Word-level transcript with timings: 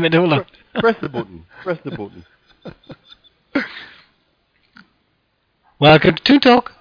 minute, 0.00 0.18
hold 0.18 0.32
on. 0.32 0.46
Press 0.80 0.96
the 1.00 1.08
button. 1.08 1.46
Press 1.62 1.78
the 1.84 1.90
button. 1.90 2.24
Welcome 5.78 6.16
to 6.24 6.38
Talk. 6.38 6.72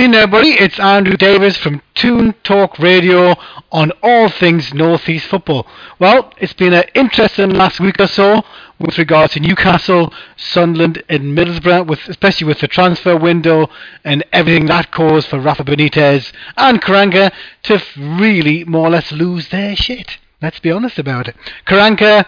Evening, 0.00 0.18
everybody. 0.18 0.52
It's 0.52 0.80
Andrew 0.80 1.14
Davis 1.14 1.58
from 1.58 1.82
Toon 1.94 2.32
Talk 2.42 2.78
Radio 2.78 3.34
on 3.70 3.92
all 4.02 4.30
things 4.30 4.72
Northeast 4.72 5.26
football. 5.26 5.66
Well, 5.98 6.32
it's 6.38 6.54
been 6.54 6.72
an 6.72 6.84
interesting 6.94 7.50
last 7.50 7.80
week 7.80 8.00
or 8.00 8.06
so 8.06 8.42
with 8.78 8.96
regards 8.96 9.34
to 9.34 9.40
Newcastle, 9.40 10.10
Sunderland, 10.38 11.02
and 11.10 11.36
Middlesbrough, 11.36 11.86
with 11.86 12.08
especially 12.08 12.46
with 12.46 12.60
the 12.60 12.68
transfer 12.68 13.14
window 13.14 13.68
and 14.02 14.24
everything 14.32 14.64
that 14.66 14.90
caused 14.90 15.28
for 15.28 15.38
Rafa 15.38 15.64
Benitez 15.64 16.32
and 16.56 16.80
Karanka 16.80 17.30
to 17.64 17.82
really 17.98 18.64
more 18.64 18.86
or 18.86 18.90
less 18.90 19.12
lose 19.12 19.50
their 19.50 19.76
shit. 19.76 20.16
Let's 20.40 20.60
be 20.60 20.70
honest 20.70 20.98
about 20.98 21.28
it. 21.28 21.36
Karanka 21.66 22.24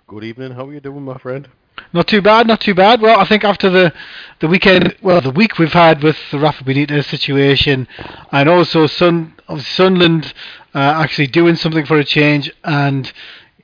Good 0.07 0.25
evening. 0.25 0.53
How 0.53 0.67
are 0.67 0.73
you 0.73 0.81
doing, 0.81 1.03
my 1.03 1.19
friend? 1.19 1.47
Not 1.93 2.09
too 2.09 2.23
bad, 2.23 2.47
not 2.47 2.63
too 2.63 2.75
bad. 2.75 3.03
Well, 3.03 3.21
I 3.21 3.27
think 3.27 3.45
after 3.45 3.69
the 3.69 3.93
the 4.41 4.49
weekend, 4.49 4.97
well, 5.03 5.21
the 5.21 5.31
week 5.31 5.59
we've 5.59 5.73
had 5.73 6.03
with 6.03 6.17
the 6.31 6.39
Rafa 6.39 6.65
Benitez 6.65 7.05
situation, 7.05 7.87
and 8.33 8.49
also 8.49 8.87
Sun 8.87 9.35
of 9.49 9.67
Sunderland 9.67 10.33
uh, 10.75 10.79
actually 10.79 11.27
doing 11.27 11.57
something 11.57 11.85
for 11.85 11.99
a 11.99 12.05
change, 12.05 12.51
and 12.65 13.13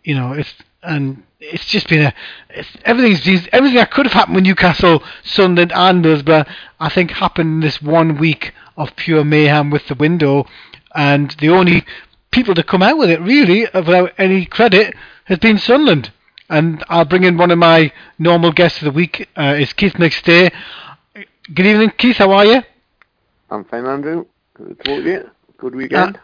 you 0.05 0.15
know, 0.15 0.33
it's 0.33 0.53
and 0.83 1.23
it's 1.41 1.67
just 1.67 1.89
been 1.89 2.03
a 2.03 2.15
it's, 2.51 2.69
everything's 2.85 3.49
everything 3.53 3.77
that 3.77 3.91
could 3.91 4.05
have 4.05 4.13
happened 4.13 4.37
with 4.37 4.45
Newcastle, 4.45 5.03
Sunderland, 5.23 5.73
and 5.75 6.05
Middlesbrough, 6.05 6.47
I 6.79 6.89
think 6.91 7.11
happened 7.11 7.55
in 7.55 7.61
this 7.61 7.81
one 7.81 8.19
week 8.19 8.53
of 8.77 8.95
pure 8.97 9.25
mayhem 9.25 9.71
with 9.71 9.87
the 9.89 9.95
window, 9.95 10.47
and 10.95 11.31
the 11.41 11.49
only 11.51 11.85
people 12.31 12.55
to 12.55 12.63
come 12.63 12.83
out 12.83 12.99
with 12.99 13.11
it 13.11 13.21
really, 13.21 13.67
uh, 13.67 13.83
without 13.83 14.13
any 14.19 14.47
credit, 14.47 14.95
has 15.25 15.39
been 15.39 15.59
Sunderland. 15.59 16.13
And 16.51 16.85
I'll 16.89 17.05
bring 17.05 17.25
in 17.25 17.39
one 17.39 17.51
of 17.51 17.59
my 17.59 17.93
normal 18.19 18.53
guests 18.53 18.81
of 18.81 18.85
the 18.87 18.91
week. 18.91 19.29
Uh, 19.37 19.57
is 19.59 19.73
Keith 19.73 19.95
McStay. 19.95 20.53
Good 21.55 21.67
evening, 21.67 21.93
Keith. 21.97 22.17
How 22.17 22.33
are 22.33 22.45
you? 22.45 22.63
I'm 23.51 23.65
fine, 23.65 23.87
Andrew. 23.87 24.27
Good 24.55 24.69
to 24.69 24.75
talk 24.75 24.85
to 24.85 25.11
you. 25.11 25.31
Good 25.59 25.75
weekend. 25.75 26.19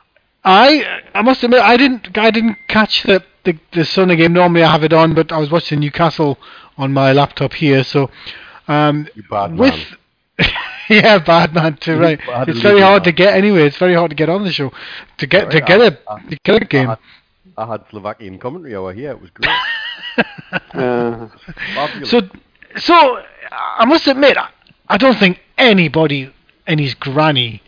I 0.45 1.01
I 1.15 1.23
must 1.23 1.43
admit 1.43 1.61
I 1.61 1.77
didn't 1.77 2.17
I 2.17 2.31
didn't 2.31 2.57
catch 2.69 3.03
the 3.03 3.23
the, 3.45 3.59
the 3.73 3.85
Sunday 3.85 4.17
game. 4.17 4.33
Normally 4.33 4.63
I 4.63 4.71
have 4.71 4.85
it 4.85 4.93
on, 4.93 5.15
but 5.15 5.33
I 5.33 5.39
was 5.39 5.51
watching 5.51 5.81
Newcastle 5.81 6.39
on 6.77 6.93
my 6.93 7.13
laptop 7.13 7.53
here. 7.55 7.85
So 7.85 8.11
um, 8.69 9.09
You 9.15 9.23
bad 9.31 9.57
with 9.57 9.75
man. 9.75 9.87
yeah, 10.97 11.19
bad 11.19 11.55
man 11.55 11.77
too. 11.77 11.99
Right. 11.99 12.19
bad 12.27 12.49
It's 12.49 12.61
very 12.61 12.81
hard 12.81 13.05
to 13.05 13.13
get 13.13 13.35
anyway. 13.35 13.63
It's 13.67 13.77
very 13.79 13.95
hard 13.95 14.11
to 14.11 14.17
get 14.17 14.29
on 14.29 14.45
the 14.45 14.53
show 14.53 14.71
to 15.19 15.27
get 15.27 15.51
to 15.51 15.61
get 15.61 15.81
a 15.81 15.99
I- 16.09 16.15
I- 16.15 16.21
to 16.31 16.37
get 16.45 16.63
a 16.63 16.65
game. 16.67 16.89
I 16.91 16.91
had, 16.91 16.99
I 17.57 17.67
had 17.73 17.85
Slovakian 17.91 18.39
commentary 18.39 18.75
over 18.75 18.93
here. 18.93 19.11
It 19.13 19.21
was 19.21 19.31
great. 19.31 19.51
Uh, 20.75 21.29
So, 22.05 22.21
so 22.77 23.23
I 23.53 23.85
must 23.85 24.07
admit, 24.09 24.37
I, 24.37 24.49
I 24.89 24.97
don't 24.97 25.17
think 25.17 25.41
anybody 25.57 26.33
and 26.67 26.81
his 26.81 26.95
granny 26.95 27.63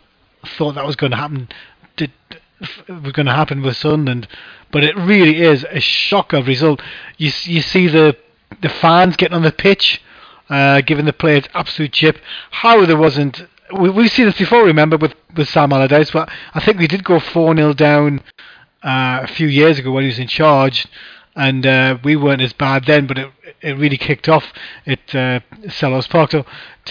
thought 0.57 0.75
that 0.75 0.85
was 0.85 0.95
going 0.97 1.11
to 1.11 1.17
happen. 1.17 1.47
Did 1.95 2.11
was 2.89 3.11
going 3.13 3.25
to 3.25 3.33
happen 3.33 3.61
with 3.61 3.77
Sunderland, 3.77 4.27
but 4.71 4.83
it 4.83 4.95
really 4.97 5.41
is 5.41 5.65
a 5.69 5.79
shocker 5.79 6.41
result. 6.43 6.81
You 7.17 7.31
you 7.43 7.61
see 7.61 7.87
the 7.87 8.17
the 8.61 8.69
fans 8.69 9.15
getting 9.15 9.35
on 9.35 9.43
the 9.43 9.51
pitch, 9.51 10.01
uh, 10.49 10.81
giving 10.81 11.05
the 11.05 11.13
players 11.13 11.45
absolute 11.53 11.93
chip. 11.93 12.17
How 12.51 12.85
there 12.85 12.97
wasn't. 12.97 13.45
We, 13.77 13.89
we've 13.89 14.11
seen 14.11 14.25
this 14.25 14.37
before, 14.37 14.63
remember, 14.63 14.97
with, 14.97 15.13
with 15.35 15.49
Sam 15.49 15.71
Allardyce, 15.73 16.11
but 16.11 16.29
I 16.53 16.63
think 16.63 16.77
we 16.77 16.87
did 16.87 17.03
go 17.03 17.19
4 17.19 17.55
0 17.55 17.73
down 17.73 18.19
uh, 18.83 19.21
a 19.23 19.27
few 19.27 19.47
years 19.47 19.79
ago 19.79 19.91
when 19.91 20.03
he 20.03 20.09
was 20.09 20.19
in 20.19 20.27
charge, 20.27 20.87
and 21.35 21.65
uh, 21.65 21.97
we 22.03 22.15
weren't 22.15 22.41
as 22.41 22.53
bad 22.53 22.85
then, 22.85 23.07
but 23.07 23.17
it 23.17 23.31
it 23.63 23.77
really 23.77 23.97
kicked 23.97 24.27
off 24.29 24.43
at 24.85 25.15
uh, 25.15 25.39
Selhurst 25.67 26.09
Park. 26.09 26.31
So, 26.31 26.45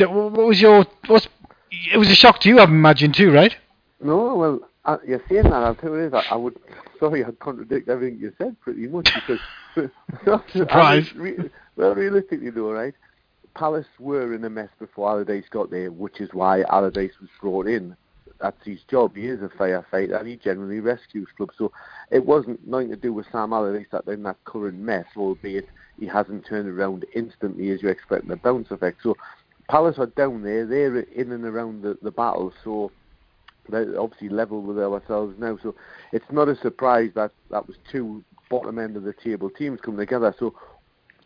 what 0.08 0.46
was 0.46 0.60
your 0.60 0.86
what's 1.06 1.28
it 1.70 1.98
was 1.98 2.10
a 2.10 2.14
shock 2.14 2.40
to 2.40 2.48
you, 2.48 2.58
I 2.58 2.64
imagine 2.64 3.12
too, 3.12 3.30
right? 3.30 3.56
no, 4.00 4.34
well, 4.34 4.60
uh, 4.84 4.96
you're 5.06 5.22
saying 5.28 5.44
that. 5.44 5.52
I'll 5.52 5.74
tell 5.74 5.90
you 5.90 6.10
this. 6.10 6.24
I, 6.28 6.34
I 6.34 6.36
would. 6.36 6.58
Sorry, 6.98 7.24
I'd 7.24 7.38
contradict 7.38 7.88
everything 7.88 8.19
you 8.19 8.32
said 8.38 8.60
pretty 8.60 8.88
much 8.88 9.10
because. 9.14 9.90
Surprise. 10.52 11.08
I 11.14 11.19
mean, 11.19 11.36
re, 11.36 11.50
well, 11.76 11.94
realistically, 11.94 12.50
though, 12.50 12.72
right? 12.72 12.94
Palace 13.54 13.86
were 13.98 14.34
in 14.34 14.44
a 14.44 14.50
mess 14.50 14.70
before 14.78 15.10
Allardyce 15.10 15.49
got 15.50 15.70
there, 15.70 15.90
which 15.90 16.20
is 16.20 16.31
why 16.32 16.62
Allardyce 16.62 17.20
was 17.20 17.31
brought 17.40 17.66
in. 17.66 17.96
That's 18.40 18.64
his 18.64 18.81
job. 18.90 19.14
He 19.14 19.26
is 19.26 19.40
a 19.43 19.49
firefighter 19.49 20.19
and 20.19 20.26
he 20.26 20.37
generally 20.37 20.81
rescues 20.81 21.28
clubs. 21.37 21.54
So 21.56 21.70
it 22.10 22.26
wasn't 22.26 22.66
nothing 22.66 22.88
to 22.88 22.96
do 22.96 23.12
with 23.12 23.26
Sam 23.31 23.52
Allardyce 23.52 23.87
that 23.93 24.04
they're 24.04 24.14
in 24.14 24.22
that 24.25 24.43
current 24.44 24.78
mess, 24.78 25.06
albeit 25.16 25.69
he 26.00 26.06
hasn't 26.06 26.46
turned 26.46 26.69
around 26.69 27.04
instantly 27.14 27.70
as 27.70 27.82
you 27.82 27.88
expect 27.88 28.25
expecting 28.25 28.32
a 28.32 28.37
bounce 28.37 28.70
effect. 28.70 28.99
So 29.02 29.16
Palace 29.69 29.99
are 29.99 30.06
down 30.06 30.43
there. 30.43 30.66
They're 30.66 31.00
in 31.00 31.31
and 31.31 31.44
around 31.44 31.82
the, 31.82 31.96
the 32.02 32.10
battle. 32.10 32.52
So 32.64 32.90
they're 33.69 34.00
obviously 34.00 34.28
level 34.28 34.60
with 34.60 34.78
ourselves 34.78 35.37
now. 35.38 35.58
So 35.62 35.75
it's 36.12 36.31
not 36.32 36.49
a 36.49 36.56
surprise 36.56 37.10
that 37.14 37.31
that 37.50 37.69
was 37.69 37.76
two 37.90 38.25
bottom 38.50 38.78
end 38.78 38.96
of 38.96 39.04
the 39.04 39.14
table 39.14 39.50
teams 39.50 39.81
coming 39.81 40.00
together. 40.00 40.34
So 40.38 40.54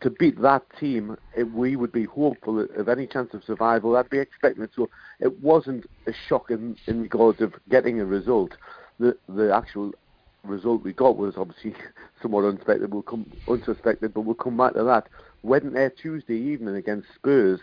to 0.00 0.10
beat 0.10 0.40
that 0.43 0.62
team, 0.78 1.16
it, 1.37 1.50
we 1.52 1.76
would 1.76 1.93
be 1.93 2.04
hopeful 2.04 2.60
of 2.60 2.88
any 2.88 3.06
chance 3.06 3.32
of 3.34 3.43
survival. 3.44 3.93
That'd 3.93 4.10
be 4.10 4.19
expected. 4.19 4.70
So 4.75 4.90
it 5.20 5.40
wasn't 5.40 5.87
a 6.06 6.12
shock 6.28 6.50
in, 6.50 6.76
in 6.87 7.02
regards 7.02 7.40
of 7.40 7.54
getting 7.70 8.00
a 8.00 8.04
result. 8.04 8.52
The 8.98 9.16
the 9.28 9.54
actual 9.54 9.93
result 10.44 10.82
we 10.82 10.93
got 10.93 11.16
was 11.16 11.34
obviously 11.37 11.75
somewhat 12.22 12.44
unexpected. 12.44 12.93
We'll 12.93 13.02
come 13.02 13.31
unsuspected, 13.48 14.14
but 14.14 14.22
we'll 14.22 14.34
come 14.34 14.56
back 14.56 14.75
to 14.75 14.84
that. 14.84 15.08
Went 15.43 15.72
there 15.72 15.90
Tuesday 15.90 16.37
evening 16.37 16.76
against 16.76 17.08
Spurs. 17.14 17.60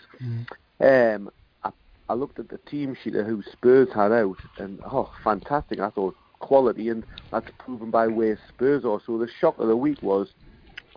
Um, 0.79 1.29
I, 1.63 1.71
I 2.09 2.13
looked 2.13 2.39
at 2.39 2.49
the 2.49 2.59
team 2.69 2.95
sheet 3.01 3.15
of 3.15 3.25
who 3.25 3.43
Spurs 3.51 3.89
had 3.93 4.11
out, 4.11 4.37
and 4.57 4.79
oh, 4.85 5.11
fantastic! 5.23 5.79
I 5.79 5.89
thought 5.89 6.15
quality, 6.39 6.89
and 6.89 7.03
that's 7.31 7.49
proven 7.59 7.89
by 7.89 8.07
where 8.07 8.37
Spurs 8.49 8.85
are. 8.85 8.99
So 9.05 9.17
the 9.17 9.29
shock 9.39 9.57
of 9.59 9.67
the 9.67 9.77
week 9.77 10.01
was 10.01 10.29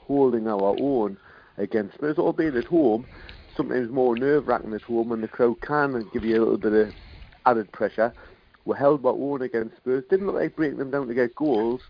holding 0.07 0.47
our 0.49 0.77
own 0.81 1.17
against 1.59 1.95
Spurs, 1.95 2.19
albeit 2.19 2.55
at 2.55 2.65
home. 2.65 3.07
Sometimes 3.57 3.91
more 3.91 4.17
nerve-wracking 4.17 4.75
at 4.75 4.83
home, 4.83 5.13
and 5.13 5.23
the 5.23 5.29
crowd 5.29 5.61
can 5.63 6.09
give 6.13 6.25
you 6.25 6.37
a 6.37 6.43
little 6.43 6.59
bit 6.59 6.73
of 6.73 6.95
added 7.47 7.73
pressure. 7.73 8.13
We 8.67 8.77
held 8.77 9.07
our 9.07 9.13
own 9.13 9.43
against 9.43 9.77
Spurs. 9.77 10.05
Didn't 10.11 10.27
look 10.27 10.37
like 10.37 10.57
breaking 10.57 10.79
them 10.79 10.91
down 10.91 11.07
to 11.09 11.15
get 11.15 11.35
goals, 11.37 11.81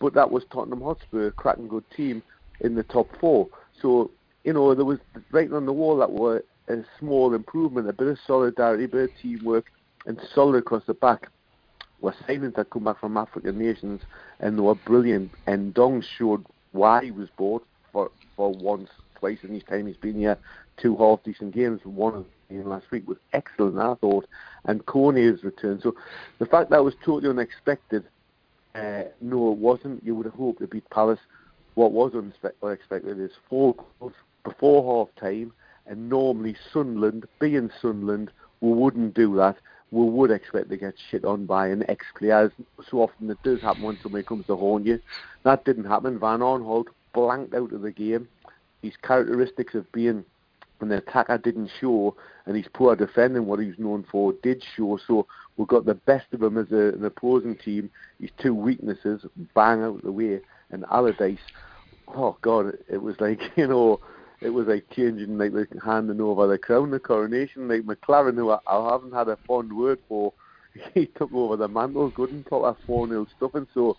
but 0.00 0.14
that 0.14 0.30
was 0.30 0.44
Tottenham 0.52 0.82
Hotspur, 0.82 1.30
cracking 1.30 1.68
good 1.68 1.88
team 1.96 2.22
in 2.60 2.74
the 2.74 2.82
top 2.82 3.08
four. 3.20 3.48
So 3.80 4.10
you 4.42 4.52
know 4.52 4.74
there 4.74 4.84
was 4.84 4.98
writing 5.30 5.54
on 5.54 5.66
the 5.66 5.72
wall 5.72 5.96
that 5.98 6.12
were 6.12 6.44
a 6.68 6.76
small 6.98 7.34
improvement, 7.34 7.88
a 7.88 7.92
bit 7.92 8.08
of 8.08 8.18
solidarity, 8.26 8.84
a 8.84 8.88
bit 8.88 9.10
of 9.10 9.16
teamwork, 9.22 9.66
and 10.06 10.20
solid 10.34 10.58
across 10.58 10.82
the 10.86 10.94
back. 10.94 11.28
Were 12.00 12.14
signings 12.28 12.56
that 12.56 12.70
come 12.70 12.84
back 12.84 13.00
from 13.00 13.16
African 13.16 13.58
nations, 13.58 14.02
and 14.40 14.58
they 14.58 14.62
were 14.62 14.74
brilliant. 14.74 15.30
And 15.46 15.72
Ndong 15.72 16.04
showed 16.18 16.44
why 16.72 17.04
he 17.04 17.10
was 17.10 17.28
bought 17.38 17.64
for 17.92 18.10
for 18.36 18.52
once, 18.52 18.90
twice 19.24 19.38
in 19.42 19.54
his 19.54 19.62
time 19.62 19.86
he's 19.86 19.96
been 19.96 20.18
here. 20.18 20.36
Two 20.76 20.96
half 20.96 21.22
decent 21.22 21.54
games, 21.54 21.80
one 21.84 22.14
of 22.14 22.26
them 22.50 22.68
last 22.68 22.90
week 22.90 23.08
was 23.08 23.16
excellent, 23.32 23.78
I 23.78 23.94
thought. 23.94 24.26
And 24.66 24.84
Cornier's 24.84 25.42
return. 25.42 25.80
So 25.80 25.94
the 26.38 26.44
fact 26.44 26.68
that 26.70 26.84
was 26.84 26.94
totally 27.02 27.30
unexpected. 27.30 28.04
Uh, 28.74 29.04
no, 29.22 29.52
it 29.52 29.58
wasn't. 29.58 30.04
You 30.04 30.14
would 30.14 30.26
have 30.26 30.34
hoped 30.34 30.60
to 30.60 30.66
beat 30.66 30.88
Palace. 30.90 31.20
What 31.74 31.92
was 31.92 32.12
unexpected 32.14 33.18
is 33.18 33.30
four 33.48 33.74
goals 33.74 34.12
before 34.44 35.06
half 35.06 35.14
time, 35.18 35.52
and 35.86 36.10
normally 36.10 36.54
Sunderland, 36.72 37.26
being 37.40 37.70
Sunderland, 37.80 38.30
we 38.60 38.72
wouldn't 38.72 39.14
do 39.14 39.36
that. 39.36 39.56
We 39.90 40.04
would 40.04 40.30
expect 40.32 40.68
to 40.68 40.76
get 40.76 40.94
shit 41.10 41.24
on 41.24 41.46
by 41.46 41.68
an 41.68 41.88
ex-player. 41.88 42.52
So 42.90 43.00
often 43.00 43.30
it 43.30 43.38
does 43.42 43.62
happen 43.62 43.84
when 43.84 43.98
somebody 44.02 44.24
comes 44.24 44.46
to 44.46 44.56
haunt 44.56 44.86
you. 44.86 45.00
That 45.44 45.64
didn't 45.64 45.84
happen. 45.84 46.18
Van 46.18 46.40
Aanholt 46.40 46.88
blanked 47.14 47.54
out 47.54 47.72
of 47.72 47.82
the 47.82 47.92
game. 47.92 48.28
His 48.84 48.96
characteristics 49.02 49.74
of 49.74 49.90
being 49.92 50.26
an 50.80 50.92
attacker 50.92 51.38
didn't 51.38 51.70
show, 51.80 52.14
and 52.44 52.54
his 52.54 52.66
poor 52.74 52.94
defending, 52.94 53.46
what 53.46 53.58
he's 53.58 53.78
known 53.78 54.04
for, 54.12 54.34
did 54.42 54.62
show. 54.76 54.98
So 55.06 55.26
we 55.56 55.64
got 55.64 55.86
the 55.86 55.94
best 55.94 56.26
of 56.34 56.42
him 56.42 56.58
as 56.58 56.70
a, 56.70 56.92
an 56.94 57.02
opposing 57.02 57.56
team. 57.56 57.90
His 58.20 58.28
two 58.36 58.54
weaknesses, 58.54 59.24
bang 59.54 59.82
out 59.82 60.02
the 60.02 60.12
way, 60.12 60.40
and 60.70 60.84
Allardyce. 60.92 61.38
Oh 62.08 62.36
God, 62.42 62.76
it 62.90 63.00
was 63.00 63.16
like 63.20 63.40
you 63.56 63.66
know, 63.66 64.00
it 64.42 64.50
was 64.50 64.66
like 64.66 64.84
changing, 64.90 65.38
like, 65.38 65.52
handing 65.82 66.20
over 66.20 66.46
the 66.46 66.58
crown, 66.58 66.90
the 66.90 67.00
coronation. 67.00 67.68
Like 67.68 67.82
McLaren, 67.82 68.34
who 68.34 68.50
I, 68.50 68.58
I 68.66 68.90
haven't 68.92 69.14
had 69.14 69.28
a 69.28 69.38
fond 69.46 69.72
word 69.72 69.98
for, 70.10 70.34
he 70.94 71.06
took 71.06 71.32
over 71.32 71.56
the 71.56 71.68
mantle, 71.68 72.10
good 72.10 72.30
and 72.30 72.44
proper 72.44 72.76
4 72.86 73.08
0 73.08 73.26
stuffing. 73.36 73.66
So, 73.74 73.96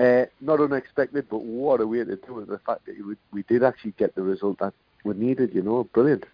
uh, 0.00 0.26
not 0.40 0.60
unexpected, 0.60 1.26
but 1.28 1.42
what 1.42 1.80
a 1.80 1.86
way 1.86 1.98
to 2.04 2.16
do 2.16 2.40
it. 2.40 2.48
The 2.48 2.58
fact 2.58 2.86
that 2.86 2.96
we, 3.06 3.14
we 3.32 3.42
did 3.42 3.62
actually 3.62 3.92
get 3.92 4.14
the 4.14 4.22
result 4.22 4.58
that 4.60 4.74
we 5.04 5.14
needed, 5.14 5.54
you 5.54 5.62
know, 5.62 5.84
brilliant. 5.84 6.24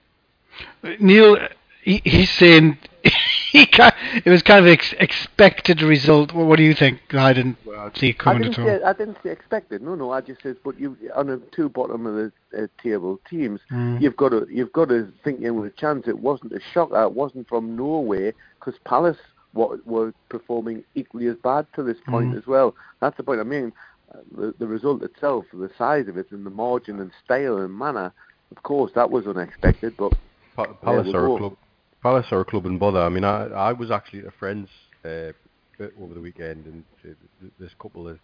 Neil, 1.00 1.36
he, 1.82 2.00
he's 2.04 2.30
saying 2.30 2.78
he 3.50 3.66
can 3.66 3.92
it 4.24 4.30
was 4.30 4.42
kind 4.42 4.64
of 4.64 4.70
ex- 4.70 4.94
expected 4.98 5.82
result. 5.82 6.32
What, 6.32 6.46
what 6.46 6.56
do 6.56 6.62
you 6.62 6.74
think? 6.74 7.00
I 7.12 7.32
didn't 7.32 7.56
see 7.94 8.10
it 8.10 8.16
I 8.20 8.22
coming 8.22 8.42
didn't 8.42 8.58
at 8.58 8.60
all. 8.60 8.78
say 8.78 8.84
I 8.84 8.92
didn't 8.92 9.18
say 9.22 9.30
expected. 9.30 9.82
No, 9.82 9.94
no. 9.94 10.12
I 10.12 10.20
just 10.20 10.42
said, 10.42 10.56
but 10.64 10.78
you 10.78 10.96
on 11.14 11.26
the 11.26 11.38
two 11.52 11.68
bottom 11.68 12.06
of 12.06 12.14
the 12.14 12.32
uh, 12.56 12.66
table 12.82 13.20
teams, 13.28 13.60
Mm. 13.72 14.00
you've 14.00 14.16
got 14.16 14.30
to 14.30 14.46
you've 14.50 14.72
got 14.72 14.88
to 14.90 15.12
think 15.24 15.40
in 15.40 15.56
with 15.60 15.72
a 15.72 15.76
chance. 15.76 16.06
It 16.06 16.18
wasn't 16.18 16.52
a 16.52 16.60
shocker. 16.72 17.02
It 17.02 17.12
wasn't 17.12 17.48
from 17.48 17.76
Norway 17.76 18.32
because 18.58 18.78
Palace 18.84 19.18
were, 19.54 19.78
were 19.84 20.12
performing 20.28 20.84
equally 20.94 21.28
as 21.28 21.36
bad 21.42 21.66
to 21.74 21.82
this 21.82 21.98
point 22.06 22.32
Mm. 22.34 22.38
as 22.38 22.46
well. 22.46 22.74
That's 23.00 23.16
the 23.16 23.22
point. 23.22 23.40
I 23.40 23.44
mean, 23.44 23.72
uh, 24.14 24.18
the, 24.36 24.54
the 24.58 24.66
result 24.66 25.02
itself, 25.02 25.46
the 25.52 25.70
size 25.78 26.08
of 26.08 26.18
it, 26.18 26.30
and 26.30 26.44
the 26.44 26.50
margin 26.50 27.00
and 27.00 27.10
style 27.24 27.58
and 27.58 27.76
manner. 27.76 28.12
Of 28.54 28.62
course, 28.62 28.92
that 28.94 29.10
was 29.10 29.26
unexpected, 29.26 29.96
but 29.96 30.12
Pa- 30.56 30.72
Palace 30.74 31.08
are 31.14 31.34
a 31.34 31.38
club. 31.38 31.56
Palace 32.02 32.26
are 32.30 32.40
a 32.40 32.44
club 32.44 32.66
in 32.66 32.78
bother. 32.78 33.00
I 33.00 33.08
mean, 33.08 33.24
I 33.24 33.46
I 33.46 33.72
was 33.72 33.90
actually 33.90 34.20
at 34.20 34.26
a 34.26 34.30
friend's 34.32 34.68
uh, 35.04 35.32
bit 35.78 35.94
over 36.00 36.14
the 36.14 36.20
weekend, 36.20 36.66
and 36.66 36.84
uh, 37.04 37.14
th- 37.40 37.52
this 37.58 37.72
couple 37.80 38.08
of 38.08 38.18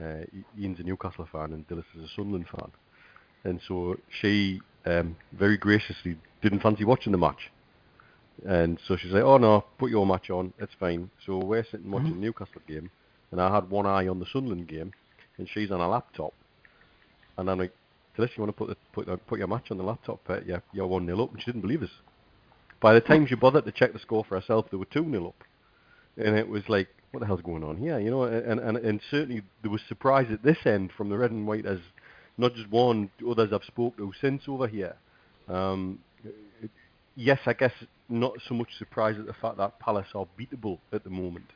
uh, 0.00 0.24
Ian's 0.58 0.80
a 0.80 0.82
Newcastle 0.82 1.28
fan 1.32 1.52
and 1.52 1.66
Dillis 1.68 1.84
is 1.96 2.04
a 2.04 2.14
Sunderland 2.14 2.46
fan, 2.48 2.70
and 3.44 3.60
so 3.66 3.96
she 4.20 4.60
um, 4.86 5.16
very 5.32 5.56
graciously 5.56 6.16
didn't 6.42 6.60
fancy 6.60 6.84
watching 6.84 7.12
the 7.12 7.18
match, 7.18 7.50
and 8.46 8.78
so 8.86 8.96
she's 8.96 9.12
like, 9.12 9.22
"Oh 9.22 9.38
no, 9.38 9.64
put 9.78 9.90
your 9.90 10.06
match 10.06 10.30
on, 10.30 10.52
it's 10.58 10.72
fine." 10.78 11.10
So 11.26 11.38
we're 11.38 11.64
sitting 11.64 11.90
watching 11.90 12.14
the 12.14 12.20
Newcastle 12.20 12.62
game, 12.66 12.90
and 13.30 13.40
I 13.40 13.54
had 13.54 13.70
one 13.70 13.86
eye 13.86 14.08
on 14.08 14.18
the 14.18 14.26
Sunderland 14.32 14.68
game, 14.68 14.92
and 15.38 15.48
she's 15.52 15.70
on 15.70 15.80
a 15.80 15.88
laptop, 15.88 16.32
and 17.38 17.50
I'm 17.50 17.58
like, 17.58 17.72
Dillis, 18.16 18.36
you 18.36 18.42
want 18.42 18.48
to 18.48 18.52
put 18.52 18.68
the, 18.68 18.76
put 18.92 19.06
the, 19.06 19.16
put 19.16 19.38
your 19.38 19.48
match 19.48 19.70
on 19.70 19.78
the 19.78 19.82
laptop? 19.82 20.20
Uh, 20.28 20.40
yeah, 20.46 20.58
you're 20.72 20.86
one 20.86 21.06
0 21.06 21.22
up, 21.22 21.32
and 21.32 21.40
she 21.40 21.46
didn't 21.46 21.62
believe 21.62 21.82
us. 21.82 21.90
By 22.80 22.94
the 22.94 23.00
time 23.00 23.26
she 23.26 23.34
bothered 23.34 23.64
to 23.64 23.72
check 23.72 23.92
the 23.92 23.98
score 23.98 24.24
for 24.24 24.38
herself, 24.38 24.66
they 24.70 24.76
were 24.76 24.86
2 24.86 25.10
0 25.10 25.28
up. 25.28 25.44
And 26.16 26.36
it 26.36 26.46
was 26.46 26.62
like, 26.68 26.88
what 27.10 27.20
the 27.20 27.26
hell's 27.26 27.40
going 27.40 27.64
on 27.64 27.76
here? 27.76 27.98
You 27.98 28.10
know, 28.10 28.24
and, 28.24 28.60
and, 28.60 28.76
and 28.76 29.00
certainly 29.10 29.42
there 29.62 29.70
was 29.70 29.80
surprise 29.88 30.26
at 30.30 30.42
this 30.42 30.58
end 30.66 30.90
from 30.96 31.08
the 31.08 31.16
red 31.16 31.30
and 31.30 31.46
white 31.46 31.64
as 31.64 31.78
not 32.36 32.54
just 32.54 32.70
one, 32.70 33.10
others 33.28 33.50
I've 33.52 33.64
spoke 33.64 33.96
to 33.96 34.12
since 34.20 34.42
over 34.48 34.66
here. 34.66 34.96
Um, 35.48 36.00
yes, 37.14 37.38
I 37.46 37.52
guess 37.52 37.72
not 38.12 38.34
so 38.46 38.54
much 38.54 38.68
surprised 38.78 39.18
at 39.18 39.26
the 39.26 39.34
fact 39.34 39.56
that 39.58 39.78
Palace 39.80 40.08
are 40.14 40.26
beatable 40.38 40.78
at 40.92 41.04
the 41.04 41.10
moment, 41.10 41.50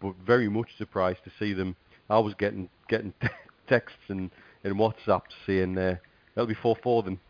but 0.00 0.14
very 0.24 0.48
much 0.48 0.68
surprised 0.76 1.20
to 1.24 1.32
see 1.38 1.52
them. 1.52 1.76
I 2.10 2.18
was 2.18 2.34
getting 2.34 2.68
getting 2.88 3.12
texts 3.68 3.98
and, 4.08 4.30
and 4.64 4.74
WhatsApps 4.76 5.34
saying 5.46 5.76
uh, 5.76 5.96
that'll 6.34 6.46
be 6.46 6.54
4-4 6.54 7.04
then 7.04 7.20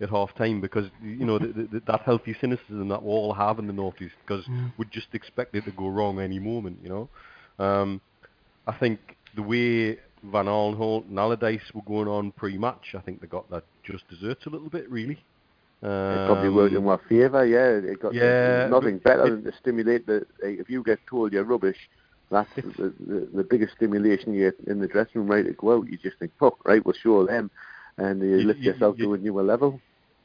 at 0.00 0.10
half 0.10 0.34
time 0.36 0.60
because 0.60 0.86
you 1.02 1.24
know 1.24 1.38
the, 1.38 1.48
the, 1.48 1.82
that 1.86 2.02
healthy 2.02 2.36
cynicism 2.40 2.88
that 2.88 3.02
we 3.02 3.08
all 3.08 3.34
have 3.34 3.58
in 3.58 3.66
the 3.66 3.72
northeast 3.72 4.14
because 4.26 4.46
we 4.76 4.84
just 4.92 5.08
expect 5.12 5.54
it 5.54 5.64
to 5.64 5.72
go 5.72 5.88
wrong 5.88 6.20
any 6.20 6.38
moment. 6.38 6.78
You 6.82 6.88
know, 6.88 7.64
um, 7.64 8.00
I 8.66 8.76
think 8.78 9.00
the 9.34 9.42
way 9.42 9.98
Van 10.22 10.46
Aanholt 10.46 11.08
and 11.08 11.18
Allardyce 11.18 11.72
were 11.74 11.82
going 11.82 12.08
on 12.08 12.32
pre-match, 12.32 12.94
I 12.96 13.00
think 13.00 13.20
they 13.20 13.26
got 13.26 13.50
that 13.50 13.64
just 13.82 14.08
desserts 14.08 14.46
a 14.46 14.50
little 14.50 14.70
bit 14.70 14.88
really. 14.90 15.18
Um, 15.82 15.90
it 15.90 16.26
probably 16.26 16.48
worked 16.50 16.74
in 16.74 16.86
our 16.88 17.00
favour. 17.08 17.46
Yeah, 17.46 17.90
it 17.92 18.00
got 18.00 18.12
yeah, 18.14 18.66
nothing 18.68 18.98
better 18.98 19.26
it- 19.26 19.30
than 19.30 19.44
to 19.44 19.52
stimulate 19.58 20.06
the. 20.06 20.22
uh, 20.42 20.46
If 20.48 20.68
you 20.68 20.82
get 20.82 20.98
told 21.06 21.32
you're 21.32 21.44
rubbish, 21.44 21.78
that's 22.30 22.52
the, 22.56 22.92
the, 22.98 23.28
the 23.32 23.44
biggest 23.44 23.74
stimulation 23.76 24.34
you 24.34 24.50
get 24.50 24.58
in 24.68 24.80
the 24.80 24.88
dressing 24.88 25.20
room. 25.20 25.28
Right 25.30 25.44
to 25.46 25.52
go 25.52 25.76
out, 25.78 25.88
you 25.88 25.96
just 25.96 26.18
think, 26.18 26.32
"Fuck, 26.38 26.66
right, 26.66 26.84
we'll 26.84 26.94
show 26.94 27.24
them," 27.24 27.50
and 27.96 28.20
you, 28.20 28.38
You- 28.38 28.46
lift 28.48 28.58
you- 28.60 28.72
yourself 28.72 28.98
you- 28.98 29.04
to 29.06 29.14
a 29.14 29.18
newer 29.18 29.42
level. 29.44 29.80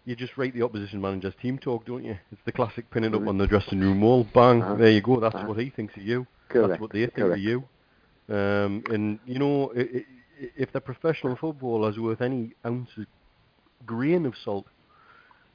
you 0.06 0.16
just 0.16 0.36
write 0.38 0.54
the 0.56 0.64
opposition 0.64 1.00
manager's 1.00 1.36
team 1.42 1.58
talk, 1.60 1.86
don't 1.86 2.04
you? 2.04 2.18
It's 2.32 2.42
the 2.46 2.52
classic 2.52 2.90
pin 2.90 3.04
it 3.04 3.14
up 3.14 3.26
on 3.28 3.38
the 3.38 3.48
dressing 3.48 3.80
room 3.80 4.02
wall. 4.02 4.26
Bang, 4.34 4.62
Uh-huh. 4.62 4.76
there 4.76 4.90
you 4.92 5.02
go. 5.02 5.20
That's 5.20 5.36
Uh-huh. 5.36 5.48
what 5.48 5.60
he 5.60 5.70
thinks 5.70 5.96
of 5.96 6.02
you. 6.04 6.26
Correct. 6.50 6.70
That's 6.70 6.82
what 6.82 6.92
they 6.92 7.02
think 7.06 7.14
correct. 7.14 7.34
of 7.34 7.40
you. 7.40 7.64
Um, 8.30 8.84
and 8.90 9.20
you 9.28 9.38
know, 9.40 9.72
i- 9.78 9.80
i- 10.00 10.06
if 10.58 10.72
the 10.74 10.82
professional 10.82 11.36
footballers 11.36 12.00
worth 12.00 12.22
any 12.22 12.54
ounce 12.66 12.90
of 12.98 13.06
grain 13.86 14.26
of 14.26 14.36
salt, 14.44 14.66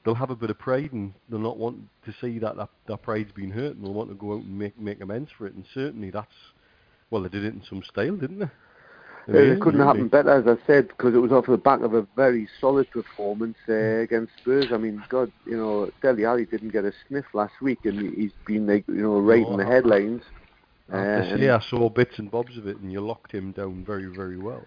they'll 0.09 0.15
have 0.15 0.31
a 0.31 0.35
bit 0.35 0.49
of 0.49 0.57
pride 0.57 0.91
and 0.91 1.13
they'll 1.29 1.37
not 1.37 1.57
want 1.57 1.77
to 2.03 2.11
see 2.19 2.39
that 2.39 2.57
that, 2.57 2.69
that 2.87 3.01
pride's 3.03 3.31
been 3.31 3.51
hurt 3.51 3.75
and 3.75 3.85
they'll 3.85 3.93
want 3.93 4.09
to 4.09 4.15
go 4.15 4.33
out 4.33 4.41
and 4.41 4.57
make 4.57 4.79
make 4.79 4.99
amends 5.01 5.29
for 5.37 5.45
it. 5.45 5.53
And 5.53 5.63
certainly 5.71 6.09
that's 6.09 6.33
well, 7.11 7.21
they 7.21 7.29
did 7.29 7.45
it 7.45 7.53
in 7.53 7.61
some 7.69 7.83
style, 7.83 8.15
didn't 8.15 8.39
they? 8.39 8.45
Uh, 9.31 9.37
it 9.37 9.61
couldn't 9.61 9.79
really. 9.79 9.85
happen 9.85 10.07
better, 10.07 10.31
as 10.31 10.47
I 10.47 10.57
said, 10.65 10.87
because 10.87 11.13
it 11.13 11.19
was 11.19 11.31
off 11.31 11.45
the 11.45 11.57
back 11.57 11.81
of 11.81 11.93
a 11.93 12.07
very 12.15 12.47
solid 12.59 12.89
performance 12.89 13.57
uh, 13.67 13.73
against 13.73 14.31
Spurs. 14.41 14.65
I 14.71 14.77
mean, 14.77 15.03
God, 15.09 15.31
you 15.45 15.55
know, 15.55 15.91
Dele 16.01 16.25
Alli 16.25 16.45
didn't 16.45 16.69
get 16.69 16.85
a 16.85 16.93
sniff 17.07 17.25
last 17.33 17.53
week, 17.61 17.85
and 17.85 17.99
he- 17.99 18.21
he's 18.21 18.31
been 18.47 18.65
like, 18.65 18.87
you 18.87 19.03
know, 19.03 19.19
right 19.19 19.45
in 19.45 19.57
the 19.57 19.65
headlines. 19.65 20.23
I 20.91 20.97
Uh, 20.97 21.37
say, 21.37 21.49
I 21.49 21.59
saw 21.69 21.89
bits 21.89 22.17
and 22.17 22.31
bobs 22.31 22.57
of 22.57 22.65
it, 22.65 22.77
and 22.77 22.91
you 22.91 23.01
locked 23.01 23.31
him 23.31 23.51
down 23.51 23.83
very, 23.85 24.07
very 24.07 24.39
well. 24.39 24.65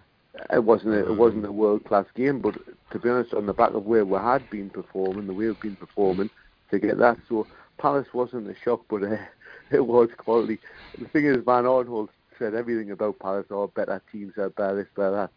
It 0.51 0.63
wasn't 0.63 0.95
a, 0.95 1.11
it 1.11 1.15
wasn't 1.15 1.45
a 1.45 1.51
world 1.51 1.85
class 1.85 2.05
game, 2.15 2.39
but 2.39 2.55
to 2.91 2.99
be 2.99 3.09
honest, 3.09 3.33
on 3.33 3.45
the 3.45 3.53
back 3.53 3.73
of 3.73 3.85
where 3.85 4.05
we 4.05 4.17
had 4.17 4.49
been 4.49 4.69
performing, 4.69 5.27
the 5.27 5.33
way 5.33 5.45
we've 5.47 5.59
been 5.59 5.75
performing, 5.75 6.29
to 6.71 6.79
get 6.79 6.97
that, 6.97 7.17
so 7.29 7.45
Palace 7.77 8.07
wasn't 8.13 8.49
a 8.49 8.55
shock, 8.63 8.81
but 8.89 9.03
uh, 9.03 9.17
it 9.71 9.85
was 9.85 10.09
quality. 10.17 10.59
The 10.97 11.07
thing 11.09 11.25
is, 11.25 11.37
Van 11.43 11.65
Aanholt 11.65 12.09
said 12.39 12.55
everything 12.55 12.91
about 12.91 13.19
Palace, 13.19 13.45
all 13.51 13.67
better 13.67 14.01
teams 14.11 14.37
are 14.37 14.49
better 14.49 14.75
this, 14.75 14.87
better 14.95 15.11
that. 15.11 15.31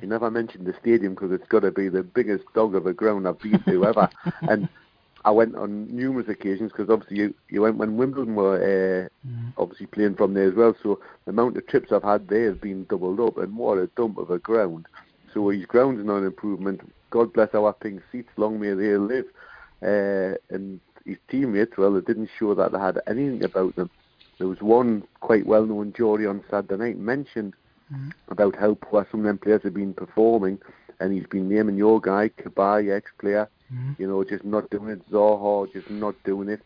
He 0.00 0.06
never 0.06 0.30
mentioned 0.30 0.66
the 0.66 0.74
stadium 0.80 1.14
because 1.14 1.32
it's 1.32 1.48
got 1.48 1.60
to 1.60 1.72
be 1.72 1.88
the 1.88 2.02
biggest 2.02 2.44
dog 2.54 2.76
of 2.76 2.86
a 2.86 2.92
ground 2.92 3.26
I've 3.26 3.40
been 3.40 3.60
to 3.64 3.86
ever. 3.86 4.08
and 4.42 4.68
I 5.24 5.30
went 5.30 5.54
on 5.56 5.94
numerous 5.94 6.28
occasions 6.28 6.70
because 6.72 6.90
obviously 6.90 7.16
you, 7.18 7.34
you 7.48 7.62
went 7.62 7.76
when 7.76 7.96
Wimbledon 7.96 8.34
were 8.34 8.56
uh, 9.04 9.08
Mm. 9.26 9.54
obviously 9.56 9.86
playing 9.86 10.16
from 10.16 10.34
there 10.34 10.48
as 10.50 10.54
well. 10.54 10.74
So 10.82 11.00
the 11.24 11.30
amount 11.30 11.56
of 11.56 11.66
trips 11.66 11.92
I've 11.92 12.02
had 12.02 12.28
there 12.28 12.50
has 12.50 12.58
been 12.58 12.84
doubled 12.90 13.20
up, 13.20 13.38
and 13.38 13.56
what 13.56 13.78
a 13.78 13.86
dump 13.96 14.18
of 14.18 14.30
a 14.30 14.38
ground. 14.38 14.84
So 15.32 15.48
his 15.48 15.64
ground's 15.64 16.04
not 16.04 16.18
an 16.18 16.26
improvement. 16.26 16.82
God 17.10 17.32
bless 17.32 17.54
our 17.54 17.72
pink 17.72 18.02
seats, 18.12 18.28
long 18.36 18.60
may 18.60 18.74
they 18.74 18.96
live. 18.98 19.24
Uh, 19.82 20.36
and 20.54 20.78
his 21.06 21.16
teammates, 21.30 21.78
well, 21.78 21.96
it 21.96 22.06
didn't 22.06 22.28
show 22.38 22.54
that 22.54 22.72
they 22.72 22.78
had 22.78 23.00
anything 23.06 23.44
about 23.44 23.74
them. 23.76 23.88
There 24.38 24.48
was 24.48 24.60
one 24.60 25.04
quite 25.20 25.46
well-known 25.46 25.94
jury 25.96 26.26
on 26.26 26.44
Saturday 26.50 26.76
night 26.76 26.98
mentioned 26.98 27.54
Mhm. 27.92 28.12
about 28.28 28.56
how 28.56 28.74
poor 28.74 29.06
some 29.10 29.20
of 29.20 29.26
them 29.26 29.38
players 29.38 29.62
have 29.62 29.74
been 29.74 29.94
performing, 29.94 30.58
and 31.00 31.12
he's 31.14 31.26
been 31.28 31.48
naming 31.48 31.76
your 31.78 31.98
guy, 32.00 32.28
Cabaye, 32.28 32.90
ex-player, 32.94 33.48
Mhm. 33.74 33.98
you 33.98 34.06
know, 34.06 34.22
just 34.24 34.44
not 34.44 34.70
doing 34.70 34.90
it. 34.90 35.10
Zaha, 35.10 35.72
just 35.72 35.90
not 35.90 36.14
doing 36.24 36.48
it. 36.48 36.60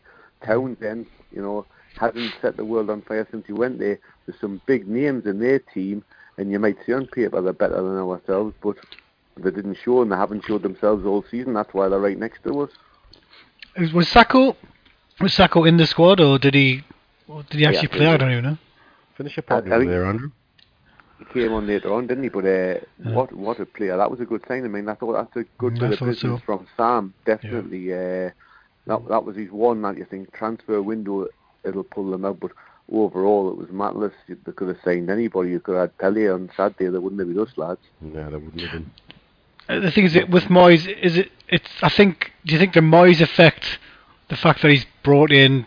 Townsend, 0.45 1.05
you 1.31 1.41
know, 1.41 1.65
hasn't 1.97 2.33
set 2.41 2.55
the 2.57 2.63
world 2.65 2.89
on 2.89 3.01
fire 3.01 3.27
since 3.31 3.45
he 3.47 3.53
went 3.53 3.79
there. 3.79 3.99
There's 4.25 4.39
some 4.39 4.61
big 4.65 4.87
names 4.87 5.25
in 5.25 5.39
their 5.39 5.59
team, 5.59 6.03
and 6.37 6.51
you 6.51 6.59
might 6.59 6.77
see 6.85 6.93
on 6.93 7.07
paper 7.07 7.41
they're 7.41 7.53
better 7.53 7.81
than 7.81 7.97
ourselves, 7.97 8.55
but 8.61 8.77
they 9.37 9.51
didn't 9.51 9.75
show, 9.83 10.01
and 10.01 10.11
they 10.11 10.15
haven't 10.15 10.45
showed 10.45 10.61
themselves 10.61 11.05
all 11.05 11.23
season. 11.23 11.53
That's 11.53 11.73
why 11.73 11.89
they're 11.89 11.99
right 11.99 12.17
next 12.17 12.43
to 12.43 12.61
us. 12.61 12.71
Was- 13.77 13.93
Was 13.93 14.07
Sakho 14.09 14.55
was 15.19 15.33
Sakho 15.35 15.67
in 15.67 15.77
the 15.77 15.85
squad 15.85 16.19
or 16.21 16.37
did 16.39 16.53
he 16.53 16.83
or 17.27 17.43
did 17.43 17.59
he 17.59 17.65
actually 17.65 17.81
he 17.81 17.87
play? 17.87 18.07
I 18.07 18.17
don't 18.17 18.31
even 18.31 18.43
know. 18.43 18.57
Finish 19.15 19.35
your 19.37 19.43
I- 19.47 19.51
party 19.51 19.71
I 19.71 19.75
over 19.75 19.85
there, 19.85 20.05
Andrew. 20.05 20.31
He 21.19 21.25
came 21.25 21.51
on 21.53 21.67
later 21.67 21.93
on, 21.93 22.07
didn't 22.07 22.23
he? 22.23 22.29
But 22.29 22.45
uh, 22.45 22.75
what 23.11 23.33
what 23.33 23.59
a 23.59 23.65
player! 23.65 23.97
That 23.97 24.09
was 24.09 24.19
a 24.21 24.25
good 24.25 24.43
sign. 24.47 24.63
I 24.65 24.69
mean, 24.69 24.87
I 24.87 24.95
thought 24.95 25.13
that's 25.13 25.35
a 25.35 25.49
good 25.57 25.73
Mm, 25.73 25.79
bit 25.79 25.91
of 26.01 26.07
business 26.07 26.39
so. 26.39 26.41
from 26.45 26.67
Sam. 26.77 27.13
Definitely, 27.25 27.93
uh, 27.93 28.29
that 28.87 29.07
that 29.09 29.25
was 29.25 29.35
his 29.35 29.51
one. 29.51 29.81
That 29.81 29.97
you 29.97 30.05
think 30.05 30.31
transfer 30.33 30.81
window, 30.81 31.27
it'll 31.65 31.83
pull 31.83 32.09
them 32.09 32.23
out. 32.25 32.39
But 32.39 32.51
overall, 32.91 33.49
it 33.51 33.57
was 33.57 33.67
matless. 33.67 34.13
They 34.27 34.51
could 34.53 34.69
have 34.69 34.77
signed 34.85 35.09
anybody. 35.09 35.51
You 35.51 35.59
could 35.59 35.75
have 35.75 35.89
had 35.91 35.99
Telly 35.99 36.27
on 36.29 36.49
Saturday. 36.55 36.89
They 36.89 36.97
wouldn't 36.97 37.19
have 37.19 37.27
been 37.27 37.39
us 37.43 37.57
lads. 37.57 37.81
Yeah, 38.01 38.29
that 38.29 38.41
wouldn't 38.41 38.61
have 38.61 38.71
been. 38.71 38.89
Uh, 39.67 39.79
The 39.81 39.91
thing 39.91 40.05
is, 40.05 40.13
that 40.13 40.29
with 40.29 40.45
Moyes, 40.45 40.87
is 41.01 41.17
it? 41.17 41.31
It's. 41.49 41.69
I 41.81 41.89
think. 41.89 42.31
Do 42.45 42.53
you 42.53 42.59
think 42.59 42.73
the 42.73 42.79
Moyes 42.79 43.19
effect, 43.19 43.77
the 44.29 44.37
fact 44.37 44.61
that 44.61 44.71
he's 44.71 44.85
brought 45.03 45.31
in? 45.31 45.65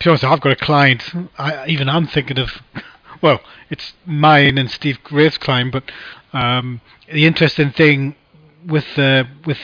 To 0.00 0.04
be 0.04 0.10
honest, 0.10 0.24
I've 0.24 0.40
got 0.40 0.52
a 0.52 0.56
client. 0.56 1.02
I, 1.36 1.66
even 1.66 1.90
I'm 1.90 2.06
thinking 2.06 2.38
of. 2.38 2.50
Well, 3.20 3.40
it's 3.70 3.94
mine 4.06 4.58
and 4.58 4.70
Steve 4.70 4.98
Graves' 5.02 5.38
client, 5.38 5.72
but 5.72 5.90
um, 6.32 6.80
the 7.12 7.26
interesting 7.26 7.70
thing 7.70 8.14
with 8.66 8.98
uh, 8.98 9.24
with 9.46 9.58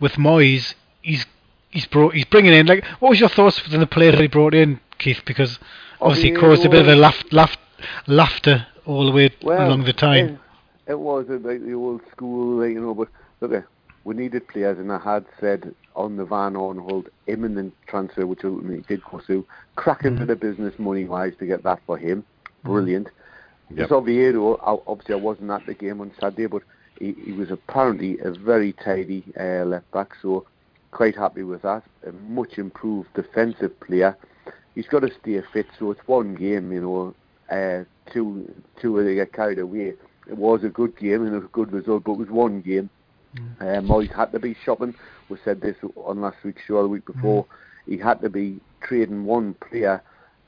with 0.00 0.12
Moyes, 0.12 0.74
he's 1.02 1.26
he's 1.70 1.86
brought 1.86 2.14
he's 2.14 2.24
bringing 2.24 2.52
in 2.52 2.66
like. 2.66 2.84
What 3.00 3.10
was 3.10 3.20
your 3.20 3.28
thoughts 3.28 3.58
for 3.58 3.76
the 3.76 3.86
player 3.86 4.12
that 4.12 4.20
he 4.20 4.28
brought 4.28 4.54
in, 4.54 4.80
Keith? 4.98 5.22
Because 5.26 5.58
obviously 6.00 6.32
it 6.32 6.38
caused 6.38 6.64
a 6.64 6.68
bit 6.68 6.82
of 6.82 6.88
a 6.88 6.96
laugh, 6.96 7.22
laugh, 7.32 7.56
laughter 8.06 8.66
all 8.86 9.06
the 9.06 9.12
way 9.12 9.30
Well, 9.42 9.68
along 9.68 9.84
the 9.84 9.92
time. 9.92 10.40
It, 10.86 10.92
it 10.92 10.98
was 10.98 11.26
like 11.28 11.64
the 11.64 11.74
old 11.74 12.02
school, 12.10 12.60
like, 12.60 12.70
you 12.70 12.80
know. 12.80 12.94
But 12.94 13.08
look, 13.40 13.52
uh, 13.52 13.66
we 14.04 14.14
needed 14.14 14.48
players, 14.48 14.78
and 14.78 14.92
I 14.92 14.98
had 14.98 15.24
said 15.40 15.74
on 15.96 16.16
the 16.16 16.24
Van 16.24 16.54
Aanholt 16.54 17.08
imminent 17.26 17.74
transfer, 17.86 18.26
which 18.26 18.44
ultimately 18.44 18.84
did 18.88 19.02
go 19.04 19.20
through, 19.20 19.46
cracking 19.76 20.16
bit 20.16 20.30
of 20.30 20.40
business 20.40 20.74
money 20.78 21.04
wise 21.04 21.32
to 21.38 21.46
get 21.46 21.62
that 21.62 21.80
for 21.86 21.96
him. 21.96 22.24
Brilliant. 22.64 23.08
Yep. 23.70 23.90
Oviedo, 23.92 24.56
I- 24.56 24.90
obviously 24.90 25.14
I 25.14 25.18
wasn't 25.18 25.50
at 25.50 25.64
the 25.66 25.74
game 25.74 26.00
on 26.00 26.12
Saturday, 26.20 26.46
but 26.46 26.62
he, 26.98 27.12
he 27.24 27.32
was 27.32 27.50
apparently 27.50 28.18
a 28.20 28.30
very 28.30 28.72
tidy 28.72 29.24
uh, 29.38 29.64
left 29.64 29.90
back, 29.92 30.10
so 30.20 30.46
quite 30.90 31.16
happy 31.16 31.42
with 31.42 31.62
that. 31.62 31.82
A 32.06 32.12
much 32.12 32.58
improved 32.58 33.08
defensive 33.14 33.78
player. 33.80 34.16
He's 34.74 34.86
got 34.86 35.00
to 35.00 35.10
stay 35.20 35.40
fit, 35.52 35.66
so 35.78 35.90
it's 35.90 36.06
one 36.06 36.34
game, 36.34 36.72
you 36.72 36.80
know. 36.80 37.14
Uh, 37.50 37.84
two, 38.12 38.52
two 38.80 39.02
they 39.04 39.14
get 39.14 39.32
carried 39.32 39.58
away. 39.58 39.94
It 40.26 40.36
was 40.36 40.64
a 40.64 40.68
good 40.68 40.96
game 40.96 41.26
and 41.26 41.36
a 41.36 41.40
good 41.48 41.72
result, 41.72 42.04
but 42.04 42.12
it 42.12 42.18
was 42.18 42.30
one 42.30 42.60
game. 42.60 42.90
Uh, 43.60 43.80
Moyes 43.82 44.14
had 44.14 44.30
to 44.32 44.38
be 44.38 44.56
shopping. 44.64 44.94
We 45.28 45.38
said 45.44 45.60
this 45.60 45.76
on 45.96 46.20
last 46.20 46.36
week's 46.44 46.62
show, 46.66 46.82
the 46.82 46.88
week 46.88 47.04
before. 47.06 47.46
He 47.86 47.98
had 47.98 48.20
to 48.22 48.30
be 48.30 48.60
trading 48.80 49.24
one 49.24 49.54
player 49.54 50.02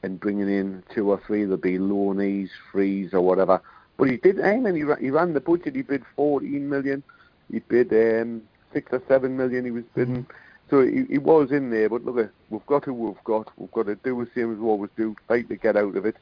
and 0.07 0.19
bringing 0.19 0.49
in 0.49 0.83
two 0.95 1.11
or 1.11 1.21
three. 1.27 1.45
There'd 1.45 1.61
be 1.61 1.79
loanees, 1.79 2.49
Freeze 2.73 3.13
or 3.13 3.21
whatever. 3.21 3.61
But 3.99 4.09
he 4.09 4.17
did. 4.17 4.39
aim 4.41 4.65
and 4.65 4.77
he, 4.77 4.85
he 5.05 5.11
ran 5.11 5.35
the 5.35 5.41
budget. 5.41 5.75
He 5.75 5.83
bid 5.83 6.05
14 6.15 6.69
million. 6.69 7.03
He 7.51 7.59
bid 7.59 7.93
um, 7.93 8.43
six 8.73 8.93
or 8.93 9.03
seven 9.09 9.37
million. 9.37 9.65
He 9.65 9.71
was 9.71 9.85
bidding. 9.95 10.27
So 10.71 10.83
he, 10.83 11.05
he 11.09 11.19
was 11.19 11.51
in 11.51 11.71
there. 11.71 11.89
But 11.89 12.05
look, 12.05 12.31
we've 12.51 12.67
got 12.67 12.85
who 12.85 12.95
we've 12.95 13.25
got. 13.25 13.51
We've 13.57 13.71
got 13.73 13.87
to 13.87 13.97
do 13.97 14.25
the 14.25 14.31
same 14.35 14.53
as 14.53 14.59
we 14.59 14.67
always 14.67 14.91
do. 14.97 15.17
Fight 15.29 15.49
to 15.49 15.57
get 15.57 15.77
out 15.77 15.97
of 15.97 16.07
it. 16.07 16.17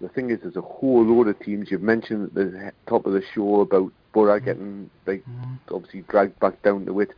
The 0.00 0.08
thing 0.08 0.30
is, 0.30 0.40
there's 0.42 0.56
a 0.56 0.60
whole 0.60 1.04
load 1.04 1.28
of 1.28 1.38
teams. 1.40 1.70
You've 1.70 1.82
mentioned 1.82 2.26
at 2.26 2.34
the 2.34 2.72
top 2.86 3.06
of 3.06 3.12
the 3.12 3.22
show 3.34 3.60
about 3.60 3.92
Borough 4.12 4.40
getting 4.40 4.90
like 5.06 5.24
obviously 5.70 6.02
dragged 6.02 6.38
back 6.40 6.62
down 6.62 6.84
to 6.86 7.00
it. 7.00 7.10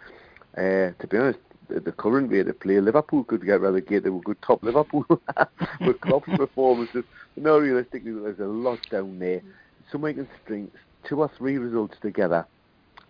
Uh, 0.57 0.93
to 1.01 1.07
be 1.09 1.17
honest, 1.17 1.39
the, 1.69 1.93
current 1.93 2.31
way 2.31 2.41
of 2.41 2.61
play, 2.61 2.81
Liverpool 2.81 3.25
could 3.25 3.45
get 3.45 3.61
relegated. 3.61 4.11
We 4.11 4.21
could 4.23 4.41
top 4.43 4.63
Liverpool 4.63 5.05
with 5.81 6.01
Klopp's 6.01 6.29
performances. 6.37 7.05
No, 7.37 7.59
realistically, 7.59 8.13
there's 8.13 8.39
a 8.39 8.47
lot 8.47 8.79
down 8.91 9.19
there. 9.19 9.43
Somebody 9.91 10.15
can 10.15 10.29
string 10.43 10.71
two 11.05 11.21
or 11.21 11.31
three 11.37 11.59
results 11.59 11.97
together. 12.01 12.47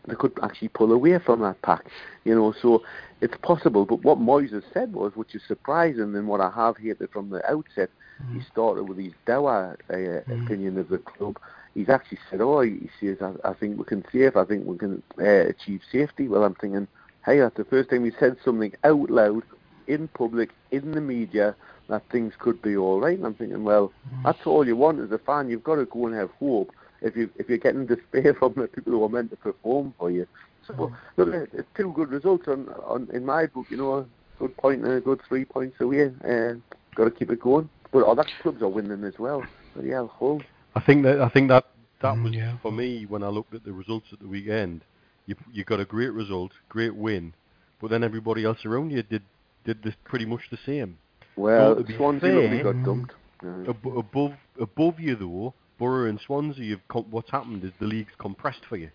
They 0.06 0.14
could 0.14 0.32
actually 0.42 0.68
pull 0.68 0.92
away 0.92 1.18
from 1.18 1.40
that 1.40 1.60
pack, 1.62 1.84
you 2.24 2.34
know. 2.34 2.54
So 2.62 2.82
it's 3.20 3.36
possible. 3.42 3.84
But 3.84 4.04
what 4.04 4.18
Moyes 4.18 4.52
has 4.52 4.62
said 4.72 4.92
was, 4.92 5.12
which 5.16 5.34
is 5.34 5.42
surprising, 5.46 6.14
and 6.14 6.28
what 6.28 6.40
I 6.40 6.50
have 6.50 6.78
hated 6.78 7.10
from 7.10 7.30
the 7.30 7.44
outset, 7.50 7.90
he 8.32 8.40
started 8.50 8.84
with 8.84 8.98
his 8.98 9.12
dour 9.26 9.76
uh, 9.90 10.32
opinion 10.32 10.78
of 10.78 10.88
the 10.88 10.98
club. 10.98 11.38
He's 11.74 11.88
actually 11.88 12.18
said, 12.30 12.40
"Oh, 12.40 12.60
he 12.60 12.88
says, 13.00 13.18
I, 13.20 13.34
I 13.48 13.52
think 13.54 13.78
we 13.78 13.84
can 13.84 14.04
save. 14.10 14.36
I 14.36 14.44
think 14.44 14.66
we 14.66 14.78
can 14.78 15.02
uh, 15.18 15.48
achieve 15.48 15.82
safety." 15.92 16.26
Well, 16.26 16.44
I'm 16.44 16.54
thinking, 16.54 16.88
hey, 17.28 17.40
that's 17.40 17.56
the 17.56 17.64
first 17.64 17.90
time 17.90 18.04
he 18.04 18.12
said 18.18 18.36
something 18.44 18.72
out 18.84 19.10
loud 19.10 19.42
in 19.86 20.08
public, 20.08 20.50
in 20.70 20.92
the 20.92 21.00
media, 21.00 21.54
that 21.88 22.02
things 22.10 22.34
could 22.38 22.60
be 22.62 22.76
all 22.76 23.00
right. 23.00 23.16
And 23.16 23.26
I'm 23.26 23.34
thinking, 23.34 23.64
well, 23.64 23.92
that's 24.24 24.46
all 24.46 24.66
you 24.66 24.76
want 24.76 25.00
as 25.00 25.10
a 25.10 25.18
fan. 25.18 25.48
You've 25.48 25.64
got 25.64 25.76
to 25.76 25.86
go 25.86 26.06
and 26.06 26.14
have 26.14 26.30
hope. 26.38 26.70
If 27.00 27.16
you 27.16 27.30
if 27.36 27.48
you're 27.48 27.58
getting 27.58 27.86
despair 27.86 28.34
from 28.38 28.54
the 28.56 28.66
people 28.66 28.92
who 28.92 29.04
are 29.04 29.08
meant 29.08 29.30
to 29.30 29.36
perform 29.36 29.94
for 29.98 30.10
you, 30.10 30.26
so 30.66 30.92
look, 31.16 31.48
it's 31.52 31.68
two 31.76 31.92
good 31.94 32.10
results 32.10 32.48
on, 32.48 32.68
on 32.84 33.08
in 33.12 33.24
my 33.24 33.46
book. 33.46 33.66
You 33.70 33.76
know, 33.76 33.94
a 33.98 34.06
good 34.38 34.56
point 34.56 34.82
and 34.84 34.92
a 34.92 35.00
good 35.00 35.20
three 35.28 35.44
points 35.44 35.76
away. 35.80 36.06
Uh, 36.24 36.54
got 36.96 37.04
to 37.04 37.10
keep 37.10 37.30
it 37.30 37.40
going. 37.40 37.68
But 37.92 38.04
other 38.04 38.24
clubs 38.42 38.62
are 38.62 38.68
winning 38.68 39.04
as 39.04 39.14
well. 39.18 39.44
So 39.74 39.82
yeah, 39.82 40.06
Hull. 40.18 40.42
I 40.74 40.80
think 40.80 41.04
that 41.04 41.20
I 41.20 41.28
think 41.28 41.48
that 41.48 41.64
that 42.02 42.14
Mm, 42.14 42.24
was 42.24 42.34
yeah. 42.34 42.56
for 42.62 42.72
me 42.72 43.06
when 43.06 43.22
I 43.22 43.28
looked 43.28 43.54
at 43.54 43.64
the 43.64 43.72
results 43.72 44.06
at 44.12 44.18
the 44.18 44.28
weekend. 44.28 44.82
You 45.28 45.36
you 45.52 45.62
got 45.62 45.78
a 45.78 45.84
great 45.84 46.12
result, 46.14 46.52
great 46.70 46.96
win, 46.96 47.34
but 47.82 47.90
then 47.90 48.02
everybody 48.02 48.44
else 48.44 48.64
around 48.64 48.90
you 48.90 49.02
did 49.02 49.22
did 49.64 49.82
this 49.82 49.94
pretty 50.04 50.24
much 50.24 50.40
the 50.50 50.58
same. 50.64 50.96
Well, 51.36 51.74
be 51.82 51.94
Swansea 51.96 52.48
fair- 52.48 52.72
got 52.72 52.82
dumped. 52.82 53.12
Ab- 53.44 53.98
above 53.98 54.32
above 54.58 54.98
you 54.98 55.16
though, 55.16 55.52
Borough 55.78 56.08
and 56.08 56.18
Swansea, 56.24 56.64
you've 56.64 56.88
com- 56.88 57.06
what's 57.10 57.30
happened 57.30 57.62
is 57.62 57.72
the 57.78 57.86
league's 57.86 58.14
compressed 58.18 58.64
for 58.70 58.78
you. 58.78 58.90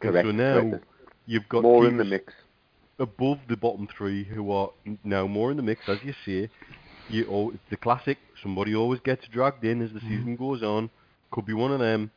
Correct. 0.00 0.28
So 0.28 0.32
now 0.32 0.60
correct. 0.60 0.84
you've 1.24 1.48
got 1.48 1.62
More 1.62 1.88
in 1.88 1.96
the 1.96 2.04
mix. 2.04 2.34
above 2.98 3.38
the 3.48 3.56
bottom 3.56 3.88
three 3.96 4.22
who 4.24 4.52
are 4.52 4.68
now 5.02 5.26
more 5.26 5.50
in 5.50 5.56
the 5.56 5.62
mix, 5.62 5.80
as 5.88 5.98
you 6.04 6.12
say. 6.26 6.50
You 7.08 7.26
oh, 7.30 7.50
it's 7.50 7.70
the 7.70 7.78
classic. 7.78 8.18
Somebody 8.42 8.74
always 8.74 9.00
gets 9.00 9.26
dragged 9.28 9.64
in 9.64 9.80
as 9.80 9.92
the 9.94 10.00
mm-hmm. 10.00 10.08
season 10.08 10.36
goes 10.36 10.62
on. 10.62 10.90
Could 11.30 11.46
be 11.46 11.54
one 11.54 11.72
of 11.72 11.80
them. 11.80 12.10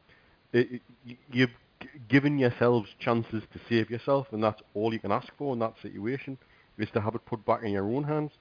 It, 0.52 0.82
it, 1.06 1.18
you've 1.32 1.50
g- 1.82 1.90
given 2.08 2.38
yourselves 2.38 2.90
chances 3.00 3.44
to 3.54 3.60
save 3.70 3.90
yourself, 3.90 4.28
and 4.32 4.44
that's 4.44 4.62
all 4.74 4.94
you 4.94 5.00
can 5.00 5.12
ask 5.12 5.28
for 5.38 5.54
in 5.54 5.60
that 5.60 5.74
situation 5.82 6.38
is 6.78 6.90
to 6.92 7.02
have 7.02 7.16
it 7.16 7.26
put 7.26 7.46
back 7.46 7.64
in 7.64 7.72
your 7.72 7.86
own 7.86 8.04
hands. 8.04 8.32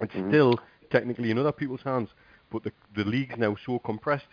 It's 0.00 0.12
Mhm. 0.14 0.28
still 0.28 0.58
technically 0.90 1.30
in 1.30 1.38
other 1.38 1.52
people's 1.52 1.82
hands, 1.82 2.10
but 2.50 2.62
the 2.64 2.72
the 2.94 3.04
league's 3.04 3.36
now 3.38 3.56
so 3.66 3.78
compressed. 3.78 4.28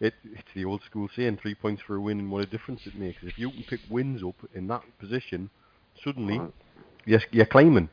It, 0.00 0.14
it's 0.24 0.52
the 0.54 0.64
old 0.64 0.82
school 0.82 1.08
saying, 1.14 1.38
three 1.40 1.54
points 1.54 1.82
for 1.86 1.94
a 1.96 2.00
win 2.00 2.18
and 2.18 2.30
what 2.30 2.42
a 2.42 2.46
difference 2.46 2.80
it 2.86 2.94
makes. 2.96 3.22
If 3.22 3.38
you 3.38 3.50
can 3.50 3.62
pick 3.62 3.80
wins 3.88 4.22
up 4.24 4.34
in 4.52 4.66
that 4.66 4.82
position, 4.98 5.48
suddenly 6.02 6.38
Right. 6.38 6.50
you're, 7.06 7.20
you're 7.30 7.46
climbing. 7.46 7.88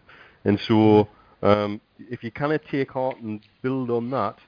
And 0.45 0.59
so, 0.67 1.07
um, 1.43 1.81
if 1.99 2.23
you 2.23 2.31
kind 2.31 2.53
of 2.53 2.61
take 2.65 2.91
heart 2.91 3.19
and 3.19 3.41
build 3.61 3.91
on 3.91 4.09
that, 4.11 4.39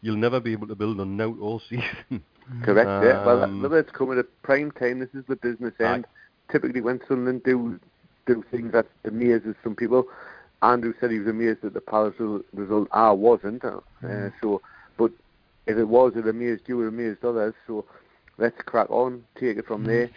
you'll 0.00 0.16
never 0.16 0.40
be 0.40 0.52
able 0.52 0.66
to 0.68 0.74
build 0.74 0.98
on 1.00 1.20
out 1.20 1.38
all 1.40 1.60
season. 1.68 2.24
Correct. 2.62 2.88
yeah. 3.04 3.24
Well, 3.24 3.44
Um, 3.44 3.62
look, 3.62 3.72
it's 3.72 3.90
coming 3.90 4.18
at 4.18 4.26
prime 4.42 4.70
time. 4.72 4.98
This 4.98 5.14
is 5.14 5.24
the 5.26 5.36
business 5.36 5.74
Aye. 5.80 5.84
end. 5.84 6.06
Typically, 6.50 6.80
when 6.80 7.00
Sunderland 7.06 7.42
do 7.44 7.78
do 8.26 8.44
things 8.50 8.72
that 8.72 8.86
amazes 9.04 9.54
some 9.64 9.74
people, 9.74 10.06
Andrew 10.62 10.92
said 11.00 11.10
he 11.10 11.18
was 11.18 11.28
amazed 11.28 11.64
at 11.64 11.72
the 11.74 11.80
Palace 11.80 12.14
result. 12.52 12.88
I 12.92 13.10
wasn't. 13.12 13.64
Uh, 13.64 13.80
uh, 14.06 14.30
so, 14.42 14.60
but 14.98 15.10
if 15.66 15.76
it 15.78 15.88
was, 15.88 16.16
it 16.16 16.26
amazed 16.26 16.62
you. 16.68 16.82
It 16.82 16.88
amazed 16.88 17.24
others. 17.24 17.54
So, 17.66 17.84
let's 18.38 18.60
crack 18.62 18.90
on. 18.90 19.24
Take 19.36 19.56
it 19.58 19.66
from 19.66 19.84
there. 19.84 20.10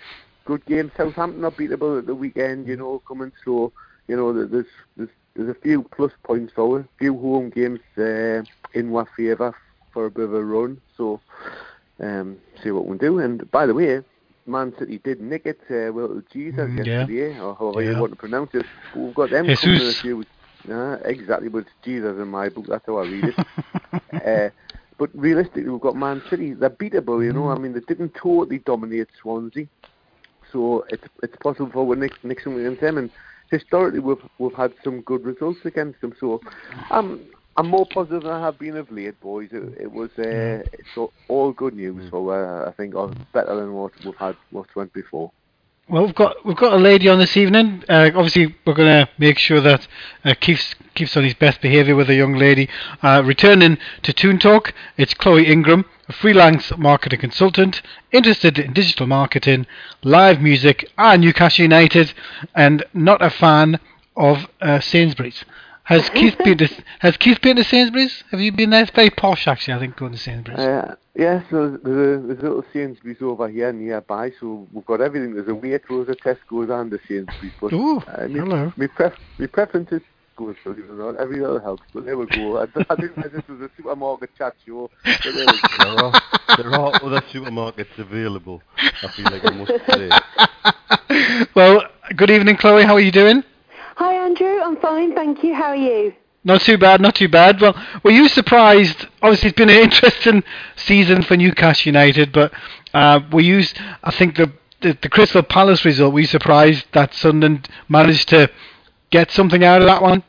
Good 0.45 0.65
game. 0.65 0.91
Southampton 0.97 1.45
are 1.45 1.51
beatable 1.51 1.97
at 1.99 2.05
the 2.05 2.15
weekend. 2.15 2.67
You 2.67 2.75
know, 2.75 2.99
coming 3.07 3.31
slow. 3.43 3.71
You 4.07 4.17
know, 4.17 4.33
there's 4.33 4.65
there's 4.97 5.09
there's 5.35 5.49
a 5.49 5.53
few 5.61 5.83
plus 5.83 6.11
points 6.23 6.51
for 6.53 6.79
us, 6.79 6.85
few 6.99 7.17
home 7.17 7.49
games 7.49 7.79
uh, 7.97 8.43
in 8.73 8.93
our 8.95 9.07
favour 9.15 9.55
for 9.91 10.05
a 10.07 10.11
bit 10.11 10.25
of 10.25 10.33
a 10.33 10.43
run. 10.43 10.81
So 10.97 11.21
um, 11.99 12.37
see 12.63 12.71
what 12.71 12.87
we 12.87 12.97
do. 12.97 13.19
And 13.19 13.49
by 13.51 13.65
the 13.65 13.73
way, 13.73 14.01
Man 14.45 14.73
City 14.77 14.99
did 15.03 15.21
nick 15.21 15.45
it 15.45 15.59
uh, 15.69 15.91
well 15.93 16.21
Jesus 16.31 16.69
Mm, 16.69 17.09
yeah. 17.09 17.41
or 17.41 17.55
however 17.55 17.81
Yeah. 17.81 17.91
you 17.91 17.97
want 17.97 18.11
to 18.11 18.17
pronounce 18.17 18.51
it. 18.53 18.65
We've 18.95 19.13
got 19.15 19.29
them 19.29 19.47
Jesus. 19.47 19.61
coming 19.61 19.81
in 19.81 19.87
a 19.87 19.93
few. 20.01 20.25
Uh, 20.69 20.97
exactly, 21.05 21.49
but 21.49 21.59
it's 21.59 21.71
Jesus 21.83 22.17
in 22.17 22.27
my 22.27 22.49
book. 22.49 22.65
That's 22.67 22.85
how 22.85 22.97
I 22.97 23.03
read 23.03 23.25
it. 23.25 23.35
uh, 24.27 24.49
but 24.97 25.09
realistically, 25.13 25.69
we've 25.69 25.81
got 25.81 25.95
Man 25.95 26.21
City. 26.29 26.53
They're 26.53 26.69
beatable, 26.69 27.23
you 27.23 27.33
know. 27.33 27.49
I 27.49 27.57
mean, 27.57 27.73
they 27.73 27.81
didn't 27.81 28.13
totally 28.13 28.59
dominate 28.59 29.07
Swansea, 29.21 29.67
so 30.51 30.85
it's 30.89 31.03
it's 31.21 31.35
possible 31.37 31.69
for 31.71 31.85
we 31.85 31.95
next 31.95 32.23
next 32.23 32.43
time 32.43 32.57
against 32.57 32.81
them. 32.81 32.97
And 32.97 33.09
historically, 33.49 33.99
we've 33.99 34.23
we've 34.37 34.53
had 34.53 34.73
some 34.83 35.01
good 35.01 35.25
results 35.25 35.59
against 35.65 35.99
them. 36.01 36.13
So, 36.19 36.41
I'm 36.91 37.21
I'm 37.55 37.67
more 37.67 37.85
positive 37.85 38.23
than 38.23 38.31
I 38.31 38.39
have 38.39 38.57
been 38.57 38.77
of 38.77 38.91
late, 38.91 39.19
boys. 39.21 39.49
It, 39.51 39.63
it 39.81 39.91
was 39.91 40.09
uh, 40.17 40.63
it's 40.73 41.11
all, 41.27 41.51
good 41.51 41.75
news. 41.75 42.09
So 42.09 42.29
uh, 42.29 42.65
I 42.67 42.71
think 42.71 42.95
uh, 42.95 43.07
better 43.31 43.55
than 43.55 43.73
what 43.73 43.91
we've 44.03 44.15
had 44.15 44.35
what 44.49 44.75
went 44.75 44.91
before. 44.93 45.31
Well, 45.89 46.05
we've 46.05 46.15
got 46.15 46.45
we've 46.45 46.55
got 46.55 46.73
a 46.73 46.77
lady 46.77 47.09
on 47.09 47.19
this 47.19 47.35
evening. 47.35 47.83
Uh, 47.89 48.09
obviously, 48.15 48.55
we're 48.65 48.73
going 48.73 49.05
to 49.05 49.09
make 49.17 49.37
sure 49.37 49.59
that 49.61 49.87
uh, 50.23 50.33
Keith's 50.39 50.75
keeps 50.95 51.17
on 51.17 51.23
his 51.23 51.33
best 51.33 51.61
behaviour 51.61 51.95
with 51.95 52.09
a 52.09 52.15
young 52.15 52.35
lady. 52.35 52.69
Uh, 53.01 53.21
returning 53.23 53.77
to 54.03 54.13
Toon 54.13 54.39
Talk, 54.39 54.73
it's 54.95 55.13
Chloe 55.13 55.45
Ingram, 55.45 55.85
a 56.07 56.13
freelance 56.13 56.75
marketing 56.77 57.19
consultant, 57.19 57.81
interested 58.11 58.57
in 58.57 58.73
digital 58.73 59.07
marketing, 59.07 59.67
live 60.03 60.41
music, 60.41 60.89
and 60.97 61.21
Newcastle 61.21 61.63
United, 61.63 62.13
and 62.55 62.85
not 62.93 63.21
a 63.21 63.29
fan 63.29 63.79
of 64.15 64.47
uh, 64.61 64.79
Sainsbury's. 64.79 65.43
Has 65.83 66.09
Keith 66.09 66.37
been 66.37 66.57
to 66.59 66.69
Has 66.99 67.17
Keith 67.17 67.41
been 67.41 67.57
to 67.57 67.63
Sainsbury's? 67.63 68.23
Have 68.31 68.39
you 68.39 68.53
been 68.53 68.69
there? 68.69 68.83
It's 68.83 68.91
very 68.91 69.09
posh, 69.09 69.47
actually. 69.47 69.73
I 69.73 69.79
think 69.79 69.97
going 69.97 70.13
to 70.13 70.17
Sainsbury's. 70.17 70.59
Uh, 70.59 70.95
yeah, 71.13 71.43
so 71.49 71.77
there's 71.83 72.23
a, 72.23 72.27
there's 72.27 72.39
a 72.39 72.41
little 72.41 72.65
Sainsbury's 72.71 73.21
over 73.21 73.49
here 73.49 73.71
nearby, 73.73 74.31
so 74.39 74.65
we've 74.71 74.85
got 74.85 75.01
everything. 75.01 75.33
There's 75.33 75.47
a 75.47 75.51
Waitrose, 75.51 76.09
a 76.09 76.15
Tesco's, 76.15 76.69
and 76.69 76.93
a 76.93 76.99
Sainsbury's. 77.07 77.51
But 77.59 77.73
Ooh, 77.73 77.97
uh, 77.99 78.27
me, 78.27 78.39
hello. 78.39 78.71
Me, 78.77 78.87
pref- 78.87 79.19
me 79.37 79.47
preference 79.47 79.91
is 79.91 80.01
Tesco's, 80.37 80.55
believe 80.63 80.85
it 80.85 80.89
or 80.89 81.11
not. 81.11 81.17
Every 81.19 81.43
other 81.43 81.59
helps, 81.59 81.83
but 81.93 82.05
there 82.05 82.17
we 82.17 82.27
go. 82.27 82.59
I, 82.59 82.63
I 82.89 82.95
didn't 82.95 83.17
know 83.17 83.27
this 83.27 83.47
was 83.49 83.59
a 83.59 83.69
supermarket 83.75 84.29
chat 84.37 84.55
show, 84.65 84.89
but 85.03 85.19
there 85.23 85.45
we 85.45 85.45
go. 85.45 86.11
There 86.55 86.69
are, 86.69 86.71
there 86.71 86.79
are 86.79 86.95
other 87.03 87.21
supermarkets 87.21 87.97
available. 87.97 88.61
I 88.77 89.07
feel 89.09 89.25
like 89.25 89.45
I 89.45 89.49
must 89.51 89.71
say. 89.91 91.47
well, 91.55 91.83
good 92.15 92.31
evening, 92.31 92.57
Chloe. 92.57 92.83
How 92.83 92.95
are 92.95 93.01
you 93.01 93.11
doing? 93.11 93.43
Hi, 93.95 94.25
Andrew. 94.25 94.59
I'm 94.59 94.77
fine, 94.77 95.13
thank 95.13 95.43
you. 95.43 95.53
How 95.53 95.69
are 95.69 95.75
you? 95.75 96.13
Not 96.43 96.61
too 96.61 96.77
bad, 96.77 96.99
not 96.99 97.15
too 97.15 97.29
bad. 97.29 97.61
Well, 97.61 97.75
were 98.03 98.11
you 98.11 98.27
surprised? 98.27 99.07
Obviously, 99.21 99.49
it's 99.49 99.57
been 99.57 99.69
an 99.69 99.77
interesting 99.83 100.43
season 100.75 101.21
for 101.21 101.37
Newcastle 101.37 101.89
United, 101.89 102.31
but 102.31 102.51
uh, 102.93 103.21
were 103.31 103.41
you? 103.41 103.63
I 104.03 104.11
think 104.11 104.35
the, 104.35 104.51
the 104.81 104.97
the 105.01 105.09
Crystal 105.09 105.43
Palace 105.43 105.85
result. 105.85 106.13
Were 106.13 106.21
you 106.21 106.25
surprised 106.25 106.85
that 106.93 107.13
Sunderland 107.13 107.69
managed 107.87 108.29
to 108.29 108.49
get 109.11 109.31
something 109.31 109.63
out 109.63 109.81
of 109.81 109.87
that 109.87 110.01
one? 110.01 110.23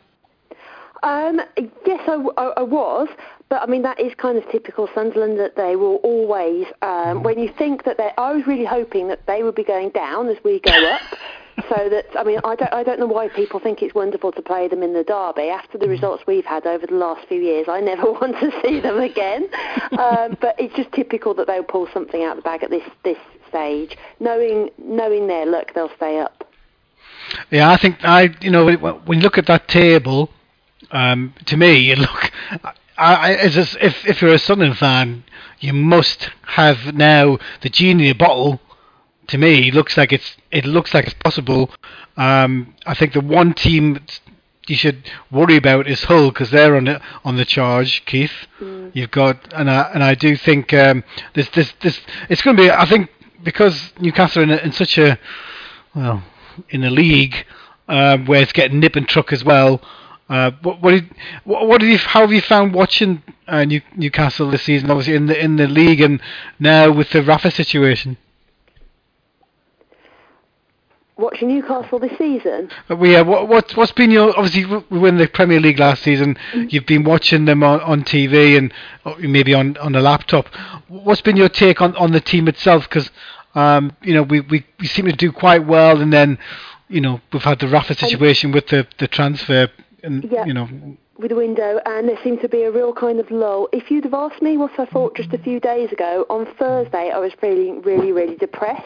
Um, 1.02 1.40
yes, 1.86 2.00
I 2.08 2.16
was, 2.62 3.08
but 3.48 3.62
I 3.62 3.66
mean 3.66 3.82
that 3.82 3.98
is 3.98 4.14
kind 4.14 4.38
of 4.38 4.48
typical 4.50 4.88
Sunderland 4.94 5.38
that 5.40 5.56
they 5.56 5.74
will 5.74 5.96
always. 5.96 6.66
Um, 6.82 7.22
when 7.22 7.38
you 7.38 7.52
think 7.58 7.84
that 7.84 7.96
they, 7.96 8.10
I 8.16 8.32
was 8.32 8.46
really 8.46 8.64
hoping 8.64 9.08
that 9.08 9.26
they 9.26 9.42
would 9.42 9.54
be 9.54 9.64
going 9.64 9.90
down 9.90 10.28
as 10.28 10.36
we 10.44 10.60
go 10.60 10.70
up. 10.70 11.00
So 11.68 11.88
that 11.88 12.06
I 12.18 12.24
mean 12.24 12.40
I 12.44 12.56
don't 12.56 12.72
I 12.72 12.82
don't 12.82 12.98
know 12.98 13.06
why 13.06 13.28
people 13.28 13.60
think 13.60 13.82
it's 13.82 13.94
wonderful 13.94 14.32
to 14.32 14.42
play 14.42 14.66
them 14.68 14.82
in 14.82 14.92
the 14.92 15.04
derby 15.04 15.48
after 15.50 15.78
the 15.78 15.88
results 15.88 16.24
we've 16.26 16.44
had 16.44 16.66
over 16.66 16.86
the 16.86 16.94
last 16.94 17.28
few 17.28 17.40
years. 17.40 17.68
I 17.68 17.80
never 17.80 18.10
want 18.20 18.38
to 18.40 18.50
see 18.62 18.80
them 18.80 18.98
again. 18.98 19.48
Um, 19.98 20.36
but 20.40 20.58
it's 20.58 20.74
just 20.74 20.92
typical 20.92 21.34
that 21.34 21.46
they'll 21.46 21.62
pull 21.62 21.88
something 21.92 22.22
out 22.24 22.36
of 22.36 22.36
the 22.38 22.42
bag 22.42 22.62
at 22.62 22.70
this 22.70 22.84
this 23.04 23.18
stage, 23.48 23.96
knowing 24.18 24.70
knowing 24.78 25.26
their 25.28 25.46
luck, 25.46 25.72
they'll 25.74 25.94
stay 25.96 26.18
up. 26.18 26.44
Yeah, 27.50 27.70
I 27.70 27.76
think 27.76 27.98
I, 28.02 28.34
you 28.40 28.50
know, 28.50 28.72
when 28.76 29.18
you 29.18 29.22
look 29.22 29.38
at 29.38 29.46
that 29.46 29.68
table, 29.68 30.30
um, 30.90 31.34
to 31.46 31.56
me, 31.56 31.78
you 31.78 31.96
look, 31.96 32.32
I, 32.96 33.14
I, 33.14 33.34
as 33.34 33.56
a, 33.56 33.84
if 33.84 34.06
if 34.06 34.20
you're 34.20 34.34
a 34.34 34.38
Sunderland 34.38 34.78
fan, 34.78 35.24
you 35.60 35.72
must 35.72 36.30
have 36.42 36.94
now 36.94 37.38
the 37.62 37.68
genie 37.68 38.08
in 38.08 38.18
bottle. 38.18 38.60
To 39.28 39.38
me, 39.38 39.68
it 39.68 39.74
looks 39.74 39.96
like 39.96 40.12
it's 40.12 40.36
it 40.54 40.64
looks 40.64 40.94
like 40.94 41.06
it's 41.06 41.14
possible. 41.14 41.70
Um, 42.16 42.74
I 42.86 42.94
think 42.94 43.12
the 43.12 43.20
one 43.20 43.54
team 43.54 43.98
you 44.66 44.76
should 44.76 45.10
worry 45.30 45.56
about 45.56 45.86
is 45.86 46.04
Hull 46.04 46.30
because 46.30 46.50
they're 46.50 46.76
on 46.76 46.84
the 46.84 47.00
on 47.24 47.36
the 47.36 47.44
charge. 47.44 48.04
Keith, 48.06 48.46
you've 48.94 49.10
got 49.10 49.52
and 49.52 49.70
I 49.70 49.90
and 49.92 50.02
I 50.02 50.14
do 50.14 50.36
think 50.36 50.72
um, 50.72 51.04
this 51.34 51.48
this 51.50 51.72
this 51.82 52.00
it's 52.28 52.40
going 52.40 52.56
to 52.56 52.62
be. 52.62 52.70
I 52.70 52.86
think 52.86 53.10
because 53.42 53.92
Newcastle 54.00 54.42
are 54.42 54.44
in, 54.44 54.50
in 54.50 54.72
such 54.72 54.96
a 54.96 55.18
well 55.94 56.22
in 56.70 56.84
a 56.84 56.90
league 56.90 57.34
um, 57.88 58.24
where 58.26 58.40
it's 58.40 58.52
getting 58.52 58.80
nip 58.80 58.96
and 58.96 59.08
truck 59.08 59.32
as 59.32 59.44
well. 59.44 59.82
Uh, 60.28 60.52
what 60.62 60.80
what 60.80 60.92
did 60.92 61.10
what, 61.42 61.66
what 61.66 61.80
did 61.80 61.90
you 61.90 61.98
how 61.98 62.20
have 62.20 62.32
you 62.32 62.40
found 62.40 62.72
watching 62.72 63.22
uh, 63.48 63.64
New, 63.64 63.82
Newcastle 63.96 64.50
this 64.50 64.62
season? 64.62 64.90
Obviously 64.90 65.16
in 65.16 65.26
the 65.26 65.38
in 65.38 65.56
the 65.56 65.66
league 65.66 66.00
and 66.00 66.20
now 66.60 66.90
with 66.92 67.10
the 67.10 67.22
Rafa 67.22 67.50
situation. 67.50 68.16
Watching 71.16 71.48
Newcastle 71.48 72.00
this 72.00 72.16
season, 72.18 72.70
Uh, 72.90 72.96
well, 72.96 73.10
yeah, 73.10 73.20
what 73.20 73.46
what 73.46 73.76
what's 73.76 73.92
been 73.92 74.10
your 74.10 74.36
obviously 74.36 74.64
we 74.90 74.98
won 74.98 75.16
the 75.16 75.28
Premier 75.28 75.60
League 75.60 75.78
last 75.78 76.02
season. 76.02 76.36
You've 76.52 76.86
been 76.86 77.04
watching 77.04 77.44
them 77.44 77.62
on, 77.62 77.80
on 77.82 78.02
TV 78.02 78.58
and 78.58 78.72
uh, 79.04 79.14
maybe 79.20 79.54
on 79.54 79.76
on 79.76 79.94
a 79.94 80.00
laptop. 80.00 80.46
What's 80.88 81.20
been 81.20 81.36
your 81.36 81.48
take 81.48 81.80
on, 81.80 81.94
on 81.96 82.10
the 82.10 82.20
team 82.20 82.48
itself? 82.48 82.88
Because 82.88 83.10
um, 83.54 83.92
you 84.02 84.12
know 84.12 84.24
we, 84.24 84.40
we, 84.40 84.66
we 84.80 84.86
seem 84.88 85.04
to 85.06 85.12
do 85.12 85.30
quite 85.30 85.64
well, 85.64 86.00
and 86.00 86.12
then 86.12 86.36
you 86.88 87.00
know 87.00 87.20
we've 87.32 87.44
had 87.44 87.60
the 87.60 87.68
Rafa 87.68 87.94
situation 87.94 88.50
with 88.50 88.66
the, 88.66 88.84
the 88.98 89.06
transfer, 89.06 89.68
and 90.02 90.24
Yeah. 90.24 90.44
you 90.46 90.52
know 90.54 90.68
with 91.18 91.30
the 91.30 91.36
window, 91.36 91.80
and 91.86 92.08
there 92.08 92.18
seemed 92.24 92.40
to 92.40 92.48
be 92.48 92.62
a 92.62 92.70
real 92.70 92.92
kind 92.92 93.20
of 93.20 93.30
lull. 93.30 93.68
If 93.72 93.90
you'd 93.90 94.04
have 94.04 94.14
asked 94.14 94.42
me 94.42 94.56
what 94.56 94.78
I 94.78 94.86
thought 94.86 95.16
just 95.16 95.32
a 95.32 95.38
few 95.38 95.60
days 95.60 95.92
ago, 95.92 96.26
on 96.28 96.46
Thursday 96.58 97.10
I 97.10 97.18
was 97.18 97.32
feeling 97.40 97.82
really, 97.82 98.12
really 98.12 98.36
depressed 98.36 98.82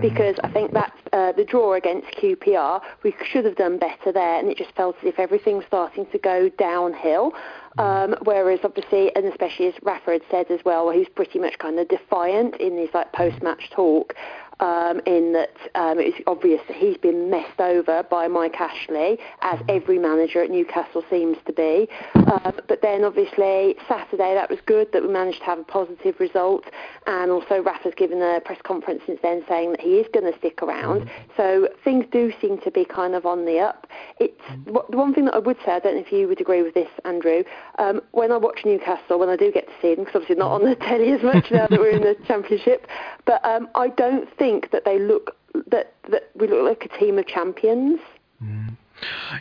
because 0.00 0.36
I 0.42 0.50
think 0.50 0.72
that 0.72 0.92
uh, 1.12 1.32
the 1.32 1.44
draw 1.44 1.74
against 1.74 2.08
QPR, 2.16 2.80
we 3.04 3.14
should 3.24 3.44
have 3.44 3.56
done 3.56 3.78
better 3.78 4.12
there, 4.12 4.38
and 4.38 4.48
it 4.48 4.58
just 4.58 4.74
felt 4.74 4.96
as 5.02 5.08
if 5.08 5.18
everything 5.18 5.56
was 5.56 5.66
starting 5.66 6.06
to 6.06 6.18
go 6.18 6.48
downhill. 6.48 7.32
Um, 7.78 8.16
whereas 8.24 8.58
obviously, 8.64 9.14
and 9.14 9.24
especially 9.26 9.66
as 9.66 9.74
Rafa 9.82 10.12
had 10.12 10.22
said 10.30 10.50
as 10.50 10.64
well, 10.64 10.90
he's 10.90 11.08
pretty 11.08 11.38
much 11.38 11.58
kind 11.58 11.78
of 11.78 11.86
defiant 11.88 12.56
in 12.56 12.76
his 12.76 12.88
like 12.92 13.12
post-match 13.12 13.70
talk. 13.70 14.14
Um, 14.60 15.00
in 15.06 15.32
that 15.34 15.56
um, 15.76 16.00
it's 16.00 16.18
obvious 16.26 16.60
that 16.66 16.76
he's 16.76 16.96
been 16.96 17.30
messed 17.30 17.60
over 17.60 18.02
by 18.02 18.26
Mike 18.26 18.56
Ashley, 18.60 19.18
as 19.42 19.60
every 19.68 19.98
manager 19.98 20.42
at 20.42 20.50
Newcastle 20.50 21.04
seems 21.08 21.36
to 21.46 21.52
be. 21.52 21.88
Um, 22.14 22.54
but 22.66 22.82
then 22.82 23.04
obviously 23.04 23.76
Saturday 23.88 24.34
that 24.34 24.50
was 24.50 24.58
good 24.66 24.90
that 24.92 25.02
we 25.02 25.08
managed 25.08 25.38
to 25.38 25.44
have 25.44 25.60
a 25.60 25.64
positive 25.64 26.18
result, 26.18 26.64
and 27.06 27.30
also 27.30 27.62
Rafa's 27.62 27.94
given 27.96 28.20
a 28.20 28.40
press 28.44 28.58
conference 28.64 29.02
since 29.06 29.20
then 29.22 29.44
saying 29.48 29.70
that 29.72 29.80
he 29.80 30.00
is 30.00 30.06
going 30.12 30.30
to 30.30 30.36
stick 30.38 30.60
around. 30.60 31.08
So 31.36 31.68
things 31.84 32.04
do 32.10 32.32
seem 32.40 32.60
to 32.62 32.70
be 32.72 32.84
kind 32.84 33.14
of 33.14 33.26
on 33.26 33.44
the 33.44 33.60
up. 33.60 33.86
It's 34.18 34.40
the 34.66 34.96
one 34.96 35.14
thing 35.14 35.26
that 35.26 35.34
I 35.34 35.38
would 35.38 35.56
say. 35.64 35.72
I 35.72 35.78
don't 35.78 35.94
know 35.94 36.00
if 36.00 36.10
you 36.10 36.26
would 36.26 36.40
agree 36.40 36.62
with 36.62 36.74
this, 36.74 36.88
Andrew. 37.04 37.44
Um, 37.78 38.00
when 38.10 38.32
I 38.32 38.36
watch 38.36 38.62
Newcastle, 38.64 39.18
when 39.18 39.28
I 39.28 39.36
do 39.36 39.52
get 39.52 39.66
to 39.66 39.72
see 39.80 39.94
them, 39.94 40.04
because 40.04 40.22
obviously 40.22 40.36
not 40.36 40.50
on 40.50 40.64
the 40.64 40.74
telly 40.88 41.12
as 41.12 41.22
much 41.22 41.46
now 41.52 41.68
that 41.68 41.78
we're 41.78 41.90
in 41.90 42.02
the 42.02 42.16
Championship, 42.26 42.86
but 43.24 43.44
um, 43.44 43.68
I 43.74 43.88
don't 43.88 44.28
think 44.36 44.47
that 44.72 44.84
they 44.84 44.98
look 44.98 45.36
that 45.68 45.92
that 46.10 46.30
we 46.34 46.46
look 46.46 46.64
like 46.64 46.84
a 46.90 46.98
team 46.98 47.18
of 47.18 47.26
champions. 47.26 48.00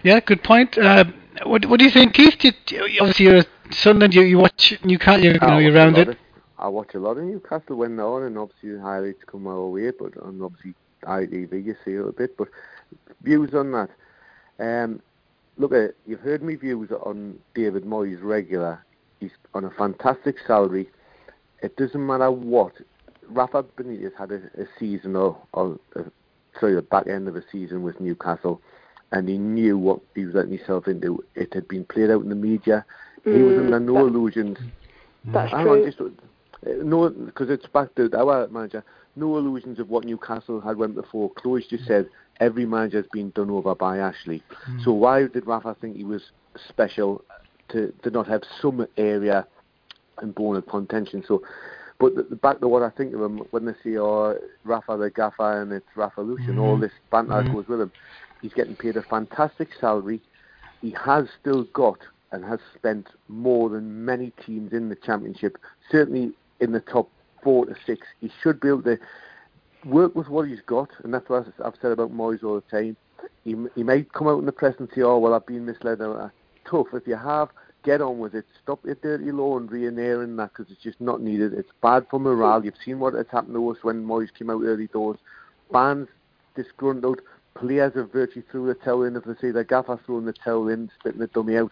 yeah, 0.04 0.20
good 0.20 0.44
point. 0.44 0.78
Uh, 0.78 1.06
what 1.46 1.66
what 1.66 1.80
do 1.80 1.86
you 1.86 1.92
think, 1.92 2.14
Keith? 2.14 2.36
You, 2.44 2.52
you- 2.88 3.00
obviously 3.02 3.26
you're 3.26 3.38
a 3.38 3.46
Sunderland. 3.72 4.14
You, 4.14 4.22
you 4.24 4.38
watch 4.38 4.74
Newcastle. 4.84 5.24
You, 5.24 5.32
you 5.34 5.40
know, 5.40 5.58
you're 5.58 5.72
watch 5.74 5.78
around 5.78 5.98
it. 5.98 6.08
of- 6.10 6.18
I 6.60 6.68
watch 6.70 6.96
a 6.96 7.00
lot 7.00 7.18
of 7.18 7.24
Newcastle 7.24 7.76
when 7.76 7.96
they're 7.98 8.06
on, 8.08 8.24
and 8.24 8.38
obviously 8.38 8.72
the 8.72 8.82
highlights 8.82 9.24
come 9.28 9.46
our 9.46 9.68
way, 9.68 9.92
but 9.92 10.18
on 10.24 10.42
obviously 10.42 10.74
ITV 11.04 11.64
you 11.64 11.76
see 11.86 11.94
a 11.94 11.98
little 11.98 12.12
bit. 12.12 12.36
But 12.36 12.48
views 13.22 13.54
on 13.54 13.72
that. 13.74 13.90
Um, 14.60 15.02
look 15.58 15.72
at 15.74 15.92
you've 16.08 16.20
heard 16.22 16.42
me 16.42 16.56
views 16.56 16.90
on 16.92 17.38
David 17.54 17.84
Moyes 17.84 18.24
regular. 18.24 18.84
He's 19.20 19.32
on 19.54 19.66
a 19.66 19.70
fantastic 19.72 20.38
salary. 20.48 20.90
It 21.62 21.76
doesn't 21.76 22.06
matter 22.06 22.32
what. 22.32 22.74
Rafa 23.30 23.64
Benitez 23.78 24.12
had 24.18 24.32
a, 24.32 24.42
a 24.62 24.66
season 24.80 25.16
or, 25.16 25.38
or 25.54 25.80
uh, 25.96 26.04
sorry, 26.60 26.76
the 26.76 26.82
back 26.82 27.08
end 27.08 27.28
of 27.28 27.36
a 27.36 27.44
season 27.52 27.84
with 27.84 28.00
Newcastle, 28.00 28.62
and 29.12 29.28
he 29.30 29.38
knew 29.38 29.78
what 29.78 30.00
he 30.16 30.26
was 30.26 30.36
letting 30.36 30.58
himself 30.58 30.88
into. 30.88 31.24
It 31.36 31.54
had 31.54 31.68
been 31.68 31.86
played 31.86 32.10
out 32.10 32.24
in 32.24 32.30
the 32.30 32.36
media. 32.36 32.86
he 33.24 33.42
was 33.42 33.56
Mm, 33.56 33.66
under 33.66 33.80
no 33.80 33.94
that- 33.96 34.00
illusions. 34.16 34.58
That's 35.26 35.52
Hang 35.52 35.68
on, 35.68 35.78
true. 35.82 35.86
just, 35.86 36.00
uh, 36.02 36.10
no, 36.84 37.10
because 37.10 37.50
it's 37.50 37.66
back 37.68 37.94
to 37.96 38.10
our 38.18 38.48
manager. 38.48 38.84
No 39.18 39.38
illusions 39.38 39.80
of 39.80 39.90
what 39.90 40.06
Newcastle 40.06 40.62
had 40.62 40.78
went 40.78 40.96
before. 40.96 41.32
Chloe 41.34 41.66
just 41.70 41.86
said 41.86 42.08
every 42.40 42.66
manager 42.66 42.98
has 42.98 43.08
been 43.12 43.32
done 43.32 43.50
over 43.50 43.76
by 43.76 43.98
Ashley. 43.98 44.42
So 44.84 44.92
why 44.94 45.28
did 45.28 45.46
Rafa 45.46 45.76
think 45.82 45.98
he 45.98 46.04
was 46.06 46.22
special 46.70 47.26
to, 47.70 47.92
to 48.04 48.10
not 48.10 48.28
have 48.28 48.44
some 48.62 48.88
area 48.96 49.46
and 50.20 50.34
bone 50.34 50.56
of 50.56 50.66
contention? 50.68 51.24
So, 51.28 51.42
but 52.00 52.16
the, 52.16 52.24
the 52.24 52.36
back 52.36 52.60
to 52.60 52.68
what 52.68 52.84
I 52.84 52.90
think 52.90 53.14
of 53.14 53.22
him 53.22 53.40
when 53.52 53.66
they 53.66 53.74
say, 53.84 53.98
"Oh, 53.98 54.38
Rafa 54.64 54.98
the 54.98 55.10
gaffer," 55.10 55.62
and 55.62 55.72
it's 55.72 55.86
Rafa 55.96 56.22
Lucian, 56.22 56.60
all 56.60 56.78
this 56.78 56.92
banter 57.12 57.44
that 57.44 57.52
goes 57.52 57.68
with 57.68 57.82
him. 57.82 57.92
He's 58.42 58.54
getting 58.54 58.76
paid 58.76 58.98
a 58.98 59.02
fantastic 59.04 59.70
salary. 59.80 60.22
He 60.82 60.92
has 60.92 61.26
still 61.42 61.64
got 61.74 62.00
and 62.32 62.46
has 62.46 62.60
spent 62.76 63.08
more 63.28 63.70
than 63.70 64.06
many 64.06 64.32
teams 64.46 64.74
in 64.74 64.90
the 64.90 64.96
championship. 64.96 65.58
Certainly 65.92 66.34
in 66.60 66.72
the 66.72 66.82
top 66.82 67.10
four 67.44 67.66
to 67.66 67.76
six. 67.86 68.06
He 68.20 68.32
should 68.42 68.60
be 68.60 68.68
able 68.68 68.84
to 68.84 69.00
work 69.86 70.16
with 70.16 70.28
what 70.28 70.48
he's 70.48 70.62
got, 70.66 70.90
and 71.04 71.14
that's 71.14 71.30
what 71.30 71.48
I've 71.64 71.76
said 71.82 71.92
about 71.92 72.12
Moyes 72.12 72.44
all 72.44 72.56
the 72.56 72.62
time. 72.62 72.98
He, 73.44 73.56
he 73.76 73.84
might 73.84 74.12
come 74.14 74.28
out 74.28 74.40
in 74.40 74.46
the 74.46 74.52
press 74.52 74.76
and 74.80 74.90
say, 74.94 75.02
"Oh, 75.02 75.18
well, 75.18 75.34
I've 75.34 75.46
been 75.46 75.66
misled." 75.66 76.02
Uh, 76.02 76.30
Tough. 76.70 76.88
If 76.94 77.08
you 77.08 77.16
have, 77.16 77.50
get 77.88 78.02
on 78.02 78.20
with 78.20 78.36
it. 78.36 78.46
Stop 78.62 78.84
your 78.84 78.96
dirty 78.96 79.32
laundry 79.32 79.88
and 79.88 79.98
airing 79.98 80.36
that 80.36 80.52
because 80.52 80.70
it's 80.70 80.84
just 80.84 81.00
not 81.00 81.22
needed. 81.22 81.54
It's 81.54 81.72
bad 81.82 82.06
for 82.10 82.20
morale. 82.20 82.66
You've 82.66 82.76
seen 82.84 83.00
what 83.00 83.14
has 83.14 83.28
happened 83.32 83.56
to 83.56 83.70
us 83.70 83.78
when 83.82 84.04
Moyes 84.04 84.34
came 84.38 84.50
out 84.50 84.62
early 84.66 84.88
doors. 84.88 85.18
Fans 85.72 86.10
disgruntled. 86.54 87.22
Players 87.56 87.94
have 87.96 88.12
virtually 88.12 88.44
threw 88.52 88.68
the 88.68 88.74
towel 88.74 89.04
in. 89.04 89.16
If 89.16 89.24
they 89.24 89.36
see 89.40 89.52
the 89.52 89.64
gaffer 89.64 89.98
throwing 90.06 90.26
the 90.26 90.34
towel 90.34 90.68
in, 90.68 90.92
spitting 91.00 91.22
the 91.22 91.28
dummy 91.28 91.56
out. 91.56 91.72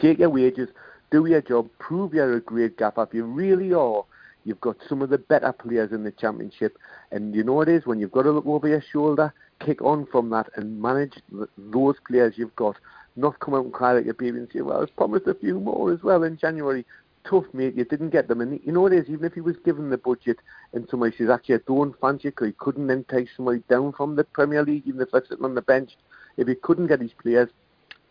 Take 0.00 0.20
your 0.20 0.30
wages, 0.30 0.68
do 1.10 1.26
your 1.26 1.42
job, 1.42 1.68
prove 1.80 2.14
you're 2.14 2.34
a 2.34 2.40
great 2.40 2.78
gaffer. 2.78 3.02
If 3.02 3.12
you 3.12 3.24
really 3.24 3.74
are, 3.74 4.04
you've 4.44 4.60
got 4.60 4.76
some 4.88 5.02
of 5.02 5.10
the 5.10 5.18
better 5.18 5.52
players 5.52 5.90
in 5.90 6.04
the 6.04 6.12
championship. 6.12 6.78
And 7.10 7.34
you 7.34 7.42
know 7.42 7.62
it 7.62 7.68
is? 7.68 7.84
When 7.84 7.98
you've 7.98 8.12
got 8.12 8.22
to 8.22 8.30
look 8.30 8.46
over 8.46 8.68
your 8.68 8.84
shoulder, 8.92 9.34
kick 9.58 9.82
on 9.82 10.06
from 10.06 10.30
that 10.30 10.50
and 10.54 10.80
manage 10.80 11.14
those 11.58 11.96
players 12.06 12.34
you've 12.36 12.54
got. 12.54 12.76
Not 13.16 13.38
come 13.40 13.54
out 13.54 13.64
and 13.64 13.72
cry 13.72 13.92
like 13.92 14.06
a 14.06 14.14
baby 14.14 14.38
and 14.38 14.48
say, 14.52 14.60
well, 14.62 14.78
I 14.78 14.80
was 14.80 14.90
promised 14.90 15.26
a 15.26 15.34
few 15.34 15.60
more 15.60 15.92
as 15.92 16.02
well 16.02 16.22
in 16.22 16.36
January. 16.36 16.84
Tough, 17.28 17.44
mate. 17.52 17.74
You 17.76 17.84
didn't 17.84 18.10
get 18.10 18.26
them. 18.26 18.40
And 18.40 18.60
you 18.64 18.72
know 18.72 18.80
what 18.80 18.92
it 18.92 19.04
is? 19.04 19.10
Even 19.10 19.24
if 19.26 19.34
he 19.34 19.40
was 19.40 19.56
given 19.64 19.90
the 19.90 19.98
budget 19.98 20.38
and 20.72 20.88
somebody 20.90 21.16
says, 21.16 21.30
actually, 21.30 21.56
I 21.56 21.60
don't 21.66 21.98
fancy 22.00 22.28
it 22.28 22.32
because 22.32 22.48
he 22.48 22.52
couldn't 22.58 22.86
then 22.86 23.04
take 23.08 23.28
somebody 23.36 23.62
down 23.68 23.92
from 23.92 24.16
the 24.16 24.24
Premier 24.24 24.64
League, 24.64 24.84
even 24.86 25.00
if 25.00 25.10
they're 25.10 25.24
sitting 25.28 25.44
on 25.44 25.54
the 25.54 25.62
bench. 25.62 25.96
If 26.36 26.48
he 26.48 26.54
couldn't 26.54 26.86
get 26.86 27.00
his 27.00 27.12
players, 27.12 27.50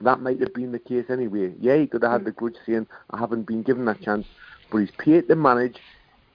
that 0.02 0.22
might 0.22 0.40
have 0.40 0.54
been 0.54 0.72
the 0.72 0.80
case 0.80 1.06
anyway. 1.10 1.54
Yeah, 1.60 1.78
he 1.78 1.88
could 1.88 2.04
have 2.04 2.12
had 2.12 2.22
mm. 2.22 2.26
the 2.26 2.32
grudge 2.32 2.56
saying, 2.66 2.88
I 3.10 3.18
haven't 3.18 3.48
been 3.48 3.64
given 3.64 3.86
that 3.86 4.02
chance. 4.02 4.26
But 4.72 4.80
he's 4.80 4.92
paid 4.92 5.28
to 5.28 5.36
manage. 5.36 5.78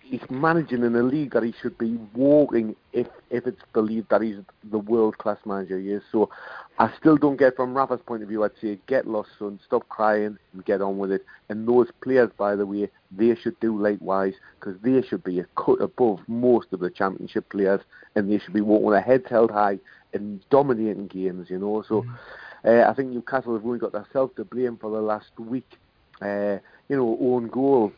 He's 0.08 0.20
managing 0.30 0.84
in 0.84 0.94
a 0.94 1.02
league 1.02 1.32
that 1.32 1.42
he 1.42 1.52
should 1.60 1.76
be 1.78 1.98
walking 2.14 2.76
if 2.92 3.08
if 3.28 3.44
it's 3.44 3.60
believed 3.72 4.08
that 4.10 4.22
he's 4.22 4.36
the 4.70 4.78
world 4.78 5.18
class 5.18 5.38
manager 5.44 5.80
he 5.80 5.90
is. 5.90 6.02
So 6.12 6.30
I 6.78 6.92
still 6.96 7.16
don't 7.16 7.36
get 7.36 7.56
from 7.56 7.74
Rafa's 7.74 8.00
point 8.06 8.22
of 8.22 8.28
view. 8.28 8.44
I'd 8.44 8.52
say 8.60 8.78
get 8.86 9.08
lost, 9.08 9.30
son. 9.36 9.58
Stop 9.66 9.88
crying 9.88 10.38
and 10.52 10.64
get 10.64 10.80
on 10.80 10.98
with 10.98 11.10
it. 11.10 11.24
And 11.48 11.66
those 11.66 11.88
players, 12.02 12.30
by 12.38 12.54
the 12.54 12.64
way, 12.64 12.88
they 13.10 13.34
should 13.34 13.58
do 13.58 13.76
likewise 13.76 14.34
because 14.60 14.80
they 14.80 15.02
should 15.02 15.24
be 15.24 15.40
a 15.40 15.46
cut 15.56 15.80
above 15.80 16.20
most 16.28 16.68
of 16.72 16.78
the 16.78 16.90
championship 16.90 17.48
players, 17.48 17.80
and 18.14 18.30
they 18.30 18.38
should 18.38 18.54
be 18.54 18.60
walking 18.60 18.86
with 18.86 18.94
their 18.94 19.02
heads 19.02 19.24
held 19.28 19.50
high 19.50 19.80
and 20.12 20.40
dominating 20.50 21.08
games. 21.08 21.50
You 21.50 21.58
know, 21.58 21.84
so. 21.88 22.04
Uh, 22.64 22.84
I 22.88 22.94
think 22.94 23.10
Newcastle 23.12 23.54
have 23.54 23.64
only 23.64 23.78
got 23.78 23.92
themselves 23.92 24.32
to 24.36 24.44
blame 24.44 24.76
for 24.76 24.90
the 24.90 25.00
last 25.00 25.30
week. 25.38 25.78
Uh, 26.20 26.58
you 26.88 26.96
know, 26.96 27.16
own 27.20 27.46
goal. 27.48 27.92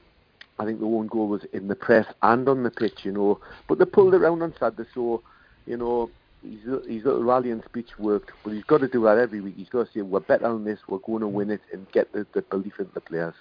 I 0.59 0.65
think 0.65 0.81
the 0.81 0.87
own 0.87 1.07
goal 1.07 1.29
was 1.29 1.45
in 1.53 1.69
the 1.69 1.77
press 1.77 2.07
and 2.23 2.49
on 2.49 2.63
the 2.63 2.71
pitch, 2.71 3.05
you 3.05 3.13
know. 3.13 3.41
But 3.69 3.79
they 3.79 3.85
pulled 3.85 4.15
it 4.15 4.23
around 4.23 4.43
on 4.43 4.55
Saturday, 4.59 4.89
so, 4.95 5.23
you 5.67 5.77
know, 5.77 6.11
his, 6.43 6.61
his 6.87 7.05
little 7.05 7.23
rallying 7.23 7.63
speech 7.65 7.99
worked. 7.99 8.33
But 8.43 8.55
he's 8.55 8.65
got 8.65 8.81
to 8.81 8.89
do 8.89 9.05
that 9.05 9.19
every 9.19 9.41
week. 9.41 9.55
He's 9.57 9.69
got 9.69 9.87
to 9.87 9.93
say, 9.93 10.03
we're 10.03 10.21
better 10.21 10.47
on 10.47 10.65
this, 10.65 10.81
we're 10.89 10.99
going 10.99 11.21
to 11.21 11.29
win 11.29 11.51
it, 11.51 11.61
and 11.73 11.91
get 11.93 12.13
the, 12.13 12.27
the 12.33 12.43
belief 12.43 12.79
in 12.79 12.89
the 12.95 13.01
players. 13.01 13.35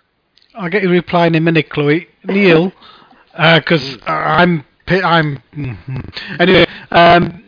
I'll 0.56 0.69
get 0.69 0.84
your 0.84 0.91
reply 0.91 1.27
in 1.27 1.36
a 1.36 1.39
minute, 1.39 1.69
Chloe. 1.69 2.08
Neil, 2.23 2.71
because 3.32 3.97
uh, 4.08 4.12
I'm 4.12 4.65
I'm 4.88 5.41
mhm. 5.53 6.39
anyway. 6.39 6.65
Um, 6.91 7.43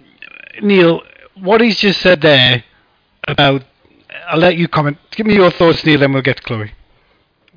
Neil, 0.61 1.01
what 1.35 1.61
he's 1.61 1.79
just 1.79 2.01
said 2.01 2.21
there 2.21 2.63
about, 3.27 3.63
I'll 4.27 4.39
let 4.39 4.57
you 4.57 4.67
comment. 4.67 4.97
Give 5.11 5.25
me 5.25 5.35
your 5.35 5.51
thoughts, 5.51 5.85
Neil, 5.85 5.99
then 5.99 6.13
we'll 6.13 6.21
get 6.21 6.37
to 6.37 6.43
Chloe. 6.43 6.71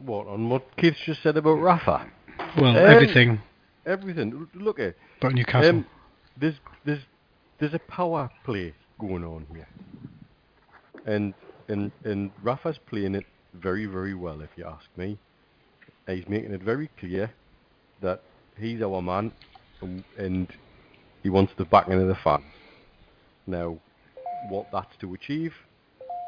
What 0.05 0.27
on 0.27 0.49
what 0.49 0.65
Keith 0.77 0.97
just 1.07 1.23
said 1.23 1.37
about 1.37 1.55
Rafa? 1.61 2.11
Well, 2.57 2.77
Um, 2.77 2.77
everything 2.77 3.41
Everything. 3.85 4.47
Look 4.55 4.79
at 4.79 4.95
about 5.19 5.35
Newcastle. 5.35 5.71
um, 5.71 5.87
there's 6.41 6.55
there's 6.85 7.01
there's 7.59 7.75
a 7.75 7.81
power 7.81 8.31
play 8.45 8.75
going 9.01 9.25
on 9.25 9.45
here, 9.53 9.67
and 11.07 11.35
and 11.69 11.91
and 12.05 12.31
Rafa's 12.43 12.79
playing 12.87 13.17
it 13.17 13.25
very 13.55 13.87
very 13.87 14.15
well, 14.15 14.41
if 14.41 14.51
you 14.57 14.65
ask 14.65 14.87
me. 14.97 15.19
He's 16.07 16.29
making 16.29 16.53
it 16.53 16.63
very 16.63 16.89
clear 16.99 17.33
that 18.03 18.23
he's 18.59 18.83
our 18.83 19.03
man, 19.03 19.33
and, 19.81 20.05
and 20.19 20.49
he 21.23 21.31
wants 21.31 21.53
the 21.59 21.65
backing 21.65 21.95
of 21.95 22.09
the 22.09 22.17
fans. 22.23 22.45
Now, 23.47 23.79
what 24.49 24.67
that's 24.73 24.97
to 25.01 25.15
achieve, 25.15 25.55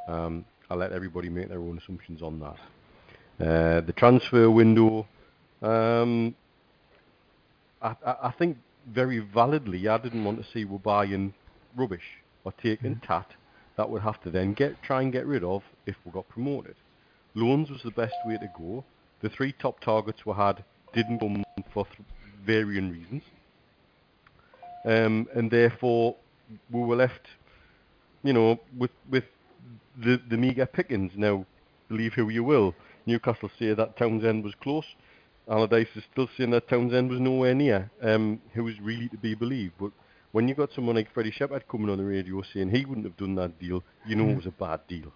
um, 0.09 0.45
I'll 0.71 0.77
let 0.79 0.93
everybody 0.93 1.29
make 1.29 1.49
their 1.49 1.59
own 1.59 1.79
assumptions 1.79 2.23
on 2.23 2.39
that. 2.41 2.57
Uh, 3.41 3.81
the 3.81 3.93
transfer 3.97 4.49
window, 4.49 5.07
um, 5.61 6.35
I, 7.83 7.97
I, 8.05 8.33
think 8.39 8.59
very 8.87 9.19
validly, 9.19 9.89
I 9.89 9.99
didn't 9.99 10.25
want 10.25 10.41
to 10.41 10.49
see 10.53 10.65
we're 10.65 10.79
buying 10.79 11.35
rubbish 11.77 12.19
or 12.45 12.53
taking 12.53 13.01
tat 13.05 13.27
that 13.77 13.91
would 13.91 14.03
have 14.03 14.23
to 14.23 14.31
then 14.31 14.55
get 14.55 14.81
try 14.83 15.03
and 15.03 15.13
get 15.13 15.27
rid 15.27 15.43
of 15.43 15.63
if 15.87 15.97
we 16.05 16.13
got 16.13 16.29
promoted. 16.29 16.77
Loans 17.35 17.71
was 17.71 17.83
the 17.83 17.91
best 17.91 18.15
way 18.25 18.39
to 18.39 18.49
go. 18.57 18.85
The 19.21 19.29
three 19.29 19.53
top 19.53 19.81
targets 19.81 20.25
we 20.25 20.33
had 20.35 20.63
didn't 20.93 21.19
come 21.19 21.43
for 21.73 21.85
th- 21.87 21.99
varying 22.47 22.93
reasons, 22.93 23.25
um, 24.85 25.27
and 25.35 25.51
therefore 25.51 26.15
we 26.71 26.83
were 26.83 26.97
left, 26.97 27.27
you 28.23 28.33
know, 28.33 28.61
with 28.79 28.93
with 29.11 29.25
the 29.97 30.21
the 30.31 30.37
meagre 30.37 30.67
pickings. 30.67 31.13
Now, 31.17 31.45
believe 31.89 32.13
who 32.15 32.29
you 32.29 32.45
will, 32.45 32.75
Newcastle 33.07 33.51
say 33.59 33.75
that 33.75 33.97
Townsend 33.97 34.45
was 34.45 34.55
close. 34.63 34.85
Allardyce 35.49 35.89
is 35.95 36.05
still 36.11 36.29
saying 36.37 36.51
that 36.51 36.69
Townsend 36.69 37.11
was 37.11 37.21
nowhere 37.21 37.55
near. 37.55 37.91
Um, 38.03 38.41
who 38.55 38.67
is 38.69 38.81
really 38.81 39.09
to 39.09 39.19
be 39.19 39.35
believed? 39.35 39.75
But 39.79 39.93
when 40.33 40.49
you 40.49 40.55
got 40.55 40.71
someone 40.75 40.97
like 40.97 41.13
Freddie 41.13 41.31
Shepherd 41.31 41.69
coming 41.69 41.91
on 41.91 41.99
the 41.99 42.05
radio 42.05 42.43
saying 42.53 42.71
he 42.71 42.85
wouldn't 42.85 43.07
have 43.07 43.17
done 43.17 43.35
that 43.35 43.59
deal, 43.59 43.85
you 44.07 44.17
know 44.17 44.29
it 44.31 44.37
was 44.37 44.47
a 44.47 44.51
bad 44.51 44.81
deal. 44.89 45.13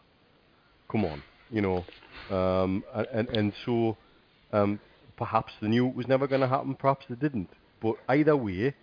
Come 0.91 1.05
on, 1.05 1.23
you 1.51 1.63
know, 1.63 1.85
um, 2.31 2.85
and 3.13 3.29
and 3.31 3.53
so 3.65 3.97
um, 4.53 4.79
perhaps 5.17 5.53
they 5.61 5.69
knew 5.69 5.89
it 5.89 5.95
was 5.95 6.09
never 6.09 6.27
going 6.27 6.41
to 6.43 6.49
happen. 6.49 6.75
Perhaps 6.75 7.07
they 7.09 7.17
didn't. 7.17 7.51
But 7.81 7.97
either 8.09 8.37
way, 8.37 8.75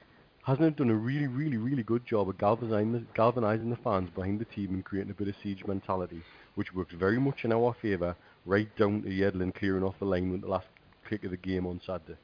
hasn't 0.44 0.68
it 0.68 0.76
done 0.76 0.90
a 0.90 0.96
really, 0.96 1.28
really, 1.28 1.58
really 1.58 1.84
good 1.84 2.06
job 2.06 2.30
of 2.30 2.38
galvanizing 2.38 2.92
the, 2.92 3.04
galvanizing 3.16 3.70
the 3.70 3.78
fans 3.78 4.10
behind 4.16 4.40
the 4.40 4.46
team 4.46 4.74
and 4.74 4.86
creating 4.86 5.12
a 5.12 5.16
bit 5.16 5.28
of 5.28 5.36
siege 5.42 5.64
mentality, 5.66 6.22
which 6.56 6.74
works 6.74 6.94
very 6.94 7.20
much 7.20 7.44
in 7.44 7.52
our 7.52 7.76
favour, 7.82 8.16
right 8.46 8.70
down 8.78 9.02
to 9.04 9.10
Yedlin 9.10 9.54
clearing 9.54 9.84
off 9.84 9.96
the 10.00 10.06
line 10.06 10.32
with 10.32 10.42
the 10.42 10.48
last 10.48 10.68
kick 11.10 11.24
of 11.24 11.32
the 11.32 11.38
game 11.38 11.66
on 11.66 11.82
Saturday. 11.86 12.18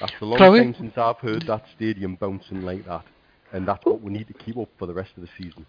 That's 0.00 0.12
a 0.20 0.24
long 0.24 0.38
Chloe? 0.38 0.60
time 0.60 0.74
since 0.78 0.96
I've 0.96 1.18
heard 1.18 1.42
that 1.46 1.64
stadium 1.74 2.16
bouncing 2.16 2.62
like 2.62 2.86
that, 2.86 3.04
and 3.52 3.66
that's 3.66 3.84
what 3.84 4.00
we 4.00 4.12
need 4.12 4.28
to 4.28 4.34
keep 4.34 4.56
up 4.56 4.68
for 4.78 4.86
the 4.86 4.94
rest 4.94 5.10
of 5.16 5.22
the 5.22 5.28
season. 5.38 5.66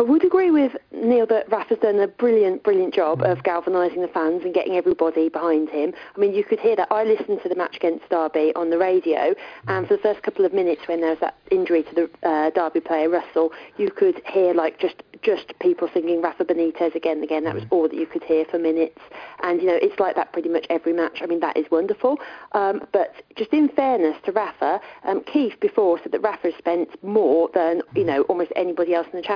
I 0.00 0.02
would 0.02 0.24
agree 0.24 0.50
with 0.50 0.78
Neil 0.92 1.26
that 1.26 1.52
Rafa's 1.52 1.78
done 1.80 1.98
a 1.98 2.08
brilliant, 2.08 2.62
brilliant 2.62 2.94
job 2.94 3.20
of 3.20 3.42
galvanising 3.42 4.00
the 4.00 4.08
fans 4.08 4.42
and 4.46 4.54
getting 4.54 4.76
everybody 4.76 5.28
behind 5.28 5.68
him. 5.68 5.92
I 6.16 6.18
mean, 6.18 6.32
you 6.32 6.42
could 6.42 6.58
hear 6.58 6.74
that. 6.76 6.88
I 6.90 7.04
listened 7.04 7.42
to 7.42 7.50
the 7.50 7.54
match 7.54 7.76
against 7.76 8.08
Derby 8.08 8.54
on 8.56 8.70
the 8.70 8.78
radio, 8.78 9.34
and 9.68 9.86
for 9.86 9.96
the 9.96 10.02
first 10.02 10.22
couple 10.22 10.46
of 10.46 10.54
minutes 10.54 10.88
when 10.88 11.02
there 11.02 11.10
was 11.10 11.18
that 11.18 11.36
injury 11.50 11.82
to 11.82 11.94
the 11.94 12.26
uh, 12.26 12.48
Derby 12.48 12.80
player 12.80 13.10
Russell, 13.10 13.52
you 13.76 13.90
could 13.90 14.22
hear 14.24 14.54
like 14.54 14.78
just 14.78 15.02
just 15.22 15.52
people 15.58 15.88
singing 15.92 16.22
Rafa 16.22 16.44
Benitez 16.46 16.94
again 16.94 17.16
and 17.16 17.24
again. 17.24 17.44
That 17.44 17.54
was 17.54 17.64
all 17.68 17.82
that 17.82 17.94
you 17.94 18.06
could 18.06 18.24
hear 18.24 18.46
for 18.46 18.58
minutes, 18.58 19.00
and 19.42 19.60
you 19.60 19.66
know 19.66 19.78
it's 19.80 20.00
like 20.00 20.16
that 20.16 20.32
pretty 20.32 20.48
much 20.48 20.66
every 20.70 20.94
match. 20.94 21.20
I 21.20 21.26
mean, 21.26 21.40
that 21.40 21.56
is 21.56 21.70
wonderful. 21.70 22.18
Um, 22.52 22.86
but 22.92 23.14
just 23.36 23.52
in 23.52 23.68
fairness 23.68 24.16
to 24.24 24.32
Rafa, 24.32 24.80
um, 25.04 25.22
Keith 25.24 25.60
before 25.60 25.98
said 26.02 26.12
that 26.12 26.22
Rafa 26.22 26.48
has 26.48 26.54
spent 26.56 27.02
more 27.04 27.50
than 27.52 27.82
you 27.94 28.04
know 28.04 28.22
almost 28.22 28.52
anybody 28.56 28.94
else 28.94 29.06
in 29.12 29.20
the 29.20 29.26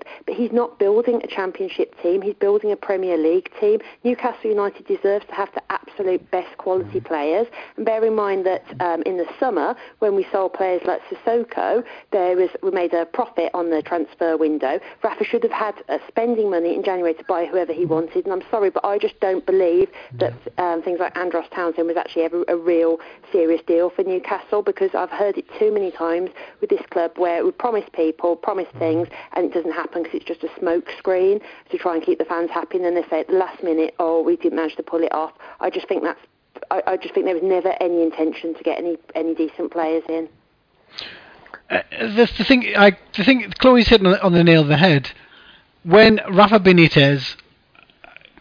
championship, 0.00 0.26
but 0.26 0.34
he's 0.34 0.52
not 0.52 0.78
building 0.78 1.20
a 1.22 1.26
championship 1.26 1.94
team. 2.02 2.22
He's 2.22 2.34
building 2.34 2.72
a 2.72 2.76
Premier 2.76 3.16
League 3.16 3.50
team. 3.60 3.80
Newcastle 4.04 4.50
United 4.50 4.86
deserves 4.86 5.26
to 5.26 5.34
have 5.34 5.48
the 5.54 5.62
absolute 5.70 6.30
best 6.30 6.56
quality 6.58 7.00
players. 7.00 7.46
And 7.76 7.86
bear 7.86 8.04
in 8.04 8.14
mind 8.14 8.46
that 8.46 8.64
um, 8.80 9.02
in 9.02 9.16
the 9.16 9.26
summer, 9.38 9.74
when 9.98 10.14
we 10.14 10.26
sold 10.32 10.54
players 10.54 10.82
like 10.84 11.00
Sissoko, 11.10 11.84
there 12.12 12.36
was 12.36 12.50
we 12.62 12.70
made 12.70 12.94
a 12.94 13.06
profit 13.06 13.50
on 13.54 13.70
the 13.70 13.82
transfer 13.82 14.36
window. 14.36 14.80
Rafa 15.02 15.24
should 15.24 15.42
have 15.42 15.52
had 15.52 15.74
uh, 15.88 15.98
spending 16.08 16.50
money 16.50 16.74
in 16.74 16.82
January 16.82 17.14
to 17.14 17.24
buy 17.24 17.46
whoever 17.46 17.72
he 17.72 17.84
wanted. 17.84 18.24
And 18.24 18.32
I'm 18.32 18.42
sorry, 18.50 18.70
but 18.70 18.84
I 18.84 18.98
just 18.98 19.18
don't 19.20 19.44
believe 19.46 19.88
that 20.18 20.34
um, 20.58 20.82
things 20.82 21.00
like 21.00 21.16
Andros 21.16 21.46
Townsend 21.54 21.86
was 21.86 21.96
actually 21.96 22.22
ever 22.22 22.44
a 22.48 22.56
real 22.56 22.98
serious 23.32 23.60
deal 23.66 23.90
for 23.90 24.02
Newcastle 24.02 24.62
because 24.62 24.90
I've 24.94 25.10
heard 25.10 25.38
it 25.38 25.46
too 25.58 25.72
many 25.72 25.90
times 25.90 26.30
with 26.60 26.70
this 26.70 26.82
club 26.90 27.12
where 27.16 27.38
it 27.38 27.44
would 27.44 27.58
promise 27.58 27.84
people, 27.92 28.36
promise 28.36 28.68
things, 28.78 29.08
and 29.32 29.46
it 29.46 29.52
doesn't 29.52 29.72
happen 29.72 29.89
because 29.94 30.14
it's 30.14 30.24
just 30.24 30.44
a 30.44 30.50
smoke 30.58 30.88
screen 30.98 31.40
to 31.70 31.78
try 31.78 31.94
and 31.94 32.02
keep 32.02 32.18
the 32.18 32.24
fans 32.24 32.50
happy. 32.50 32.76
And 32.76 32.84
then 32.84 32.94
they 32.94 33.04
say 33.08 33.20
at 33.20 33.28
the 33.28 33.34
last 33.34 33.62
minute, 33.62 33.94
oh, 33.98 34.22
we 34.22 34.36
didn't 34.36 34.56
manage 34.56 34.76
to 34.76 34.82
pull 34.82 35.02
it 35.02 35.12
off. 35.12 35.32
I 35.60 35.70
just 35.70 35.88
think 35.88 36.02
that's 36.02 36.20
I, 36.70 36.82
I 36.86 36.96
just 36.96 37.14
think 37.14 37.26
there 37.26 37.34
was 37.34 37.42
never 37.44 37.74
any 37.80 38.02
intention 38.02 38.54
to 38.54 38.62
get 38.62 38.78
any 38.78 38.96
any 39.14 39.34
decent 39.34 39.70
players 39.70 40.04
in. 40.08 40.28
Uh, 41.70 41.82
that's 42.16 42.36
the 42.36 42.44
thing. 42.44 42.74
I 42.76 42.96
the 43.16 43.24
thing. 43.24 43.52
Chloe's 43.58 43.88
hitting 43.88 44.06
on 44.06 44.12
the, 44.12 44.22
on 44.22 44.32
the 44.32 44.44
nail 44.44 44.62
of 44.62 44.68
the 44.68 44.76
head. 44.76 45.10
When 45.82 46.20
Rafa 46.30 46.60
Benitez 46.60 47.36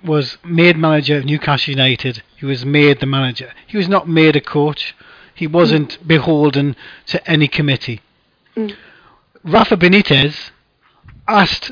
was 0.03 0.37
made 0.43 0.77
manager 0.77 1.17
of 1.17 1.25
Newcastle 1.25 1.71
United, 1.71 2.23
he 2.35 2.45
was 2.45 2.65
made 2.65 2.99
the 2.99 3.05
manager. 3.05 3.53
He 3.67 3.77
was 3.77 3.87
not 3.87 4.09
made 4.09 4.35
a 4.35 4.41
coach. 4.41 4.95
He 5.35 5.47
wasn't 5.47 6.05
beholden 6.05 6.75
to 7.07 7.29
any 7.29 7.47
committee. 7.47 8.01
Mm. 8.57 8.75
Rafa 9.43 9.77
Benitez 9.77 10.51
asked 11.29 11.71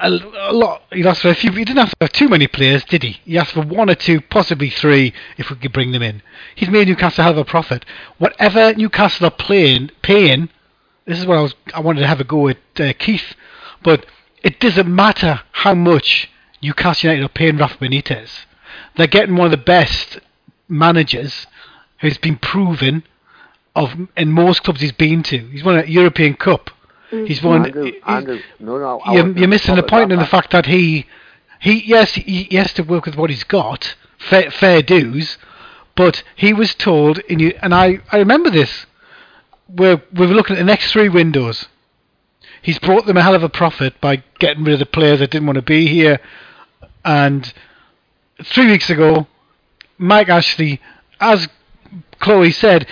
a 0.00 0.10
lot. 0.52 0.82
He 0.92 1.04
asked 1.04 1.22
for 1.22 1.30
a 1.30 1.34
few. 1.34 1.50
He 1.52 1.64
didn't 1.64 1.78
ask 1.78 1.96
for 2.00 2.08
too 2.08 2.28
many 2.28 2.46
players, 2.46 2.84
did 2.84 3.02
he? 3.02 3.20
He 3.24 3.36
asked 3.36 3.52
for 3.52 3.62
one 3.62 3.90
or 3.90 3.94
two, 3.94 4.20
possibly 4.20 4.70
three, 4.70 5.12
if 5.36 5.50
we 5.50 5.56
could 5.56 5.72
bring 5.72 5.92
them 5.92 6.02
in. 6.02 6.22
He's 6.54 6.70
made 6.70 6.88
Newcastle 6.88 7.24
a 7.24 7.30
of 7.30 7.38
a 7.38 7.44
profit. 7.44 7.84
Whatever 8.18 8.74
Newcastle 8.74 9.26
are 9.26 9.30
playing, 9.30 9.90
paying. 10.02 10.48
This 11.06 11.18
is 11.18 11.26
what 11.26 11.38
I 11.38 11.42
was. 11.42 11.54
I 11.74 11.80
wanted 11.80 12.00
to 12.00 12.06
have 12.06 12.20
a 12.20 12.24
go 12.24 12.48
at 12.48 12.58
uh, 12.78 12.92
Keith, 12.98 13.34
but 13.82 14.06
it 14.42 14.60
doesn't 14.60 14.92
matter 14.92 15.40
how 15.52 15.74
much 15.74 16.30
Newcastle 16.62 17.10
United 17.10 17.24
are 17.24 17.32
paying 17.32 17.56
Rafa 17.56 17.78
Benitez. 17.78 18.30
They're 18.96 19.06
getting 19.06 19.36
one 19.36 19.46
of 19.46 19.50
the 19.50 19.56
best 19.56 20.20
managers 20.68 21.46
who's 22.00 22.18
been 22.18 22.36
proven 22.36 23.02
of 23.74 23.94
in 24.16 24.32
most 24.32 24.62
clubs 24.64 24.80
he's 24.80 24.92
been 24.92 25.22
to. 25.24 25.38
He's 25.48 25.64
won 25.64 25.78
a 25.78 25.84
European 25.84 26.34
Cup. 26.34 26.70
He's 27.10 27.42
won. 27.42 27.66
Andrew, 27.66 27.84
he- 27.84 28.00
Andrew, 28.06 28.40
no, 28.58 28.78
no. 28.78 29.00
I 29.00 29.14
you're, 29.14 29.38
you're 29.38 29.48
missing 29.48 29.76
the 29.76 29.82
point 29.82 30.12
in 30.12 30.18
the 30.18 30.26
fact 30.26 30.50
that 30.52 30.66
he, 30.66 31.06
he 31.60 31.84
yes, 31.84 32.14
he, 32.14 32.44
he 32.44 32.56
has 32.56 32.72
to 32.74 32.82
work 32.82 33.06
with 33.06 33.16
what 33.16 33.30
he's 33.30 33.44
got, 33.44 33.96
fair, 34.18 34.50
fair 34.50 34.82
dues, 34.82 35.38
but 35.94 36.22
he 36.36 36.52
was 36.52 36.74
told, 36.74 37.18
in 37.20 37.38
you, 37.38 37.58
and 37.62 37.74
I, 37.74 38.00
I 38.12 38.18
remember 38.18 38.50
this, 38.50 38.86
where 39.66 40.02
we 40.12 40.26
were 40.26 40.34
looking 40.34 40.56
at 40.56 40.58
the 40.58 40.64
next 40.64 40.92
three 40.92 41.08
windows. 41.08 41.66
He's 42.60 42.78
brought 42.78 43.06
them 43.06 43.16
a 43.16 43.22
hell 43.22 43.34
of 43.34 43.42
a 43.42 43.48
profit 43.48 44.00
by 44.00 44.22
getting 44.38 44.64
rid 44.64 44.74
of 44.74 44.78
the 44.80 44.86
players 44.86 45.20
that 45.20 45.30
didn't 45.30 45.46
want 45.46 45.56
to 45.56 45.62
be 45.62 45.86
here, 45.86 46.20
and 47.04 47.52
three 48.44 48.66
weeks 48.66 48.90
ago, 48.90 49.26
Mike 49.96 50.28
Ashley, 50.28 50.80
as 51.20 51.48
Chloe 52.20 52.52
said, 52.52 52.86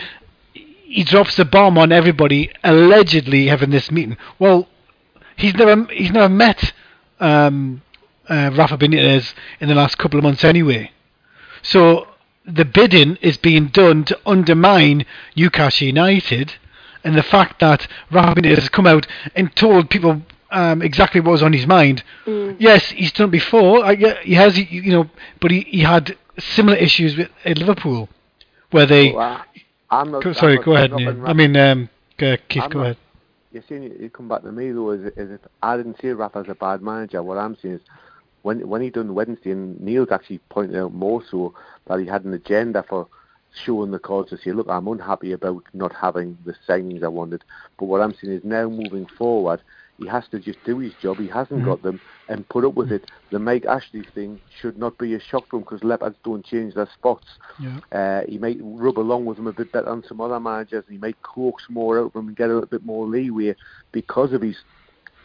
he 0.87 1.05
drops 1.05 1.37
the 1.37 1.44
bomb 1.44 1.77
on 1.79 1.92
everybody 1.92 2.51
allegedly 2.62 3.46
having 3.46 3.70
this 3.70 3.90
meeting. 3.90 4.16
Well, 4.38 4.68
he's 5.37 5.55
never 5.55 5.85
he's 5.92 6.11
never 6.12 6.29
met 6.29 6.72
um, 7.20 7.83
uh, 8.29 8.51
Rafa 8.55 8.79
Benitez 8.79 9.35
in 9.61 9.68
the 9.68 9.75
last 9.75 9.99
couple 9.99 10.18
of 10.18 10.25
months 10.25 10.44
anyway. 10.44 10.90
So 11.62 12.07
the 12.44 12.64
bidding 12.64 13.16
is 13.16 13.37
being 13.37 13.66
done 13.68 14.05
to 14.05 14.18
undermine 14.25 15.05
Newcastle 15.37 15.87
United, 15.88 16.55
and 17.03 17.16
the 17.16 17.22
fact 17.22 17.59
that 17.61 17.88
Rafa 18.11 18.40
Benitez 18.40 18.59
has 18.59 18.68
come 18.68 18.87
out 18.87 19.07
and 19.35 19.55
told 19.57 19.90
people 19.90 20.22
um, 20.53 20.81
exactly 20.83 21.20
what 21.20 21.33
was 21.33 21.42
on 21.42 21.53
his 21.53 21.66
mind. 21.66 22.05
Yes, 22.59 22.90
he's 22.90 23.12
done 23.12 23.29
it 23.29 23.33
before. 23.33 23.85
I, 23.85 23.92
yeah, 23.92 24.14
he 24.22 24.35
has, 24.35 24.57
you 24.57 24.92
know, 24.92 25.11
but 25.40 25.51
he, 25.51 25.61
he 25.62 25.81
had 25.81 26.16
similar 26.38 26.77
issues 26.77 27.16
with 27.16 27.31
at 27.44 27.59
Liverpool, 27.59 28.09
where 28.70 28.87
they. 28.87 29.11
Well, 29.12 29.20
I- 29.22 29.42
I'm 29.90 30.11
not. 30.11 30.22
Go- 30.25 30.31
I'm 30.31 30.35
sorry, 30.37 30.57
not 30.57 30.64
go 30.64 30.77
ahead. 30.77 30.90
saying 30.90 31.05
Neil. 31.05 31.14
nothing 31.14 31.27
I 31.29 31.33
mean, 31.33 31.57
um, 31.57 31.88
Keith, 32.18 32.62
I'm 32.62 32.70
go 32.70 32.79
not- 32.79 32.85
ahead. 32.85 32.96
you're 33.53 33.62
saying 33.68 33.83
you, 33.85 33.96
you 34.01 34.11
come 34.11 34.29
back 34.29 34.42
to 34.42 34.53
me 34.53 34.72
though, 34.72 34.90
is, 34.90 35.05
it- 35.05 35.14
is 35.16 35.31
it, 35.31 35.40
I 35.62 35.77
didn't 35.77 36.01
see 36.01 36.09
Rafa's 36.11 36.49
a 36.49 36.55
bad 36.55 36.83
manager. 36.83 37.22
What 37.22 37.38
I'm 37.38 37.57
saying 37.57 37.77
is, 37.77 37.81
when 38.42 38.68
when 38.68 38.83
he 38.83 38.90
done 38.90 39.14
Wednesday, 39.14 39.53
and 39.53 39.81
Neil's 39.81 40.11
actually 40.11 40.38
pointed 40.51 40.77
out 40.77 40.92
more 40.92 41.22
so 41.31 41.55
that 41.87 42.01
he 42.01 42.07
had 42.07 42.25
an 42.25 42.35
agenda 42.35 42.83
for 42.88 43.09
showing 43.64 43.90
the 43.90 43.99
cards 43.99 44.29
to 44.31 44.37
say, 44.37 44.53
look, 44.53 44.68
I'm 44.68 44.87
unhappy 44.88 45.33
about 45.33 45.62
not 45.72 45.94
having 45.94 46.37
the 46.44 46.55
signings 46.68 47.03
I 47.03 47.09
wanted. 47.09 47.42
But 47.79 47.87
what 47.87 48.03
I'm 48.03 48.12
saying 48.14 48.35
is 48.35 48.44
now 48.44 48.68
moving 48.68 49.07
forward, 49.07 49.62
he 49.98 50.06
has 50.06 50.24
to 50.30 50.38
just 50.38 50.59
do 50.64 50.78
his 50.78 50.92
job. 51.00 51.16
He 51.18 51.28
hasn't 51.28 51.64
got 51.64 51.82
them 51.82 52.00
and 52.28 52.48
put 52.48 52.64
up 52.64 52.74
with 52.74 52.92
it. 52.92 53.11
The 53.30 53.38
Mike 53.38 53.64
Ashley 53.64 54.04
thing 54.14 54.40
should 54.61 54.78
not 54.78 54.98
be 54.98 55.14
a 55.14 55.20
shock 55.20 55.48
for 55.48 55.56
him 55.56 55.62
because 55.62 55.82
leopards 55.82 56.16
don't 56.24 56.44
change 56.44 56.74
their 56.74 56.88
spots. 56.98 57.26
Yeah. 57.61 57.80
Uh, 57.92 58.26
he 58.28 58.38
might 58.38 58.59
rub 58.61 58.98
along 58.98 59.24
with 59.24 59.38
them 59.38 59.46
a 59.46 59.52
bit 59.52 59.72
better 59.72 59.90
than 59.90 60.04
some 60.06 60.20
other 60.20 60.38
managers, 60.38 60.85
and 60.87 60.92
he 60.92 60.98
might 60.98 61.20
coax 61.22 61.64
more 61.70 61.98
out 61.98 62.06
of 62.06 62.12
them 62.12 62.28
and 62.28 62.37
get 62.37 62.50
a 62.50 62.54
little 62.54 62.68
bit 62.68 62.85
more 62.85 63.06
leeway 63.06 63.54
because 63.92 64.32
of 64.32 64.42
his 64.42 64.56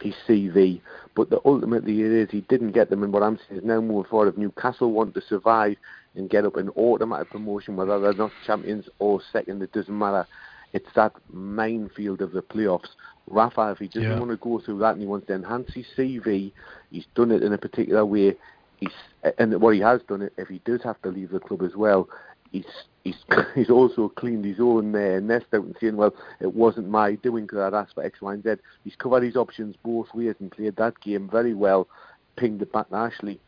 his 0.00 0.14
CV. 0.26 0.80
But 1.14 1.30
the, 1.30 1.40
ultimately, 1.44 2.00
it 2.00 2.12
is 2.12 2.30
he 2.30 2.40
didn't 2.42 2.72
get 2.72 2.90
them. 2.90 3.02
And 3.02 3.12
what 3.12 3.22
I'm 3.22 3.38
saying 3.48 3.60
is 3.60 3.66
now 3.66 3.80
moving 3.80 4.08
forward, 4.08 4.28
if 4.28 4.38
Newcastle 4.38 4.92
want 4.92 5.14
to 5.14 5.22
survive 5.22 5.76
and 6.14 6.28
get 6.28 6.44
up 6.44 6.56
an 6.56 6.70
automatic 6.70 7.30
promotion, 7.30 7.76
whether 7.76 8.00
they're 8.00 8.12
not 8.14 8.32
champions 8.46 8.88
or 8.98 9.20
second, 9.32 9.62
it 9.62 9.72
doesn't 9.72 9.96
matter. 9.96 10.26
It's 10.72 10.88
that 10.94 11.12
minefield 11.30 12.22
of 12.22 12.32
the 12.32 12.42
playoffs. 12.42 12.88
Rafa, 13.28 13.70
if 13.70 13.78
he 13.78 13.88
doesn't 13.88 14.10
Yeah. 14.10 14.18
want 14.18 14.30
to 14.30 14.36
go 14.36 14.58
through 14.60 14.78
that 14.78 14.92
and 14.92 15.00
he 15.00 15.06
wants 15.06 15.26
to 15.28 15.34
enhance 15.34 15.72
his 15.72 15.86
CV, 15.96 16.52
he's 16.90 17.06
done 17.14 17.30
it 17.30 17.42
in 17.42 17.52
a 17.52 17.58
particular 17.58 18.04
way. 18.04 18.36
He's 18.78 18.92
and 19.38 19.60
what 19.60 19.74
he 19.74 19.80
has 19.80 20.02
done, 20.08 20.28
if 20.36 20.48
he 20.48 20.60
does 20.64 20.82
have 20.82 21.00
to 21.02 21.08
leave 21.10 21.30
the 21.30 21.38
club 21.38 21.62
as 21.62 21.76
well, 21.76 22.08
he's 22.50 22.66
he's 23.04 23.16
he's 23.54 23.70
also 23.70 24.08
cleaned 24.08 24.44
his 24.44 24.60
own 24.60 24.94
uh, 24.94 25.20
nest 25.20 25.46
out 25.54 25.64
and 25.64 25.76
saying, 25.80 25.96
well, 25.96 26.14
it 26.40 26.52
wasn't 26.52 26.88
my 26.88 27.14
doing 27.16 27.44
because 27.44 27.58
I'd 27.60 27.74
asked 27.74 27.94
for 27.94 28.04
X, 28.04 28.20
Y, 28.20 28.34
and 28.34 28.42
Z. 28.42 28.54
He's 28.84 28.96
covered 28.96 29.22
his 29.22 29.36
options 29.36 29.76
both 29.84 30.12
ways 30.14 30.34
and 30.40 30.50
played 30.50 30.76
that 30.76 31.00
game 31.00 31.28
very 31.30 31.54
well, 31.54 31.88
pinged 32.36 32.62
it 32.62 32.72
back 32.72 32.88
to 32.90 32.96
Ashley. 32.96 33.40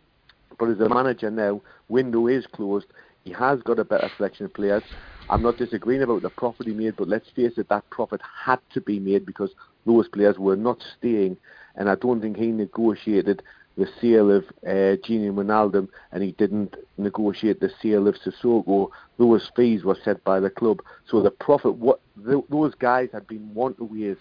But 0.58 0.70
as 0.70 0.80
a 0.80 0.88
manager 0.88 1.30
now, 1.30 1.60
window 1.88 2.28
is 2.28 2.46
closed. 2.46 2.86
He 3.24 3.32
has 3.32 3.62
got 3.62 3.78
a 3.78 3.84
better 3.84 4.10
selection 4.16 4.46
of 4.46 4.54
players. 4.54 4.82
I'm 5.30 5.42
not 5.42 5.56
disagreeing 5.56 6.02
about 6.02 6.22
the 6.22 6.30
profit 6.30 6.66
he 6.66 6.74
made, 6.74 6.96
but 6.96 7.08
let's 7.08 7.30
face 7.30 7.56
it, 7.56 7.68
that 7.70 7.88
profit 7.90 8.20
had 8.44 8.58
to 8.74 8.80
be 8.80 9.00
made 9.00 9.24
because 9.24 9.54
those 9.86 10.08
players 10.08 10.38
were 10.38 10.56
not 10.56 10.84
staying, 10.98 11.38
and 11.76 11.88
I 11.88 11.94
don't 11.94 12.20
think 12.20 12.36
he 12.36 12.48
negotiated 12.48 13.42
the 13.76 13.88
sale 14.00 14.30
of 14.30 14.44
uh, 14.66 14.96
Gini 15.02 15.32
Wijnaldum, 15.32 15.88
and 16.12 16.22
he 16.22 16.32
didn't 16.32 16.76
negotiate 16.98 17.60
the 17.60 17.72
sale 17.82 18.06
of 18.06 18.16
Sissoko. 18.16 18.90
Those 19.18 19.50
fees 19.56 19.84
were 19.84 19.98
set 20.04 20.22
by 20.24 20.38
the 20.40 20.50
club, 20.50 20.80
so 21.06 21.22
the 21.22 21.30
profit, 21.30 21.74
what 21.76 22.00
th- 22.26 22.44
those 22.50 22.74
guys 22.74 23.08
had 23.12 23.26
been 23.26 23.52
want 23.54 23.80
ways 23.80 24.16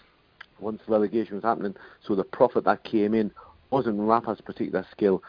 once 0.58 0.80
relegation 0.88 1.34
was 1.34 1.44
happening, 1.44 1.74
so 2.02 2.14
the 2.14 2.24
profit 2.24 2.64
that 2.64 2.84
came 2.84 3.14
in 3.14 3.30
wasn't 3.70 4.00
Rafa's 4.00 4.40
particular 4.40 4.86
skill. 4.90 5.22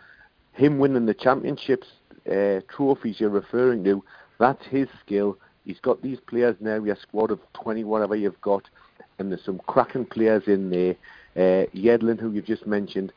Him 0.54 0.80
winning 0.80 1.06
the 1.06 1.14
championships 1.14 1.88
uh, 2.30 2.62
trophies 2.70 3.20
you're 3.20 3.30
referring 3.30 3.84
to, 3.84 4.04
that's 4.40 4.66
his 4.68 4.88
skill. 5.06 5.38
He's 5.66 5.80
got 5.80 6.02
these 6.02 6.20
players 6.20 6.56
now, 6.60 6.84
your 6.84 6.98
squad 7.02 7.32
of 7.32 7.40
20, 7.54 7.84
whatever 7.84 8.16
you've 8.16 8.40
got, 8.42 8.64
and 9.18 9.32
there's 9.32 9.44
some 9.44 9.62
cracking 9.68 10.06
players 10.06 10.44
in 10.48 10.70
there. 10.70 10.96
Uh, 11.36 11.66
Yedlin, 11.74 12.20
who 12.20 12.32
you've 12.32 12.46
just 12.46 12.68
mentioned, 12.68 13.12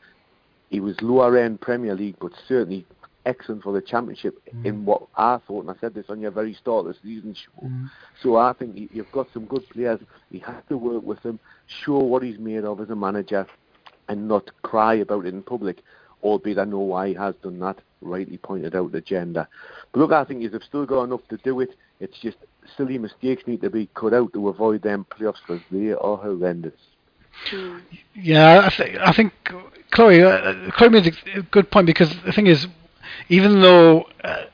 he 0.69 0.79
was 0.79 0.99
lower 1.01 1.37
end 1.37 1.61
Premier 1.61 1.95
League, 1.95 2.17
but 2.19 2.31
certainly 2.47 2.85
excellent 3.25 3.61
for 3.63 3.73
the 3.73 3.81
championship 3.81 4.39
in 4.63 4.85
what 4.85 5.03
I 5.17 5.37
thought, 5.45 5.61
and 5.65 5.71
I 5.71 5.79
said 5.79 5.93
this 5.93 6.05
on 6.09 6.19
your 6.21 6.31
very 6.31 6.53
start 6.53 6.85
of 6.87 6.93
the 6.93 6.99
season 7.03 7.33
show. 7.33 7.67
So 8.23 8.37
I 8.37 8.53
think 8.53 8.77
you- 8.77 8.89
you've 8.91 9.11
got 9.11 9.27
some 9.33 9.45
good 9.45 9.67
players. 9.69 9.99
He 10.31 10.39
has 10.39 10.63
to 10.69 10.77
work 10.77 11.03
with 11.03 11.21
them, 11.21 11.39
show 11.67 11.99
what 11.99 12.23
he's 12.23 12.39
made 12.39 12.63
of 12.63 12.79
as 12.81 12.89
a 12.89 12.95
manager, 12.95 13.45
and 14.07 14.27
not 14.27 14.49
cry 14.63 14.95
about 14.95 15.25
it 15.25 15.33
in 15.33 15.43
public. 15.43 15.83
Albeit 16.23 16.59
I 16.59 16.65
know 16.65 16.79
why 16.79 17.09
he 17.09 17.13
has 17.15 17.35
done 17.35 17.59
that. 17.59 17.77
Rightly 18.01 18.37
pointed 18.37 18.75
out 18.75 18.91
the 18.91 18.99
agenda. 18.99 19.47
But 19.91 19.99
look, 19.99 20.11
I 20.11 20.23
think 20.23 20.41
you've 20.41 20.63
still 20.63 20.85
got 20.85 21.03
enough 21.03 21.27
to 21.29 21.37
do 21.37 21.59
it. 21.59 21.75
It's 21.99 22.17
just 22.19 22.37
silly 22.77 22.97
mistakes 22.97 23.43
need 23.47 23.61
to 23.61 23.69
be 23.69 23.89
cut 23.93 24.13
out 24.13 24.33
to 24.33 24.49
avoid 24.49 24.81
them 24.81 25.05
playoffs 25.09 25.41
because 25.45 25.63
they 25.71 25.91
are 25.91 26.17
horrendous. 26.17 26.73
Yeah, 28.15 28.65
I, 28.65 28.69
th- 28.69 28.97
I 28.99 29.11
think 29.13 29.33
Chloe, 29.91 30.21
uh, 30.23 30.71
Chloe 30.71 30.89
made 30.89 31.15
a 31.35 31.41
good 31.43 31.71
point 31.71 31.87
because 31.87 32.13
the 32.25 32.31
thing 32.31 32.47
is, 32.47 32.67
even 33.29 33.61
though 33.61 34.07
uh, 34.23 34.45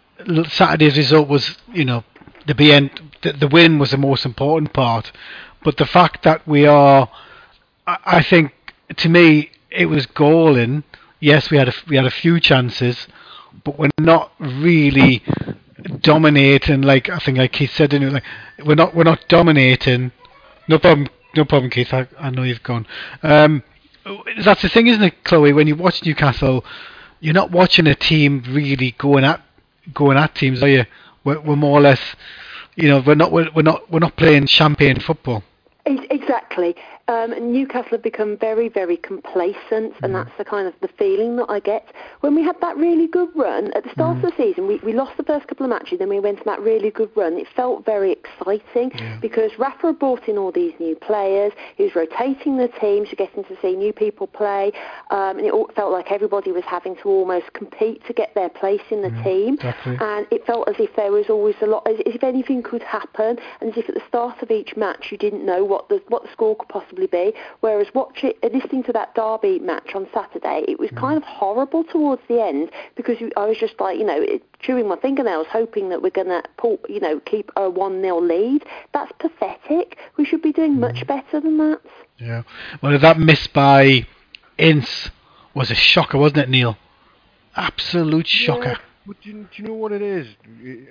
Saturday's 0.49 0.97
result 0.97 1.27
was, 1.27 1.57
you 1.73 1.85
know, 1.85 2.03
the 2.47 2.53
the, 2.53 3.33
the 3.33 3.47
win 3.47 3.79
was 3.79 3.91
the 3.91 3.97
most 3.97 4.25
important 4.25 4.73
part, 4.73 5.11
but 5.63 5.77
the 5.77 5.85
fact 5.85 6.23
that 6.23 6.47
we 6.47 6.65
are, 6.65 7.09
I, 7.87 7.97
I 8.05 8.23
think, 8.23 8.53
to 8.97 9.09
me, 9.09 9.51
it 9.71 9.87
was 9.87 10.05
galling. 10.05 10.83
Yes, 11.19 11.49
we 11.49 11.57
had 11.57 11.69
a, 11.69 11.73
we 11.87 11.95
had 11.95 12.05
a 12.05 12.11
few 12.11 12.39
chances, 12.39 13.07
but 13.63 13.79
we're 13.79 13.89
not 13.99 14.31
really 14.39 15.23
dominating. 16.01 16.81
Like 16.81 17.09
I 17.09 17.19
think, 17.19 17.37
like 17.37 17.53
Keith 17.53 17.71
said, 17.73 17.91
didn't 17.91 18.13
like 18.13 18.23
we're 18.65 18.75
not 18.75 18.95
we're 18.95 19.03
not 19.03 19.25
dominating. 19.27 20.11
No 20.67 20.79
problem, 20.79 21.07
no 21.35 21.45
problem, 21.45 21.69
Keith. 21.69 21.93
I, 21.93 22.07
I 22.19 22.29
know 22.29 22.43
you've 22.43 22.63
gone. 22.63 22.87
Um, 23.23 23.63
that's 24.43 24.61
the 24.61 24.69
thing, 24.69 24.87
isn't 24.87 25.03
it, 25.03 25.23
Chloe? 25.23 25.53
When 25.53 25.67
you 25.67 25.75
watch 25.75 26.03
Newcastle, 26.05 26.63
you're 27.19 27.33
not 27.33 27.51
watching 27.51 27.87
a 27.87 27.95
team 27.95 28.43
really 28.47 28.91
going 28.97 29.23
at 29.23 29.41
going 29.93 30.17
at 30.17 30.35
teams, 30.35 30.61
are 30.63 30.67
you? 30.67 30.85
We're, 31.23 31.39
we're 31.39 31.55
more 31.55 31.79
or 31.79 31.81
less, 31.81 31.99
you 32.75 32.87
know, 32.87 33.03
we're 33.05 33.15
not 33.15 33.31
we're, 33.31 33.49
we're 33.55 33.63
not 33.63 33.91
we're 33.91 33.99
not 33.99 34.15
playing 34.15 34.47
champagne 34.47 34.99
football. 34.99 35.43
Exactly. 35.85 36.75
Um, 37.07 37.53
Newcastle 37.53 37.91
have 37.91 38.01
become 38.01 38.35
very, 38.35 38.67
very 38.67 38.97
complacent, 38.97 39.93
and 40.01 40.15
that's 40.15 40.31
the 40.39 40.45
kind 40.45 40.67
of 40.67 40.73
the 40.81 40.87
feeling 40.87 41.35
that 41.35 41.45
I 41.49 41.59
get. 41.59 41.93
When 42.21 42.33
we 42.33 42.41
had 42.41 42.59
that 42.61 42.75
really 42.77 43.05
good 43.05 43.29
run 43.35 43.71
at 43.73 43.83
the 43.83 43.91
start 43.91 44.17
of 44.17 44.23
the 44.23 44.33
season, 44.35 44.65
we, 44.65 44.77
we 44.77 44.91
lost 44.91 45.15
the 45.15 45.23
first 45.23 45.47
couple 45.47 45.65
of 45.65 45.69
matches, 45.69 45.99
then 45.99 46.09
we 46.09 46.19
went 46.19 46.39
on 46.39 46.45
that 46.47 46.61
really 46.61 46.89
good 46.89 47.11
run. 47.15 47.33
It 47.37 47.47
felt 47.55 47.85
very 47.85 48.13
exciting 48.13 48.91
because 49.21 49.51
Rafa 49.59 49.93
brought 49.93 50.27
in 50.27 50.39
all 50.39 50.51
these 50.51 50.73
new 50.79 50.95
players. 50.95 51.53
He 51.77 51.83
was 51.83 51.95
rotating 51.95 52.57
the 52.57 52.69
teams, 52.69 53.09
you're 53.09 53.27
getting 53.27 53.43
to 53.43 53.61
see 53.61 53.75
new 53.75 53.93
people 53.93 54.25
play, 54.25 54.71
um, 55.11 55.37
and 55.37 55.45
it 55.45 55.53
all 55.53 55.69
felt 55.75 55.91
like 55.91 56.11
everybody 56.11 56.51
was 56.51 56.63
having 56.63 56.95
to 56.97 57.09
almost 57.09 57.53
compete 57.53 58.03
to 58.07 58.13
get 58.13 58.33
their 58.33 58.49
place 58.49 58.81
in 58.89 59.03
the 59.03 59.11
team. 59.23 59.55
exactly. 59.55 59.95
And 60.01 60.25
it 60.31 60.43
felt 60.47 60.67
as 60.67 60.75
if 60.79 60.95
there 60.95 61.11
was 61.11 61.29
always 61.29 61.55
a 61.61 61.67
lot, 61.67 61.87
as 61.87 61.97
if 61.99 62.23
anything 62.23 62.63
could 62.63 62.81
happen, 62.81 63.37
and 63.61 63.69
as 63.69 63.77
if 63.77 63.89
at 63.89 63.93
the 63.93 64.03
start 64.07 64.41
of 64.41 64.49
each 64.49 64.75
match 64.75 65.11
you 65.11 65.19
didn't 65.19 65.45
know 65.45 65.63
what 65.63 65.87
the 65.89 66.01
what 66.07 66.23
the 66.23 66.31
score 66.31 66.55
could 66.55 66.69
possibly 66.69 66.94
be. 66.95 67.33
Whereas 67.59 67.87
watching, 67.93 68.33
listening 68.41 68.83
to 68.83 68.93
that 68.93 69.13
Derby 69.15 69.59
match 69.59 69.93
on 69.93 70.07
Saturday, 70.13 70.63
it 70.67 70.79
was 70.79 70.89
kind 70.91 71.17
of 71.17 71.23
horrible 71.23 71.83
towards 71.83 72.21
the 72.27 72.41
end 72.41 72.71
because 72.95 73.19
you, 73.19 73.31
I 73.37 73.45
was 73.45 73.57
just 73.57 73.79
like, 73.79 73.97
you 73.97 74.05
know, 74.05 74.21
it- 74.21 74.43
chewing 74.59 74.87
my 74.87 74.95
fingernails, 74.95 75.45
hoping 75.51 75.89
that 75.89 76.01
we're 76.01 76.09
going 76.09 76.27
to 76.27 76.41
pull, 76.57 76.79
you 76.89 76.99
know, 76.99 77.19
keep 77.19 77.51
a 77.55 77.69
one 77.69 78.01
0 78.01 78.19
lead. 78.21 78.65
That's 78.93 79.11
pathetic. 79.19 79.97
We 80.17 80.25
should 80.25 80.41
be 80.41 80.51
doing 80.51 80.79
much 80.79 81.05
better 81.05 81.39
than 81.39 81.57
that. 81.57 81.81
Yeah. 82.17 82.43
Well, 82.81 82.97
that 82.97 83.19
miss 83.19 83.45
by 83.47 84.07
Ince 84.57 85.11
was 85.53 85.69
a 85.69 85.75
shocker, 85.75 86.17
wasn't 86.17 86.39
it, 86.39 86.49
Neil? 86.49 86.77
Absolute 87.55 88.27
shocker. 88.27 88.79
But 89.05 89.21
do 89.21 89.29
you, 89.29 89.33
do 89.55 89.61
you 89.61 89.67
know 89.67 89.75
what 89.75 89.91
it 89.91 90.01
is? 90.01 90.27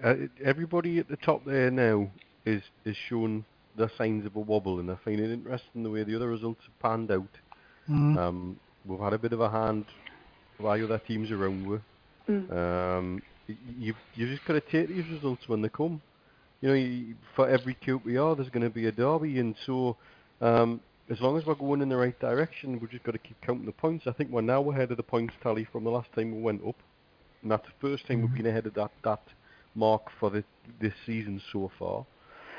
Uh, 0.03 0.15
everybody 0.45 0.99
at 0.99 1.09
the 1.09 1.17
top 1.17 1.45
there 1.45 1.71
now 1.71 2.11
is 2.47 2.63
is 2.85 2.97
showing 2.97 3.45
the 3.77 3.91
signs 3.99 4.25
of 4.27 4.37
a 4.37 4.41
wobble, 4.41 4.81
and 4.81 4.91
I 4.91 4.97
find 5.05 5.21
it 5.21 5.31
interesting 5.31 5.83
the 5.83 5.91
way 5.91 6.05
the 6.05 6.17
other 6.17 6.29
results 6.29 6.61
have 6.67 6.79
panned 6.81 7.11
out. 7.11 7.29
Mm. 7.89 8.17
Um, 8.17 8.61
we've 8.87 9.01
had 9.01 9.13
a 9.13 9.19
bit 9.19 9.33
of 9.33 9.41
a 9.41 9.51
hand 9.51 9.85
by 10.61 10.81
other 10.81 10.99
teams 10.99 11.31
around 11.31 11.67
with. 11.67 11.83
Um, 12.29 13.23
y- 13.49 13.57
you've 13.79 13.97
you 14.15 14.27
just 14.27 14.47
got 14.47 14.55
to 14.55 14.61
take 14.61 14.89
these 14.89 15.07
results 15.11 15.49
when 15.49 15.63
they 15.63 15.69
come. 15.69 16.01
You 16.61 16.69
know, 16.69 16.75
you, 16.75 17.15
for 17.37 17.49
every 17.49 17.77
QPR, 17.87 18.37
there's 18.37 18.49
going 18.49 18.63
to 18.63 18.71
be 18.71 18.87
a 18.87 18.93
derby, 18.93 19.39
and 19.39 19.55
so 19.67 19.97
um, 20.41 20.81
as 21.11 21.21
long 21.21 21.37
as 21.37 21.45
we're 21.45 21.55
going 21.55 21.83
in 21.83 21.89
the 21.89 21.97
right 21.97 22.19
direction, 22.19 22.79
we've 22.81 22.91
just 22.91 23.05
got 23.05 23.13
to 23.13 23.19
keep 23.19 23.39
counting 23.43 23.67
the 23.67 23.73
points. 23.73 24.07
I 24.07 24.13
think 24.13 24.31
we're 24.31 24.41
now 24.41 24.71
ahead 24.71 24.91
of 24.91 24.97
the 24.97 25.03
points 25.03 25.35
tally 25.43 25.67
from 25.71 25.85
the 25.85 25.91
last 25.91 26.09
time 26.15 26.35
we 26.35 26.41
went 26.41 26.67
up, 26.67 26.77
and 27.43 27.51
that's 27.51 27.67
the 27.67 27.89
first 27.89 28.07
time 28.07 28.23
we've 28.23 28.35
been 28.35 28.47
ahead 28.47 28.67
of 28.67 28.75
that 28.75 28.93
that 29.05 29.21
mark 29.75 30.03
for 30.19 30.31
the, 30.31 30.45
this 30.81 30.95
season 31.05 31.43
so 31.53 31.71
far. 31.79 32.07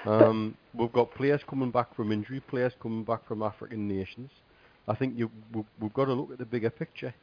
Um, 0.08 0.56
we've 0.74 0.92
got 0.94 1.14
players 1.14 1.42
coming 1.48 1.72
back 1.72 1.96
from 1.96 2.12
injury, 2.12 2.40
players 2.40 2.74
coming 2.82 3.04
back 3.04 3.28
from 3.28 3.42
African 3.44 3.88
nations. 3.88 4.30
I 4.88 4.96
think 4.96 5.18
you, 5.18 5.32
we've, 5.54 5.66
we've 5.80 5.94
got 5.94 6.06
to 6.06 6.14
look 6.14 6.32
at 6.32 6.38
the 6.38 6.46
bigger 6.46 6.70
picture 6.70 7.14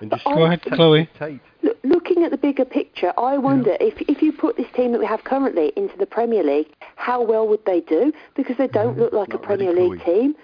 and 0.00 0.10
just 0.10 0.24
Go 0.24 0.44
ahead, 0.44 0.62
Chloe. 0.62 1.08
tight. 1.18 1.40
Look, 1.62 1.78
looking 1.84 2.24
at 2.24 2.30
the 2.30 2.36
bigger 2.36 2.64
picture, 2.64 3.12
I 3.18 3.38
wonder 3.38 3.76
if 3.80 4.00
if 4.08 4.22
you 4.22 4.32
put 4.32 4.56
this 4.56 4.66
team 4.74 4.92
that 4.92 4.98
we 4.98 5.06
have 5.06 5.24
currently 5.24 5.72
into 5.76 5.96
the 5.96 6.06
Premier 6.06 6.42
League, 6.42 6.68
how 6.96 7.22
well 7.22 7.46
would 7.48 7.64
they 7.64 7.80
do? 7.80 8.12
Because 8.36 8.56
they 8.56 8.68
don't 8.68 8.98
look 8.98 9.12
like 9.12 9.28
a 9.28 9.32
Not 9.32 9.48
really, 9.48 9.66
Premier 9.66 9.88
League 9.90 10.00
Chloe. 10.02 10.14
team. 10.20 10.34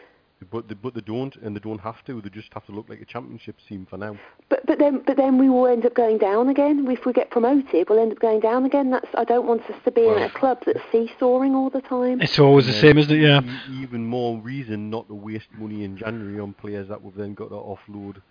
But 0.53 0.69
they, 0.69 0.75
but 0.75 0.95
they 0.95 1.01
don't, 1.01 1.35
and 1.37 1.57
they 1.57 1.61
don't 1.61 1.81
have 1.81 2.05
to. 2.05 2.21
They 2.21 2.29
just 2.29 2.53
have 2.55 2.65
to 2.67 2.73
look 2.73 2.89
like 2.89 3.01
a 3.01 3.05
championship 3.05 3.57
team 3.69 3.87
for 3.91 3.97
now. 3.97 4.17
But 4.49 4.65
but 4.67 4.79
then 4.79 5.03
but 5.05 5.17
then 5.17 5.37
we 5.37 5.49
will 5.49 5.67
end 5.67 5.85
up 5.85 5.95
going 5.95 6.19
down 6.19 6.49
again. 6.49 6.87
If 6.89 7.05
we 7.07 7.13
get 7.13 7.31
promoted, 7.31 7.89
we'll 7.91 7.99
end 7.99 8.13
up 8.13 8.21
going 8.21 8.39
down 8.39 8.65
again. 8.65 8.91
That's 8.91 9.09
I 9.15 9.25
don't 9.25 9.49
want 9.49 9.63
us 9.63 9.75
to 9.85 9.91
be 9.91 10.07
in 10.07 10.19
a 10.23 10.31
club 10.31 10.59
that's 10.65 10.79
seesawing 10.93 11.57
all 11.57 11.71
the 11.71 11.81
time. 11.81 12.21
It's 12.21 12.39
always 12.39 12.67
the 12.67 12.73
Yeah. 12.73 12.81
same, 12.81 12.99
isn't 12.99 13.17
it? 13.17 13.21
Yeah. 13.21 13.41
Even 13.83 14.05
more 14.07 14.39
reason 14.41 14.91
not 14.91 15.09
to 15.09 15.15
waste 15.15 15.49
money 15.59 15.83
in 15.83 15.97
January 15.97 16.39
on 16.39 16.53
players 16.55 16.89
that 16.89 17.03
we've 17.03 17.17
then 17.17 17.35
got 17.35 17.49
to 17.49 17.57
offload 17.57 18.23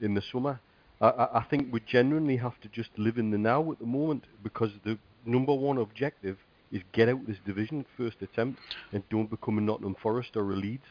in 0.00 0.14
the 0.14 0.22
summer. 0.22 0.60
I, 1.00 1.08
I, 1.08 1.38
I 1.40 1.42
think 1.50 1.72
we 1.72 1.80
genuinely 1.80 2.36
have 2.36 2.60
to 2.60 2.68
just 2.68 2.90
live 2.96 3.18
in 3.18 3.32
the 3.32 3.38
now 3.38 3.72
at 3.72 3.80
the 3.80 3.86
moment 3.86 4.24
because 4.44 4.70
the 4.84 4.98
number 5.24 5.52
one 5.52 5.78
objective 5.78 6.38
is 6.70 6.82
get 6.92 7.08
out 7.08 7.26
this 7.26 7.38
division 7.44 7.84
first 7.96 8.22
attempt 8.22 8.60
and 8.92 9.02
don't 9.10 9.30
become 9.30 9.58
a 9.58 9.60
Nottingham 9.60 9.96
Forest 10.00 10.36
or 10.36 10.52
a 10.52 10.56
Leeds. 10.56 10.84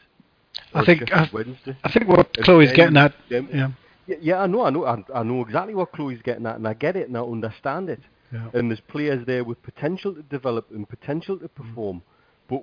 I 0.74 0.84
think- 0.84 1.12
I- 1.12 1.22
uh, 1.22 1.26
Wednesday. 1.32 1.76
I 1.84 1.90
think 1.92 2.08
what 2.08 2.28
And 2.36 2.44
Chloe's 2.44 2.68
then 2.68 2.76
getting 2.76 2.96
at, 2.96 3.14
them- 3.28 3.48
yeah. 3.52 3.70
Yeah, 4.06 4.16
yeah, 4.20 4.40
I 4.42 4.46
know, 4.46 4.62
I 4.64 4.70
know, 4.70 4.84
I, 4.86 5.02
I 5.12 5.22
know 5.24 5.40
exactly 5.42 5.74
what 5.74 5.90
Chloe's 5.92 6.22
getting 6.22 6.46
at, 6.46 6.56
and 6.56 6.68
I 6.68 6.74
get 6.74 6.94
it, 6.96 7.08
and 7.08 7.16
I 7.16 7.20
understand 7.20 7.88
it. 7.90 8.00
Yeah. 8.32 8.48
And 8.54 8.70
there's 8.70 8.80
players 8.80 9.26
there 9.26 9.42
with 9.42 9.60
potential 9.62 10.14
to 10.14 10.22
develop 10.22 10.70
and 10.70 10.88
potential 10.88 11.36
to 11.38 11.48
mm. 11.48 11.54
perform, 11.54 12.02
but 12.48 12.62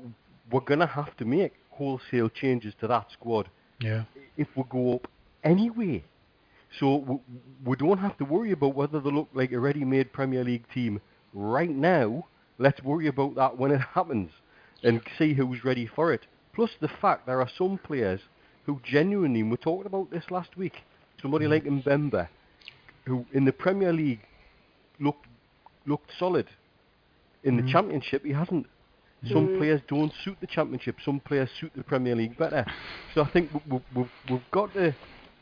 we're 0.52 0.62
gonna 0.62 0.88
have 0.88 1.16
to 1.18 1.26
make 1.26 1.54
wholesale 1.72 2.30
changes 2.30 2.74
to 2.80 2.88
that 2.88 3.12
squad 3.12 3.50
Yeah. 3.80 4.04
if 4.38 4.48
we 4.56 4.64
go 4.70 4.96
up 4.96 5.08
anyway. 5.44 6.04
So 6.80 6.98
we, 6.98 7.18
we 7.66 7.76
don't 7.76 7.98
have 7.98 8.18
to 8.18 8.26
worry 8.26 8.52
about 8.52 8.76
whether 8.76 9.00
they 9.00 9.12
look 9.12 9.30
like 9.34 9.52
a 9.52 9.60
ready-made 9.60 10.14
Premier 10.14 10.44
League 10.44 10.66
team 10.74 11.02
right 11.34 11.70
now. 11.70 12.26
Let's 12.58 12.82
worry 12.84 13.08
about 13.08 13.36
that 13.36 13.58
when 13.58 13.72
it 13.72 13.82
happens 13.94 14.32
and 14.84 15.02
see 15.18 15.34
who's 15.34 15.64
ready 15.66 15.88
for 15.88 16.14
it. 16.14 16.26
Plus 16.54 16.70
the 16.82 16.88
fact 16.88 17.26
there 17.26 17.42
are 17.42 17.50
some 17.58 17.78
players 17.78 18.22
who 18.66 18.80
genuinely, 18.84 19.42
and 19.42 19.52
we 19.52 19.58
talked 19.58 19.86
about 19.86 20.12
this 20.12 20.24
last 20.30 20.56
week, 20.56 20.74
somebody 21.22 21.48
like 21.48 21.64
mm-hmm. 21.64 21.90
Mbemba, 21.90 22.28
who 23.06 23.26
in 23.34 23.46
the 23.46 23.52
Premier 23.52 23.92
League 23.92 24.22
looked 25.00 25.26
looked 25.86 26.12
solid. 26.18 26.48
In 27.44 27.58
the 27.58 27.64
mm-hmm. 27.64 27.72
Championship, 27.72 28.24
he 28.24 28.32
hasn't. 28.32 28.68
Some 29.28 29.48
mm. 29.50 29.58
players 29.58 29.82
don't 29.88 30.12
suit 30.26 30.36
the 30.42 30.48
Championship. 30.48 30.98
Some 31.04 31.22
players 31.22 31.50
suit 31.60 31.72
the 31.78 31.84
Premier 31.84 32.14
League 32.14 32.38
better. 32.38 32.66
So 33.16 33.22
I 33.22 33.30
think 33.32 33.54
we- 33.54 33.62
we- 33.70 33.82
we've, 33.96 34.10
we've 34.30 34.52
got 34.52 34.74
to 34.74 34.94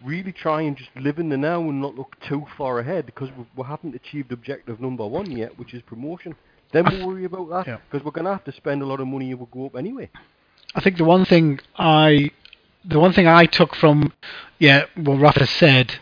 really 0.03 0.31
try 0.31 0.61
and 0.61 0.77
just 0.77 0.89
live 0.95 1.19
in 1.19 1.29
the 1.29 1.37
now 1.37 1.61
and 1.61 1.81
not 1.81 1.95
look 1.95 2.15
too 2.27 2.45
far 2.57 2.79
ahead 2.79 3.05
because 3.07 3.29
we, 3.55 3.63
haven't 3.63 3.95
achieved 3.95 4.31
objective 4.31 4.79
number 4.79 5.05
one 5.05 5.31
yet, 5.31 5.57
which 5.57 5.73
is 5.73 5.81
promotion. 5.83 6.35
Then 6.73 6.85
we'll 6.85 7.07
worry 7.07 7.25
about 7.25 7.49
that 7.49 7.67
Yeah. 7.67 7.77
because 7.89 8.05
we're 8.05 8.11
going 8.11 8.25
to 8.25 8.31
have 8.31 8.43
to 8.45 8.51
spend 8.51 8.81
a 8.81 8.85
lot 8.85 8.99
of 8.99 9.07
money 9.07 9.31
if 9.31 9.39
we 9.39 9.47
go 9.51 9.65
up 9.65 9.75
anyway. 9.75 10.09
I 10.73 10.81
think 10.81 10.97
the 10.97 11.05
one 11.05 11.25
thing 11.25 11.59
I, 11.77 12.31
the 12.85 12.99
one 12.99 13.13
thing 13.13 13.27
I 13.27 13.45
took 13.45 13.75
from, 13.75 14.13
yeah, 14.59 14.85
what 14.95 15.19
Rafa 15.19 15.45
said, 15.45 15.95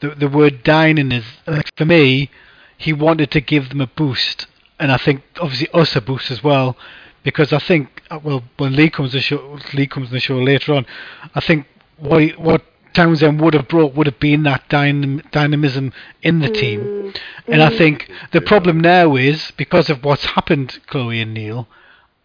the 0.00 0.10
the 0.10 0.28
word 0.28 0.62
dining 0.62 1.12
is 1.12 1.24
like 1.46 1.70
for 1.76 1.84
me, 1.84 2.30
he 2.76 2.92
wanted 2.92 3.30
to 3.32 3.40
give 3.40 3.68
them 3.68 3.80
a 3.80 3.86
boost, 3.86 4.46
and 4.78 4.90
I 4.90 4.96
think 4.96 5.22
obviously 5.40 5.68
us 5.72 5.94
a 5.94 6.00
boost 6.00 6.30
as 6.30 6.42
well, 6.42 6.76
because 7.22 7.52
I 7.52 7.58
think 7.58 8.02
uh, 8.10 8.18
well 8.22 8.42
when 8.56 8.74
Lee 8.74 8.90
comes 8.90 9.12
the 9.12 9.20
show, 9.20 9.58
Lee 9.74 9.86
comes 9.86 10.08
to 10.08 10.14
the 10.14 10.20
show 10.20 10.38
later 10.38 10.74
on, 10.74 10.86
I 11.34 11.40
think 11.40 11.66
what 11.98 12.20
he, 12.20 12.30
what 12.30 12.62
Townsend 12.94 13.40
would 13.40 13.54
have 13.54 13.68
brought 13.68 13.94
would 13.94 14.08
have 14.08 14.18
been 14.18 14.42
that 14.44 14.68
dynam- 14.68 15.30
dynamism 15.30 15.92
in 16.22 16.40
the 16.40 16.48
team, 16.48 17.12
and 17.46 17.62
I 17.62 17.70
think 17.70 18.10
the 18.32 18.40
problem 18.40 18.80
now 18.80 19.14
is 19.14 19.52
because 19.52 19.88
of 19.88 20.02
what's 20.04 20.24
happened, 20.24 20.80
Chloe 20.88 21.20
and 21.20 21.34
Neil. 21.34 21.68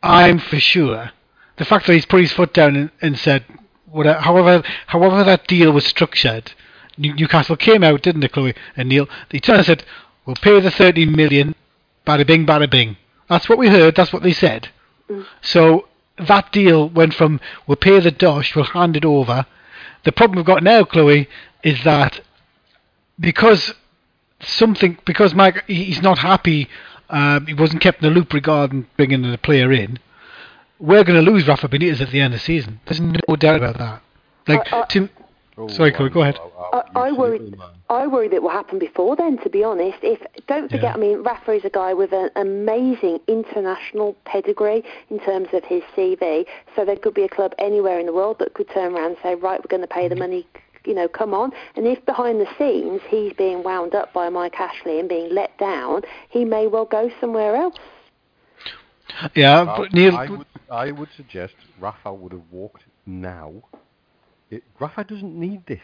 I'm 0.01 0.39
for 0.39 0.59
sure 0.59 1.11
the 1.57 1.65
fact 1.65 1.87
that 1.87 1.93
he's 1.93 2.05
put 2.05 2.21
his 2.21 2.33
foot 2.33 2.53
down 2.53 2.75
and, 2.75 2.91
and 3.01 3.17
said, 3.17 3.45
whatever, 3.85 4.19
however, 4.19 4.63
however 4.87 5.23
that 5.23 5.47
deal 5.47 5.71
was 5.71 5.85
structured, 5.85 6.51
New- 6.97 7.13
Newcastle 7.13 7.55
came 7.55 7.83
out, 7.83 8.01
didn't 8.01 8.21
they, 8.21 8.27
Chloe 8.27 8.55
and 8.75 8.89
Neil? 8.89 9.07
They 9.29 9.39
turned 9.39 9.59
and 9.59 9.65
said, 9.65 9.83
"We'll 10.25 10.35
pay 10.35 10.59
the 10.59 10.71
13 10.71 11.11
million, 11.11 11.55
bada 12.05 12.25
bing, 12.25 12.45
bada 12.45 12.69
bing." 12.69 12.97
That's 13.29 13.49
what 13.49 13.57
we 13.57 13.69
heard. 13.69 13.95
That's 13.95 14.13
what 14.13 14.23
they 14.23 14.33
said. 14.33 14.69
So 15.41 15.87
that 16.17 16.51
deal 16.51 16.89
went 16.89 17.13
from 17.13 17.39
we'll 17.67 17.75
pay 17.75 17.99
the 17.99 18.11
dosh, 18.11 18.55
we'll 18.55 18.65
hand 18.65 18.95
it 18.95 19.05
over. 19.05 19.45
The 20.03 20.11
problem 20.11 20.37
we've 20.37 20.45
got 20.45 20.63
now, 20.63 20.83
Chloe, 20.83 21.27
is 21.63 21.83
that 21.83 22.21
because 23.19 23.73
something 24.41 24.97
because 25.05 25.33
Mike 25.33 25.63
he- 25.67 25.85
he's 25.85 26.01
not 26.01 26.19
happy, 26.19 26.69
um, 27.09 27.47
he 27.47 27.53
wasn't 27.53 27.81
kept 27.81 28.03
in 28.03 28.09
the 28.09 28.15
loop 28.15 28.33
regarding 28.33 28.87
bringing 28.97 29.21
the 29.23 29.37
player 29.37 29.71
in. 29.71 29.99
We're 30.79 31.03
going 31.03 31.23
to 31.23 31.31
lose 31.31 31.47
Rafa 31.47 31.67
Benitez 31.67 32.01
at 32.01 32.09
the 32.11 32.19
end 32.21 32.33
of 32.33 32.39
the 32.39 32.45
season. 32.45 32.79
There's 32.85 32.99
no 33.01 33.35
doubt 33.37 33.55
about 33.57 33.77
that. 33.77 34.01
Like, 34.47 34.71
I- 34.73 34.81
I- 34.81 34.85
to, 34.85 35.09
Oh, 35.57 35.69
Sorry, 35.69 35.89
Chloe, 35.93 36.09
go 36.09 36.21
ahead. 36.21 36.37
I, 36.73 36.83
I 36.95 37.11
worry. 37.13 37.37
silly 37.37 37.51
man. 37.51 37.69
I 37.89 38.07
worry 38.07 38.27
that 38.27 38.43
will 38.43 38.49
happen 38.49 38.77
before 38.77 39.15
then. 39.15 39.37
To 39.37 39.49
be 39.49 39.63
honest, 39.63 39.97
if 40.01 40.19
don't 40.47 40.69
forget, 40.69 40.83
Yeah. 40.83 40.93
I 40.95 40.97
mean, 40.97 41.23
Rafa 41.23 41.53
is 41.53 41.63
a 41.63 41.69
guy 41.69 41.93
with 41.93 42.11
an 42.11 42.29
amazing 42.35 43.21
international 43.29 44.17
pedigree 44.25 44.83
in 45.09 45.19
terms 45.19 45.47
of 45.53 45.63
his 45.63 45.81
CV. 45.95 46.45
So 46.75 46.83
there 46.83 46.97
could 46.97 47.13
be 47.13 47.23
a 47.23 47.29
club 47.29 47.53
anywhere 47.57 48.01
in 48.01 48.05
the 48.05 48.11
world 48.11 48.39
that 48.39 48.53
could 48.53 48.69
turn 48.69 48.95
around 48.95 49.11
and 49.11 49.17
say, 49.23 49.35
right, 49.35 49.61
we're 49.61 49.69
going 49.69 49.79
to 49.81 49.87
pay 49.87 50.09
the 50.09 50.15
money. 50.17 50.45
You 50.85 50.93
know, 50.93 51.07
come 51.07 51.33
on. 51.33 51.53
And 51.77 51.87
if 51.87 52.05
behind 52.05 52.41
the 52.41 52.49
scenes 52.57 52.99
he's 53.07 53.31
being 53.31 53.63
wound 53.63 53.95
up 53.95 54.11
by 54.11 54.27
Mike 54.27 54.59
Ashley 54.59 54.99
and 54.99 55.07
being 55.07 55.33
let 55.33 55.57
down, 55.57 56.01
he 56.27 56.43
may 56.43 56.67
well 56.67 56.85
go 56.85 57.09
somewhere 57.21 57.55
else. 57.55 57.75
Yeah, 59.35 59.61
I, 59.61 59.77
but 59.77 59.93
Neil, 59.93 60.15
I 60.15 60.29
would, 60.29 60.47
I 60.71 60.91
would 60.91 61.09
suggest 61.15 61.53
Rafa 61.79 62.13
would 62.13 62.31
have 62.31 62.49
walked 62.51 62.83
now. 63.05 63.53
It, 64.49 64.63
Rafa 64.79 65.03
doesn't 65.03 65.37
need 65.39 65.65
this. 65.67 65.79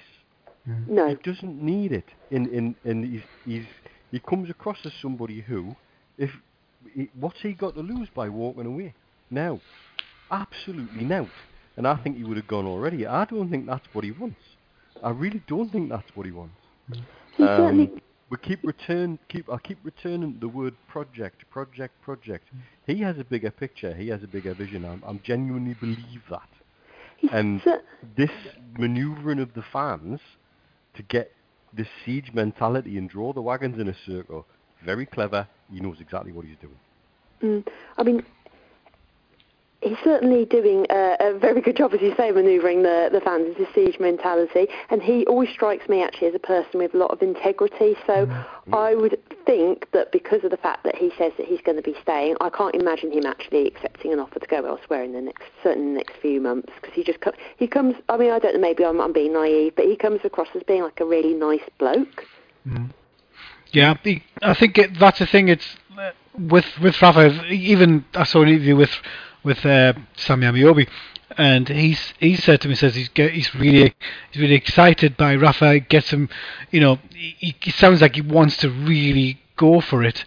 No. 0.88 1.10
He 1.10 1.16
doesn't 1.16 1.62
need 1.62 1.92
it. 1.92 2.06
In 2.30 2.48
in 2.54 2.76
in 2.84 3.04
he's 3.04 3.22
he's 3.46 3.66
he 4.12 4.20
comes 4.20 4.50
across 4.50 4.78
as 4.86 4.92
somebody 5.02 5.42
who, 5.42 5.76
if 6.18 6.30
he, 6.94 7.10
what's 7.20 7.40
he 7.42 7.54
got 7.54 7.76
to 7.76 7.82
lose 7.82 8.10
by 8.14 8.30
walking 8.30 8.66
away? 8.68 8.94
Now, 9.30 9.60
absolutely 10.30 11.06
now. 11.06 11.28
And 11.78 11.88
I 11.88 11.96
think 11.96 12.18
he 12.18 12.24
would 12.24 12.38
have 12.38 12.48
gone 12.48 12.66
already. 12.68 13.08
I 13.08 13.26
don't 13.26 13.50
think 13.50 13.66
that's 13.66 13.88
what 13.94 14.04
he 14.04 14.12
wants. 14.12 14.42
I 15.02 15.10
really 15.12 15.42
don't 15.48 15.72
think 15.72 15.90
that's 15.90 16.16
what 16.16 16.26
he 16.26 16.32
wants. 16.32 16.54
He 17.38 17.44
certainly 17.44 17.86
Um, 17.86 18.02
we 18.30 18.38
keep 18.38 18.60
return 18.64 19.20
keep 19.30 19.50
I 19.50 19.58
keep 19.58 19.80
returning 19.84 20.38
the 20.40 20.48
word 20.48 20.76
project, 20.88 21.50
project, 21.50 22.00
project. 22.02 22.50
He 22.96 23.02
has 23.04 23.18
a 23.18 23.24
bigger 23.24 23.52
picture. 23.52 23.94
He 23.94 24.10
has 24.10 24.24
a 24.24 24.28
bigger 24.28 24.54
vision. 24.54 24.84
I'm, 24.86 25.02
I'm 25.06 25.22
genuinely 25.24 25.76
believe 25.76 26.24
that. 26.30 26.50
And 27.32 27.62
this 28.18 28.32
manoeuvring 28.78 29.40
of 29.40 29.54
the 29.54 29.64
fans 29.72 30.20
to 30.96 31.04
get 31.04 31.32
this 31.74 31.88
siege 32.04 32.32
mentality 32.34 32.98
and 32.98 33.10
draw 33.10 33.32
the 33.32 33.42
wagons 33.42 33.80
in 33.80 33.88
a 33.88 33.96
circle, 34.06 34.46
very 34.84 35.06
clever. 35.06 35.48
He 35.72 35.80
knows 35.80 35.98
exactly 36.02 36.32
what 36.32 36.46
he's 36.46 36.58
doing. 36.58 36.80
Mm, 37.42 37.68
I 37.98 38.04
mean, 38.04 38.24
he's 39.82 39.98
certainly 40.04 40.46
doing 40.46 40.86
a, 40.90 41.18
a 41.20 41.38
very 41.38 41.62
good 41.62 41.76
job, 41.76 41.94
as 41.94 42.02
you 42.02 42.14
say, 42.16 42.32
manoeuvring 42.32 42.84
the, 42.84 43.10
the 43.12 43.20
fans 43.22 43.48
into 43.48 43.72
siege 43.74 44.00
mentality. 44.00 44.68
And 44.90 45.02
he 45.02 45.26
always 45.26 45.50
strikes 45.50 45.90
me 45.90 46.04
actually 46.04 46.28
as 46.28 46.36
a 46.36 46.40
person 46.40 46.80
with 46.80 46.94
a 46.94 46.98
lot 46.98 47.12
of 47.12 47.22
integrity. 47.22 47.96
So 48.06 48.26
mm-hmm. 48.28 48.74
I 48.74 48.96
would 48.96 49.20
think 49.46 49.90
that 49.92 50.12
because 50.12 50.44
of 50.44 50.52
the 50.52 50.58
fact 50.58 50.84
that 50.84 50.96
he 50.96 51.12
says 51.18 51.34
that 51.38 51.48
he's 51.48 51.62
going 51.62 51.78
to 51.78 51.84
be 51.84 51.96
staying, 52.02 52.36
I 52.42 52.50
can't 52.50 52.76
imagine 52.76 53.12
him 53.12 53.26
actually 53.26 53.68
accepting 53.68 54.14
an 54.14 54.20
offer 54.20 54.40
to 54.40 54.48
go 54.48 54.66
elsewhere 54.66 55.04
in 55.04 55.14
the 55.14 55.22
next 55.22 55.44
certainly 55.64 55.94
next 55.94 56.16
few 56.22 56.40
months. 56.40 56.72
Because 56.80 56.94
he 56.94 57.04
just 57.04 57.20
he 57.58 57.68
comes. 57.68 57.96
I 58.10 58.18
mean, 58.18 58.32
I 58.32 58.40
don't 58.40 58.54
know. 58.54 58.62
Maybe 58.62 58.86
I'm, 58.86 59.02
I'm 59.02 59.14
being 59.14 59.34
naive, 59.34 59.76
but 59.76 59.86
he 59.86 59.96
comes 59.96 60.22
across 60.24 60.48
as 60.56 60.64
being 60.64 60.84
like 60.84 61.00
a 61.00 61.06
really 61.06 61.34
nice 61.34 61.68
bloke. 61.80 62.26
Mm-hmm. 62.68 62.86
Yeah, 63.72 63.96
he- 64.04 64.24
I 64.42 64.54
think 64.54 64.78
it, 64.78 65.00
that's 65.00 65.20
the 65.20 65.26
thing. 65.26 65.48
It's 65.48 65.78
with 66.38 66.66
with 66.82 67.02
Rafa. 67.02 67.46
Even 67.48 68.06
I 68.14 68.26
saw 68.26 68.42
an 68.42 68.50
interview 68.50 68.76
with 68.76 68.92
with 69.44 69.66
uh, 69.66 69.94
Sammy 70.16 70.48
Ameobi, 70.48 70.88
and 71.38 71.68
he's 71.68 72.14
he 72.20 72.36
said 72.36 72.62
to 72.62 72.68
me 72.68 72.76
says 72.76 72.96
he's 72.96 73.10
get, 73.10 73.32
he's 73.32 73.54
really 73.56 73.94
he's 74.32 74.42
really 74.42 74.56
excited 74.56 75.18
by 75.18 75.36
Rafa. 75.36 75.80
Gets 75.80 76.12
him, 76.12 76.30
you 76.72 76.80
know, 76.80 77.00
he, 77.10 77.56
he 77.62 77.72
sounds 77.72 78.02
like 78.02 78.16
he 78.16 78.22
wants 78.22 78.58
to 78.58 78.70
really 78.70 79.42
go 79.56 79.82
for 79.82 80.04
it. 80.04 80.26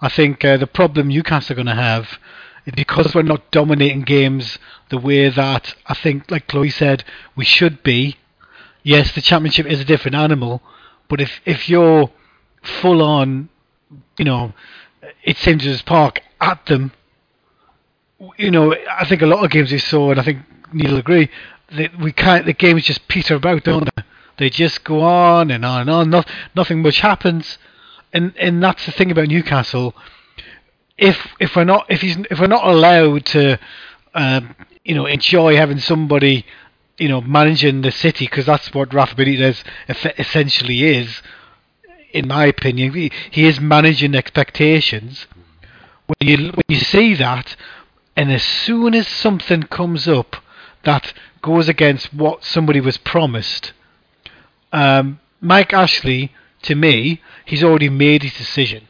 I 0.00 0.08
think 0.08 0.44
uh, 0.44 0.56
the 0.56 0.66
problem 0.66 1.08
Newcastle 1.08 1.52
are 1.52 1.56
going 1.56 1.66
to 1.66 1.74
have 1.74 2.18
is 2.66 2.74
because 2.74 3.14
we're 3.14 3.22
not 3.22 3.50
dominating 3.50 4.02
games 4.02 4.58
the 4.90 4.98
way 4.98 5.28
that 5.28 5.74
I 5.86 5.94
think, 5.94 6.30
like 6.30 6.48
Chloe 6.48 6.70
said, 6.70 7.04
we 7.34 7.44
should 7.44 7.82
be. 7.82 8.16
Yes, 8.82 9.12
the 9.12 9.20
championship 9.20 9.66
is 9.66 9.80
a 9.80 9.84
different 9.84 10.14
animal, 10.14 10.62
but 11.08 11.20
if 11.20 11.40
if 11.44 11.68
you're 11.68 12.10
full 12.62 13.02
on, 13.02 13.48
you 14.18 14.24
know, 14.24 14.52
it's 15.24 15.40
St 15.40 15.60
James's 15.60 15.82
Park 15.82 16.20
at 16.40 16.66
them. 16.66 16.92
You 18.38 18.50
know, 18.50 18.74
I 18.90 19.04
think 19.04 19.22
a 19.22 19.26
lot 19.26 19.44
of 19.44 19.50
games 19.50 19.70
we 19.72 19.78
saw, 19.78 20.10
and 20.10 20.20
I 20.20 20.22
think 20.22 20.38
Neil 20.72 20.92
will 20.92 20.98
agree, 20.98 21.28
that 21.72 21.98
we 21.98 22.12
can't. 22.12 22.46
The 22.46 22.52
games 22.52 22.84
just 22.84 23.08
peter 23.08 23.34
about, 23.34 23.64
don't 23.64 23.88
they? 23.94 24.02
They 24.38 24.50
just 24.50 24.84
go 24.84 25.00
on 25.00 25.50
and 25.50 25.64
on 25.64 25.82
and 25.82 25.90
on. 25.90 26.10
Not, 26.10 26.28
nothing 26.54 26.82
much 26.82 27.00
happens, 27.00 27.58
and 28.12 28.34
and 28.38 28.62
that's 28.62 28.86
the 28.86 28.92
thing 28.92 29.10
about 29.10 29.28
Newcastle. 29.28 29.94
If 30.96 31.34
if 31.40 31.56
we're 31.56 31.64
not 31.64 31.86
if 31.90 32.00
he's 32.00 32.16
if 32.30 32.40
we're 32.40 32.46
not 32.46 32.66
allowed 32.66 33.26
to, 33.26 33.58
um, 34.14 34.56
you 34.84 34.94
know, 34.94 35.06
enjoy 35.06 35.56
having 35.56 35.78
somebody, 35.78 36.46
you 36.98 37.08
know, 37.08 37.20
managing 37.20 37.82
the 37.82 37.92
city 37.92 38.26
because 38.26 38.46
that's 38.46 38.72
what 38.72 38.94
Rafa 38.94 39.14
Benitez 39.14 39.62
essentially 40.18 40.84
is 40.84 41.22
in 42.16 42.28
my 42.28 42.46
opinion, 42.46 42.94
he, 42.94 43.12
he 43.30 43.46
is 43.46 43.60
managing 43.60 44.14
expectations. 44.14 45.26
When 46.06 46.28
you 46.28 46.36
when 46.52 46.64
you 46.68 46.78
see 46.78 47.14
that, 47.14 47.56
and 48.16 48.32
as 48.32 48.42
soon 48.42 48.94
as 48.94 49.06
something 49.06 49.64
comes 49.64 50.08
up 50.08 50.36
that 50.84 51.12
goes 51.42 51.68
against 51.68 52.14
what 52.14 52.44
somebody 52.44 52.80
was 52.80 52.96
promised, 52.96 53.72
um, 54.72 55.20
Mike 55.40 55.72
Ashley, 55.72 56.32
to 56.62 56.74
me, 56.74 57.20
he's 57.44 57.62
already 57.62 57.88
made 57.88 58.22
his 58.22 58.34
decision. 58.34 58.86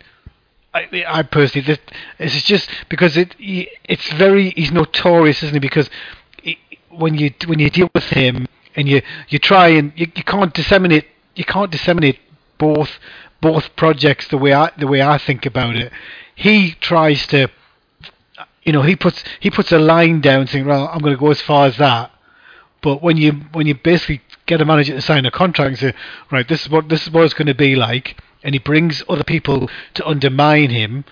I, 0.73 1.05
I 1.09 1.23
personally, 1.23 1.67
this, 1.67 1.79
this 2.19 2.37
is 2.37 2.43
just 2.43 2.71
because 2.89 3.17
it, 3.17 3.35
it's 3.39 4.13
very 4.13 4.51
he's 4.51 4.73
notorious, 4.73 5.43
isn't 5.43 5.55
he? 5.55 5.61
Because 5.61 5.89
he, 6.43 6.59
when 6.91 7.15
you 7.15 7.33
when 7.47 7.59
you 7.59 7.71
deal 7.71 7.91
with 7.95 8.05
him 8.05 8.47
and 8.75 8.87
you 8.87 9.01
you 9.29 9.39
try 9.39 9.69
and 9.69 9.93
you, 9.97 10.07
you 10.15 10.23
can't 10.23 10.53
disseminate 10.53 11.07
you 11.35 11.45
can't 11.45 11.71
disseminate 11.71 12.19
both 12.59 12.91
both 13.41 13.75
projects 13.77 14.29
the 14.29 14.39
way 14.39 14.53
I 14.53 14.71
the 14.77 14.87
way 14.87 15.01
I 15.01 15.19
think 15.19 15.47
about 15.47 15.77
it. 15.77 15.93
He 16.35 16.73
tries 16.73 17.27
to, 17.29 17.49
you 18.67 18.73
know, 18.73 18.83
he 18.83 18.97
puts 18.97 19.23
he 19.41 19.51
puts 19.51 19.71
a 19.73 19.79
line 19.79 20.21
down 20.21 20.49
saying, 20.49 20.67
"Well, 20.67 20.91
I'm 20.93 20.99
going 20.99 21.15
to 21.15 21.21
go 21.21 21.31
as 21.31 21.41
far 21.41 21.67
as 21.67 21.77
that." 21.79 22.11
But 22.83 23.01
when 23.01 23.17
you 23.17 23.33
when 23.53 23.67
you 23.67 23.75
basically 23.77 24.21
get 24.47 24.61
a 24.61 24.65
manager 24.65 24.95
to 24.95 25.01
sign 25.01 25.25
a 25.25 25.31
contract 25.31 25.69
and 25.69 25.79
say, 25.79 25.95
"Right, 26.31 26.47
this 26.47 26.63
is 26.63 26.69
what 26.69 26.89
this 26.89 27.07
is 27.07 27.13
what 27.13 27.25
it's 27.25 27.33
going 27.33 27.47
to 27.47 27.55
be 27.55 27.77
like," 27.77 28.21
and 28.43 28.55
he 28.55 28.59
brings 28.59 29.05
other 29.09 29.23
people 29.25 29.71
to 29.95 30.07
undermine 30.07 30.71
him, 30.71 31.05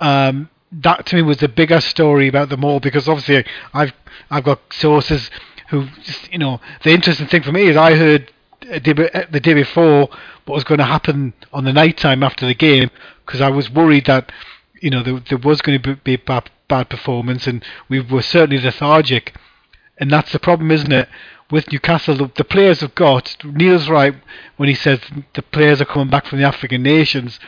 um, 0.00 0.50
that 0.72 1.06
to 1.06 1.16
me 1.16 1.22
was 1.22 1.38
the 1.38 1.48
bigger 1.48 1.80
story 1.80 2.26
about 2.26 2.48
them 2.48 2.64
all 2.64 2.80
because 2.80 3.08
obviously 3.08 3.44
I've 3.72 3.92
I've 4.28 4.44
got 4.44 4.60
sources 4.72 5.30
who 5.68 5.86
just, 6.02 6.32
you 6.32 6.38
know 6.38 6.60
the 6.82 6.90
interesting 6.90 7.28
thing 7.28 7.42
for 7.42 7.52
me 7.52 7.68
is 7.68 7.76
I 7.76 7.94
heard 7.94 8.32
the 8.60 9.40
day 9.42 9.54
before 9.54 10.08
what 10.44 10.54
was 10.54 10.64
going 10.64 10.78
to 10.78 10.84
happen 10.84 11.34
on 11.52 11.64
the 11.64 11.72
night 11.72 11.96
time 11.96 12.22
after 12.22 12.46
the 12.46 12.54
game 12.54 12.90
because 13.24 13.40
I 13.40 13.48
was 13.48 13.70
worried 13.70 14.06
that 14.06 14.30
you 14.80 14.90
know 14.90 15.02
there, 15.02 15.20
there 15.28 15.38
was 15.38 15.62
going 15.62 15.80
to 15.80 15.96
be 15.96 16.14
a 16.14 16.18
bad, 16.18 16.50
bad 16.68 16.88
performance 16.88 17.46
and 17.46 17.64
we 17.88 18.00
were 18.00 18.22
certainly 18.22 18.62
lethargic. 18.62 19.34
And 19.98 20.10
that's 20.10 20.32
the 20.32 20.38
problem 20.38 20.70
isn't 20.70 20.92
it? 20.92 21.08
With 21.50 21.70
Newcastle 21.70 22.16
the, 22.16 22.30
the 22.36 22.44
players 22.44 22.80
have 22.80 22.94
got 22.94 23.36
Neil's 23.44 23.88
right 23.88 24.14
when 24.56 24.68
he 24.68 24.74
says 24.74 25.00
the 25.34 25.42
players 25.42 25.80
are 25.80 25.86
coming 25.86 26.10
back 26.10 26.26
from 26.26 26.38
the 26.38 26.46
African 26.46 26.82
nations 26.82 27.38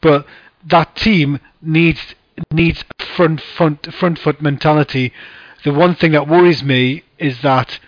but 0.00 0.26
that 0.66 0.96
team 0.96 1.40
needs 1.62 2.14
needs 2.52 2.84
front 3.16 3.40
front 3.40 3.92
front 3.94 4.18
foot 4.18 4.40
mentality. 4.40 5.12
The 5.64 5.72
one 5.72 5.94
thing 5.94 6.12
that 6.12 6.28
worries 6.28 6.62
me 6.62 7.02
is 7.18 7.40
that 7.42 7.78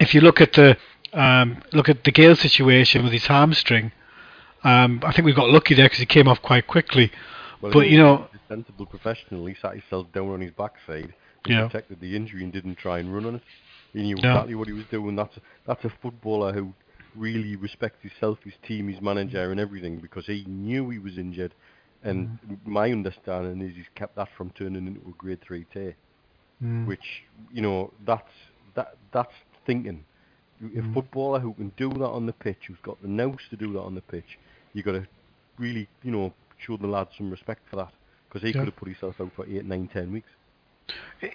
if 0.00 0.14
you 0.14 0.20
look 0.20 0.40
at 0.40 0.54
the 0.54 0.76
um, 1.12 1.62
look 1.72 1.88
at 1.88 2.04
the 2.04 2.12
Gayle 2.12 2.36
situation 2.36 3.04
with 3.04 3.12
his 3.12 3.26
hamstring, 3.26 3.92
um, 4.64 5.00
I 5.04 5.12
think 5.12 5.26
we 5.26 5.32
got 5.32 5.50
lucky 5.50 5.74
there 5.74 5.86
because 5.86 5.98
he 5.98 6.06
came 6.06 6.28
off 6.28 6.42
quite 6.42 6.66
quickly. 6.66 7.10
Well, 7.60 7.72
But, 7.72 7.88
you 7.90 7.98
know- 7.98 8.28
a 8.32 8.38
sensible 8.48 8.86
professional. 8.86 9.46
He 9.46 9.54
sat 9.54 9.72
himself 9.72 10.10
down 10.12 10.28
on 10.30 10.40
his 10.40 10.52
backside, 10.52 11.12
and 11.44 11.54
Yeah. 11.54 11.66
protected 11.66 12.00
the 12.00 12.14
injury, 12.14 12.44
and 12.44 12.52
didn't 12.52 12.76
try 12.76 12.98
and 12.98 13.12
run 13.12 13.24
on 13.26 13.34
it. 13.36 13.42
He 13.92 14.02
knew 14.02 14.16
Yeah. 14.16 14.32
exactly 14.32 14.54
what 14.54 14.68
he 14.68 14.74
was 14.74 14.84
doing. 14.86 15.16
That's 15.16 15.36
a, 15.36 15.40
that's 15.66 15.84
a 15.84 15.90
footballer 15.90 16.52
who 16.52 16.72
really 17.16 17.56
respects 17.56 18.00
himself, 18.02 18.42
his 18.44 18.54
team, 18.62 18.88
his 18.88 19.00
manager, 19.00 19.50
and 19.50 19.58
everything 19.58 19.98
because 19.98 20.26
he 20.26 20.44
knew 20.46 20.88
he 20.90 20.98
was 20.98 21.18
injured. 21.18 21.54
And 22.04 22.28
Mm-hmm. 22.28 22.70
my 22.72 22.92
understanding 22.92 23.60
is 23.66 23.74
he's 23.74 23.88
kept 23.96 24.14
that 24.16 24.28
from 24.36 24.50
turning 24.50 24.86
into 24.86 25.00
a 25.08 25.12
grade 25.12 25.40
three 25.40 25.64
tear, 25.72 25.96
Mm. 26.62 26.86
which 26.86 27.24
you 27.52 27.60
know 27.62 27.92
that's 28.04 28.30
that 28.74 28.96
that's 29.10 29.34
thinking. 29.66 30.04
A 30.60 30.64
Mm. 30.64 30.94
footballer 30.94 31.40
who 31.40 31.54
can 31.54 31.70
do 31.76 31.88
that 31.90 32.08
on 32.08 32.26
the 32.26 32.32
pitch, 32.32 32.66
who's 32.68 32.78
got 32.82 33.00
the 33.02 33.08
nous 33.08 33.48
to 33.48 33.56
do 33.56 33.72
that 33.72 33.80
on 33.82 33.94
the 33.96 34.00
pitch, 34.02 34.38
you 34.74 34.82
got 34.82 34.92
to 34.92 35.06
really, 35.56 35.88
you 36.04 36.10
know, 36.12 36.32
show 36.58 36.76
the 36.76 36.86
lad 36.86 37.08
some 37.16 37.30
respect 37.30 37.62
for 37.70 37.76
that 37.76 37.92
because 38.28 38.42
he 38.42 38.48
Yeah. 38.48 38.60
could 38.60 38.64
have 38.66 38.76
put 38.76 38.88
himself 38.88 39.20
out 39.20 39.30
for 39.34 39.46
eight, 39.46 39.64
nine, 39.64 39.88
ten 39.92 40.12
weeks. 40.12 40.28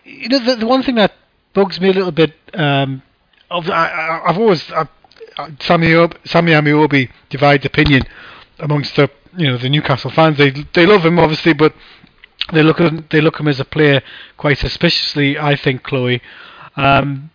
You 0.03 0.29
know, 0.29 0.39
the, 0.39 0.55
the 0.57 0.65
one 0.67 0.83
thing 0.83 0.95
that 0.95 1.13
bugs 1.53 1.79
me 1.79 1.89
a 1.89 1.93
little 1.93 2.11
bit, 2.11 2.33
um, 2.53 3.01
of, 3.51 3.69
I, 3.69 3.87
I, 3.87 4.29
I've 4.29 4.37
always, 4.37 4.71
I, 4.71 4.87
Sammy, 5.59 5.93
Ob- 5.95 6.17
Sammy 6.25 6.51
Ameobi 6.53 7.09
divides 7.29 7.65
opinion 7.65 8.03
amongst 8.59 8.95
the, 8.95 9.09
you 9.37 9.47
know, 9.47 9.57
the 9.57 9.69
Newcastle 9.69 10.11
fans. 10.11 10.37
They 10.37 10.51
they 10.51 10.85
love 10.85 11.03
him 11.05 11.17
obviously, 11.19 11.53
but 11.53 11.73
they 12.51 12.61
look 12.63 12.79
at 12.79 12.91
him, 12.91 13.05
they 13.09 13.19
look 13.21 13.35
at 13.35 13.41
him 13.41 13.47
as 13.47 13.59
a 13.59 13.65
player 13.65 14.01
quite 14.37 14.57
suspiciously. 14.59 15.37
I 15.39 15.55
think, 15.55 15.83
Chloe. 15.83 16.21
Um, 16.75 17.31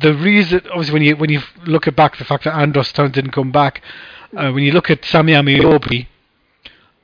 the 0.00 0.14
reason, 0.14 0.60
obviously, 0.70 0.92
when 0.92 1.02
you 1.02 1.16
when 1.16 1.30
you 1.30 1.40
look 1.66 1.86
at 1.88 1.96
back 1.96 2.16
the 2.18 2.24
fact 2.24 2.44
that 2.44 2.54
Andros 2.54 2.92
Town 2.92 3.10
didn't 3.10 3.32
come 3.32 3.52
back, 3.52 3.82
uh, 4.36 4.50
when 4.52 4.64
you 4.64 4.72
look 4.72 4.90
at 4.90 5.04
Sammy 5.04 5.32
Ameobi, 5.32 6.06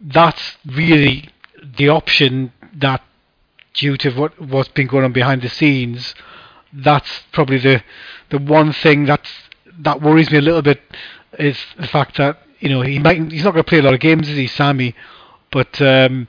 that's 0.00 0.56
really 0.66 1.28
the 1.76 1.88
option 1.88 2.52
that 2.76 3.02
due 3.74 3.96
to 3.98 4.10
what 4.12 4.40
what's 4.40 4.68
been 4.70 4.86
going 4.86 5.04
on 5.04 5.12
behind 5.12 5.42
the 5.42 5.48
scenes, 5.48 6.14
that's 6.72 7.22
probably 7.32 7.58
the 7.58 7.82
the 8.30 8.38
one 8.38 8.72
thing 8.72 9.04
that's 9.04 9.30
that 9.80 10.00
worries 10.00 10.30
me 10.30 10.38
a 10.38 10.42
little 10.42 10.62
bit 10.62 10.80
is 11.38 11.58
the 11.78 11.86
fact 11.86 12.16
that 12.16 12.38
you 12.60 12.68
know 12.68 12.82
he 12.82 12.98
might 12.98 13.30
he's 13.30 13.44
not 13.44 13.52
going 13.52 13.64
to 13.64 13.68
play 13.68 13.78
a 13.78 13.82
lot 13.82 13.94
of 13.94 14.00
games, 14.00 14.28
is 14.28 14.36
he, 14.36 14.46
Sammy? 14.46 14.94
But 15.50 15.80
um, 15.82 16.28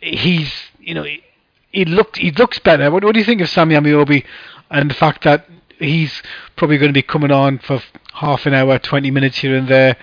he's 0.00 0.52
you 0.78 0.94
know 0.94 1.02
he, 1.02 1.22
he 1.70 1.84
looked 1.84 2.16
he 2.16 2.30
looks 2.30 2.58
better. 2.58 2.90
What, 2.90 3.04
what 3.04 3.12
do 3.12 3.18
you 3.18 3.24
think 3.24 3.40
of 3.40 3.48
Sammy 3.48 3.74
Ameobi 3.74 4.24
and 4.70 4.90
the 4.90 4.94
fact 4.94 5.24
that 5.24 5.46
he's 5.78 6.22
probably 6.56 6.78
going 6.78 6.90
to 6.90 6.94
be 6.94 7.02
coming 7.02 7.32
on 7.32 7.58
for 7.58 7.82
half 8.14 8.46
an 8.46 8.54
hour, 8.54 8.78
twenty 8.78 9.10
minutes 9.10 9.38
here 9.38 9.56
and 9.56 9.68
there? 9.68 9.96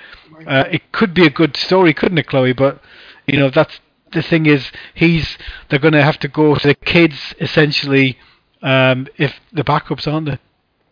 Uh, 0.47 0.65
it 0.71 0.91
could 0.91 1.13
be 1.13 1.25
a 1.25 1.29
good 1.29 1.57
story, 1.57 1.93
couldn't 1.93 2.17
it, 2.17 2.27
Chloe? 2.27 2.53
But 2.53 2.81
you 3.27 3.37
know, 3.37 3.49
that's 3.49 3.79
the 4.11 4.21
thing 4.21 4.45
is 4.45 4.71
he's 4.93 5.37
they're 5.69 5.79
going 5.79 5.93
to 5.93 6.03
have 6.03 6.19
to 6.19 6.27
go 6.27 6.55
to 6.55 6.67
the 6.67 6.75
kids 6.75 7.35
essentially 7.39 8.17
um, 8.61 9.07
if 9.17 9.39
the 9.53 9.63
backups 9.63 10.11
aren't 10.11 10.27
there. 10.27 10.39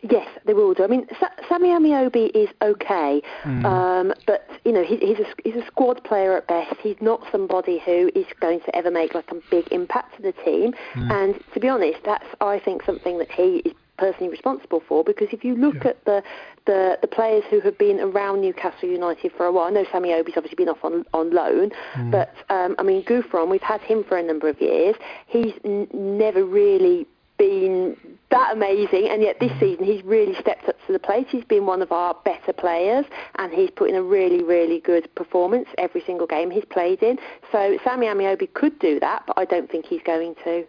Yes, 0.08 0.28
they 0.44 0.54
will 0.54 0.74
do. 0.74 0.84
I 0.84 0.86
mean, 0.86 1.08
Sa- 1.18 1.26
Sammy 1.48 1.70
Ameobi 1.70 2.30
is 2.32 2.48
okay, 2.62 3.20
um, 3.44 4.14
but 4.28 4.48
you 4.64 4.70
know 4.70 4.84
he, 4.84 4.96
he's 4.98 5.18
a 5.18 5.26
he's 5.42 5.56
a 5.56 5.66
squad 5.66 6.04
player 6.04 6.36
at 6.36 6.46
best. 6.46 6.76
He's 6.80 7.00
not 7.00 7.26
somebody 7.32 7.80
who 7.80 8.08
is 8.14 8.26
going 8.38 8.60
to 8.60 8.76
ever 8.76 8.92
make 8.92 9.14
like 9.14 9.30
a 9.32 9.40
big 9.50 9.66
impact 9.72 10.14
to 10.16 10.22
the 10.22 10.32
team. 10.44 10.72
And 10.94 11.42
to 11.52 11.58
be 11.58 11.68
honest, 11.68 11.98
that's 12.04 12.26
I 12.40 12.60
think 12.60 12.84
something 12.84 13.18
that 13.18 13.30
he 13.32 13.56
is 13.58 13.72
personally 13.98 14.30
responsible 14.30 14.82
for 14.88 15.04
because 15.04 15.28
if 15.32 15.44
you 15.44 15.54
look 15.54 15.84
at 15.84 16.04
the, 16.04 16.22
the 16.66 16.98
the 17.02 17.08
players 17.08 17.44
who 17.50 17.60
have 17.60 17.76
been 17.76 18.00
around 18.00 18.40
Newcastle 18.40 18.88
United 18.88 19.32
for 19.36 19.46
a 19.46 19.52
while, 19.52 19.66
I 19.66 19.70
know 19.70 19.84
Sammy 19.92 20.10
Obi's 20.10 20.34
obviously 20.36 20.56
been 20.56 20.68
off 20.68 20.82
on 20.84 21.04
on 21.12 21.30
loan, 21.30 21.70
but 22.10 22.34
um, 22.48 22.74
I 22.78 22.82
mean 22.82 23.04
Gouffran, 23.04 23.50
we've 23.50 23.60
had 23.60 23.80
him 23.82 24.04
for 24.04 24.16
a 24.16 24.22
number 24.22 24.48
of 24.48 24.60
years. 24.60 24.96
He's 25.26 25.52
n- 25.64 25.88
never 25.92 26.44
really 26.44 27.06
been 27.38 27.96
that 28.30 28.52
amazing, 28.52 29.08
and 29.08 29.22
yet 29.22 29.40
this 29.40 29.52
season 29.58 29.84
he's 29.84 30.04
really 30.04 30.34
stepped 30.34 30.68
up 30.68 30.76
to 30.86 30.92
the 30.92 30.98
plate. 30.98 31.26
He's 31.30 31.44
been 31.44 31.64
one 31.66 31.80
of 31.80 31.92
our 31.92 32.14
better 32.24 32.52
players, 32.52 33.06
and 33.36 33.52
he's 33.52 33.70
put 33.70 33.88
in 33.88 33.96
a 33.96 34.02
really, 34.02 34.42
really 34.42 34.80
good 34.80 35.12
performance 35.14 35.68
every 35.78 36.02
single 36.04 36.26
game 36.26 36.50
he's 36.50 36.64
played 36.66 37.02
in. 37.02 37.18
So 37.50 37.78
Sammy 37.84 38.06
Ameobi 38.06 38.52
could 38.52 38.78
do 38.78 39.00
that, 39.00 39.22
but 39.26 39.38
I 39.38 39.44
don't 39.44 39.70
think 39.70 39.86
he's 39.86 40.02
going 40.04 40.34
to. 40.44 40.66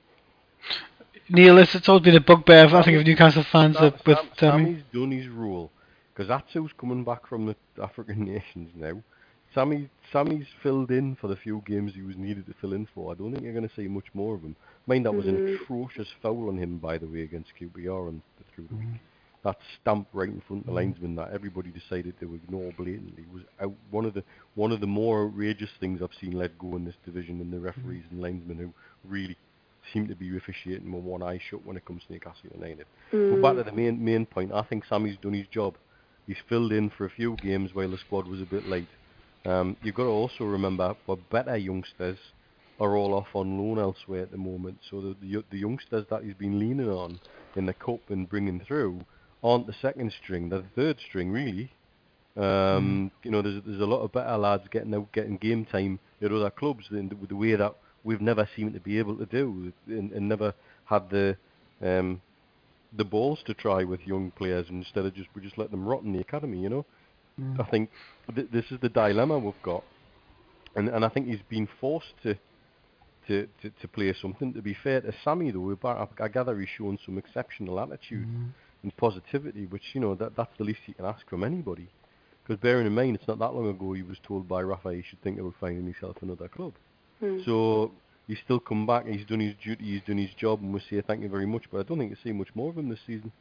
Neil, 1.30 1.57
it's, 1.59 1.75
it's 1.75 1.88
always 1.88 2.03
been 2.03 2.15
a 2.15 2.21
bugbear, 2.21 2.65
I 2.75 2.84
think, 2.84 2.97
of 2.97 3.05
Newcastle 3.05 3.45
fans 3.51 3.77
Sam, 3.77 3.84
with 3.86 4.01
Sam, 4.03 4.30
Sammy. 4.38 4.63
Sammy's 4.63 4.84
done 4.91 5.11
his 5.11 5.27
role 5.27 5.71
because 6.11 6.27
that's 6.27 6.51
who's 6.53 6.71
coming 6.80 7.03
back 7.03 7.27
from 7.27 7.45
the 7.45 7.55
African 7.82 8.25
nations 8.34 8.71
now. 8.75 9.01
Sammy, 9.53 9.89
Sammy's 10.11 10.47
filled 10.61 10.91
in 10.91 11.15
for 11.15 11.27
the 11.27 11.36
few 11.36 11.63
games 11.65 11.93
he 11.95 12.01
was 12.01 12.15
needed 12.17 12.45
to 12.47 12.53
fill 12.59 12.73
in 12.73 12.88
for. 12.93 13.11
I 13.11 13.15
don't 13.15 13.32
think 13.32 13.43
you're 13.43 13.53
going 13.53 13.67
to 13.67 13.75
see 13.75 13.88
much 13.88 14.05
more 14.13 14.36
of 14.36 14.41
him. 14.41 14.55
Mind 14.88 15.05
that 15.05 15.13
was 15.13 15.27
an 15.27 15.38
mm-hmm. 15.38 15.63
atrocious 15.63 16.07
foul 16.21 16.49
on 16.49 16.57
him, 16.57 16.77
by 16.77 16.97
the 16.97 17.07
way, 17.07 17.21
against 17.21 17.51
QPR 17.59 18.09
and 18.09 18.21
the 18.38 18.43
through 18.53 18.67
the 18.69 18.75
week. 18.75 18.88
Mm-hmm. 18.88 18.95
That 19.43 19.57
stamp 19.82 20.07
right 20.13 20.27
in 20.27 20.41
front 20.41 20.63
of 20.63 20.65
the 20.65 20.71
mm-hmm. 20.71 20.75
linesman 20.75 21.15
that 21.15 21.32
everybody 21.32 21.69
decided 21.69 22.19
to 22.19 22.36
ignore 22.36 22.71
blatantly 22.73 23.25
was 23.34 23.43
out 23.61 23.73
one 23.89 24.05
of 24.05 24.13
the 24.13 24.23
one 24.55 24.71
of 24.71 24.82
the 24.82 24.88
more 24.88 25.27
outrageous 25.27 25.69
things 25.80 26.01
I've 26.01 26.09
seen 26.19 26.34
let 26.34 26.57
go 26.59 26.75
in 26.75 26.86
this 26.86 26.97
division, 27.05 27.39
and 27.39 27.53
the 27.53 27.59
referees 27.59 28.03
and 28.11 28.19
linesmen 28.19 28.57
who 28.57 28.73
really 29.07 29.38
seem 29.93 30.07
to 30.07 30.15
be 30.15 30.35
officiating 30.37 30.91
with 30.91 31.03
one 31.03 31.23
eye 31.23 31.39
shut 31.49 31.65
when 31.65 31.77
it 31.77 31.85
comes 31.85 32.03
to 32.07 32.13
Newcastle 32.13 32.49
United. 32.53 32.85
But 33.11 33.41
back 33.41 33.55
to 33.55 33.63
the 33.63 33.71
main 33.71 34.03
main 34.03 34.25
point, 34.25 34.51
I 34.53 34.63
think 34.63 34.85
Sammy's 34.85 35.17
done 35.21 35.33
his 35.33 35.47
job. 35.47 35.75
He's 36.27 36.37
filled 36.47 36.71
in 36.71 36.89
for 36.91 37.05
a 37.05 37.09
few 37.09 37.35
games 37.37 37.71
while 37.73 37.89
the 37.89 37.97
squad 37.97 38.27
was 38.27 38.41
a 38.41 38.45
bit 38.45 38.67
late. 38.67 38.87
Um, 39.45 39.75
you've 39.81 39.95
got 39.95 40.03
to 40.03 40.09
also 40.09 40.43
remember, 40.43 40.95
for 41.05 41.17
better 41.31 41.57
youngsters 41.57 42.19
are 42.79 42.95
all 42.95 43.13
off 43.13 43.27
on 43.33 43.57
loan 43.57 43.79
elsewhere 43.79 44.21
at 44.21 44.31
the 44.31 44.37
moment. 44.37 44.77
So 44.89 45.01
the, 45.01 45.15
the 45.21 45.43
the 45.51 45.57
youngsters 45.57 46.05
that 46.09 46.23
he's 46.23 46.35
been 46.35 46.59
leaning 46.59 46.89
on 46.89 47.19
in 47.55 47.65
the 47.65 47.73
cup 47.73 48.01
and 48.09 48.29
bringing 48.29 48.59
through 48.67 49.01
aren't 49.43 49.67
the 49.67 49.75
second 49.81 50.13
string, 50.23 50.49
they're 50.49 50.61
the 50.61 50.75
third 50.75 50.97
string 51.07 51.31
really. 51.31 51.71
Um, 52.37 53.11
You 53.23 53.31
know, 53.31 53.41
there's 53.41 53.61
there's 53.65 53.81
a 53.81 53.85
lot 53.85 54.01
of 54.01 54.11
better 54.11 54.37
lads 54.37 54.63
getting 54.71 54.93
out, 54.93 55.11
getting 55.11 55.37
game 55.37 55.65
time 55.65 55.99
at 56.21 56.31
other 56.31 56.49
clubs 56.51 56.85
in 56.91 57.09
the, 57.09 57.15
the 57.27 57.35
way 57.35 57.55
that 57.55 57.75
we've 58.03 58.21
never 58.21 58.47
seemed 58.55 58.73
to 58.73 58.79
be 58.79 58.97
able 58.99 59.15
to 59.17 59.25
do, 59.25 59.71
and, 59.87 60.11
and 60.11 60.29
never 60.29 60.53
had 60.85 61.09
the 61.09 61.37
um, 61.81 62.21
the 62.97 63.03
balls 63.03 63.39
to 63.45 63.53
try 63.53 63.83
with 63.83 64.01
young 64.05 64.31
players 64.31 64.65
instead 64.69 65.05
of 65.05 65.13
just 65.13 65.29
we 65.35 65.41
just 65.41 65.57
let 65.57 65.71
them 65.71 65.87
rot 65.87 66.03
in 66.03 66.13
the 66.13 66.19
academy. 66.19 66.59
You 66.61 66.69
know, 66.69 66.85
I 67.59 67.63
think 67.63 67.89
th- 68.33 68.47
this 68.51 68.65
is 68.71 68.79
the 68.81 68.89
dilemma 68.89 69.37
we've 69.37 69.53
got, 69.63 69.83
and 70.75 70.89
and 70.89 71.05
I 71.05 71.09
think 71.09 71.27
he's 71.27 71.41
been 71.49 71.67
forced 71.79 72.13
to. 72.23 72.35
To, 73.27 73.47
to, 73.61 73.69
to 73.81 73.87
play 73.87 74.11
something. 74.19 74.53
To 74.55 74.61
be 74.63 74.75
fair 74.83 75.01
to 75.01 75.13
Sammy, 75.23 75.51
though, 75.51 75.77
I, 75.83 76.07
I 76.23 76.27
gather 76.29 76.59
he's 76.59 76.69
shown 76.75 76.97
some 77.05 77.19
exceptional 77.19 77.79
attitude 77.79 78.27
and 78.81 78.97
positivity, 78.97 79.67
which 79.67 79.83
you 79.93 80.01
know 80.01 80.15
that 80.15 80.35
that's 80.35 80.57
the 80.57 80.63
least 80.63 80.79
you 80.87 80.95
can 80.95 81.05
ask 81.05 81.29
from 81.29 81.43
anybody. 81.43 81.89
Because 82.43 82.59
bearing 82.59 82.87
in 82.87 82.95
mind, 82.95 83.15
it's 83.17 83.27
not 83.27 83.37
that 83.37 83.53
long 83.53 83.69
ago 83.69 83.93
he 83.93 84.01
was 84.01 84.17
told 84.27 84.47
by 84.47 84.63
Rafa 84.63 84.93
he 84.95 85.03
should 85.07 85.21
think 85.21 85.39
about 85.39 85.53
finding 85.59 85.85
himself 85.85 86.15
another 86.21 86.47
club. 86.47 86.73
Hmm. 87.20 87.39
So 87.45 87.91
he's 88.28 88.39
still 88.43 88.59
come 88.59 88.86
back. 88.86 89.05
He's 89.07 89.26
done 89.26 89.39
his 89.39 89.55
duty. 89.63 89.84
He's 89.84 90.01
done 90.01 90.17
his 90.17 90.34
job, 90.36 90.61
and 90.61 90.74
we 90.74 90.80
say 90.80 91.01
thank 91.01 91.22
you 91.22 91.30
very 91.30 91.45
much. 91.45 91.63
But 91.72 91.80
I 91.80 91.84
don't 91.84 91.97
think 91.97 92.11
you'll 92.11 92.24
see 92.24 92.32
much 92.32 92.49
more 92.55 92.70
of 92.70 92.78
him 92.78 92.89
this 92.89 92.99
season. 93.05 93.32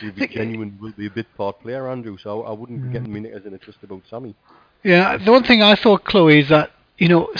He'll 0.00 0.12
be 0.12 0.20
Think- 0.20 0.32
genuine. 0.32 0.78
Will 0.80 0.92
be 0.92 1.06
a 1.06 1.10
bit 1.10 1.26
part 1.36 1.60
player, 1.60 1.90
Andrew. 1.90 2.16
So 2.18 2.42
I, 2.42 2.50
I 2.50 2.52
wouldn't 2.52 2.82
be 2.82 2.88
getting 2.88 3.06
hmm. 3.06 3.14
me 3.14 3.20
knickers 3.20 3.46
in 3.46 3.54
a 3.54 3.58
twist 3.58 3.78
about 3.82 4.02
Sammy. 4.08 4.34
Yeah, 4.82 5.16
the 5.16 5.32
one 5.32 5.44
thing 5.44 5.62
I 5.62 5.76
thought, 5.76 6.04
Chloe, 6.04 6.40
is 6.40 6.48
that 6.50 6.70
you 6.98 7.08
know, 7.08 7.30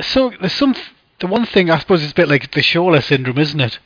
so 0.00 0.32
there's 0.40 0.52
some. 0.52 0.74
The 1.18 1.26
one 1.26 1.44
thing 1.44 1.70
I 1.70 1.78
suppose 1.78 2.02
it's 2.02 2.12
a 2.12 2.14
bit 2.14 2.28
like 2.28 2.50
the 2.52 2.62
Shola 2.62 3.02
syndrome, 3.02 3.38
isn't 3.38 3.60
it? 3.60 3.78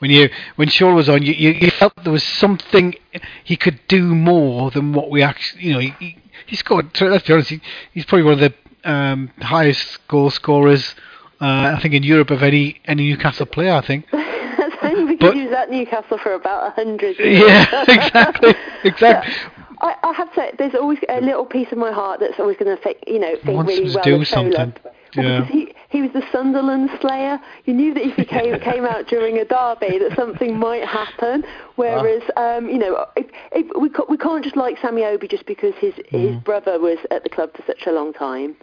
When 0.00 0.10
you 0.10 0.28
when 0.56 0.68
Shola 0.68 0.94
was 0.94 1.08
on, 1.08 1.22
you, 1.22 1.32
you, 1.32 1.50
you 1.50 1.70
felt 1.70 1.94
there 2.02 2.12
was 2.12 2.24
something 2.24 2.94
he 3.42 3.56
could 3.56 3.80
do 3.88 4.02
more 4.02 4.70
than 4.70 4.92
what 4.92 5.10
we 5.10 5.22
actually, 5.22 5.62
you 5.62 5.72
know, 5.72 5.78
he, 5.78 5.94
he, 5.98 6.18
he 6.46 6.56
scored. 6.56 6.94
so 6.94 7.06
Let's 7.06 7.26
be 7.26 7.32
honest, 7.32 7.50
he, 7.50 7.60
he's 7.92 8.04
probably 8.04 8.24
one 8.24 8.34
of 8.34 8.40
the 8.40 8.54
um, 8.84 9.30
highest 9.40 10.06
goal 10.08 10.30
scorers, 10.30 10.94
uh, 11.40 11.74
I 11.76 11.80
think, 11.80 11.94
in 11.94 12.02
Europe 12.02 12.30
of 12.30 12.42
any 12.42 12.80
any 12.86 13.08
Newcastle 13.10 13.46
player. 13.46 13.72
I 13.72 13.80
think. 13.86 14.06
That's 14.12 14.76
only 14.82 15.16
But- 15.16 15.34
because 15.34 15.34
he 15.34 15.44
was 15.46 15.52
at 15.52 15.70
Newcastle 15.70 16.18
for 16.18 16.34
about 16.34 16.68
a 16.68 16.70
hundred 16.70 17.18
years. 17.18 17.42
Yeah, 17.48 17.84
exactly, 17.88 18.54
exactly. 18.84 19.32
I, 19.80 19.94
I 20.02 20.12
have 20.12 20.28
to 20.30 20.34
say, 20.36 20.52
there's 20.58 20.74
always 20.74 20.98
a 21.08 21.20
little 21.20 21.44
piece 21.46 21.70
of 21.72 21.78
my 21.78 21.92
heart 21.92 22.20
that's 22.20 22.38
always 22.38 22.56
going 22.56 22.74
to 22.76 22.82
think, 22.82 22.98
you 23.06 23.18
know, 23.18 23.34
think 23.44 23.66
really 23.66 23.94
well 23.94 24.04
do 24.04 24.14
of 24.16 24.20
Shola. 24.22 24.26
something. 24.28 24.74
Well, 24.84 25.24
Yeah. 25.24 25.40
because 25.40 25.52
he, 25.52 25.74
he 25.90 26.02
was 26.02 26.10
the 26.12 26.22
Sunderland 26.32 26.90
slayer. 27.00 27.38
You 27.66 27.74
knew 27.74 27.94
that 27.94 28.02
if 28.04 28.14
he 28.16 28.24
came, 28.24 28.58
came 28.70 28.84
out 28.84 29.06
during 29.06 29.38
a 29.38 29.44
derby, 29.44 29.98
that 29.98 30.12
something 30.16 30.58
might 30.58 30.84
happen. 30.84 31.44
Whereas, 31.76 32.22
um, 32.36 32.68
you 32.68 32.78
know, 32.78 33.06
if, 33.16 33.26
if 33.52 33.66
we, 33.80 33.88
ca- 33.90 34.06
we 34.08 34.16
can't 34.16 34.42
just 34.44 34.56
like 34.56 34.76
Sammy 34.80 35.04
Obi 35.04 35.28
just 35.28 35.46
because 35.46 35.74
his, 35.80 35.94
his 36.08 36.30
Mm. 36.36 36.44
brother 36.44 36.78
was 36.80 36.98
at 37.10 37.22
the 37.22 37.28
club 37.30 37.50
for 37.54 37.62
such 37.66 37.86
a 37.86 37.92
long 37.92 38.12
time. 38.12 38.56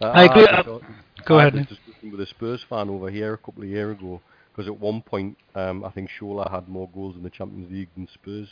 Uh, 0.00 0.06
I 0.06 0.24
agree, 0.24 0.46
had 0.46 0.66
uh, 0.68 0.78
go 1.26 1.36
I 1.38 1.42
ahead, 1.42 1.52
had 1.54 1.60
Nick. 1.60 1.68
this 1.68 1.78
discussion 1.78 2.10
with 2.10 2.20
a 2.20 2.26
Spurs 2.26 2.64
fan 2.68 2.88
over 2.90 3.10
here 3.10 3.34
a 3.34 3.38
couple 3.38 3.62
of 3.62 3.68
years 3.68 3.96
ago 3.96 4.20
because 4.52 4.66
at 4.68 4.78
one 4.78 5.00
point 5.02 5.36
um, 5.54 5.84
I 5.84 5.90
think 5.90 6.10
Shola 6.20 6.50
had 6.50 6.68
more 6.68 6.88
goals 6.92 7.16
in 7.16 7.22
the 7.22 7.30
Champions 7.30 7.70
League 7.70 7.88
than 7.96 8.08
Spurs. 8.12 8.48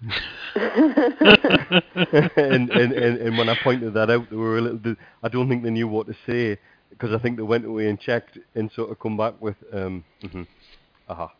and, 0.56 2.70
and, 2.70 2.92
and, 2.92 3.18
and 3.18 3.38
when 3.38 3.48
I 3.48 3.56
pointed 3.62 3.94
that 3.94 4.10
out, 4.10 4.30
they 4.30 4.36
were 4.36 4.58
a 4.58 4.60
little. 4.62 4.94
I 5.22 5.28
don't 5.28 5.48
think 5.48 5.62
they 5.62 5.70
knew 5.70 5.88
what 5.88 6.06
to 6.06 6.14
say 6.26 6.58
because 6.90 7.12
I 7.12 7.18
think 7.18 7.36
they 7.36 7.42
went 7.42 7.64
away 7.64 7.88
and 7.88 8.00
checked 8.00 8.38
and 8.54 8.70
sort 8.72 8.90
of 8.90 8.98
come 8.98 9.16
back 9.16 9.40
with, 9.40 9.56
um, 9.72 10.04
mhm, 10.22 10.46
aha. 11.08 11.30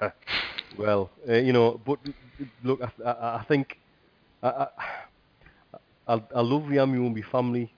well, 0.78 1.10
uh, 1.28 1.34
you 1.34 1.52
know, 1.52 1.80
but 1.84 1.98
look, 2.62 2.80
I, 2.82 3.02
I, 3.10 3.36
I 3.38 3.44
think 3.48 3.76
I, 4.42 4.66
I, 6.06 6.22
I, 6.34 6.40
love 6.40 6.68
the 6.68 6.76
Ameobi 6.76 7.24
family. 7.24 7.72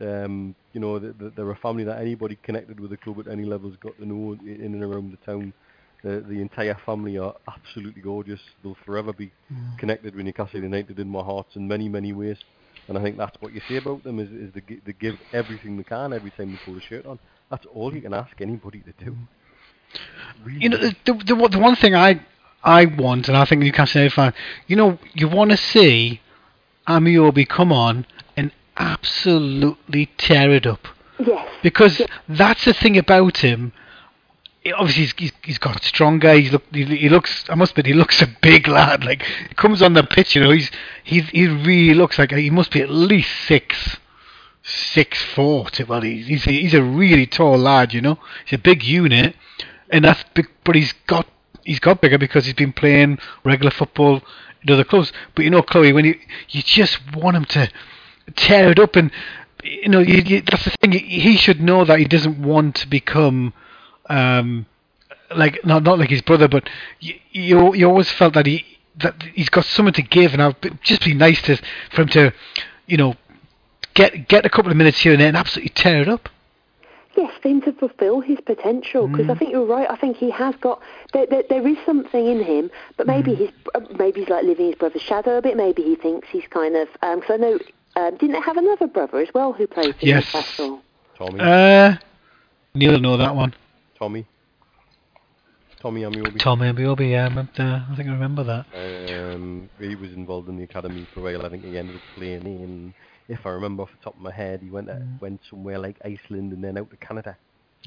Um, 0.00 0.54
you 0.72 0.80
know, 0.80 0.98
th 0.98 1.14
th 1.18 1.32
they're 1.36 1.50
a 1.50 1.56
family 1.66 1.84
that 1.84 2.00
anybody 2.00 2.36
connected 2.42 2.80
with 2.80 2.90
the 2.90 2.96
club 2.96 3.20
at 3.20 3.28
any 3.28 3.44
level 3.44 3.70
has 3.70 3.78
got 3.78 3.96
to 3.98 4.06
know 4.06 4.32
in 4.44 4.74
and 4.74 4.82
around 4.82 5.12
the 5.12 5.18
town. 5.30 5.52
The, 6.04 6.20
the 6.20 6.40
entire 6.42 6.76
family 6.86 7.16
are 7.18 7.34
absolutely 7.48 8.02
gorgeous. 8.02 8.40
They'll 8.62 8.76
forever 8.84 9.12
be 9.12 9.32
connected 9.78 10.14
with 10.14 10.24
Newcastle 10.26 10.60
United 10.62 10.98
in 10.98 11.08
my 11.08 11.22
heart 11.22 11.46
in 11.56 11.66
many, 11.66 11.88
many 11.88 12.12
ways. 12.12 12.36
And 12.88 12.98
I 12.98 13.02
think 13.02 13.16
that's 13.16 13.36
what 13.40 13.54
you 13.54 13.62
say 13.66 13.76
about 13.76 14.04
them 14.04 14.20
is, 14.20 14.30
is 14.30 14.52
they, 14.52 14.62
they 14.84 14.92
give 14.92 15.16
everything 15.32 15.78
they 15.78 15.82
can 15.84 16.12
every 16.12 16.30
time 16.30 16.52
they 16.52 16.58
put 16.70 16.76
a 16.76 16.80
shirt 16.86 17.06
on. 17.06 17.18
That's 17.50 17.64
all 17.74 17.94
you 17.94 18.02
can 18.02 18.12
ask 18.12 18.38
anybody 18.42 18.80
to 18.80 19.04
do. 19.04 19.16
Really. 20.44 20.60
You 20.60 20.68
know, 20.68 20.76
the, 20.76 20.94
the, 21.06 21.48
the, 21.48 21.58
one- 21.58 21.76
thing 21.76 21.94
I 21.94 22.20
I 22.62 22.84
want, 22.86 23.28
and 23.28 23.36
I 23.36 23.44
think 23.46 23.62
Newcastle 23.62 24.00
United 24.02 24.14
fan, 24.14 24.34
you 24.66 24.76
know, 24.76 24.98
you 25.14 25.28
want 25.28 25.50
to 25.52 25.56
see 25.56 26.20
Ameobi 26.88 27.48
come 27.48 27.72
on 27.72 28.06
and 28.36 28.52
absolutely 28.76 30.06
tear 30.18 30.50
it 30.52 30.66
up 30.66 30.86
Yes. 31.18 31.48
because 31.62 32.02
that's 32.28 32.64
the 32.64 32.72
thing 32.74 32.98
about 32.98 33.38
him. 33.38 33.72
Obviously, 34.72 35.06
he's, 35.18 35.32
he's, 35.42 35.58
got 35.58 35.82
stronger. 35.84 36.32
He's 36.34 36.50
look, 36.50 36.64
he, 36.72 37.08
looks. 37.10 37.44
I 37.50 37.54
must 37.54 37.72
admit, 37.72 37.86
he 37.86 37.92
looks 37.92 38.22
a 38.22 38.26
big 38.26 38.66
lad. 38.66 39.04
Like 39.04 39.22
he 39.22 39.54
comes 39.54 39.82
on 39.82 39.92
the 39.92 40.02
pitch, 40.02 40.34
you 40.34 40.42
know, 40.42 40.52
he's 40.52 40.70
he 41.02 41.20
he 41.20 41.46
really 41.48 41.92
looks 41.92 42.18
like 42.18 42.32
he 42.32 42.48
must 42.48 42.70
be 42.70 42.80
at 42.80 42.88
least 42.88 43.30
six, 43.46 43.98
six 44.62 45.22
four. 45.22 45.66
Well, 45.86 46.00
he's 46.00 46.44
he's 46.44 46.72
a, 46.72 46.82
really 46.82 47.26
tall 47.26 47.58
lad. 47.58 47.92
You 47.92 48.00
know, 48.00 48.18
he's 48.46 48.58
a 48.58 48.62
big 48.62 48.82
unit, 48.82 49.36
and 49.90 50.04
that's 50.04 50.24
big. 50.34 50.48
But 50.64 50.76
he's 50.76 50.94
got 51.06 51.26
he's 51.64 51.80
got 51.80 52.00
bigger 52.00 52.16
because 52.16 52.46
he's 52.46 52.54
been 52.54 52.72
playing 52.72 53.18
regular 53.44 53.70
football 53.70 54.22
in 54.62 54.72
other 54.72 54.84
clubs. 54.84 55.12
But 55.34 55.44
you 55.44 55.50
know, 55.50 55.62
Chloe, 55.62 55.92
when 55.92 56.06
you 56.06 56.18
you 56.48 56.62
just 56.62 56.98
want 57.14 57.36
him 57.36 57.44
to 57.46 57.70
tear 58.36 58.70
it 58.70 58.78
up 58.78 58.96
and 58.96 59.10
you 59.62 59.88
know 59.88 60.00
you, 60.00 60.22
you, 60.22 60.40
that's 60.40 60.64
the 60.64 60.70
thing 60.80 60.92
he 60.92 61.36
should 61.36 61.60
know 61.60 61.84
that 61.84 61.98
he 61.98 62.06
doesn't 62.06 62.42
want 62.42 62.76
to 62.76 62.88
become 62.88 63.52
um 64.10 64.66
like 65.34 65.64
not 65.64 65.82
not 65.82 65.98
like 65.98 66.10
his 66.10 66.22
brother 66.22 66.48
but 66.48 66.68
you 67.00 67.14
you, 67.32 67.74
you 67.74 67.88
always 67.88 68.10
felt 68.10 68.34
that 68.34 68.46
he 68.46 68.64
that 68.96 69.20
he's 69.34 69.48
got 69.48 69.64
something 69.64 69.94
to 69.94 70.02
give 70.02 70.32
and 70.32 70.42
I'd 70.42 70.82
just 70.82 71.04
be 71.04 71.14
nice 71.14 71.40
to 71.42 71.56
for 71.92 72.02
him 72.02 72.08
to 72.08 72.32
you 72.86 72.96
know 72.96 73.14
get 73.94 74.28
get 74.28 74.44
a 74.46 74.50
couple 74.50 74.70
of 74.70 74.76
minutes 74.76 75.00
here 75.00 75.12
and 75.12 75.20
there 75.20 75.28
and 75.28 75.36
absolutely 75.36 75.70
tear 75.70 76.02
it 76.02 76.08
up. 76.08 76.28
Yes, 77.16 77.32
for 77.40 77.48
him 77.48 77.60
to 77.62 77.72
fulfil 77.72 78.20
his 78.20 78.40
potential, 78.40 79.06
because 79.06 79.30
I 79.30 79.36
think 79.36 79.52
you're 79.52 79.64
right. 79.64 79.88
I 79.88 79.94
think 79.94 80.16
he 80.16 80.30
has 80.32 80.56
got 80.56 80.82
there. 81.12 81.26
There, 81.26 81.44
there 81.48 81.68
is 81.68 81.76
something 81.86 82.26
in 82.26 82.42
him, 82.42 82.72
but 82.96 83.06
maybe 83.06 83.36
he's 83.36 83.50
uh, 83.72 83.82
maybe 83.96 84.20
he's 84.20 84.28
like 84.28 84.42
living 84.44 84.66
his 84.66 84.74
brother's 84.74 85.02
shadow 85.02 85.38
a 85.38 85.42
bit. 85.42 85.56
Maybe 85.56 85.82
he 85.82 85.94
thinks 85.94 86.26
he's 86.28 86.46
kind 86.50 86.74
of. 86.74 86.88
Because 86.92 87.30
I 87.30 87.36
know, 87.36 87.58
um, 87.94 88.16
didn't 88.16 88.32
they 88.32 88.40
have 88.40 88.56
another 88.56 88.88
brother 88.88 89.20
as 89.20 89.28
well 89.32 89.52
who 89.52 89.68
played 89.68 89.94
for 89.94 90.04
Yes. 90.04 90.24
Newcastle? 90.34 90.82
Tommy, 91.16 91.38
Uh, 91.38 91.94
Neil 92.74 92.92
will 92.94 92.98
know 92.98 93.16
that 93.16 93.36
one. 93.36 93.54
Tommy, 93.98 94.26
Tommy 95.80 96.02
Ameobi. 96.02 96.40
Tom 96.40 96.60
Ameobi, 96.60 97.10
yeah, 97.12 97.24
I, 97.24 97.28
remember, 97.28 97.52
uh, 97.58 97.80
I 97.92 97.96
think 97.96 98.08
I 98.08 98.12
remember 98.12 98.44
that. 98.44 98.66
Um, 98.74 99.68
he 99.80 99.94
was 99.94 100.12
involved 100.12 100.48
in 100.48 100.56
the 100.56 100.64
academy 100.64 101.06
for 101.12 101.20
a 101.20 101.22
while. 101.22 101.46
I 101.46 101.48
think 101.48 101.64
he 101.64 101.76
ended 101.78 101.96
up 101.96 102.02
playing 102.16 102.42
in, 102.44 102.94
if 103.28 103.46
I 103.46 103.50
remember 103.50 103.82
off 103.84 103.90
the 103.96 104.02
top 104.02 104.16
of 104.16 104.20
my 104.20 104.32
head, 104.32 104.60
he 104.62 104.70
went 104.70 104.90
uh, 104.90 104.96
went 105.20 105.40
somewhere 105.48 105.78
like 105.78 105.96
Iceland 106.04 106.52
and 106.52 106.62
then 106.62 106.76
out 106.78 106.90
to 106.90 106.96
Canada. 106.96 107.36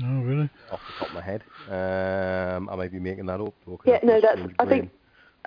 Oh, 0.01 0.22
really? 0.22 0.49
Off 0.72 0.80
the 0.88 0.93
top 0.99 1.10
of 1.10 1.14
my 1.14 1.22
head, 1.22 1.43
um, 1.68 2.70
I 2.70 2.76
might 2.76 2.91
be 2.91 2.99
making 2.99 3.26
that 3.26 3.41
up. 3.41 3.53
Though, 3.66 3.78
'cause 3.78 3.88
Yeah, 3.88 3.99
no, 4.03 4.22
that's. 4.22 4.34
strange 4.39 4.55
I 4.60 4.66
think. 4.66 4.91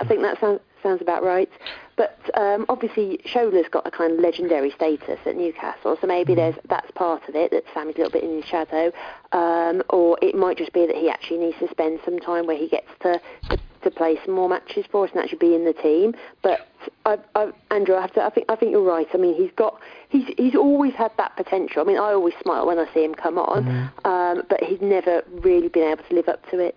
I 0.00 0.06
think 0.06 0.22
that 0.22 0.40
sounds 0.40 0.60
sounds 0.82 1.02
about 1.02 1.22
right. 1.22 1.50
But 1.96 2.18
um, 2.34 2.64
obviously, 2.70 3.20
Shola's 3.26 3.68
got 3.70 3.86
a 3.86 3.90
kind 3.90 4.14
of 4.14 4.20
legendary 4.20 4.70
status 4.70 5.18
at 5.26 5.36
Newcastle, 5.36 5.98
so 6.00 6.06
maybe 6.06 6.34
there's 6.34 6.54
that's 6.68 6.90
part 6.92 7.28
of 7.28 7.34
it 7.34 7.50
that 7.50 7.64
Sammy's 7.74 7.96
a 7.96 7.98
little 7.98 8.12
bit 8.12 8.24
in 8.24 8.36
his 8.36 8.46
shadow, 8.46 8.90
um, 9.32 9.82
or 9.90 10.18
it 10.22 10.34
might 10.34 10.56
just 10.56 10.72
be 10.72 10.86
that 10.86 10.96
he 10.96 11.10
actually 11.10 11.38
needs 11.38 11.58
to 11.58 11.68
spend 11.70 12.00
some 12.04 12.18
time 12.18 12.46
where 12.46 12.56
he 12.56 12.68
gets 12.68 12.88
to 13.02 13.20
to, 13.50 13.58
to 13.82 13.90
play 13.90 14.18
some 14.24 14.34
more 14.34 14.48
matches 14.48 14.86
for 14.90 15.04
us 15.04 15.10
and 15.12 15.22
actually 15.22 15.38
be 15.38 15.54
in 15.54 15.66
the 15.66 15.74
team. 15.74 16.14
But 16.42 16.68
I, 17.04 17.18
I, 17.34 17.50
Andrew, 17.70 17.96
I 17.96 18.00
have 18.00 18.14
to. 18.14 18.24
I 18.24 18.30
think 18.30 18.46
I 18.48 18.56
think 18.56 18.70
you're 18.72 18.82
right. 18.82 19.08
I 19.12 19.18
mean, 19.18 19.34
he's 19.34 19.52
got 19.56 19.78
he's 20.08 20.26
he's 20.38 20.54
always 20.54 20.94
had 20.94 21.12
that 21.18 21.36
potential. 21.36 21.82
I 21.82 21.84
mean, 21.84 21.98
I 21.98 22.12
always 22.12 22.34
smile 22.42 22.66
when 22.66 22.78
I 22.78 22.90
see 22.94 23.04
him 23.04 23.14
come 23.14 23.36
on, 23.36 23.68
um, 24.06 24.42
but 24.48 24.62
he's 24.64 24.80
never 24.80 25.22
really 25.30 25.68
been 25.68 25.92
able 25.92 26.04
to 26.04 26.14
live 26.14 26.28
up 26.28 26.48
to 26.50 26.58
it. 26.60 26.76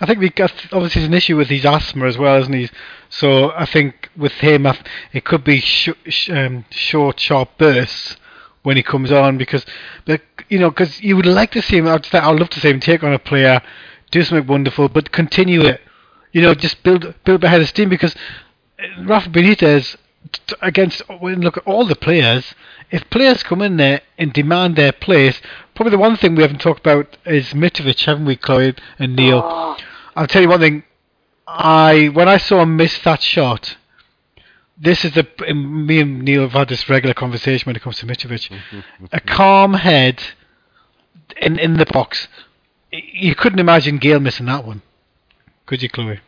I 0.00 0.06
think 0.06 0.20
we 0.20 0.30
got 0.30 0.52
obviously 0.72 1.00
there's 1.00 1.08
an 1.08 1.14
issue 1.14 1.36
with 1.36 1.48
his 1.48 1.64
asthma 1.64 2.06
as 2.06 2.16
well, 2.16 2.40
isn't 2.40 2.52
he? 2.52 2.70
So 3.08 3.52
I 3.52 3.64
think 3.64 4.10
with 4.16 4.32
him, 4.32 4.66
it 5.12 5.24
could 5.24 5.44
be 5.44 5.60
sh- 5.60 5.90
sh- 6.06 6.30
um, 6.30 6.64
short, 6.70 7.18
sharp 7.18 7.58
bursts 7.58 8.16
when 8.62 8.76
he 8.76 8.82
comes 8.82 9.10
on 9.10 9.38
because, 9.38 9.64
but 10.04 10.20
you 10.48 10.58
know, 10.58 10.70
because 10.70 11.00
you 11.00 11.16
would 11.16 11.26
like 11.26 11.50
to 11.52 11.62
see 11.62 11.78
him. 11.78 11.88
I'd, 11.88 12.06
I'd 12.14 12.38
love 12.38 12.50
to 12.50 12.60
see 12.60 12.70
him 12.70 12.80
take 12.80 13.02
on 13.02 13.12
a 13.12 13.18
player, 13.18 13.60
do 14.10 14.22
something 14.22 14.46
wonderful, 14.46 14.88
but 14.88 15.10
continue 15.10 15.62
it. 15.62 15.80
You 16.32 16.42
know, 16.42 16.54
just 16.54 16.82
build 16.82 17.14
build 17.24 17.42
a 17.42 17.48
head 17.48 17.60
of 17.60 17.68
steam 17.68 17.88
because 17.88 18.14
uh, 18.78 19.04
Rafa 19.04 19.30
Benitez 19.30 19.96
against 20.60 21.02
when 21.20 21.40
look 21.40 21.56
at 21.56 21.66
all 21.66 21.86
the 21.86 21.96
players, 21.96 22.54
if 22.90 23.08
players 23.10 23.42
come 23.42 23.62
in 23.62 23.76
there 23.76 24.02
and 24.18 24.32
demand 24.32 24.76
their 24.76 24.92
place, 24.92 25.40
probably 25.74 25.90
the 25.90 25.98
one 25.98 26.16
thing 26.16 26.34
we 26.34 26.42
haven't 26.42 26.60
talked 26.60 26.80
about 26.80 27.16
is 27.24 27.52
Mitrovic, 27.54 28.04
haven't 28.04 28.26
we, 28.26 28.36
Chloe 28.36 28.74
and 28.98 29.16
Neil? 29.16 29.42
Oh, 29.44 29.76
I'll 30.18 30.26
tell 30.26 30.42
you 30.42 30.48
one 30.48 30.58
thing. 30.58 30.82
I 31.46 32.08
when 32.12 32.28
I 32.28 32.38
saw 32.38 32.62
him 32.62 32.76
miss 32.76 32.98
that 33.04 33.22
shot, 33.22 33.76
this 34.76 35.04
is 35.04 35.12
the 35.12 35.24
me 35.54 36.00
and 36.00 36.22
Neil 36.22 36.42
have 36.42 36.52
had 36.52 36.68
this 36.68 36.88
regular 36.88 37.14
conversation 37.14 37.66
when 37.66 37.76
it 37.76 37.82
comes 37.82 37.98
to 37.98 38.06
Mitrovic. 38.06 38.50
a 39.12 39.20
calm 39.20 39.74
head 39.74 40.20
in 41.40 41.56
in 41.60 41.76
the 41.76 41.86
box. 41.86 42.26
You 42.90 43.36
couldn't 43.36 43.60
imagine 43.60 43.98
Gayle 43.98 44.18
missing 44.18 44.46
that 44.46 44.66
one, 44.66 44.82
could 45.66 45.82
you, 45.84 45.88
Chloe? 45.88 46.18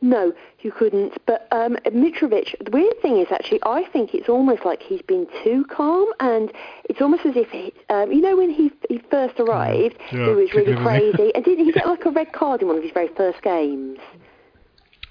No, 0.00 0.32
you 0.60 0.72
couldn't. 0.72 1.12
But 1.26 1.46
um, 1.52 1.76
Mitrovic, 1.86 2.54
the 2.64 2.70
weird 2.70 3.00
thing 3.00 3.18
is 3.18 3.28
actually, 3.30 3.60
I 3.64 3.84
think 3.92 4.14
it's 4.14 4.28
almost 4.28 4.64
like 4.64 4.82
he's 4.82 5.02
been 5.02 5.26
too 5.44 5.64
calm, 5.70 6.08
and 6.20 6.52
it's 6.88 7.00
almost 7.00 7.24
as 7.26 7.36
if 7.36 7.48
he, 7.50 7.72
um, 7.90 8.10
you 8.12 8.20
know, 8.20 8.36
when 8.36 8.50
he 8.50 8.70
he 8.88 8.98
first 9.10 9.38
arrived, 9.40 9.96
Yeah, 10.12 10.26
he 10.26 10.30
was 10.32 10.52
really 10.54 10.74
crazy, 10.76 11.32
and 11.34 11.44
didn't 11.44 11.64
he 11.64 11.72
get 11.72 11.86
like 11.94 12.04
a 12.06 12.10
red 12.10 12.32
card 12.32 12.62
in 12.62 12.68
one 12.68 12.76
of 12.76 12.82
his 12.82 12.92
very 12.92 13.08
first 13.08 13.40
games? 13.42 13.98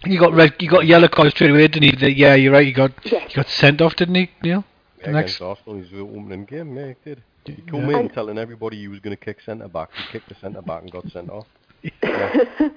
You 0.06 0.20
got 0.20 0.34
red, 0.34 0.54
you 0.60 0.70
got 0.70 0.86
yellow 0.86 1.08
card 1.08 1.32
straight 1.32 1.50
away, 1.50 1.68
didn't 1.68 1.84
you? 1.84 1.92
The- 1.94 2.12
Yeah, 2.16 2.36
you're 2.36 2.54
right. 2.54 2.66
You 2.68 2.74
got 2.74 2.92
Yes. 3.04 3.30
you 3.30 3.36
got 3.36 3.48
sent 3.50 3.82
off, 3.82 3.96
didn't 3.96 4.16
he, 4.16 4.30
Neil? 4.44 4.64
Yeah, 5.00 5.12
Next. 5.12 5.40
against 5.40 5.42
Arsenal, 5.42 5.80
his 5.80 5.94
opening 5.94 6.46
game, 6.46 6.76
yeah, 6.78 6.88
he 6.90 6.96
did. 7.04 7.24
He 7.46 7.54
Yeah. 7.54 7.72
come 7.72 7.90
in 7.90 7.96
And- 7.96 8.14
telling 8.14 8.38
everybody 8.38 8.78
he 8.78 8.88
was 8.90 9.00
going 9.00 9.16
to 9.16 9.24
kick 9.24 9.42
centre 9.42 9.68
back. 9.68 9.90
He 9.96 10.04
kicked 10.12 10.30
the 10.30 10.36
centre 10.36 10.62
back 10.62 10.82
and 10.84 10.92
got 10.92 11.08
sent 11.10 11.30
off. 11.30 11.48
but 12.02 12.72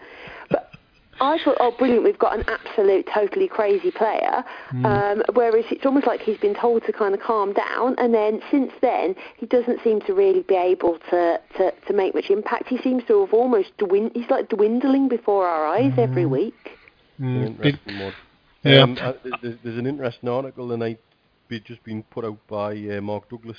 I 1.20 1.38
thought, 1.44 1.56
oh, 1.60 1.74
brilliant, 1.78 2.04
we've 2.04 2.18
got 2.18 2.38
an 2.38 2.44
absolute, 2.48 3.06
totally 3.12 3.46
crazy 3.46 3.90
player. 3.90 4.42
Um, 4.84 5.22
whereas 5.34 5.64
it's 5.70 5.84
almost 5.84 6.06
like 6.06 6.20
he's 6.20 6.38
been 6.38 6.54
told 6.54 6.84
to 6.86 6.92
kind 6.92 7.14
of 7.14 7.20
calm 7.20 7.52
down, 7.52 7.94
and 7.98 8.14
then 8.14 8.40
since 8.50 8.72
then, 8.80 9.14
he 9.36 9.46
doesn't 9.46 9.80
seem 9.84 10.00
to 10.02 10.14
really 10.14 10.42
be 10.42 10.56
able 10.56 10.98
to, 11.10 11.40
to, 11.58 11.72
to 11.86 11.92
make 11.92 12.14
much 12.14 12.30
impact. 12.30 12.68
He 12.68 12.78
seems 12.78 13.02
to 13.08 13.20
have 13.24 13.34
almost 13.34 13.76
dwin- 13.78 14.12
he's 14.14 14.30
like 14.30 14.48
dwindling 14.48 15.08
before 15.08 15.46
our 15.46 15.66
eyes 15.66 15.92
every 15.98 16.26
week. 16.26 16.78
Mm, 17.20 17.46
An 17.46 17.52
bit- 17.54 17.66
interesting 17.66 17.98
one. 18.00 18.14
Yeah. 18.62 18.82
Um, 18.82 18.98
uh, 19.00 19.12
there's, 19.42 19.56
there's 19.64 19.78
an 19.78 19.86
interesting 19.86 20.28
article 20.28 20.68
tonight 20.68 21.00
be, 21.48 21.60
just 21.60 21.82
been 21.84 22.02
put 22.04 22.24
out 22.24 22.38
by 22.48 22.72
uh, 22.72 23.00
Mark 23.00 23.28
Douglas 23.28 23.56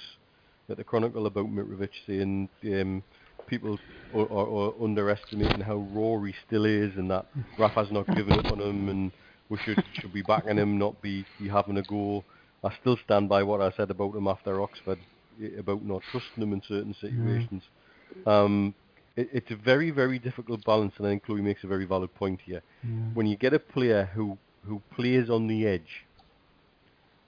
at 0.70 0.78
the 0.78 0.84
Chronicle 0.84 1.26
about 1.26 1.47
Mitrovic 1.47 1.89
saying 2.07 2.47
um, 2.66 3.03
people 3.47 3.79
are, 4.13 4.83
underestimating 4.83 5.61
how 5.61 5.77
raw 5.77 6.21
he 6.23 6.33
still 6.45 6.65
is 6.65 6.95
and 6.97 7.09
that 7.11 7.27
Rafa's 7.57 7.91
not 7.91 8.11
giving 8.13 8.37
up 8.37 8.49
on 8.49 8.59
him 8.61 8.89
and 8.89 9.11
we 9.49 9.57
should 9.57 9.81
should 9.93 10.13
be 10.13 10.21
backing 10.21 10.57
him, 10.57 10.77
not 10.77 11.01
be, 11.01 11.27
be 11.37 11.47
having 11.47 11.77
a 11.77 11.83
go. 11.83 12.25
I 12.63 12.73
still 12.79 12.97
stand 12.97 13.29
by 13.29 13.43
what 13.43 13.61
I 13.61 13.71
said 13.71 13.91
about 13.91 14.15
him 14.15 14.27
after 14.27 14.61
Oxford 14.61 14.99
eh, 15.41 15.57
about 15.59 15.83
not 15.83 16.05
trusting 16.07 16.41
him 16.43 16.53
in 16.53 16.61
certain 16.61 16.93
situations. 16.93 17.63
Um, 18.25 18.75
it, 19.15 19.29
it's 19.33 19.51
a 19.51 19.55
very, 19.55 19.91
very 19.91 20.19
difficult 20.19 20.63
balance, 20.63 20.93
and 20.97 21.07
I 21.07 21.11
think 21.11 21.23
Chloe 21.25 21.41
makes 21.41 21.63
a 21.63 21.67
very 21.67 21.85
valid 21.85 22.13
point 22.13 22.41
here. 22.41 22.61
When 23.13 23.25
you 23.27 23.37
get 23.37 23.53
a 23.53 23.59
player 23.59 24.05
who, 24.13 24.37
who 24.65 24.81
plays 24.91 25.29
on 25.29 25.47
the 25.47 25.65
edge, 25.67 26.07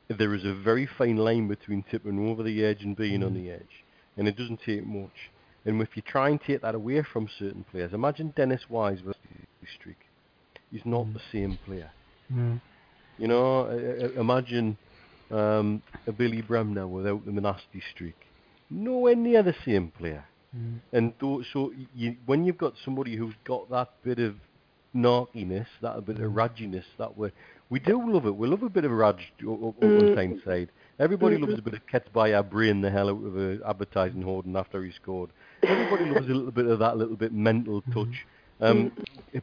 there 0.10 0.34
is 0.34 0.46
a 0.46 0.54
very 0.54 0.86
fine 0.86 1.18
line 1.18 1.48
between 1.48 1.84
tipping 1.84 2.30
over 2.30 2.44
the 2.44 2.64
edge 2.64 2.84
and 2.84 2.96
being 2.96 3.24
on 3.24 3.34
the 3.34 3.50
edge, 3.50 3.86
and 4.18 4.28
it 4.28 4.38
doesn't 4.38 4.62
take 4.62 4.86
much. 4.86 5.33
And 5.66 5.82
if 5.82 5.96
you 5.96 6.02
try 6.02 6.30
and 6.30 6.40
take 6.42 6.62
that 6.62 6.76
away 6.76 7.02
from 7.04 7.28
certain 7.40 7.64
players, 7.72 7.94
imagine 7.94 8.34
Dennis 8.36 8.62
Wise 8.70 9.00
versus 9.00 9.22
streak. 9.80 9.98
He's 10.72 10.86
not 10.86 11.06
the 11.14 11.22
same 11.32 11.58
player. 11.66 11.92
Mm. 12.34 12.60
You 13.18 13.28
know, 13.28 13.62
uh, 13.68 14.20
imagine 14.20 14.78
um, 15.32 15.82
a 16.08 16.12
Billy 16.12 16.42
Bremner 16.42 16.88
without 16.88 17.26
the 17.26 17.32
nasty 17.32 17.82
streak. 17.94 18.16
Nowhere 18.70 19.16
near 19.16 19.44
the 19.44 19.56
same 19.66 19.92
player. 19.98 20.26
And 20.92 21.14
tho- 21.20 21.44
so 21.54 21.72
you, 21.96 22.16
when 22.26 22.44
you've 22.44 22.58
got 22.58 22.74
somebody 22.84 23.16
who's 23.16 23.34
got 23.44 23.70
that 23.72 23.90
bit 24.04 24.20
of 24.20 24.36
narkiness, 24.96 25.66
that 25.82 26.06
bit 26.06 26.20
of 26.20 26.32
ragginess, 26.32 26.84
that 26.98 27.18
we 27.18 27.32
we 27.70 27.80
do 27.80 28.12
love 28.12 28.26
it. 28.28 28.36
We 28.36 28.48
love 28.48 28.62
a 28.62 28.70
bit 28.70 28.86
of 28.86 28.92
rage 28.92 29.34
o- 29.44 29.50
o- 29.50 29.76
o- 29.82 29.98
on 30.10 30.16
Tyneside. 30.16 30.70
Everybody 31.00 31.38
loves 31.38 31.58
a 31.58 31.62
bit 31.62 31.74
of 31.74 31.88
kept 31.88 32.14
by 32.14 32.30
in 32.30 32.82
the 32.82 32.90
hell 32.92 33.10
out 33.10 33.26
of 33.26 33.38
a 33.38 33.60
advertising 33.68 34.22
hoarding 34.22 34.56
after 34.56 34.84
he 34.84 34.92
scored. 34.92 35.32
Everybody 35.64 36.06
loves 36.10 36.30
a 36.30 36.34
little 36.34 36.52
bit 36.52 36.68
of 36.68 36.80
that 36.80 36.98
little 36.98 37.16
bit 37.16 37.34
mental 37.34 37.82
touch. 37.94 38.26
Um, 38.62 38.92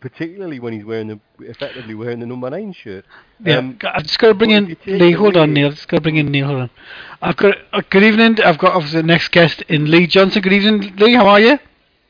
particularly 0.01 0.61
when 0.61 0.73
he's 0.73 0.85
wearing 0.85 1.09
the 1.09 1.21
effectively 1.41 1.95
wearing 1.95 2.21
the 2.21 2.27
number 2.27 2.49
nine 2.49 2.73
shirt. 2.73 3.05
Yeah, 3.45 3.59
Um, 3.59 3.79
I've 3.83 4.05
just 4.05 4.19
got 4.19 4.29
to 4.29 4.35
bring 4.35 4.53
in 4.53 4.71
if 4.71 4.87
Lee. 4.87 5.13
Hold 5.13 5.37
on, 5.37 5.53
Neil. 5.53 5.67
I've 5.67 5.75
just 5.75 5.89
got 5.89 5.99
to 5.99 6.01
bring 6.01 6.17
in 6.17 6.31
Neil. 6.31 6.47
Hold 6.47 6.61
on. 6.61 6.71
I've 7.21 7.37
got 7.37 7.57
uh, 7.73 7.83
good 7.91 8.05
evening. 8.05 8.41
I've 8.41 8.57
got 8.59 8.75
obviously 8.75 9.01
the 9.03 9.07
next 9.07 9.29
guest 9.33 9.63
in 9.63 9.91
Lee 9.91 10.07
Johnson. 10.07 10.41
Good 10.41 10.53
evening, 10.53 10.97
Lee. 10.97 11.15
How 11.15 11.27
are 11.27 11.41
you? 11.41 11.59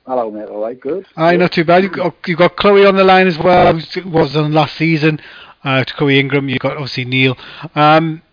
Hello, 0.07 0.31
mate. 0.31 0.49
All 0.49 0.63
right, 0.63 0.79
good. 0.79 1.07
Aye, 1.17 1.37
not 1.37 1.53
too 1.53 1.65
bad. 1.65 1.83
You've 1.83 1.93
got, 1.93 2.15
you've 2.27 2.39
got 2.39 2.57
Chloe 2.57 2.85
on 2.85 2.97
the 2.97 3.05
line 3.05 3.27
as 3.27 3.39
well. 3.39 3.77
who 3.77 4.11
Was 4.11 4.37
on 4.37 4.53
last 4.53 4.77
season. 4.77 5.21
Uh, 5.65 5.83
to 5.85 5.95
Chloe 5.95 6.21
Ingram. 6.21 6.49
You've 6.49 6.61
got 6.61 6.73
obviously 6.73 7.07
Neil. 7.07 7.37
Um, 7.75 8.23
uh, 8.25 8.30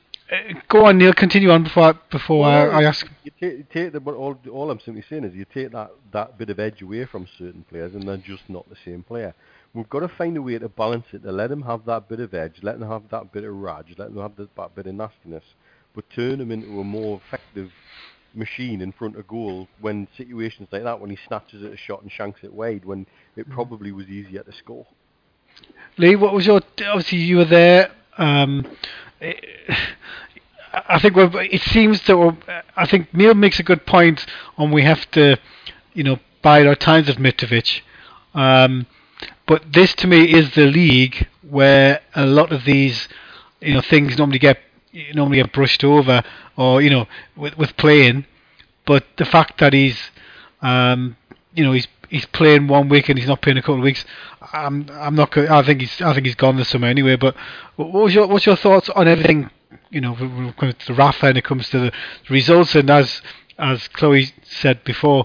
go 0.67 0.85
on, 0.85 0.97
Neil. 0.97 1.13
Continue 1.13 1.51
on 1.51 1.63
before 1.63 1.83
I, 1.83 1.93
before 2.11 2.45
I, 2.45 2.81
I 2.81 2.83
ask. 2.83 3.07
You 3.23 3.31
take, 3.39 3.57
you 3.57 3.65
take 3.71 3.93
the, 3.93 3.99
but 3.99 4.15
all, 4.15 4.37
all 4.51 4.69
I'm 4.71 4.79
simply 4.79 5.03
saying 5.09 5.23
is 5.23 5.33
you 5.33 5.45
take 5.53 5.71
that, 5.71 5.91
that 6.11 6.37
bit 6.37 6.49
of 6.49 6.59
edge 6.59 6.81
away 6.81 7.05
from 7.05 7.27
certain 7.37 7.65
players 7.69 7.93
and 7.93 8.07
they're 8.07 8.17
just 8.17 8.49
not 8.49 8.67
the 8.69 8.75
same 8.83 9.03
player. 9.03 9.33
We've 9.73 9.89
got 9.89 9.99
to 9.99 10.07
find 10.07 10.35
a 10.37 10.41
way 10.41 10.57
to 10.57 10.69
balance 10.69 11.05
it, 11.13 11.23
to 11.23 11.31
let 11.31 11.49
them 11.49 11.61
have 11.63 11.85
that 11.85 12.09
bit 12.09 12.19
of 12.19 12.33
edge, 12.33 12.59
let 12.61 12.79
them 12.79 12.89
have 12.89 13.03
that 13.11 13.31
bit 13.31 13.43
of 13.43 13.53
rage, 13.53 13.95
let 13.97 14.13
them 14.13 14.21
have 14.21 14.35
that, 14.37 14.55
that 14.55 14.75
bit 14.75 14.87
of 14.87 14.95
nastiness, 14.95 15.43
but 15.93 16.09
turn 16.09 16.39
them 16.39 16.51
into 16.51 16.79
a 16.79 16.83
more 16.83 17.21
effective 17.25 17.71
machine 18.33 18.81
in 18.81 18.91
front 18.91 19.17
of 19.17 19.27
goal 19.27 19.67
when 19.81 20.07
situations 20.17 20.67
like 20.71 20.83
that, 20.83 20.99
when 20.99 21.09
he 21.09 21.17
snatches 21.27 21.63
at 21.63 21.71
a 21.71 21.77
shot 21.77 22.01
and 22.01 22.11
shanks 22.11 22.39
it 22.43 22.53
wide, 22.53 22.85
when 22.85 23.05
it 23.35 23.49
probably 23.49 23.91
was 23.91 24.07
easier 24.07 24.43
to 24.43 24.51
score. 24.53 24.85
Lee, 25.97 26.15
what 26.15 26.33
was 26.33 26.45
your? 26.45 26.61
Obviously, 26.85 27.17
you 27.17 27.37
were 27.37 27.45
there. 27.45 27.91
Um, 28.17 28.65
I 29.21 30.99
think 30.99 31.15
it 31.17 31.61
seems 31.61 32.01
that 32.03 32.17
we're, 32.17 32.35
I 32.75 32.85
think 32.85 33.13
Neil 33.13 33.33
makes 33.33 33.59
a 33.59 33.63
good 33.63 33.85
point 33.85 34.25
on 34.57 34.71
we 34.71 34.83
have 34.83 35.09
to, 35.11 35.37
you 35.93 36.03
know, 36.03 36.19
bide 36.41 36.67
our 36.67 36.75
times 36.75 37.07
with 37.07 37.17
Mitrovic. 37.17 37.81
Um, 38.33 38.85
but 39.47 39.73
this 39.73 39.95
to 39.95 40.07
me 40.07 40.31
is 40.31 40.53
the 40.53 40.67
league 40.67 41.27
where 41.41 42.01
a 42.15 42.25
lot 42.25 42.51
of 42.51 42.65
these, 42.65 43.07
you 43.61 43.73
know, 43.73 43.81
things 43.81 44.17
normally 44.17 44.39
get 44.39 44.59
normally 45.13 45.37
get 45.37 45.51
brushed 45.51 45.83
over, 45.83 46.23
or 46.55 46.81
you 46.81 46.89
know, 46.89 47.07
with 47.35 47.57
with 47.57 47.75
playing. 47.77 48.25
But 48.85 49.05
the 49.17 49.25
fact 49.25 49.59
that 49.59 49.73
he's, 49.73 49.99
um, 50.61 51.17
you 51.53 51.63
know, 51.63 51.71
he's 51.71 51.87
he's 52.09 52.25
playing 52.25 52.67
one 52.67 52.89
week 52.89 53.09
and 53.09 53.17
he's 53.17 53.27
not 53.27 53.41
playing 53.41 53.57
a 53.57 53.61
couple 53.61 53.75
of 53.75 53.81
weeks. 53.81 54.05
I'm 54.53 54.87
I'm 54.91 55.15
not. 55.15 55.31
go- 55.31 55.47
I 55.49 55.63
think 55.63 55.81
he's 55.81 56.01
I 56.01 56.13
think 56.13 56.25
he's 56.25 56.35
gone 56.35 56.57
this 56.57 56.69
summer 56.69 56.87
anyway. 56.87 57.15
But 57.15 57.35
what 57.75 57.91
was 57.91 58.13
your 58.13 58.27
what's 58.27 58.45
your 58.45 58.55
thoughts 58.55 58.89
on 58.89 59.07
everything? 59.07 59.49
You 59.89 60.01
know, 60.01 60.13
when 60.13 60.47
it 60.47 60.57
comes 60.57 60.75
to 60.85 60.93
Rafa 60.93 61.27
and 61.27 61.37
it 61.37 61.43
comes 61.43 61.69
to 61.69 61.79
the 61.79 61.91
results, 62.29 62.75
and 62.75 62.89
as 62.89 63.21
as 63.57 63.87
Chloe 63.89 64.31
said 64.43 64.83
before, 64.83 65.23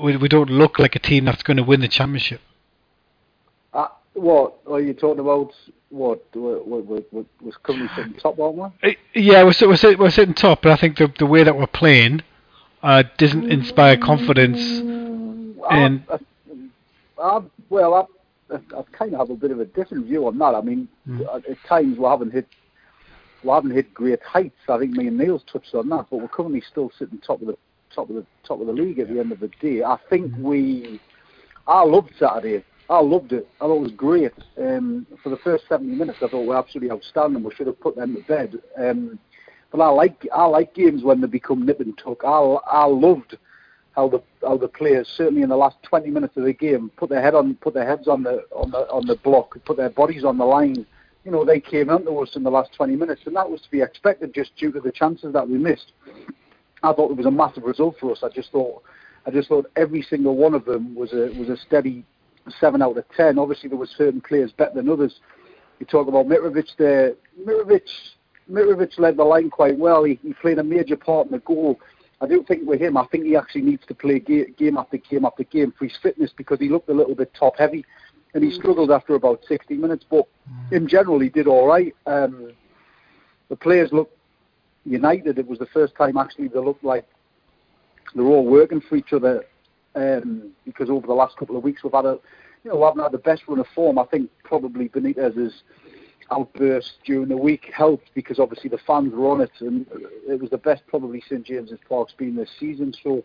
we, 0.00 0.16
we 0.16 0.28
don't 0.28 0.50
look 0.50 0.78
like 0.78 0.96
a 0.96 0.98
team 0.98 1.26
that's 1.26 1.42
going 1.42 1.58
to 1.58 1.62
win 1.62 1.80
the 1.80 1.88
championship. 1.88 2.40
Uh, 3.72 3.88
what 4.14 4.54
are 4.66 4.80
you 4.80 4.94
talking 4.94 5.20
about? 5.20 5.52
What, 5.90 6.24
was 6.34 7.56
currently 7.62 7.88
sitting 7.94 8.14
top, 8.14 8.40
aren't 8.40 8.56
we? 8.56 8.90
Uh, 8.90 8.94
Yeah, 9.14 9.44
we're 9.44 9.52
we're, 9.60 9.96
we're 9.96 10.10
sitting 10.10 10.34
top, 10.34 10.62
but 10.62 10.72
I 10.72 10.76
think 10.76 10.96
the 10.98 11.12
the 11.18 11.26
way 11.26 11.44
that 11.44 11.56
we're 11.56 11.66
playing 11.66 12.22
uh, 12.82 13.04
doesn't 13.18 13.50
inspire 13.52 13.96
confidence. 13.96 14.58
And 15.70 16.04
I, 16.08 16.14
uh, 16.14 17.38
I, 17.38 17.42
well, 17.70 17.94
I, 17.94 18.54
I, 18.54 18.58
I 18.78 18.82
kind 18.96 19.14
of 19.14 19.20
have 19.20 19.30
a 19.30 19.34
bit 19.34 19.50
of 19.50 19.60
a 19.60 19.64
different 19.64 20.06
view 20.06 20.26
on 20.26 20.38
that. 20.38 20.54
I 20.54 20.60
mean, 20.60 20.88
at, 21.32 21.46
at 21.48 21.56
times 21.68 21.98
we 21.98 22.04
haven't 22.04 22.32
hit 22.32 22.46
we 23.42 23.50
haven't 23.50 23.72
hit 23.72 23.94
great 23.94 24.22
heights. 24.22 24.56
I 24.68 24.78
think 24.78 24.92
me 24.92 25.06
and 25.06 25.18
Neil's 25.18 25.42
touched 25.50 25.74
on 25.74 25.88
that, 25.90 26.06
but 26.10 26.18
we're 26.18 26.28
currently 26.28 26.62
still 26.70 26.90
sitting 26.98 27.18
top 27.18 27.40
of 27.40 27.48
the 27.48 27.56
top 27.94 28.10
of 28.10 28.16
the 28.16 28.26
top 28.44 28.60
of 28.60 28.66
the 28.66 28.72
league 28.72 28.98
at 28.98 29.08
the 29.08 29.20
end 29.20 29.32
of 29.32 29.40
the 29.40 29.50
day. 29.60 29.82
I 29.82 29.98
think 30.10 30.32
hmm. 30.32 30.42
we. 30.42 31.00
I 31.66 31.82
loved 31.82 32.12
Saturday. 32.18 32.64
I 32.88 33.00
loved 33.00 33.32
it. 33.32 33.48
I 33.60 33.64
thought 33.64 33.78
it 33.78 33.82
was 33.82 33.92
great. 33.92 34.32
Um, 34.56 35.06
for 35.20 35.30
the 35.30 35.36
first 35.38 35.64
70 35.68 35.96
minutes, 35.96 36.18
I 36.22 36.28
thought 36.28 36.42
we 36.42 36.48
were 36.48 36.56
absolutely 36.56 36.92
outstanding. 36.92 37.42
We 37.42 37.52
should 37.52 37.66
have 37.66 37.80
put 37.80 37.96
them 37.96 38.14
to 38.14 38.22
bed. 38.22 38.54
Um, 38.78 39.18
but 39.72 39.80
I 39.80 39.88
like 39.88 40.26
I 40.32 40.44
like 40.46 40.74
games 40.74 41.02
when 41.02 41.20
they 41.20 41.26
become 41.26 41.66
nip 41.66 41.80
and 41.80 41.96
tuck. 41.98 42.22
I 42.24 42.28
I 42.28 42.84
loved 42.84 43.36
how 43.96 44.08
the 44.08 44.22
how 44.42 44.56
the 44.56 44.68
players 44.68 45.08
certainly 45.16 45.42
in 45.42 45.48
the 45.48 45.56
last 45.56 45.76
20 45.82 46.10
minutes 46.10 46.36
of 46.36 46.44
the 46.44 46.52
game 46.52 46.90
put 46.96 47.08
their 47.08 47.22
head 47.22 47.34
on 47.34 47.54
put 47.56 47.74
their 47.74 47.86
heads 47.86 48.06
on 48.06 48.22
the 48.22 48.44
on 48.54 48.70
the 48.70 48.88
on 48.90 49.06
the 49.06 49.16
block, 49.16 49.56
put 49.64 49.76
their 49.76 49.90
bodies 49.90 50.24
on 50.24 50.38
the 50.38 50.44
line. 50.44 50.86
You 51.24 51.32
know 51.32 51.44
they 51.44 51.58
came 51.58 51.90
onto 51.90 52.16
us 52.18 52.36
in 52.36 52.44
the 52.44 52.50
last 52.50 52.72
20 52.74 52.94
minutes, 52.94 53.22
and 53.24 53.34
that 53.34 53.50
was 53.50 53.60
to 53.62 53.70
be 53.70 53.80
expected 53.80 54.34
just 54.34 54.54
due 54.56 54.70
to 54.70 54.80
the 54.80 54.92
chances 54.92 55.32
that 55.32 55.48
we 55.48 55.58
missed. 55.58 55.92
I 56.82 56.92
thought 56.92 57.10
it 57.10 57.16
was 57.16 57.26
a 57.26 57.30
massive 57.30 57.64
result 57.64 57.96
for 57.98 58.12
us. 58.12 58.22
I 58.22 58.28
just 58.28 58.52
thought 58.52 58.82
I 59.26 59.30
just 59.30 59.48
thought 59.48 59.70
every 59.74 60.02
single 60.02 60.36
one 60.36 60.54
of 60.54 60.66
them 60.66 60.94
was 60.94 61.12
a 61.12 61.32
was 61.38 61.48
a 61.48 61.56
steady 61.56 62.04
seven 62.60 62.82
out 62.82 62.98
of 62.98 63.04
ten. 63.16 63.38
Obviously 63.38 63.70
there 63.70 63.78
were 63.78 63.88
certain 63.96 64.20
players 64.20 64.52
better 64.52 64.74
than 64.74 64.90
others. 64.90 65.20
You 65.80 65.86
talk 65.86 66.06
about 66.06 66.26
Mitrovic 66.26 66.68
there. 66.78 67.14
Mitrovic 67.44 67.88
Mitrovic 68.50 68.98
led 68.98 69.16
the 69.16 69.24
line 69.24 69.48
quite 69.50 69.78
well. 69.78 70.04
He, 70.04 70.18
he 70.22 70.34
played 70.34 70.58
a 70.58 70.62
major 70.62 70.96
part 70.96 71.26
in 71.26 71.32
the 71.32 71.38
goal. 71.40 71.80
I 72.20 72.26
don't 72.26 72.46
think 72.48 72.66
with 72.66 72.80
him, 72.80 72.96
I 72.96 73.06
think 73.06 73.24
he 73.24 73.36
actually 73.36 73.62
needs 73.62 73.84
to 73.86 73.94
play 73.94 74.18
ga- 74.18 74.50
game 74.56 74.78
after 74.78 74.96
game 74.96 75.24
after 75.24 75.44
game 75.44 75.72
for 75.78 75.84
his 75.84 75.96
fitness 76.02 76.30
because 76.34 76.58
he 76.58 76.68
looked 76.68 76.88
a 76.88 76.94
little 76.94 77.14
bit 77.14 77.32
top 77.34 77.58
heavy 77.58 77.84
and 78.34 78.42
he 78.42 78.50
struggled 78.50 78.90
after 78.90 79.14
about 79.14 79.44
60 79.46 79.74
minutes. 79.74 80.04
But 80.08 80.26
in 80.70 80.88
general, 80.88 81.20
he 81.20 81.28
did 81.28 81.46
all 81.46 81.66
right. 81.66 81.94
Um, 82.06 82.52
the 83.48 83.56
players 83.56 83.92
looked 83.92 84.16
united. 84.84 85.38
It 85.38 85.46
was 85.46 85.58
the 85.58 85.66
first 85.66 85.94
time 85.96 86.16
actually 86.16 86.48
they 86.48 86.58
looked 86.58 86.84
like 86.84 87.06
they're 88.14 88.24
all 88.24 88.46
working 88.46 88.80
for 88.80 88.96
each 88.96 89.12
other 89.12 89.44
um, 89.94 90.52
because 90.64 90.88
over 90.88 91.06
the 91.06 91.12
last 91.12 91.36
couple 91.36 91.56
of 91.56 91.62
weeks 91.62 91.82
we've 91.82 91.92
had 91.92 92.06
a, 92.06 92.18
you 92.64 92.70
know, 92.70 92.76
we 92.76 92.82
haven't 92.82 93.02
had 93.02 93.12
the 93.12 93.18
best 93.18 93.42
run 93.46 93.58
of 93.58 93.66
form. 93.74 93.98
I 93.98 94.04
think 94.04 94.30
probably 94.42 94.88
Benitez's 94.88 95.62
outburst 96.30 96.94
during 97.04 97.28
the 97.28 97.36
week 97.36 97.70
helped 97.72 98.10
because 98.14 98.38
obviously 98.38 98.68
the 98.68 98.78
fans 98.78 99.12
were 99.14 99.30
on 99.30 99.40
it 99.40 99.50
and 99.60 99.86
it 100.28 100.40
was 100.40 100.50
the 100.50 100.58
best 100.58 100.86
probably 100.86 101.20
St 101.20 101.44
James's 101.44 101.78
Park's 101.88 102.12
been 102.12 102.34
this 102.34 102.50
season. 102.58 102.94
So 103.02 103.24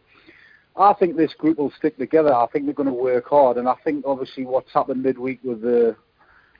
I 0.75 0.93
think 0.93 1.15
this 1.15 1.33
group 1.33 1.57
will 1.57 1.71
stick 1.71 1.97
together. 1.97 2.33
I 2.33 2.47
think 2.47 2.65
they're 2.65 2.73
going 2.73 2.87
to 2.87 2.93
work 2.93 3.27
hard 3.27 3.57
and 3.57 3.67
I 3.67 3.75
think 3.83 4.05
obviously 4.05 4.45
what's 4.45 4.71
happened 4.71 5.03
midweek 5.03 5.39
with 5.43 5.61
the 5.61 5.95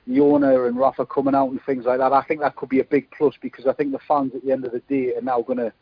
Yona 0.08 0.66
and 0.66 0.76
Rafa 0.76 1.06
coming 1.06 1.34
out 1.34 1.50
and 1.50 1.62
things 1.64 1.84
like 1.84 1.98
that, 1.98 2.12
I 2.12 2.22
think 2.22 2.40
that 2.40 2.56
could 2.56 2.68
be 2.68 2.80
a 2.80 2.84
big 2.84 3.10
plus 3.16 3.34
because 3.40 3.66
I 3.66 3.72
think 3.72 3.92
the 3.92 4.00
fans 4.08 4.34
at 4.34 4.44
the 4.44 4.50
end 4.50 4.64
of 4.64 4.72
the 4.72 4.80
day 4.80 5.14
are 5.14 5.22
now 5.22 5.42
going 5.42 5.58
to 5.58 5.72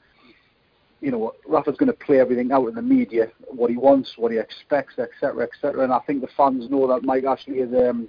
you 1.00 1.10
know, 1.10 1.34
Rafa's 1.46 1.76
going 1.76 1.86
to 1.86 1.94
play 1.94 2.20
everything 2.20 2.52
out 2.52 2.68
in 2.68 2.74
the 2.74 2.82
media, 2.82 3.28
what 3.48 3.70
he 3.70 3.76
wants, 3.76 4.18
what 4.18 4.32
he 4.32 4.38
expects, 4.38 4.98
etc., 4.98 5.44
etc. 5.44 5.82
And 5.82 5.92
I 5.92 5.98
think 6.00 6.20
the 6.20 6.28
fans 6.36 6.68
know 6.70 6.86
that 6.88 7.04
Mike 7.04 7.24
Ashley 7.24 7.60
is 7.60 7.72
um, 7.72 8.08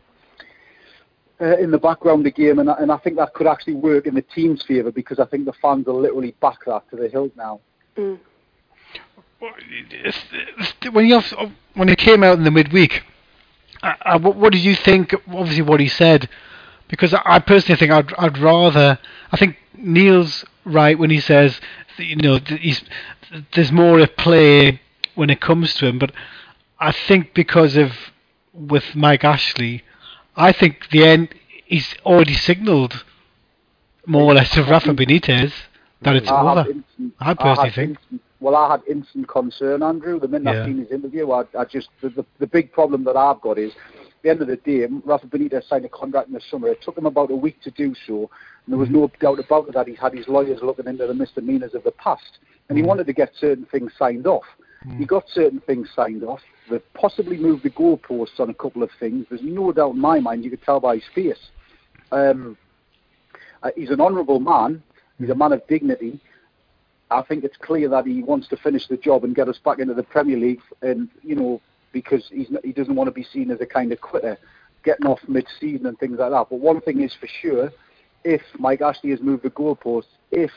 uh, 1.42 1.58
in 1.58 1.72
the 1.72 1.78
background 1.78 2.20
of 2.20 2.24
the 2.26 2.32
game, 2.32 2.60
and, 2.60 2.70
I- 2.70 2.76
and 2.80 2.92
I 2.92 2.98
think 2.98 3.18
that 3.18 3.34
could 3.34 3.48
actually 3.48 3.74
work 3.74 4.06
in 4.06 4.14
the 4.16 4.22
team's 4.22 4.62
favour 4.64 4.92
because 4.92 5.20
I 5.20 5.26
think 5.26 5.46
the 5.46 5.54
fans 5.54 5.88
are 5.88 5.94
literally 5.94 6.36
back 6.42 6.60
that 6.68 6.90
to 6.92 6.96
the 6.96 7.10
hilt 7.10 7.36
now. 7.36 7.60
Mm. 7.98 8.20
when 10.92 11.06
you 11.08 11.22
when 11.74 11.90
it 11.90 11.98
came 11.98 12.24
out 12.24 12.38
in 12.38 12.44
the 12.44 12.52
midweek, 12.52 13.04
uh, 13.82 13.94
uh, 14.06 14.20
what, 14.20 14.36
what 14.36 14.54
did 14.54 14.62
you 14.62 14.76
think? 14.76 15.14
Obviously, 15.28 15.64
what 15.64 15.80
he 15.80 15.88
said, 15.88 16.30
because 16.88 17.14
I, 17.14 17.22
I 17.26 17.40
personally 17.40 17.78
think 17.80 17.92
I'd 17.92 18.14
I'd 18.18 18.38
rather. 18.38 19.00
I 19.32 19.38
think 19.38 19.58
Neil's 19.76 20.46
right 20.64 20.98
when 21.00 21.10
he 21.10 21.20
says, 21.20 21.60
that, 21.98 22.06
you 22.06 22.16
know, 22.18 22.38
he's 22.38 22.84
there's 23.54 23.72
more 23.72 24.00
at 24.00 24.16
play 24.18 24.80
when 25.16 25.30
it 25.30 25.42
comes 25.42 25.74
to 25.76 25.88
him, 25.88 25.98
but 25.98 26.12
I 26.80 26.92
think 26.92 27.34
because 27.34 27.78
of 27.78 27.94
with 28.54 28.96
Mike 28.96 29.24
Ashley, 29.24 29.84
I 30.36 30.52
think 30.52 30.90
the 30.92 31.04
end 31.06 31.36
is 31.68 31.96
already 32.06 32.34
signalled 32.34 33.04
more 34.06 34.24
or 34.24 34.34
less 34.34 34.52
to 34.52 34.64
Rafa 34.64 34.94
Benitez 34.94 35.54
that 36.02 36.16
it's 36.16 36.30
I 36.30 36.42
over. 36.42 36.70
instant- 36.70 37.14
I 37.20 37.34
personally 37.34 37.70
had 37.70 37.76
think. 37.76 37.90
Instant, 37.90 38.22
well, 38.40 38.56
I 38.56 38.72
had 38.72 38.82
instant 38.90 39.28
concern, 39.28 39.84
Andrew. 39.84 40.20
The 40.20 40.28
minute 40.28 40.52
Yeah. 40.52 40.62
I've 40.62 40.66
seen 40.66 40.80
his 40.80 40.92
interview, 40.92 41.32
I, 41.32 41.44
I 41.58 41.66
just 41.66 41.90
the, 42.02 42.10
the 42.10 42.26
the 42.40 42.48
big 42.48 42.72
problem 42.72 43.04
that 43.04 43.16
I've 43.16 43.40
got 43.42 43.60
is, 43.60 43.72
at 43.72 44.24
the 44.24 44.30
end 44.30 44.42
of 44.42 44.48
the 44.48 44.58
day, 44.58 44.88
Rafa 45.06 45.28
Benitez 45.28 45.68
signed 45.68 45.86
a 45.86 45.90
contract 45.90 46.28
in 46.28 46.34
the 46.34 46.42
summer. 46.50 46.70
It 46.70 46.82
took 46.82 46.98
him 46.98 47.06
about 47.06 47.30
a 47.30 47.36
week 47.36 47.62
to 47.62 47.72
do 47.72 47.94
so, 48.08 48.30
and 48.66 48.74
there 48.74 48.78
was 48.80 48.90
mm-hmm. 48.90 49.02
no 49.02 49.12
doubt 49.20 49.40
about 49.40 49.68
it 49.68 49.76
that 49.76 49.88
he 49.88 49.96
had 49.96 50.14
his 50.14 50.28
lawyers 50.28 50.60
looking 50.64 50.88
into 50.88 51.06
the 51.06 51.14
misdemeanors 51.14 51.76
of 51.76 51.84
the 51.84 51.92
past, 51.92 52.40
and 52.70 52.78
he 52.78 52.82
mm-hmm. 52.82 52.90
wanted 52.90 53.06
to 53.08 53.14
get 53.14 53.32
certain 53.40 53.66
things 53.72 53.92
signed 53.98 54.26
off. 54.26 54.46
He 54.98 55.06
got 55.06 55.30
certain 55.30 55.60
things 55.60 55.90
signed 55.96 56.24
off. 56.24 56.42
They've 56.70 56.94
possibly 56.94 57.38
moved 57.38 57.64
the 57.64 57.70
goalposts 57.70 58.40
on 58.40 58.50
a 58.50 58.54
couple 58.54 58.82
of 58.82 58.90
things. 59.00 59.28
There's 59.30 59.44
no 59.44 59.72
doubt 59.72 59.94
in 59.94 60.00
my 60.00 60.20
mind. 60.20 60.44
You 60.44 60.50
could 60.50 60.64
tell 60.64 60.80
by 60.80 60.96
his 60.96 61.04
face. 61.14 61.50
Um, 62.12 62.58
uh, 63.62 63.70
he's 63.76 63.92
an 63.92 64.02
honourable 64.02 64.40
man. 64.40 64.82
He's 65.20 65.30
a 65.30 65.36
man 65.36 65.54
of 65.54 65.66
dignity. 65.68 66.20
I 67.12 67.22
think 67.22 67.44
it's 67.44 67.58
clear 67.58 67.90
that 67.90 68.08
he 68.08 68.24
wants 68.24 68.48
to 68.48 68.58
finish 68.58 68.88
the 68.88 68.98
job 68.98 69.24
and 69.24 69.36
get 69.36 69.50
us 69.50 69.60
back 69.64 69.80
into 69.80 69.94
the 69.94 70.04
Premier 70.04 70.38
League, 70.38 70.62
and 70.82 71.10
you 71.22 71.36
know 71.36 71.62
because 71.92 72.28
he's 72.32 72.50
not, 72.50 72.64
he 72.64 72.72
doesn't 72.72 72.96
want 72.96 73.08
to 73.08 73.12
be 73.12 73.24
seen 73.24 73.52
as 73.52 73.60
a 73.60 73.66
kind 73.66 73.92
of 73.92 74.00
quitter, 74.00 74.38
getting 74.84 75.06
off 75.06 75.20
mid-season 75.28 75.86
and 75.86 76.00
things 76.00 76.20
like 76.20 76.32
that. 76.32 76.48
But 76.50 76.60
one 76.60 76.80
thing 76.80 77.02
is 77.02 77.14
for 77.14 77.28
sure, 77.28 77.72
if 78.24 78.42
Mike 78.58 78.82
Ashley 78.82 79.10
has 79.10 79.20
moved 79.22 79.44
the 79.44 79.50
goalposts, 79.50 80.06
if 80.32 80.52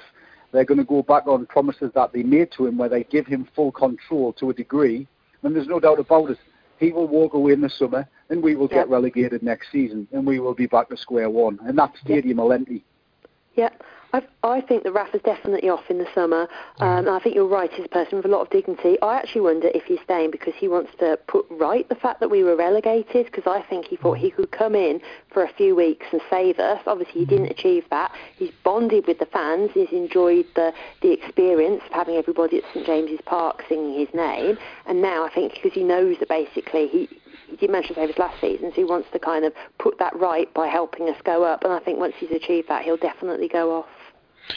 they're 0.54 0.64
going 0.64 0.78
to 0.78 0.84
go 0.84 1.02
back 1.02 1.26
on 1.26 1.46
promises 1.46 1.90
that 1.96 2.12
they 2.12 2.22
made 2.22 2.52
to 2.52 2.66
him, 2.66 2.78
where 2.78 2.88
they 2.88 3.02
give 3.02 3.26
him 3.26 3.48
full 3.56 3.72
control 3.72 4.32
to 4.34 4.50
a 4.50 4.54
degree, 4.54 5.08
And 5.42 5.54
there's 5.54 5.66
no 5.66 5.80
doubt 5.80 5.98
about 5.98 6.30
it. 6.30 6.38
He 6.78 6.92
will 6.92 7.08
walk 7.08 7.34
away 7.34 7.52
in 7.54 7.60
the 7.60 7.68
summer, 7.68 8.08
and 8.30 8.40
we 8.40 8.54
will 8.54 8.68
get 8.68 8.88
relegated 8.88 9.42
next 9.42 9.72
season, 9.72 10.06
and 10.12 10.24
we 10.24 10.38
will 10.38 10.54
be 10.54 10.66
back 10.66 10.88
to 10.90 10.96
square 10.96 11.28
one, 11.28 11.58
and 11.66 11.76
that 11.78 11.92
stadium 12.02 12.36
will 12.38 12.52
empty. 12.52 12.84
Yeah, 13.56 13.70
I, 14.14 14.22
I 14.44 14.60
think 14.60 14.84
that 14.84 14.92
Rafa's 14.92 15.22
definitely 15.24 15.68
off 15.68 15.90
in 15.90 15.98
the 15.98 16.06
summer. 16.14 16.46
Um, 16.78 17.08
I 17.08 17.18
think 17.18 17.34
you're 17.34 17.48
right. 17.48 17.68
He's 17.72 17.86
a 17.86 17.88
person 17.88 18.16
with 18.16 18.24
a 18.24 18.28
lot 18.28 18.42
of 18.42 18.50
dignity. 18.50 18.96
I 19.02 19.16
actually 19.16 19.40
wonder 19.40 19.70
if 19.74 19.82
he's 19.84 19.98
staying 20.04 20.30
because 20.30 20.54
he 20.56 20.68
wants 20.68 20.92
to 21.00 21.18
put 21.26 21.44
right 21.50 21.88
the 21.88 21.96
fact 21.96 22.20
that 22.20 22.30
we 22.30 22.44
were 22.44 22.54
relegated. 22.54 23.26
Because 23.26 23.42
I 23.44 23.62
think 23.68 23.86
he 23.86 23.96
thought 23.96 24.18
he 24.18 24.30
could 24.30 24.52
come 24.52 24.76
in 24.76 25.00
for 25.32 25.42
a 25.42 25.52
few 25.54 25.74
weeks 25.74 26.06
and 26.12 26.20
save 26.30 26.60
us. 26.60 26.80
Obviously, 26.86 27.22
he 27.22 27.26
didn't 27.26 27.50
achieve 27.50 27.84
that. 27.90 28.12
He's 28.36 28.52
bonded 28.62 29.08
with 29.08 29.18
the 29.18 29.26
fans. 29.26 29.70
He's 29.74 29.90
enjoyed 29.90 30.46
the 30.54 30.72
the 31.02 31.10
experience 31.10 31.82
of 31.86 31.92
having 31.92 32.14
everybody 32.14 32.58
at 32.58 32.64
St 32.72 32.86
James's 32.86 33.20
Park 33.26 33.64
singing 33.68 33.98
his 33.98 34.14
name. 34.14 34.56
And 34.86 35.02
now 35.02 35.26
I 35.26 35.34
think 35.34 35.54
because 35.54 35.72
he 35.72 35.82
knows 35.82 36.18
that 36.20 36.28
basically 36.28 36.86
he 36.86 37.08
he 37.48 37.56
did 37.56 37.70
manage 37.70 37.88
to 37.88 37.94
save 37.94 38.10
us 38.10 38.18
last 38.18 38.40
season, 38.40 38.70
so 38.70 38.76
he 38.76 38.84
wants 38.84 39.08
to 39.12 39.18
kind 39.18 39.44
of 39.44 39.52
put 39.78 39.98
that 39.98 40.16
right 40.16 40.52
by 40.54 40.66
helping 40.68 41.08
us 41.08 41.16
go 41.24 41.44
up. 41.44 41.64
And 41.64 41.72
I 41.72 41.80
think 41.80 41.98
once 41.98 42.14
he's 42.18 42.30
achieved 42.30 42.68
that, 42.68 42.84
he'll 42.84 42.96
definitely 42.96 43.48
go 43.48 43.76
off. 43.76 43.86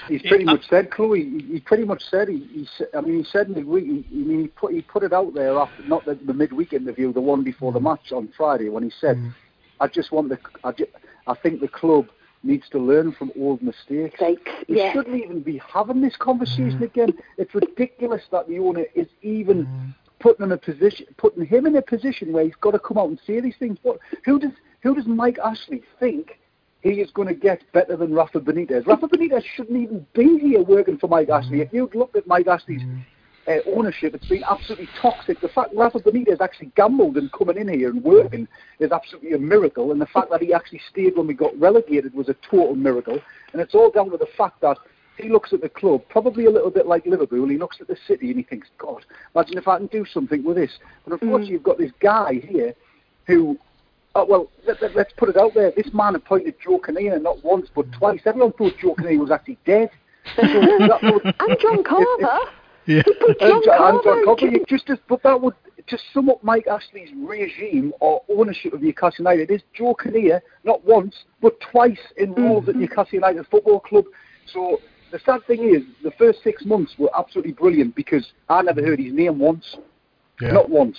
He's 0.08 0.22
pretty 0.24 0.44
Yeah. 0.44 0.54
much 0.54 0.68
said, 0.70 0.92
Chloe. 0.92 1.24
He, 1.24 1.54
he 1.54 1.60
pretty 1.60 1.86
much 1.86 2.04
said. 2.10 2.28
He, 2.28 2.40
he, 2.52 2.68
I 2.96 3.02
mean, 3.02 3.20
he 3.20 3.24
said 3.24 3.50
midweek. 3.50 3.86
He, 3.86 4.06
I 4.12 4.26
mean, 4.26 4.42
he 4.42 4.48
put 4.48 4.74
he 4.74 4.82
put 4.82 5.04
it 5.04 5.14
out 5.14 5.34
there 5.34 5.58
after 5.58 5.84
not 5.84 6.06
the, 6.06 6.16
the 6.16 6.34
midweek 6.34 6.74
interview, 6.74 7.14
the 7.14 7.22
one 7.22 7.44
before 7.44 7.72
the 7.72 7.80
mm. 7.80 7.84
match 7.84 8.12
on 8.12 8.30
Friday, 8.36 8.70
when 8.70 8.84
he 8.84 8.92
said, 9.00 9.18
mm. 9.18 9.34
"I 9.80 9.88
just 9.88 10.12
want 10.12 10.30
the. 10.30 10.38
I, 10.64 10.72
ju- 10.72 10.88
I 11.28 11.36
think 11.36 11.62
the 11.62 11.68
club 11.68 12.08
needs 12.44 12.70
to 12.70 12.80
learn 12.80 13.12
from 13.14 13.32
old 13.38 13.62
mistakes. 13.62 14.20
Sakes, 14.20 14.52
We 14.70 14.78
yeah. 14.78 14.94
shouldn't 14.94 15.16
even 15.16 15.42
be 15.42 15.62
having 15.68 16.02
this 16.02 16.16
conversation 16.18 16.80
mm. 16.80 16.84
again. 16.84 17.14
It's 17.38 17.54
ridiculous 17.54 18.22
that 18.32 18.48
the 18.48 18.60
owner 18.60 18.86
is 18.96 19.08
even 19.22 19.94
putting 20.20 20.46
in 20.46 20.52
a 20.52 20.58
position, 20.58 21.08
putting 21.18 21.46
him 21.46 21.66
in 21.66 21.76
a 21.76 21.82
position 21.82 22.34
where 22.34 22.44
he's 22.44 22.56
got 22.56 22.72
to 22.72 22.80
come 22.80 22.98
out 22.98 23.10
and 23.10 23.20
say 23.26 23.40
these 23.40 23.56
things. 23.58 23.78
What? 23.84 24.00
Who 24.26 24.40
does 24.40 24.52
who 24.82 24.96
does 24.96 25.08
Mike 25.08 25.40
Ashley 25.44 25.82
think 26.00 26.40
he 26.92 27.02
is 27.02 27.12
going 27.12 27.28
to 27.28 27.34
get 27.34 27.62
better 27.74 27.96
than 27.96 28.14
Rafa 28.14 28.40
Benitez. 28.40 28.86
Rafa 28.86 29.08
Benitez 29.08 29.44
shouldn't 29.56 29.78
even 29.78 30.06
be 30.14 30.40
here 30.40 30.62
working 30.62 30.98
for 30.98 31.08
Mike 31.08 31.30
Ashley. 31.30 31.62
If 31.62 31.74
you'd 31.74 31.96
looked 31.96 32.16
at 32.16 32.28
Mike 32.28 32.48
Ashley's 32.48 32.82
uh, 33.48 33.58
ownership, 33.76 34.14
it's 34.14 34.28
been 34.28 34.44
absolutely 34.50 34.90
toxic. 35.02 35.40
The 35.42 35.50
fact 35.50 35.72
that 35.72 35.78
Rafa 35.78 36.00
Benitez 36.00 36.42
actually 36.42 36.72
gambled 36.76 37.18
and 37.18 37.32
coming 37.32 37.58
in 37.58 37.68
here 37.68 37.90
and 37.90 38.04
working 38.04 38.48
is 38.80 38.92
absolutely 38.92 39.34
a 39.34 39.40
miracle. 39.40 39.92
And 39.92 40.02
the 40.02 40.08
fact 40.08 40.30
that 40.32 40.42
he 40.42 40.54
actually 40.54 40.82
stayed 40.90 41.18
when 41.18 41.28
we 41.28 41.34
got 41.34 41.58
relegated 41.60 42.14
was 42.14 42.30
a 42.30 42.36
total 42.50 42.76
miracle. 42.76 43.20
And 43.54 43.62
it's 43.62 43.76
all 43.76 43.92
down 43.92 44.10
to 44.12 44.18
the 44.18 44.28
fact 44.38 44.62
that 44.62 44.78
he 45.18 45.30
looks 45.30 45.52
at 45.52 45.62
the 45.62 45.70
club, 45.70 46.04
probably 46.10 46.46
a 46.46 46.52
little 46.52 46.70
bit 46.70 46.86
like 46.86 47.06
Liverpool. 47.06 47.48
He 47.48 47.58
looks 47.58 47.78
at 47.82 47.88
the 47.88 47.98
city 48.08 48.28
and 48.28 48.38
he 48.38 48.44
thinks, 48.44 48.68
God, 48.78 49.04
imagine 49.36 49.58
if 49.58 49.68
I 49.68 49.78
can 49.78 49.88
do 49.88 50.06
something 50.06 50.44
with 50.44 50.58
this. 50.58 50.72
But 51.04 51.14
unfortunately, 51.14 51.54
you've 51.54 51.64
got 51.64 51.80
this 51.80 51.92
guy 52.00 52.36
here 52.48 52.76
who, 53.26 53.58
oh, 54.18 54.26
well, 54.26 54.48
let, 54.66 54.82
us 54.82 54.92
let, 54.96 55.16
put 55.18 55.30
it 55.30 55.38
out 55.38 55.54
there. 55.54 55.72
This 55.76 55.94
man 55.94 56.16
appointed 56.16 56.56
Joe 56.64 56.80
Kinnear 56.80 57.20
not 57.20 57.44
once 57.44 57.68
but 57.74 57.92
twice. 57.94 58.22
Everyone 58.26 58.52
thought 58.54 58.74
Joe 58.82 58.96
Kinnear 58.96 59.20
was 59.20 59.32
actually 59.32 59.58
dead. 59.66 59.90
So 60.36 60.42
that 60.42 61.00
would, 61.04 61.24
and 61.40 61.58
John 61.62 61.84
Carver. 61.84 62.40
Yeah. 62.86 63.04
He 63.06 63.14
put 63.14 63.40
John 63.40 63.52
and, 63.52 63.64
John- 63.64 63.96
and 63.96 64.04
John 64.04 64.26
Carver. 64.26 64.26
Carver, 64.26 64.48
you 64.48 64.66
just 64.68 64.90
as, 64.90 64.98
but 65.08 65.24
that 65.24 65.40
would 65.40 65.54
just 65.86 66.04
sum 66.14 66.30
up 66.30 66.44
Mike 66.44 66.68
Ashley's 66.68 67.10
regime 67.16 67.94
or 68.02 68.22
ownership 68.30 68.74
of 68.74 68.82
Newcastle 68.82 69.20
United 69.20 69.52
is 69.52 69.62
Joe 69.74 69.94
Kinnear 69.94 70.42
not 70.66 70.84
once 70.84 71.16
but 71.42 71.58
twice 71.72 72.00
involved 72.18 72.68
mm. 72.68 72.72
at 72.72 72.76
Newcastle 72.76 73.14
United 73.14 73.46
Football 73.50 73.80
Club. 73.80 74.06
So 74.52 74.82
the 75.12 75.20
sad 75.26 75.46
thing 75.48 75.74
is 75.74 75.84
the 76.04 76.12
first 76.18 76.44
six 76.44 76.66
months 76.66 76.96
were 76.98 77.10
absolutely 77.18 77.54
brilliant 77.54 77.96
because 77.96 78.34
I 78.50 78.62
never 78.64 78.82
heard 78.82 79.00
his 79.00 79.14
name 79.14 79.40
once, 79.40 79.78
Yeah. 80.42 80.52
not 80.52 80.70
once. 80.70 80.98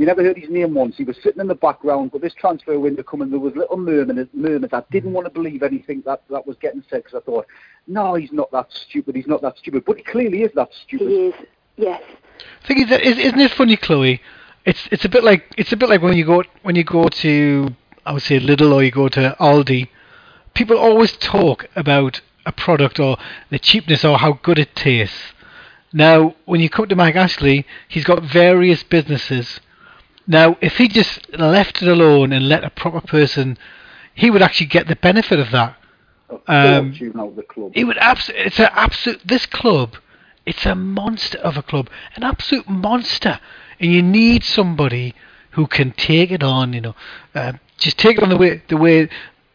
You 0.00 0.06
never 0.06 0.22
heard 0.24 0.38
his 0.38 0.48
name 0.48 0.72
once. 0.72 0.96
He 0.96 1.04
was 1.04 1.18
sitting 1.22 1.42
in 1.42 1.46
the 1.46 1.54
background, 1.54 2.10
but 2.10 2.22
this 2.22 2.32
transfer 2.32 2.78
window 2.80 3.02
coming, 3.02 3.28
there 3.28 3.38
was 3.38 3.54
little 3.54 3.76
murmurs. 3.76 4.28
murmurs. 4.32 4.70
I 4.72 4.82
didn't 4.90 5.12
want 5.12 5.26
to 5.26 5.30
believe 5.30 5.62
anything 5.62 6.02
that, 6.06 6.22
that 6.30 6.46
was 6.46 6.56
getting 6.56 6.82
said 6.88 7.04
because 7.04 7.20
I 7.20 7.20
thought, 7.20 7.46
no, 7.86 8.14
he's 8.14 8.32
not 8.32 8.50
that 8.52 8.72
stupid. 8.72 9.14
He's 9.14 9.26
not 9.26 9.42
that 9.42 9.58
stupid. 9.58 9.84
But 9.84 9.98
he 9.98 10.02
clearly 10.02 10.40
is 10.42 10.52
that 10.54 10.70
stupid. 10.86 11.06
He 11.06 11.14
is. 11.26 11.34
Yes. 11.76 12.02
thing 12.66 12.80
is, 12.80 12.88
that- 12.88 13.02
is- 13.02 13.18
isn't 13.18 13.40
it 13.40 13.50
funny, 13.50 13.76
Chloe? 13.76 14.22
It's 14.64 14.88
it's 14.90 15.04
a 15.04 15.08
bit 15.10 15.22
like 15.22 15.52
it's 15.58 15.72
a 15.72 15.76
bit 15.76 15.90
like 15.90 16.00
when 16.00 16.16
you 16.16 16.24
go 16.24 16.44
when 16.62 16.76
you 16.76 16.84
go 16.84 17.08
to 17.08 17.68
I 18.06 18.12
would 18.14 18.22
say 18.22 18.40
Lidl 18.40 18.72
or 18.72 18.82
you 18.82 18.90
go 18.90 19.08
to 19.08 19.36
Aldi. 19.38 19.88
People 20.54 20.78
always 20.78 21.12
talk 21.18 21.66
about 21.76 22.22
a 22.46 22.52
product 22.52 22.98
or 22.98 23.18
the 23.50 23.58
cheapness 23.58 24.02
or 24.02 24.16
how 24.18 24.32
good 24.42 24.58
it 24.58 24.74
tastes. 24.74 25.34
Now, 25.92 26.36
when 26.46 26.60
you 26.62 26.70
come 26.70 26.88
to 26.88 26.96
Mike 26.96 27.16
Ashley, 27.16 27.66
he's 27.88 28.04
got 28.04 28.22
various 28.22 28.82
businesses. 28.82 29.60
Now, 30.26 30.56
if 30.60 30.76
he 30.76 30.88
just 30.88 31.32
left 31.38 31.82
it 31.82 31.88
alone 31.88 32.32
and 32.32 32.48
let 32.48 32.64
a 32.64 32.70
proper 32.70 33.00
person, 33.00 33.58
he 34.14 34.30
would 34.30 34.42
actually 34.42 34.66
get 34.66 34.86
the 34.86 34.96
benefit 34.96 35.38
of 35.38 35.50
that. 35.50 35.76
Um, 36.46 36.94
of 37.18 37.36
the 37.36 37.42
club. 37.42 37.72
It 37.74 37.84
would 37.84 37.98
absolutely. 37.98 38.46
It's 38.46 38.60
an 38.60 38.68
absolute. 38.72 39.20
This 39.26 39.46
club, 39.46 39.96
it's 40.46 40.64
a 40.64 40.74
monster 40.74 41.38
of 41.38 41.56
a 41.56 41.62
club, 41.62 41.88
an 42.14 42.22
absolute 42.22 42.68
monster, 42.68 43.40
and 43.80 43.92
you 43.92 44.02
need 44.02 44.44
somebody 44.44 45.14
who 45.52 45.66
can 45.66 45.92
take 45.92 46.30
it 46.30 46.42
on. 46.42 46.72
You 46.72 46.80
know, 46.80 46.94
uh, 47.34 47.54
just 47.78 47.98
take 47.98 48.16
it 48.18 48.22
on 48.22 48.28
the 48.28 48.36
way, 48.36 48.62
the 48.68 48.76
way, 48.76 49.08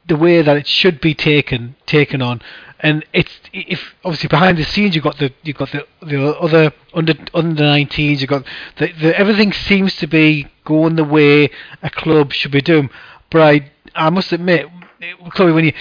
the 0.08 0.18
way 0.18 0.42
that 0.42 0.58
it 0.58 0.68
should 0.68 1.00
be 1.00 1.14
taken, 1.14 1.76
taken 1.86 2.22
on. 2.22 2.42
And 2.86 3.04
it's 3.14 3.34
if 3.52 3.96
obviously 4.04 4.28
behind 4.28 4.60
the 4.60 4.64
scenes 4.64 4.94
you've 4.94 5.04
got 5.04 5.18
the 5.18 5.34
you've 5.42 5.58
got 5.58 5.72
the 5.72 5.88
the 6.04 6.38
other 6.38 6.72
under 6.94 7.16
under 7.34 7.64
19s. 7.64 8.20
You've 8.20 8.30
got 8.30 8.46
the, 8.78 8.92
the 9.02 9.20
everything 9.20 9.54
seems 9.54 9.96
to 9.96 10.06
be 10.06 10.48
going 10.66 10.96
the 10.96 11.04
way 11.04 11.50
a 11.82 11.90
club 11.90 12.32
should 12.32 12.52
be 12.52 12.62
doing. 12.62 12.92
But 13.32 13.42
I 13.42 13.72
I 13.96 14.12
must 14.12 14.32
admit, 14.32 14.68
Chloe, 15.32 15.52
when 15.52 15.66
you 15.66 15.74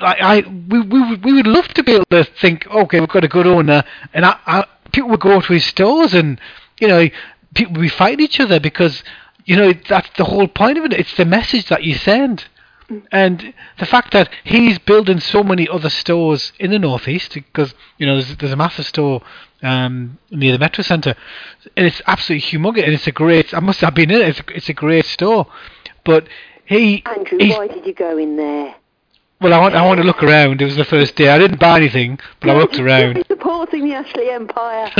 like, 0.00 0.20
I 0.20 0.40
we 0.68 0.82
we 0.82 1.00
would, 1.00 1.24
we 1.24 1.32
would 1.32 1.46
love 1.46 1.68
to 1.68 1.82
be 1.82 1.92
able 1.92 2.04
to 2.10 2.24
think, 2.24 2.66
okay, 2.66 3.00
we've 3.00 3.08
got 3.08 3.24
a 3.24 3.28
good 3.28 3.46
owner, 3.46 3.82
and 4.12 4.26
I, 4.26 4.36
I, 4.44 4.66
people 4.92 5.08
would 5.08 5.20
go 5.20 5.40
to 5.40 5.52
his 5.54 5.64
stores, 5.64 6.12
and 6.12 6.38
you 6.78 6.88
know, 6.88 7.08
people 7.54 7.72
would 7.72 7.80
be 7.80 7.88
fighting 7.88 8.20
each 8.20 8.38
other 8.38 8.60
because 8.60 9.02
you 9.46 9.56
know 9.56 9.72
that's 9.88 10.10
the 10.18 10.24
whole 10.24 10.46
point 10.46 10.76
of 10.76 10.84
it. 10.84 10.92
It's 10.92 11.16
the 11.16 11.24
message 11.24 11.68
that 11.70 11.84
you 11.84 11.94
send. 11.94 12.44
And 13.12 13.54
the 13.78 13.86
fact 13.86 14.12
that 14.12 14.30
he's 14.44 14.78
building 14.78 15.20
so 15.20 15.42
many 15.42 15.68
other 15.68 15.90
stores 15.90 16.52
in 16.58 16.70
the 16.70 16.78
northeast, 16.78 17.34
because 17.34 17.74
you 17.98 18.06
know 18.06 18.14
there's, 18.14 18.36
there's 18.36 18.52
a 18.52 18.56
massive 18.56 18.86
store 18.86 19.22
um, 19.62 20.18
near 20.30 20.52
the 20.52 20.58
Metro 20.58 20.82
Centre, 20.82 21.14
and 21.76 21.86
it's 21.86 22.02
absolutely 22.06 22.48
humongous, 22.48 22.84
and 22.84 22.92
it's 22.92 23.06
a 23.06 23.12
great. 23.12 23.54
I 23.54 23.60
must 23.60 23.80
have 23.80 23.94
been 23.94 24.10
in 24.10 24.20
it. 24.20 24.28
It's 24.28 24.40
a, 24.40 24.56
it's 24.56 24.68
a 24.68 24.74
great 24.74 25.04
store, 25.06 25.46
but 26.04 26.28
he 26.64 27.02
Andrew, 27.06 27.38
why 27.50 27.68
did 27.68 27.86
you 27.86 27.94
go 27.94 28.16
in 28.18 28.36
there? 28.36 28.74
well, 29.40 29.54
I 29.54 29.58
want 29.58 29.74
I 29.74 29.86
want 29.86 29.98
to 30.00 30.06
look 30.06 30.22
around. 30.22 30.60
It 30.60 30.64
was 30.66 30.76
the 30.76 30.84
first 30.84 31.16
day. 31.16 31.28
I 31.28 31.38
didn't 31.38 31.58
buy 31.58 31.78
anything, 31.78 32.18
but 32.40 32.50
I 32.50 32.54
looked 32.58 32.78
around. 32.78 33.24
Supporting 33.28 33.88
the 33.88 33.94
Ashley 33.94 34.30
Empire. 34.30 34.90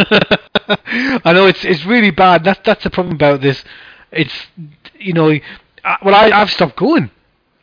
I 1.24 1.32
know 1.32 1.46
it's 1.46 1.64
it's 1.64 1.84
really 1.84 2.10
bad. 2.10 2.44
That's 2.44 2.60
that's 2.64 2.82
the 2.82 2.90
problem 2.90 3.14
about 3.14 3.42
this. 3.42 3.62
It's 4.10 4.34
you 4.98 5.12
know, 5.12 5.30
I, 5.84 5.96
well, 6.02 6.14
I 6.14 6.30
I've 6.30 6.50
stopped 6.50 6.76
going. 6.76 7.10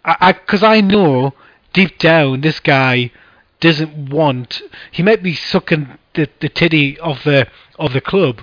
I 0.08 0.32
because 0.32 0.64
I, 0.64 0.82
know 0.82 1.34
deep 1.74 1.97
down 1.99 2.41
this 2.41 2.60
guy 2.60 3.12
doesn't 3.60 4.10
want. 4.10 4.62
He 4.91 5.03
might 5.03 5.22
be 5.22 5.34
sucking 5.34 5.97
the 6.14 6.30
the 6.39 6.49
titty 6.49 6.97
of 6.99 7.24
the 7.24 7.47
of 7.78 7.93
the 7.93 8.01
club, 8.01 8.41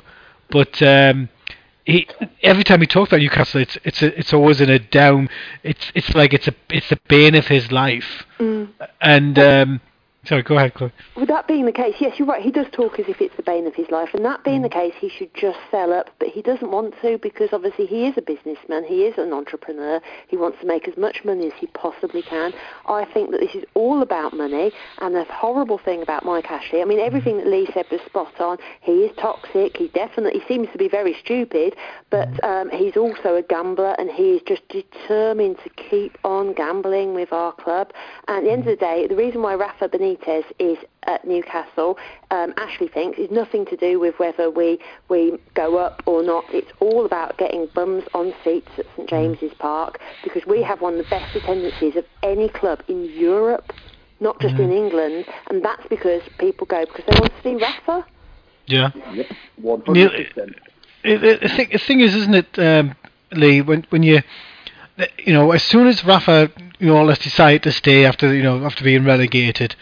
but 0.51 0.83
um, 0.83 1.31
he 1.85 2.07
every 2.43 2.65
time 2.65 2.81
he 2.81 2.87
talks 2.87 3.09
about 3.09 3.21
Newcastle, 3.21 3.61
it's 3.61 3.79
it's 3.85 4.03
a, 4.03 4.19
it's 4.19 4.33
always 4.33 4.61
in 4.61 4.71
a 4.71 4.79
down. 4.79 5.29
It's 5.63 5.91
it's 5.95 6.15
like 6.15 6.35
it's 6.35 6.49
a 6.49 6.55
it's 6.71 6.89
the 6.91 6.99
bane 7.09 7.35
of 7.35 7.49
his 7.49 7.73
life. 7.73 8.27
And 9.01 9.39
um, 9.39 9.81
sorry, 10.27 10.43
go 10.43 10.57
ahead, 10.57 10.75
Chloe. 10.75 10.93
With 11.17 11.29
that 11.29 11.47
being 11.49 11.65
the 11.65 11.73
case, 11.73 11.95
yes, 12.01 12.19
you're 12.19 12.29
right. 12.29 12.43
He 12.43 12.51
does 12.51 12.67
talk 12.73 12.99
as 12.99 13.07
if 13.09 13.21
it's 13.21 13.37
the 13.37 13.43
bane 13.43 13.67
of 13.67 13.75
his 13.75 13.91
life, 13.91 14.11
and 14.13 14.25
that 14.25 14.45
being 14.45 14.63
the 14.63 14.69
mm. 14.69 14.73
case, 14.73 14.95
he 14.99 15.09
should 15.09 15.33
just 15.35 15.59
sell 15.71 15.93
up. 15.93 16.11
But 16.19 16.29
he 16.29 16.43
doesn't 16.43 16.71
want 16.71 16.95
to 17.03 17.19
because 17.19 17.51
obviously 17.53 17.87
he 17.87 18.07
is 18.07 18.15
a 18.17 18.23
businessman. 18.23 18.85
He 18.85 19.05
is 19.05 19.17
an 19.19 19.33
entrepreneur. 19.33 20.01
He 20.29 20.37
wants 20.37 20.59
to 20.61 20.67
make 20.67 20.89
as 20.89 20.97
much 20.97 21.25
money 21.25 21.47
as 21.47 21.53
he 21.59 21.67
possibly 21.69 22.23
can. 22.23 22.53
I 22.87 23.05
think 23.07 23.31
that 23.31 23.41
this 23.41 23.55
is 23.55 23.65
all 23.75 24.03
about 24.03 24.35
money. 24.35 24.73
And 25.01 25.15
the 25.15 25.25
horrible 25.25 25.79
thing 25.79 26.03
about 26.03 26.25
Mike 26.25 26.51
Ashley, 26.51 26.83
I 26.83 26.85
mean, 26.85 26.99
mm. 26.99 27.07
everything 27.07 27.37
that 27.39 27.47
Lee 27.47 27.69
said 27.73 27.87
was 27.91 28.01
spot 28.03 28.41
on. 28.41 28.59
He 28.81 28.93
is 29.05 29.17
toxic. 29.17 29.77
He 29.77 29.89
definitely 29.89 30.41
he 30.41 30.43
seems 30.49 30.69
to 30.73 30.79
be 30.79 30.89
very 30.89 31.15
stupid, 31.23 31.77
but 32.11 32.29
mm. 32.29 32.45
um, 32.45 32.71
he's 32.71 32.97
also 32.97 33.37
a 33.37 33.43
gambler, 33.43 33.95
and 33.99 34.11
he 34.11 34.33
is 34.33 34.43
just 34.47 34.67
determined 34.69 35.59
to 35.63 35.71
keep 35.71 36.19
on 36.25 36.53
gambling 36.55 37.15
with 37.15 37.33
our 37.33 37.53
club. 37.53 37.93
And 38.27 38.39
at 38.39 38.45
the 38.45 38.51
end 38.51 38.61
of 38.61 38.67
the 38.67 38.77
day, 38.77 39.07
the 39.07 39.17
reason 39.17 39.43
why 39.43 39.55
Rafa 39.55 39.89
Benitez 39.89 40.14
is 40.59 40.79
at 41.05 41.27
Newcastle, 41.27 41.99
um, 42.31 42.55
Ashley 42.57 42.89
thinks, 42.89 43.19
is 43.19 43.31
nothing 43.31 43.67
to 43.67 43.77
do 43.77 43.99
with 44.01 44.19
whether 44.19 44.51
we, 44.51 44.79
we 45.09 45.39
go 45.55 45.77
up 45.77 46.03
or 46.07 46.23
not. 46.23 46.45
It's 46.53 46.71
all 46.81 47.05
about 47.05 47.37
getting 47.39 47.67
bums 47.75 48.05
on 48.15 48.33
seats 48.43 48.71
at 48.79 48.87
St 48.97 49.09
James's 49.09 49.53
Park 49.55 50.01
because 50.23 50.47
we 50.47 50.63
have 50.63 50.81
one 50.81 50.95
of 50.95 51.05
the 51.05 51.11
best 51.11 51.35
attendances 51.37 51.97
of 51.97 52.05
any 52.23 52.49
club 52.49 52.83
in 52.89 53.05
Europe, 53.05 53.73
not 54.21 54.41
just 54.41 54.57
in 54.57 54.73
England. 54.73 55.27
And 55.49 55.65
that's 55.65 55.87
because 55.89 56.23
people 56.39 56.67
go 56.67 56.85
because 56.85 57.05
they 57.07 57.21
want 57.21 57.33
to 57.35 57.43
see 57.43 57.55
Rafa. 57.55 58.07
Yeah. 58.67 58.91
Yep, 59.13 59.27
100%. 59.63 60.55
It, 61.05 61.23
it, 61.23 61.41
the, 61.43 61.49
thing, 61.49 61.69
the 61.71 61.79
thing 61.79 62.01
is, 62.01 62.15
isn't 62.15 62.35
it, 62.35 62.59
um, 62.59 62.95
Lee? 63.33 63.61
When 63.61 63.87
when 63.91 64.03
you, 64.03 64.23
you 65.19 65.33
know, 65.33 65.53
as 65.53 65.63
soon 65.63 65.87
as 65.87 66.05
Rafa, 66.05 66.51
you 66.79 66.87
know, 66.87 67.05
let's 67.05 67.23
decide 67.23 67.63
to 67.65 67.73
stay 67.73 68.07
after 68.07 68.35
you 68.35 68.43
know 68.43 68.65
after 68.65 68.85
being 68.85 69.05
relegated, 69.05 69.77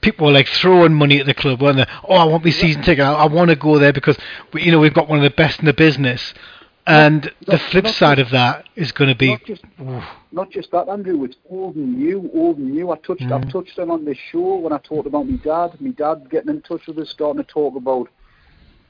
people 0.00 0.26
were 0.26 0.32
like 0.32 0.48
throwing 0.48 0.94
money 0.94 1.18
at 1.18 1.26
the 1.26 1.34
club, 1.34 1.60
weren't 1.60 1.76
they? 1.76 1.86
Oh, 2.08 2.14
I 2.14 2.24
want 2.24 2.44
my 2.44 2.50
season 2.50 2.82
ticket. 2.82 3.04
I, 3.04 3.12
I 3.12 3.26
want 3.26 3.50
to 3.50 3.56
go 3.56 3.78
there 3.78 3.92
because 3.92 4.16
we, 4.52 4.62
you 4.62 4.72
know 4.72 4.78
we've 4.78 4.94
got 4.94 5.08
one 5.08 5.18
of 5.18 5.24
the 5.24 5.30
best 5.30 5.60
in 5.60 5.66
the 5.66 5.72
business. 5.72 6.34
And 6.86 7.30
the 7.46 7.58
flip 7.58 7.84
not 7.84 7.94
side 7.94 8.18
of 8.18 8.30
that 8.30 8.66
is 8.74 8.92
going 8.92 9.10
to 9.10 9.14
be, 9.14 9.28
Not 9.28 9.44
just, 9.44 9.62
not 10.32 10.50
just 10.50 10.70
that, 10.70 10.88
Andrew. 10.88 11.22
It's 11.24 11.36
old 11.50 11.76
and 11.76 11.98
new, 11.98 12.30
old 12.32 12.56
and 12.56 12.70
new. 12.70 12.90
I 12.90 12.96
touched, 12.96 13.24
Mm. 13.24 13.32
I've 13.44 13.52
touched 13.52 13.78
on 13.78 13.90
on 13.90 14.06
this 14.06 14.16
show 14.32 14.56
when 14.56 14.72
I 14.72 14.78
talked 14.78 15.06
about 15.06 15.28
my 15.28 15.36
dad. 15.36 15.78
My 15.80 15.90
dad 15.90 16.30
getting 16.30 16.48
in 16.48 16.62
touch 16.62 16.86
with 16.86 16.98
us, 16.98 17.10
starting 17.10 17.44
to 17.44 17.46
talk 17.46 17.76
about, 17.76 18.08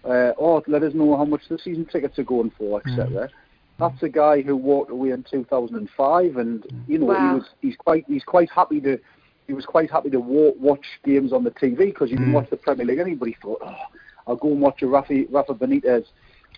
uh, 0.04 0.32
oh, 0.38 0.62
let 0.68 0.84
us 0.84 0.94
know 0.94 1.16
how 1.16 1.24
much 1.24 1.48
the 1.48 1.58
season 1.58 1.86
tickets 1.86 2.20
are 2.20 2.24
going 2.24 2.52
for, 2.56 2.80
Mm. 2.82 2.92
etc. 2.92 3.30
That's 3.80 4.00
a 4.04 4.08
guy 4.08 4.42
who 4.42 4.54
walked 4.56 4.92
away 4.92 5.10
in 5.10 5.24
2005, 5.24 6.36
and 6.36 6.64
you 6.86 6.98
know 6.98 7.06
Wow. 7.06 7.28
he 7.28 7.34
was 7.34 7.48
he's 7.60 7.76
quite 7.76 8.04
he's 8.06 8.24
quite 8.24 8.50
happy 8.50 8.80
to 8.82 8.98
he 9.48 9.54
was 9.54 9.64
quite 9.64 9.90
happy 9.90 10.10
to 10.10 10.20
wa- 10.20 10.52
watch 10.60 10.84
games 11.04 11.32
on 11.32 11.42
the 11.42 11.50
TV 11.50 11.86
because 11.86 12.10
he 12.10 12.16
didn't 12.16 12.32
mm. 12.32 12.34
watch 12.34 12.50
the 12.50 12.56
Premier 12.56 12.84
League. 12.84 12.98
Anybody 12.98 13.36
thought, 13.42 13.60
oh, 13.64 13.74
I'll 14.26 14.36
go 14.36 14.52
and 14.52 14.60
watch 14.60 14.82
a 14.82 14.86
Rafa 14.86 15.24
Rafa 15.30 15.54
Benitez 15.54 16.04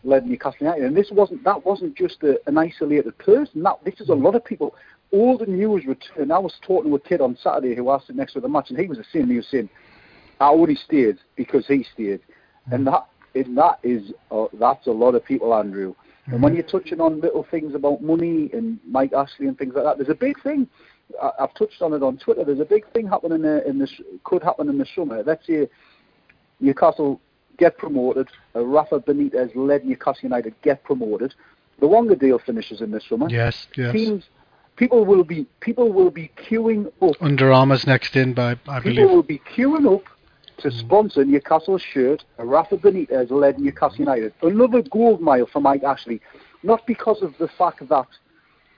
led 0.02 0.26
Newcastle 0.26 0.58
United, 0.60 0.84
and 0.84 0.96
this 0.96 1.08
wasn't 1.12 1.44
that 1.44 1.64
wasn't 1.64 1.96
just 1.96 2.22
a, 2.24 2.38
an 2.46 2.58
isolated 2.58 3.16
person. 3.18 3.62
That 3.62 3.78
this 3.84 3.94
is 4.00 4.10
a 4.10 4.12
mm. 4.12 4.22
lot 4.22 4.34
of 4.34 4.44
people. 4.44 4.74
Old 5.12 5.42
and 5.42 5.56
new 5.56 5.76
has 5.76 5.86
returned. 5.86 6.32
I 6.32 6.38
was 6.38 6.54
talking 6.62 6.90
to 6.90 6.96
a 6.96 7.00
kid 7.00 7.20
on 7.20 7.36
Saturday 7.42 7.74
who 7.74 7.90
asked 7.90 8.10
next 8.10 8.34
to 8.34 8.40
the 8.40 8.48
match, 8.48 8.70
and 8.70 8.78
he 8.78 8.86
was 8.86 8.98
the 8.98 9.04
same. 9.12 9.30
He 9.30 9.36
was 9.36 9.46
saying, 9.48 9.70
"I 10.40 10.48
only 10.48 10.74
stayed 10.74 11.18
because 11.36 11.66
he 11.68 11.86
stayed," 11.94 12.20
mm. 12.68 12.72
and 12.72 12.86
that 12.88 13.06
and 13.36 13.56
that 13.56 13.78
is 13.84 14.10
uh, 14.32 14.46
that's 14.54 14.88
a 14.88 14.92
lot 14.92 15.14
of 15.14 15.24
people, 15.24 15.54
Andrew. 15.54 15.94
And 16.26 16.42
when 16.42 16.52
mm-hmm. 16.52 16.60
you're 16.60 16.80
touching 16.80 17.00
on 17.00 17.20
little 17.20 17.44
things 17.50 17.74
about 17.74 18.02
money 18.02 18.50
and 18.52 18.78
Mike 18.86 19.12
Ashley 19.12 19.48
and 19.48 19.58
things 19.58 19.74
like 19.74 19.84
that, 19.84 19.96
there's 19.96 20.10
a 20.10 20.14
big 20.14 20.40
thing. 20.42 20.68
I've 21.38 21.54
touched 21.54 21.82
on 21.82 21.92
it 21.92 22.02
on 22.02 22.18
Twitter. 22.18 22.44
There's 22.44 22.60
a 22.60 22.64
big 22.64 22.86
thing 22.92 23.06
happening 23.06 23.44
uh, 23.44 23.60
in 23.66 23.78
this. 23.78 23.92
Could 24.24 24.42
happen 24.42 24.68
in 24.68 24.78
the 24.78 24.86
summer. 24.94 25.22
Let's 25.22 25.46
say 25.46 25.68
Newcastle 26.60 27.20
get 27.58 27.78
promoted. 27.78 28.28
Uh, 28.54 28.64
Rafa 28.64 29.00
Benitez 29.00 29.54
led 29.54 29.84
Newcastle 29.84 30.22
United 30.22 30.54
get 30.62 30.82
promoted. 30.84 31.34
The 31.80 31.86
Wonga 31.86 32.16
deal 32.16 32.38
finishes 32.38 32.80
in 32.80 32.90
the 32.90 33.00
summer. 33.00 33.28
Yes, 33.30 33.66
yes. 33.76 33.92
Teams, 33.92 34.24
people 34.76 35.04
will 35.04 35.24
be 35.24 35.46
people 35.60 35.92
will 35.92 36.10
be 36.10 36.30
queuing 36.36 36.92
up. 37.02 37.16
Under 37.20 37.52
Armour's 37.52 37.86
next 37.86 38.16
in, 38.16 38.34
by 38.34 38.52
I 38.66 38.80
People 38.80 38.80
believe. 38.82 39.10
will 39.10 39.22
be 39.22 39.40
queuing 39.54 39.92
up 39.94 40.04
to 40.58 40.70
sponsor 40.70 41.24
Newcastle's 41.24 41.82
shirt. 41.82 42.24
Rafa 42.38 42.76
Benitez 42.76 43.30
led 43.30 43.58
Newcastle 43.58 43.98
United. 43.98 44.34
Another 44.42 44.82
gold 44.82 45.20
mile 45.20 45.46
for 45.46 45.60
Mike 45.60 45.82
Ashley, 45.82 46.20
not 46.62 46.86
because 46.86 47.22
of 47.22 47.36
the 47.38 47.48
fact 47.48 47.86
that, 47.88 48.06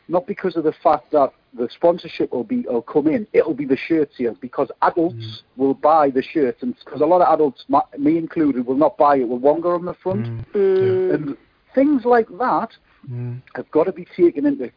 not 0.08 0.26
because 0.26 0.56
of 0.56 0.64
the 0.64 0.72
fact 0.72 1.10
that 1.10 1.32
the 1.54 1.68
sponsorship 1.74 2.32
will 2.32 2.44
be 2.44 2.62
will 2.62 2.82
come 2.82 3.06
in. 3.08 3.26
It'll 3.32 3.54
be 3.54 3.66
the 3.66 3.76
shirt 3.76 4.10
sales 4.16 4.36
because 4.40 4.70
adults 4.82 5.42
will 5.56 5.74
buy 5.74 6.10
the 6.10 6.22
shirts, 6.22 6.62
and 6.62 6.74
because 6.84 7.00
a 7.02 7.06
lot 7.06 7.20
of 7.20 7.32
adults, 7.32 7.64
ma- 7.68 7.82
me 7.98 8.16
included, 8.16 8.66
will 8.66 8.74
not 8.76 8.96
buy 8.96 9.16
it 9.18 9.28
with 9.28 9.42
Wonga 9.42 9.68
on 9.68 9.84
the 9.84 9.94
front, 9.94 10.26
Mm. 10.54 11.14
and 11.14 11.36
things 11.74 12.04
like 12.04 12.28
that 12.38 12.70
Mm. 13.10 13.42
have 13.56 13.70
got 13.70 13.84
to 13.84 13.92
be 13.92 14.04
taken 14.16 14.46
into 14.46 14.70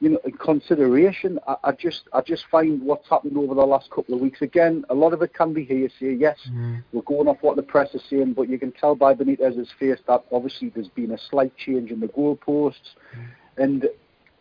you 0.00 0.10
know 0.10 0.18
in 0.24 0.32
consideration. 0.32 1.38
I, 1.48 1.56
I 1.64 1.72
just 1.72 2.02
I 2.12 2.20
just 2.20 2.44
find 2.50 2.82
what's 2.82 3.08
happened 3.08 3.36
over 3.38 3.54
the 3.54 3.66
last 3.66 3.90
couple 3.90 4.14
of 4.14 4.20
weeks. 4.20 4.42
Again, 4.42 4.84
a 4.90 4.94
lot 4.94 5.12
of 5.14 5.22
it 5.22 5.32
can 5.32 5.52
be 5.54 5.64
hearsay. 5.64 6.14
Yes, 6.14 6.38
Mm. 6.52 6.82
we're 6.92 7.02
going 7.02 7.26
off 7.28 7.38
what 7.42 7.56
the 7.56 7.62
press 7.62 7.94
is 7.94 8.02
saying, 8.10 8.34
but 8.34 8.48
you 8.50 8.58
can 8.58 8.72
tell 8.72 8.94
by 8.94 9.14
Benitez's 9.14 9.70
face 9.78 9.98
that 10.06 10.24
obviously 10.30 10.68
there's 10.68 10.88
been 10.88 11.12
a 11.12 11.18
slight 11.30 11.56
change 11.56 11.90
in 11.90 12.00
the 12.00 12.08
goalposts. 12.08 12.94
And 13.56 13.88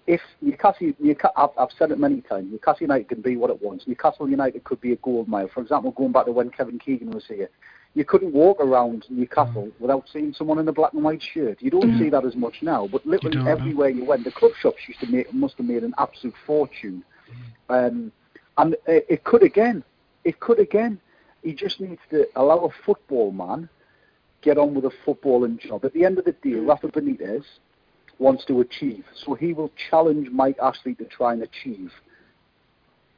if 0.08 0.22
Newcastle, 0.42 0.94
Newcastle 1.00 1.34
I've, 1.36 1.50
I've 1.60 1.78
said 1.78 1.92
it 1.92 2.00
many 2.00 2.22
times, 2.22 2.50
Newcastle 2.50 2.82
United 2.82 3.10
can 3.10 3.22
be 3.22 3.36
what 3.36 3.50
it 3.50 3.62
wants. 3.62 3.86
Newcastle 3.88 4.30
United 4.30 4.64
could 4.64 4.80
be 4.80 4.94
a 4.94 4.96
gold 4.98 5.28
mile. 5.28 5.50
For 5.54 5.62
example, 5.62 5.92
going 5.92 6.14
back 6.14 6.26
to 6.26 6.32
when 6.32 6.50
Kevin 6.50 6.80
Keegan 6.80 7.12
was 7.12 7.26
here, 7.28 7.50
you 7.94 8.06
couldn't 8.06 8.32
walk 8.32 8.60
around 8.62 9.06
Newcastle 9.10 9.68
mm. 9.68 9.72
without 9.80 10.06
seeing 10.12 10.34
someone 10.34 10.60
in 10.60 10.68
a 10.68 10.72
black 10.72 10.94
and 10.94 11.04
white 11.04 11.22
shirt. 11.22 11.62
You 11.62 11.70
don't 11.70 11.92
mm. 11.92 12.00
see 12.00 12.10
that 12.10 12.26
as 12.26 12.36
much 12.36 12.56
now, 12.62 12.88
but 12.88 13.06
literally 13.06 13.38
no. 13.38 13.48
everywhere 13.48 13.90
you 13.90 14.06
went, 14.06 14.24
the 14.24 14.32
club 14.32 14.54
shops 14.60 14.78
used 14.88 15.02
to 15.02 15.08
make 15.08 15.34
must 15.34 15.58
have 15.58 15.66
made 15.66 15.84
an 15.84 15.94
absolute 15.98 16.36
fortune. 16.46 17.04
Mm. 17.70 17.88
Um, 17.88 18.12
and 18.58 18.74
it, 18.86 19.06
it 19.10 19.24
could 19.26 19.44
again. 19.44 19.84
It 20.24 20.40
could 20.40 20.60
again. 20.60 21.00
He 21.44 21.54
just 21.54 21.82
needs 21.82 22.02
to 22.12 22.28
allow 22.36 22.66
a 22.66 22.70
football 22.86 23.32
man 23.32 23.70
get 24.42 24.58
on 24.58 24.74
with 24.74 24.86
a 24.86 24.92
footballing 25.06 25.60
job. 25.60 25.84
At 25.84 25.94
the 25.94 26.06
end 26.06 26.18
of 26.18 26.26
the 26.26 26.32
day, 26.32 26.54
Rafa 26.54 26.88
Benitez 26.88 27.44
wants 28.20 28.46
to 28.46 28.62
achieve, 28.62 29.06
so 29.16 29.34
he 29.36 29.54
will 29.54 29.72
challenge 29.90 30.30
Mike 30.30 30.58
Ashley 30.62 30.96
to 30.96 31.06
try 31.06 31.34
and 31.34 31.44
achieve. 31.44 31.92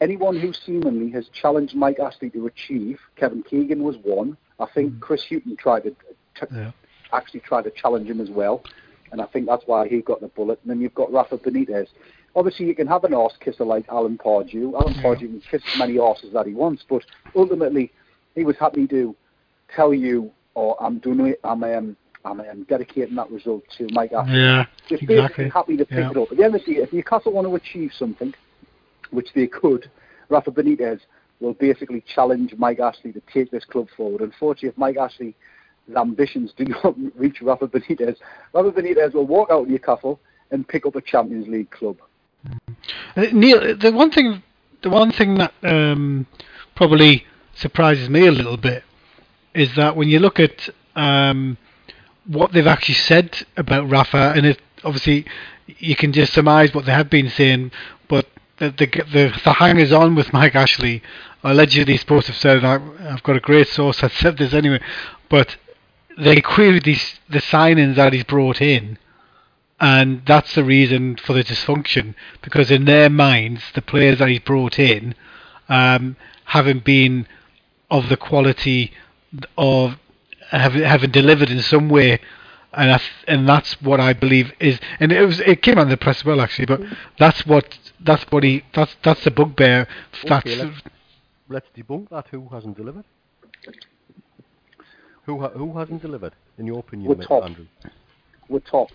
Anyone 0.02 0.40
who 0.40 0.54
seemingly 0.54 1.12
has 1.12 1.28
challenged 1.30 1.76
Mike 1.76 2.00
Ashley 2.00 2.30
to 2.32 2.48
achieve, 2.48 3.00
Kevin 3.16 3.44
Keegan 3.44 3.84
was 3.84 3.98
one. 3.98 4.38
I 4.60 4.66
think 4.66 5.00
Chris 5.00 5.24
Hughton 5.24 5.56
tried 5.58 5.84
to 5.84 5.92
t- 5.92 6.56
Yeah. 6.56 6.72
actually 7.12 7.42
tried 7.42 7.64
to 7.64 7.72
challenge 7.72 8.10
him 8.10 8.22
as 8.22 8.30
well, 8.30 8.64
and 9.12 9.22
I 9.22 9.26
think 9.26 9.46
that's 9.48 9.66
why 9.68 9.88
he 9.88 10.02
got 10.02 10.22
the 10.22 10.28
bullet. 10.30 10.60
And 10.62 10.70
then 10.72 10.80
you've 10.82 10.94
got 10.96 11.12
Rafa 11.12 11.38
Benitez. 11.38 11.88
Obviously, 12.36 12.68
you 12.68 12.76
can 12.76 12.88
have 12.88 13.04
an 13.04 13.14
arse 13.14 13.36
kisser 13.40 13.66
like 13.66 13.86
Alan 13.90 14.18
Pardew. 14.18 14.74
Alan 14.76 14.94
Pardew 14.96 15.28
can 15.28 15.42
kiss 15.42 15.64
as 15.74 15.80
many 15.80 15.96
arses 15.96 16.32
that 16.34 16.46
he 16.46 16.54
wants, 16.54 16.84
but 16.88 17.04
ultimately, 17.36 17.92
he 18.36 18.44
was 18.46 18.56
happy 18.58 18.88
to 18.88 19.16
tell 19.76 19.94
you, 19.94 20.32
or 20.54 20.78
I'm 20.82 21.00
doing 21.00 21.26
it. 21.28 21.40
I'm 21.44 21.64
um, 21.64 21.98
I'm 22.30 22.40
um, 22.42 22.64
dedicating 22.70 23.16
that 23.16 23.32
result 23.32 23.64
to 23.78 23.88
Mike 23.92 24.14
Ashley. 24.14 24.40
Yeah, 24.40 24.66
Just 24.88 25.04
exactly. 25.04 25.16
basically 25.16 25.50
happy 25.50 25.78
to 25.78 25.86
pick 25.86 25.98
Yeah. 25.98 26.12
it 26.12 26.18
up. 26.18 26.32
At 26.32 26.38
the 26.38 26.44
end 26.44 26.56
of 26.56 26.64
the 26.66 26.74
day, 26.76 26.82
if 26.82 26.94
Newcastle 26.94 27.32
want 27.34 27.48
to 27.48 27.56
achieve 27.56 27.92
something, 27.98 28.34
which 29.12 29.30
they 29.34 29.48
could, 29.48 29.90
Rafa 30.30 30.52
Benitez 30.52 31.00
will 31.40 31.54
basically 31.54 32.02
challenge 32.02 32.54
Mike 32.58 32.80
Ashley 32.80 33.12
to 33.14 33.22
take 33.34 33.50
this 33.50 33.66
club 33.66 33.88
forward. 33.98 34.22
Unfortunately, 34.22 34.70
if 34.70 34.78
Mike 34.78 34.98
Ashley's 34.98 35.34
ambitions 35.96 36.54
do 36.56 36.66
not 36.84 36.96
reach 37.16 37.42
Rafa 37.42 37.68
Benitez, 37.68 38.18
Rafa 38.54 38.72
Benitez 38.72 39.14
will 39.14 39.26
walk 39.26 39.50
out 39.52 39.64
of 39.64 39.68
Newcastle 39.70 40.20
and 40.52 40.68
pick 40.68 40.86
up 40.86 40.96
a 40.96 41.02
Champions 41.02 41.48
League 41.48 41.72
club. 41.72 41.98
Uh, 43.16 43.26
Neil, 43.34 43.76
the 43.76 43.92
one 43.92 44.12
thing, 44.12 44.44
the 44.84 44.90
one 44.90 45.12
thing 45.12 45.36
that 45.36 45.54
um, 45.64 46.26
probably 46.76 47.26
surprises 47.56 48.10
me 48.10 48.28
a 48.28 48.32
little 48.32 48.58
bit 48.58 48.84
is 49.54 49.76
that 49.76 49.96
when 49.96 50.08
you 50.08 50.20
look 50.20 50.40
at 50.40 50.70
um, 50.96 51.58
what 52.30 52.54
they've 52.54 52.68
actually 52.68 52.96
said 52.96 53.46
about 53.58 53.90
Rafa, 53.90 54.34
and 54.36 54.46
it 54.46 54.62
obviously 54.84 55.26
you 55.66 55.96
can 55.96 56.14
just 56.14 56.34
surmise 56.34 56.74
what 56.74 56.86
they 56.86 56.92
have 56.92 57.10
been 57.10 57.30
saying, 57.30 57.72
but 58.08 58.28
the 58.58 58.70
the 58.72 58.86
the, 58.86 59.42
the 59.44 59.54
hangers 59.54 59.92
on 59.92 60.16
with 60.16 60.34
Mike 60.34 60.56
Ashley. 60.56 61.02
Allegedly 61.42 61.96
supposed 61.96 62.26
to 62.26 62.34
have 62.34 62.42
said, 62.42 62.66
I, 62.66 62.82
I've 63.10 63.24
got 63.24 63.38
a 63.38 63.40
great 63.40 63.70
source 63.70 64.02
that 64.02 64.12
said 64.12 64.38
this 64.38 64.54
anyway, 64.54 64.82
but 65.30 65.56
they 66.18 66.42
queried 66.42 66.84
these 66.84 67.20
the 67.30 67.40
signings 67.40 67.96
that 67.96 68.12
he's 68.12 68.26
brought 68.26 68.62
in 68.62 68.98
and 69.80 70.24
that's 70.26 70.56
the 70.56 70.64
reason 70.64 71.16
for 71.16 71.34
the 71.34 71.44
dysfunction 71.44 72.14
because 72.42 72.70
in 72.70 72.86
their 72.86 73.10
minds 73.10 73.64
the 73.74 73.82
players 73.82 74.20
that 74.20 74.28
he's 74.28 74.40
brought 74.40 74.78
in 74.78 75.16
um, 75.70 76.16
haven't 76.46 76.84
been 76.84 77.28
of 77.90 78.10
the 78.10 78.18
quality 78.18 78.92
of 79.58 79.98
having 80.52 80.84
having 80.84 81.12
delivered 81.12 81.50
in 81.50 81.62
some 81.62 81.90
way 81.90 82.20
and 82.74 82.92
I 82.92 82.98
th- 82.98 83.12
and 83.28 83.48
that's 83.48 83.82
what 83.82 84.00
I 84.00 84.14
believe 84.14 84.52
is 84.60 84.80
and 85.00 85.12
it 85.12 85.26
was 85.26 85.40
it 85.42 85.62
came 85.62 85.78
out 85.78 85.84
in 85.84 85.90
the 85.90 85.98
press 85.98 86.20
as 86.20 86.26
well 86.26 86.42
actually 86.42 86.66
but 86.68 86.82
that's 87.18 87.46
what 87.46 87.78
that's 88.00 88.24
what 88.32 88.44
he 88.44 88.64
that's 88.74 88.96
that's 89.04 89.24
the 89.24 89.32
bugbear 89.32 89.88
that's 90.24 90.46
Okay, 90.46 90.56
let's, 90.56 90.82
let's 91.48 91.68
debunk 91.76 92.10
that. 92.10 92.28
Who 92.30 92.48
hasn't 92.50 92.78
delivered? 92.78 93.06
Who 95.26 95.42
ha- 95.42 95.50
who 95.50 95.78
hasn't 95.78 96.02
delivered, 96.02 96.34
in 96.58 96.66
your 96.66 96.80
opinion, 96.80 97.10
We're 97.10 97.16
mate, 97.18 97.28
top. 97.28 97.44
Andrew? 97.44 97.66
We're 98.48 98.60
top. 98.60 98.90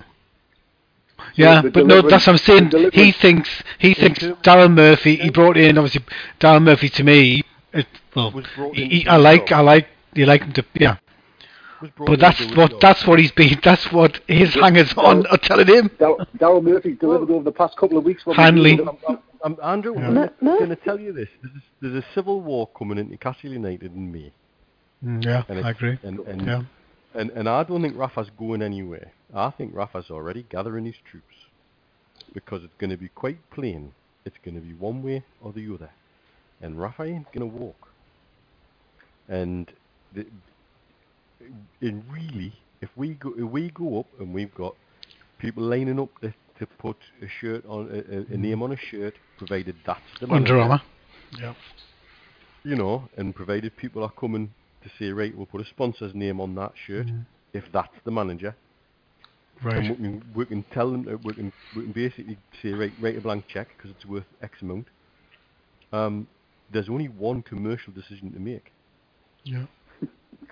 Yeah, 1.36 1.62
but 1.62 1.86
no, 1.86 2.02
that's 2.02 2.26
what 2.26 2.32
I'm 2.34 2.38
saying. 2.38 2.90
He 2.92 3.12
thinks 3.12 3.62
he 3.78 3.94
thinks 3.94 4.20
Darren 4.20 4.74
Murphy. 4.74 5.16
He 5.16 5.30
brought 5.30 5.56
in 5.56 5.78
obviously 5.78 6.04
Darren 6.40 6.64
Murphy 6.64 6.88
to 6.88 7.04
me. 7.04 7.42
It, 7.72 7.86
well, 8.16 8.30
he, 8.72 8.88
he- 8.88 9.06
I 9.06 9.16
like 9.16 9.52
I 9.52 9.60
like 9.60 9.88
you 10.14 10.26
like 10.26 10.42
him 10.42 10.52
to 10.54 10.64
yeah. 10.74 10.96
Was 11.84 11.90
brought 11.90 12.06
But 12.08 12.20
that's 12.20 12.40
what 12.40 12.48
his 12.48 12.68
job. 12.70 12.80
that's 12.80 13.06
what 13.06 13.18
he's 13.18 13.32
been. 13.32 13.60
That's 13.62 13.92
what 13.92 14.18
his 14.26 14.54
hangers 14.54 14.92
on 14.96 15.26
are 15.26 15.36
telling 15.36 15.66
him. 15.66 15.90
Daryl 16.00 16.26
Darryl 16.38 16.62
Murphy's 16.62 16.98
delivered 16.98 17.30
over 17.30 17.44
the 17.44 17.52
past 17.52 17.76
couple 17.76 17.98
of 17.98 18.04
weeks. 18.04 18.24
when 18.24 18.36
we 18.38 18.42
Hanley. 18.42 18.78
I'm, 19.06 19.18
I'm, 19.44 19.56
Andrew, 19.62 19.94
Yeah. 19.94 20.06
I'm 20.08 20.14
No, 20.14 20.30
no. 20.40 20.56
going 20.58 20.70
to 20.70 20.76
tell 20.76 20.98
you 20.98 21.12
this. 21.12 21.28
There's, 21.42 21.62
there's 21.82 22.02
a 22.02 22.06
civil 22.14 22.40
war 22.40 22.68
coming 22.78 22.96
into 22.96 23.10
Newcastle 23.10 23.50
United 23.50 23.94
in 23.94 24.10
May. 24.10 24.32
Mm, 25.04 25.22
yeah, 25.22 25.42
And 25.50 25.62
I 25.66 25.70
agree. 25.72 25.98
And, 26.02 26.20
and, 26.20 26.46
Yeah. 26.46 26.62
and, 27.14 27.30
and 27.32 27.48
I 27.50 27.62
don't 27.64 27.82
think 27.82 27.98
Rafa's 27.98 28.30
going 28.38 28.62
anywhere. 28.62 29.12
I 29.34 29.50
think 29.50 29.74
Rafa's 29.74 30.10
already 30.10 30.46
gathering 30.48 30.86
his 30.86 30.96
troops. 31.10 31.34
Because 32.32 32.64
it's 32.64 32.72
going 32.78 32.90
to 32.90 32.96
be 32.96 33.08
quite 33.08 33.38
plain. 33.50 33.92
It's 34.24 34.38
going 34.42 34.54
to 34.54 34.62
be 34.62 34.72
one 34.72 35.02
way 35.02 35.22
or 35.42 35.52
the 35.52 35.68
other. 35.74 35.90
And 36.62 36.80
Rafa 36.80 37.02
ain't 37.02 37.30
going 37.30 37.40
to 37.50 37.56
walk. 37.58 37.88
And 39.28 39.70
the, 40.14 40.24
and 41.80 42.04
really, 42.10 42.52
if 42.80 42.88
we 42.96 43.10
go 43.14 43.34
if 43.36 43.50
we 43.50 43.70
go 43.70 44.00
up 44.00 44.06
and 44.20 44.32
we've 44.34 44.54
got 44.54 44.74
people 45.38 45.62
lining 45.62 45.98
up 46.00 46.08
to, 46.20 46.32
to 46.58 46.66
put 46.78 46.96
a 47.22 47.26
shirt 47.40 47.64
on 47.66 47.88
a, 47.90 48.16
a, 48.16 48.34
a 48.34 48.36
name 48.36 48.62
on 48.62 48.72
a 48.72 48.76
shirt, 48.76 49.14
provided 49.38 49.76
that's 49.86 50.00
the 50.20 50.26
Under 50.26 50.54
manager, 50.54 50.60
Armour. 50.60 50.82
Yeah. 51.40 51.54
you 52.64 52.76
know, 52.76 53.08
and 53.16 53.34
provided 53.34 53.76
people 53.76 54.02
are 54.04 54.12
coming 54.12 54.52
to 54.82 54.90
say, 54.98 55.10
right, 55.10 55.36
we'll 55.36 55.46
put 55.46 55.60
a 55.60 55.64
sponsor's 55.66 56.14
name 56.14 56.40
on 56.40 56.54
that 56.54 56.72
shirt, 56.86 57.10
if 57.52 57.64
that's 57.72 57.94
the 58.04 58.10
manager, 58.10 58.54
and 59.62 59.74
Right. 59.76 59.90
we 59.90 59.96
can, 59.96 60.24
we 60.34 60.46
can 60.46 60.62
tell 60.72 60.90
them, 60.90 61.04
that 61.04 61.24
we 61.24 61.32
can, 61.34 61.52
we 61.74 61.82
can 61.84 61.92
basically 61.92 62.36
say, 62.62 62.70
right, 62.70 62.92
write 63.00 63.16
a 63.16 63.20
blank 63.20 63.46
check 63.48 63.68
because 63.76 63.90
it's 63.90 64.04
worth 64.06 64.24
X 64.42 64.60
amount. 64.62 64.86
Um, 65.92 66.26
there's 66.72 66.88
only 66.88 67.08
one 67.08 67.42
commercial 67.42 67.92
decision 67.92 68.32
to 68.32 68.38
make. 68.40 68.72
Yeah. 69.44 69.64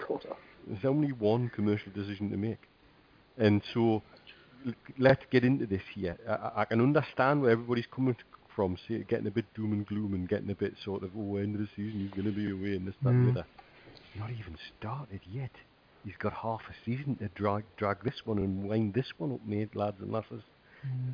God, 0.08 0.24
There's 0.66 0.84
only 0.84 1.12
one 1.12 1.48
commercial 1.50 1.92
decision 1.92 2.30
to 2.30 2.36
make. 2.36 2.68
And 3.36 3.62
so, 3.72 4.02
let's 4.98 5.24
get 5.30 5.44
into 5.44 5.66
this 5.66 5.82
here. 5.94 6.16
I, 6.28 6.62
I- 6.62 6.64
can 6.66 6.80
understand 6.80 7.42
where 7.42 7.50
everybody's 7.50 7.86
coming 7.94 8.16
from, 8.54 8.76
see, 8.86 8.98
getting 9.08 9.26
a 9.26 9.30
bit 9.30 9.46
doom 9.54 9.72
and 9.72 9.86
gloom 9.86 10.14
and 10.14 10.28
getting 10.28 10.50
a 10.50 10.54
bit 10.54 10.74
sort 10.84 11.02
of, 11.02 11.10
oh, 11.16 11.36
end 11.36 11.54
of 11.54 11.60
the 11.62 11.68
season, 11.74 12.00
he's 12.00 12.12
going 12.12 12.26
to 12.26 12.32
be 12.32 12.50
away 12.50 12.76
and 12.76 12.86
this, 12.86 12.94
that, 13.02 13.10
and 13.10 13.22
Mm. 13.22 13.34
the 13.34 13.40
other. 13.40 13.48
Not 14.18 14.30
even 14.30 14.56
started 14.78 15.20
yet. 15.26 15.52
He's 16.04 16.16
got 16.18 16.32
half 16.34 16.60
a 16.68 16.74
season 16.84 17.16
to 17.16 17.28
drag 17.34 17.64
drag 17.76 18.02
this 18.04 18.20
one 18.26 18.38
and 18.38 18.68
wind 18.68 18.92
this 18.94 19.06
one 19.18 19.32
up, 19.32 19.40
mate, 19.46 19.74
lads 19.74 20.00
and 20.00 20.12
lasses. 20.12 20.42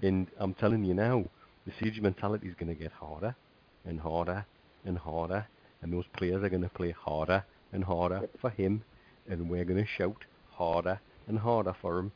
And 0.03 0.29
I'm 0.39 0.55
telling 0.55 0.85
you 0.85 0.95
now, 0.95 1.25
the 1.67 1.73
siege 1.79 2.01
mentality 2.01 2.49
is 2.49 2.55
going 2.55 2.75
to 2.75 2.81
get 2.83 2.93
harder 2.93 3.37
and 3.85 4.01
harder 4.01 4.47
and 4.85 4.99
harder, 4.99 5.47
and 5.83 5.93
those 5.93 6.07
players 6.17 6.43
are 6.43 6.49
going 6.49 6.63
to 6.63 6.69
play 6.71 6.91
harder 6.91 7.45
and 7.73 7.85
harder 7.85 8.23
for 8.41 8.51
him, 8.51 8.83
and 9.29 9.49
we're 9.49 9.65
going 9.65 9.83
to 9.83 9.89
shout 9.89 10.25
harder 10.53 11.01
and 11.27 11.39
harder 11.39 11.75
for 11.81 11.99
him. 11.99 12.13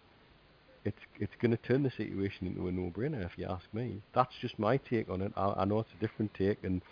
it's 0.84 0.98
it's 1.20 1.32
going 1.40 1.50
to 1.52 1.62
turn 1.62 1.82
the 1.82 1.90
situation 1.90 2.46
into 2.46 2.66
a 2.68 2.72
no-brainer 2.72 3.24
if 3.24 3.32
you 3.36 3.46
ask 3.46 3.64
me. 3.72 4.02
That's 4.14 4.32
just 4.40 4.58
my 4.58 4.76
take 4.78 5.08
on 5.08 5.20
it. 5.20 5.32
I, 5.36 5.54
I 5.58 5.64
know 5.64 5.80
it's 5.80 5.90
a 5.96 6.00
different 6.00 6.34
take, 6.34 6.58
and 6.64 6.82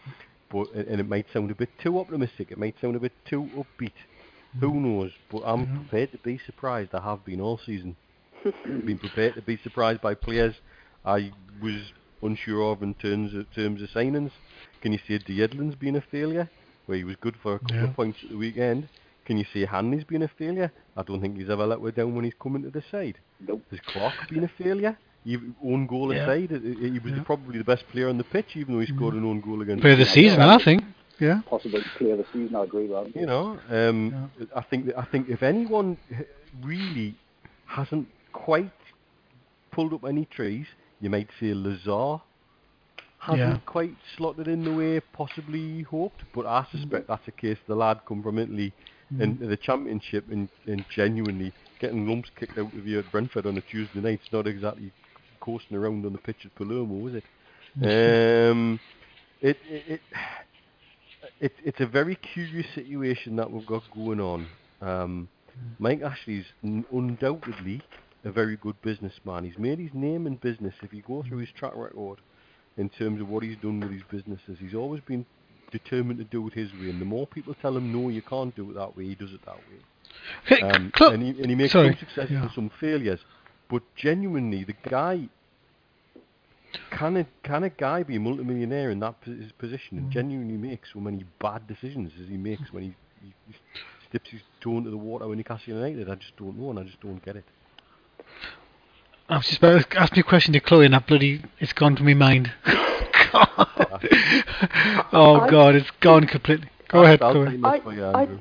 but 0.51 0.73
and 0.73 1.01
it 1.01 1.09
might 1.09 1.27
sound 1.33 1.51
a 1.51 1.55
bit 1.55 1.71
too 1.83 1.99
optimistic. 1.99 2.51
It 2.51 2.59
might 2.59 2.77
sound 2.81 2.97
a 2.97 3.01
bit 3.01 3.13
too 3.29 3.49
upbeat. 3.57 3.93
Who 4.61 4.73
mm. 4.73 4.83
knows? 4.83 5.13
But 5.31 5.43
I'm 5.45 5.67
prepared 5.81 6.13
to 6.13 6.19
be 6.19 6.41
surprised. 6.45 6.95
I 6.95 7.03
have 7.03 7.25
been 7.25 7.41
all 7.41 7.59
season. 7.65 7.97
been 8.65 8.99
prepared 8.99 9.35
to 9.35 9.43
be 9.43 9.59
surprised 9.63 10.01
by 10.01 10.15
players 10.15 10.55
I 11.05 11.33
was 11.63 11.93
unsure 12.23 12.73
of 12.73 12.83
in 12.83 12.95
terms 12.95 13.35
of 13.35 13.53
terms 13.55 13.83
of 13.83 13.89
signings. 13.91 14.31
Can 14.83 14.93
you 14.93 14.99
say 15.07 15.19
Diedlin's 15.19 15.75
been 15.75 15.97
a 15.97 16.01
failure, 16.01 16.49
where 16.87 16.99
he 16.99 17.05
was 17.05 17.17
good 17.21 17.37
for 17.43 17.55
a 17.55 17.59
couple 17.59 17.77
Yeah. 17.77 17.85
of 17.85 17.97
points 17.97 18.19
at 18.23 18.31
the 18.31 18.37
weekend? 18.37 18.89
Can 19.25 19.39
you 19.39 19.45
see 19.53 19.65
Hanley's 19.65 20.05
been 20.05 20.23
a 20.23 20.29
failure? 20.29 20.73
I 20.97 21.03
don't 21.03 21.21
think 21.21 21.37
he's 21.39 21.51
ever 21.51 21.67
let 21.67 21.81
us 21.81 21.95
down 21.95 22.15
when 22.15 22.25
he's 22.25 22.35
coming 22.41 22.63
to 22.63 22.71
the 22.71 22.83
side. 22.91 23.19
Nope. 23.47 23.63
Has 23.71 23.81
Clark 23.87 24.15
been 24.29 24.45
a 24.45 24.49
failure? 24.49 24.97
Even 25.25 25.55
own 25.63 25.87
goal 25.87 26.15
Yeah. 26.15 26.23
aside, 26.23 26.51
he 26.51 26.91
he 26.91 26.99
was 26.99 27.13
Yeah. 27.13 27.23
probably 27.25 27.59
the 27.59 27.65
best 27.65 27.87
player 27.89 28.09
on 28.09 28.17
the 28.19 28.25
pitch, 28.25 28.57
even 28.57 28.75
though 28.75 28.81
he 28.81 28.87
scored 28.87 29.15
an 29.15 29.25
own 29.25 29.41
goal 29.41 29.61
against. 29.63 29.83
Play 29.83 29.93
of 29.93 29.99
the 29.99 30.07
season, 30.07 30.41
I 30.41 30.59
think. 30.59 30.83
Yeah. 31.19 31.43
Possibly 31.47 31.83
clear 31.99 32.17
the 32.17 32.25
season. 32.33 32.57
I 32.57 32.65
agree 32.65 32.87
with 32.87 33.13
that. 33.13 33.21
You 33.21 33.27
know, 33.27 33.59
um, 33.69 34.31
I 34.57 34.63
think 34.63 34.87
that, 34.87 34.99
I 34.99 35.05
think 35.05 35.29
if 35.29 35.43
anyone 35.43 35.99
really 36.63 37.15
hasn't 37.67 38.09
quite 38.33 38.73
pulled 39.71 39.93
up 39.93 40.05
any 40.05 40.25
trees, 40.25 40.67
you 41.01 41.11
might 41.11 41.29
say 41.39 41.53
Lazaar 41.53 42.23
hasn't 43.19 43.39
Yeah. 43.57 43.59
quite 43.67 43.95
slotted 44.17 44.49
in 44.49 44.65
the 44.65 44.73
way 44.73 44.99
possibly 45.13 45.83
hoped. 45.83 46.25
But 46.35 46.47
I 46.47 46.65
suspect 46.73 47.05
mm. 47.05 47.09
that's 47.09 47.29
a 47.29 47.33
case 47.33 47.59
the 47.67 47.77
lad 47.77 48.01
come 48.07 48.23
from 48.23 48.39
Italy 48.39 48.73
into 49.19 49.47
the 49.47 49.57
championship 49.57 50.25
and, 50.31 50.49
and 50.67 50.85
genuinely 50.95 51.53
getting 51.81 52.07
lumps 52.07 52.31
kicked 52.39 52.59
out 52.59 52.73
of 52.77 52.87
you 52.87 52.99
at 52.99 53.11
Brentford 53.11 53.47
on 53.47 53.57
a 53.59 53.61
Tuesday 53.63 54.01
night. 54.01 54.21
It's 54.23 54.33
not 54.33 54.47
exactly 54.47 54.93
coasting 55.41 55.77
around 55.77 56.05
on 56.07 56.13
the 56.13 56.19
pitch 56.19 56.45
at 56.45 56.55
Palermo, 56.55 57.07
is 57.09 57.15
it? 57.17 57.25
Um, 58.51 58.81
it, 59.41 59.57
it, 59.71 59.85
it 59.89 60.01
it, 61.41 61.53
it's 61.65 61.81
a 61.81 61.87
very 61.87 62.17
curious 62.17 62.67
situation 62.75 63.37
that 63.37 63.51
we've 63.51 63.67
got 63.67 63.83
going 63.95 64.21
on. 64.21 64.47
Um, 64.81 65.29
Mike 65.79 66.03
Ashley's 66.03 66.45
n- 66.65 66.85
undoubtedly 66.93 67.81
a 68.25 68.31
very 68.31 68.57
good 68.57 68.81
businessman. 68.83 69.45
He's 69.45 69.59
made 69.59 69.79
his 69.79 69.93
name 69.95 70.27
in 70.27 70.37
business. 70.37 70.75
If 70.83 70.93
you 70.93 71.03
go 71.03 71.25
through 71.27 71.39
his 71.39 71.49
track 71.59 71.73
record 71.75 72.19
in 72.77 72.89
terms 72.91 73.21
of 73.21 73.29
what 73.29 73.43
he's 73.43 73.57
done 73.59 73.81
with 73.81 73.93
his 73.93 74.03
businesses, 74.11 74.59
he's 74.59 74.75
always 74.75 75.01
been 75.03 75.25
determined 75.71 76.19
to 76.19 76.25
do 76.25 76.47
it 76.49 76.55
his 76.55 76.73
way. 76.75 76.91
And 76.91 77.01
the 77.01 77.05
more 77.05 77.27
people 77.27 77.55
tell 77.55 77.77
him 77.77 77.93
no, 77.93 78.09
you 78.09 78.23
can't 78.23 78.55
do 78.55 78.71
it 78.71 78.75
that 78.75 78.97
way, 78.97 79.05
he 79.05 79.15
does 79.15 79.33
it 79.33 79.41
that 79.47 79.57
way. 79.57 80.63
Um, 80.63 80.93
Cl- 80.97 81.13
and, 81.13 81.23
he, 81.23 81.31
and 81.31 81.47
he 81.47 81.55
makes 81.55 81.73
sorry, 81.73 81.91
some 81.91 81.99
successes 81.99 82.31
yeah. 82.33 82.43
and 82.43 82.51
some 82.53 82.71
failures. 82.81 83.21
But 83.69 83.83
genuinely, 83.97 84.65
the 84.65 84.75
guy 84.89 85.29
can 86.91 87.17
a 87.17 87.27
can 87.43 87.65
a 87.65 87.69
guy 87.71 88.03
be 88.03 88.17
a 88.17 88.21
multimillionaire 88.21 88.91
in 88.91 89.01
that 89.01 89.21
pos- 89.23 89.53
position 89.59 89.99
Mm. 89.99 90.03
and 90.03 90.11
genuinely 90.13 90.57
make 90.57 90.87
so 90.93 91.01
many 91.01 91.25
bad 91.41 91.67
decisions 91.67 92.13
as 92.23 92.29
he 92.29 92.37
makes 92.37 92.73
when 92.73 92.83
he, 92.85 92.95
he, 93.23 93.33
he 93.49 93.55
dips 94.13 94.31
his 94.31 94.41
toe 94.61 94.79
into 94.79 94.91
the 94.91 94.97
water 94.97 95.27
when 95.29 95.39
he 95.39 95.45
casts 95.45 95.67
United? 95.67 96.09
I 96.09 96.15
just 96.17 96.37
don't 96.37 96.57
know, 96.59 96.71
and 96.71 96.79
I 96.79 96.85
just 96.85 97.01
don't 97.01 97.25
get 97.25 97.37
it. 97.37 97.45
I 99.29 99.37
was 99.37 99.47
just 99.47 99.59
about 99.59 99.89
to 99.91 99.99
ask 99.99 100.13
me 100.13 100.21
a 100.21 100.25
question 100.25 100.53
to 100.55 100.61
Chloe, 100.61 100.85
and 100.85 100.95
that 100.95 101.07
bloody 101.07 101.43
it's 101.61 101.73
gone 101.73 101.95
to 101.97 102.03
my 102.03 102.15
mind. 102.15 102.53
God. 103.33 104.09
oh 105.13 105.47
God, 105.51 105.75
it's 105.75 105.91
gone 106.01 106.27
completely. 106.27 106.69
Go 106.89 107.05
ahead, 107.05 107.23
I'll 107.23 107.33
Chloe. 107.33 107.61
I- 107.65 107.73
this 107.77 107.83
for 107.83 107.93
you, 107.93 108.05
I- 108.05 108.39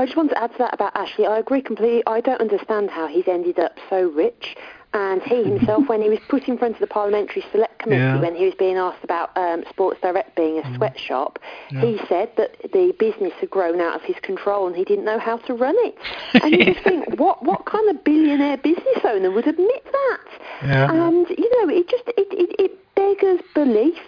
I 0.00 0.04
just 0.04 0.16
want 0.16 0.30
to 0.30 0.40
add 0.40 0.52
to 0.52 0.58
that 0.58 0.74
about 0.74 0.94
Ashley. 0.94 1.26
I 1.26 1.38
agree 1.38 1.60
completely. 1.60 2.04
I 2.06 2.20
don't 2.20 2.40
understand 2.40 2.88
how 2.88 3.08
he's 3.08 3.26
ended 3.26 3.58
up 3.58 3.72
so 3.90 4.08
rich. 4.10 4.56
And 4.98 5.22
he 5.22 5.44
himself, 5.44 5.88
when 5.88 6.02
he 6.02 6.08
was 6.08 6.18
put 6.28 6.48
in 6.48 6.58
front 6.58 6.74
of 6.74 6.80
the 6.80 6.88
Parliamentary 6.88 7.44
Select 7.52 7.78
Committee, 7.78 8.00
Yeah. 8.02 8.20
when 8.20 8.34
he 8.34 8.44
was 8.46 8.54
being 8.58 8.76
asked 8.76 9.04
about 9.04 9.30
um, 9.36 9.62
Sports 9.70 10.00
Direct 10.02 10.34
being 10.34 10.58
a 10.58 10.74
sweatshop, 10.74 11.38
Yeah. 11.70 11.82
he 11.82 12.00
said 12.08 12.32
that 12.36 12.56
the 12.72 12.92
business 12.98 13.32
had 13.40 13.48
grown 13.48 13.80
out 13.80 13.94
of 13.94 14.02
his 14.02 14.16
control 14.22 14.66
and 14.66 14.74
he 14.74 14.84
didn't 14.84 15.04
know 15.04 15.20
how 15.20 15.36
to 15.46 15.54
run 15.54 15.76
it. 15.88 15.94
And 16.42 16.52
you 16.52 16.64
just 16.74 16.80
think, 16.90 17.04
what 17.20 17.44
what 17.44 17.64
kind 17.66 17.88
of 17.90 18.02
billionaire 18.02 18.56
business 18.56 19.00
owner 19.04 19.30
would 19.30 19.46
admit 19.46 19.84
that? 19.84 20.20
Yeah. 20.64 20.92
And 20.92 21.28
you 21.30 21.48
know, 21.56 21.72
it 21.72 21.88
just 21.88 22.02
it 22.08 22.28
it, 22.32 22.50
it 22.58 22.94
beggars 22.96 23.40
belief 23.54 24.02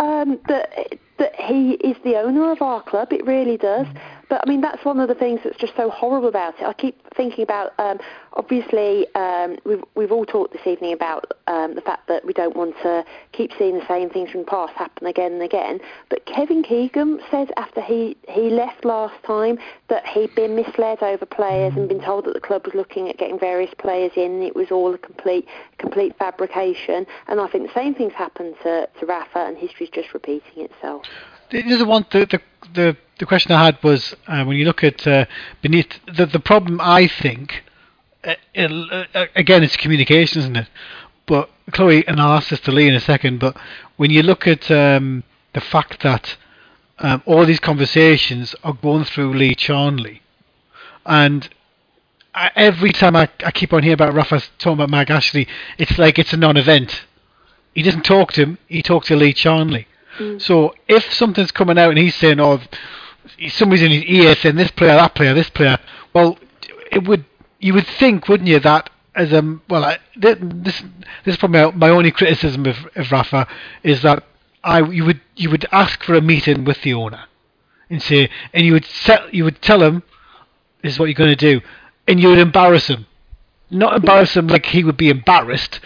um, 0.00 0.40
that 0.48 0.98
that 1.18 1.34
he 1.36 1.74
is 1.74 1.96
the 2.02 2.16
owner 2.16 2.50
of 2.50 2.60
our 2.62 2.82
club. 2.82 3.12
It 3.12 3.24
really 3.24 3.56
does. 3.56 3.86
But 4.32 4.40
I 4.46 4.48
mean, 4.48 4.62
that's 4.62 4.82
one 4.82 4.98
of 4.98 5.08
the 5.08 5.14
things 5.14 5.40
that's 5.44 5.58
just 5.58 5.76
so 5.76 5.90
horrible 5.90 6.28
about 6.28 6.58
it. 6.58 6.64
I 6.64 6.72
keep 6.72 6.96
thinking 7.18 7.42
about, 7.42 7.78
um, 7.78 7.98
obviously, 8.32 9.06
um, 9.14 9.58
we've 9.66 9.84
we've 9.94 10.10
all 10.10 10.24
talked 10.24 10.54
this 10.54 10.66
evening 10.66 10.94
about 10.94 11.32
um, 11.48 11.74
the 11.74 11.82
fact 11.82 12.08
that 12.08 12.24
we 12.24 12.32
don't 12.32 12.56
want 12.56 12.74
to 12.82 13.04
keep 13.32 13.50
seeing 13.58 13.78
the 13.78 13.86
same 13.86 14.08
things 14.08 14.30
from 14.30 14.40
the 14.40 14.46
past 14.46 14.72
happen 14.72 15.06
again 15.06 15.34
and 15.34 15.42
again. 15.42 15.80
But 16.08 16.24
Kevin 16.24 16.62
Keegan 16.62 17.20
said 17.30 17.50
after 17.58 17.82
he 17.82 18.16
he 18.26 18.48
left 18.48 18.86
last 18.86 19.22
time 19.22 19.58
that 19.88 20.06
he'd 20.06 20.34
been 20.34 20.56
misled 20.56 21.02
over 21.02 21.26
players 21.26 21.74
and 21.76 21.86
been 21.86 22.00
told 22.00 22.24
that 22.24 22.32
the 22.32 22.40
club 22.40 22.64
was 22.64 22.74
looking 22.74 23.10
at 23.10 23.18
getting 23.18 23.38
various 23.38 23.74
players 23.76 24.12
in. 24.16 24.40
It 24.40 24.56
was 24.56 24.70
all 24.70 24.94
a 24.94 24.98
complete 24.98 25.46
complete 25.76 26.16
fabrication. 26.16 27.04
And 27.28 27.38
I 27.38 27.48
think 27.48 27.66
the 27.66 27.74
same 27.74 27.94
things 27.94 28.14
happened 28.14 28.54
to 28.62 28.88
to 28.98 29.04
Rafa, 29.04 29.40
and 29.40 29.58
history's 29.58 29.90
just 29.90 30.14
repeating 30.14 30.64
itself. 30.64 31.04
The 31.50 31.74
other 31.74 31.84
one, 31.84 32.06
the 32.10 32.24
the 32.24 32.40
the, 32.72 32.96
the 33.22 33.26
question 33.26 33.52
I 33.52 33.66
had 33.66 33.80
was 33.84 34.16
uh, 34.26 34.42
when 34.42 34.56
you 34.56 34.64
look 34.64 34.82
at 34.82 35.06
uh, 35.06 35.26
beneath 35.60 36.00
the 36.12 36.26
the 36.26 36.40
problem. 36.40 36.80
I 36.80 37.06
think 37.06 37.62
uh, 38.24 38.34
it'll, 38.52 38.92
uh, 38.92 39.26
again 39.36 39.62
it's 39.62 39.76
communication, 39.76 40.40
isn't 40.40 40.56
it? 40.56 40.68
But 41.26 41.48
Chloe, 41.70 42.04
and 42.08 42.20
I'll 42.20 42.32
ask 42.32 42.48
this 42.48 42.58
to 42.62 42.72
Lee 42.72 42.88
in 42.88 42.96
a 42.96 43.00
second. 43.00 43.38
But 43.38 43.56
when 43.96 44.10
you 44.10 44.24
look 44.24 44.48
at 44.48 44.68
um, 44.72 45.22
the 45.52 45.60
fact 45.60 46.02
that 46.02 46.36
um, 46.98 47.22
all 47.24 47.46
these 47.46 47.60
conversations 47.60 48.56
are 48.64 48.72
going 48.72 49.04
through 49.04 49.34
Lee 49.34 49.54
Charnley, 49.54 50.20
and 51.06 51.48
I, 52.34 52.50
every 52.56 52.90
time 52.90 53.14
I, 53.14 53.28
I 53.44 53.52
keep 53.52 53.72
on 53.72 53.84
hearing 53.84 53.94
about 53.94 54.14
Rafa 54.14 54.42
talking 54.58 54.72
about 54.72 54.90
Mike 54.90 55.10
Ashley, 55.10 55.46
it's 55.78 55.96
like 55.96 56.18
it's 56.18 56.32
a 56.32 56.36
non-event. 56.36 57.04
He 57.72 57.82
doesn't 57.82 58.04
talk 58.04 58.32
to 58.32 58.42
him; 58.42 58.58
he 58.66 58.82
talks 58.82 59.06
to 59.06 59.14
Lee 59.14 59.32
Charnley. 59.32 59.86
So 60.38 60.74
if 60.88 61.12
something's 61.14 61.52
coming 61.52 61.78
out 61.78 61.90
and 61.90 61.98
he's 61.98 62.16
saying, 62.16 62.38
"Oh, 62.38 62.60
somebody's 63.48 63.82
in 63.82 63.90
his 63.90 64.04
ear 64.04 64.34
saying 64.36 64.56
this 64.56 64.70
player, 64.70 64.94
that 64.94 65.14
player, 65.14 65.34
this 65.34 65.50
player," 65.50 65.78
well, 66.14 66.38
it 66.90 67.06
would 67.06 67.24
you 67.58 67.74
would 67.74 67.86
think, 67.86 68.28
wouldn't 68.28 68.48
you, 68.48 68.58
that 68.60 68.90
as 69.14 69.32
a 69.32 69.58
well, 69.68 69.84
I, 69.84 69.98
this 70.16 70.38
this 70.64 70.82
is 71.26 71.36
probably 71.36 71.70
my, 71.72 71.90
only 71.90 72.10
criticism 72.10 72.66
of, 72.66 72.76
of 72.96 73.12
Rafa 73.12 73.46
is 73.82 74.02
that 74.02 74.24
I 74.64 74.80
you 74.80 75.04
would 75.04 75.20
you 75.36 75.50
would 75.50 75.66
ask 75.72 76.02
for 76.02 76.14
a 76.14 76.20
meeting 76.20 76.64
with 76.64 76.82
the 76.82 76.94
owner 76.94 77.24
and 77.90 78.02
say, 78.02 78.30
and 78.54 78.64
you 78.64 78.72
would 78.72 78.86
set, 78.86 79.34
you 79.34 79.44
would 79.44 79.60
tell 79.60 79.82
him 79.82 80.02
this 80.82 80.94
is 80.94 80.98
what 80.98 81.06
you're 81.06 81.14
going 81.14 81.36
to 81.36 81.36
do, 81.36 81.60
and 82.08 82.18
you 82.18 82.28
would 82.28 82.38
embarrass 82.38 82.88
him, 82.88 83.06
not 83.70 83.96
embarrass 83.96 84.34
him 84.34 84.46
like 84.46 84.66
he 84.66 84.82
would 84.82 84.96
be 84.96 85.10
embarrassed, 85.10 85.80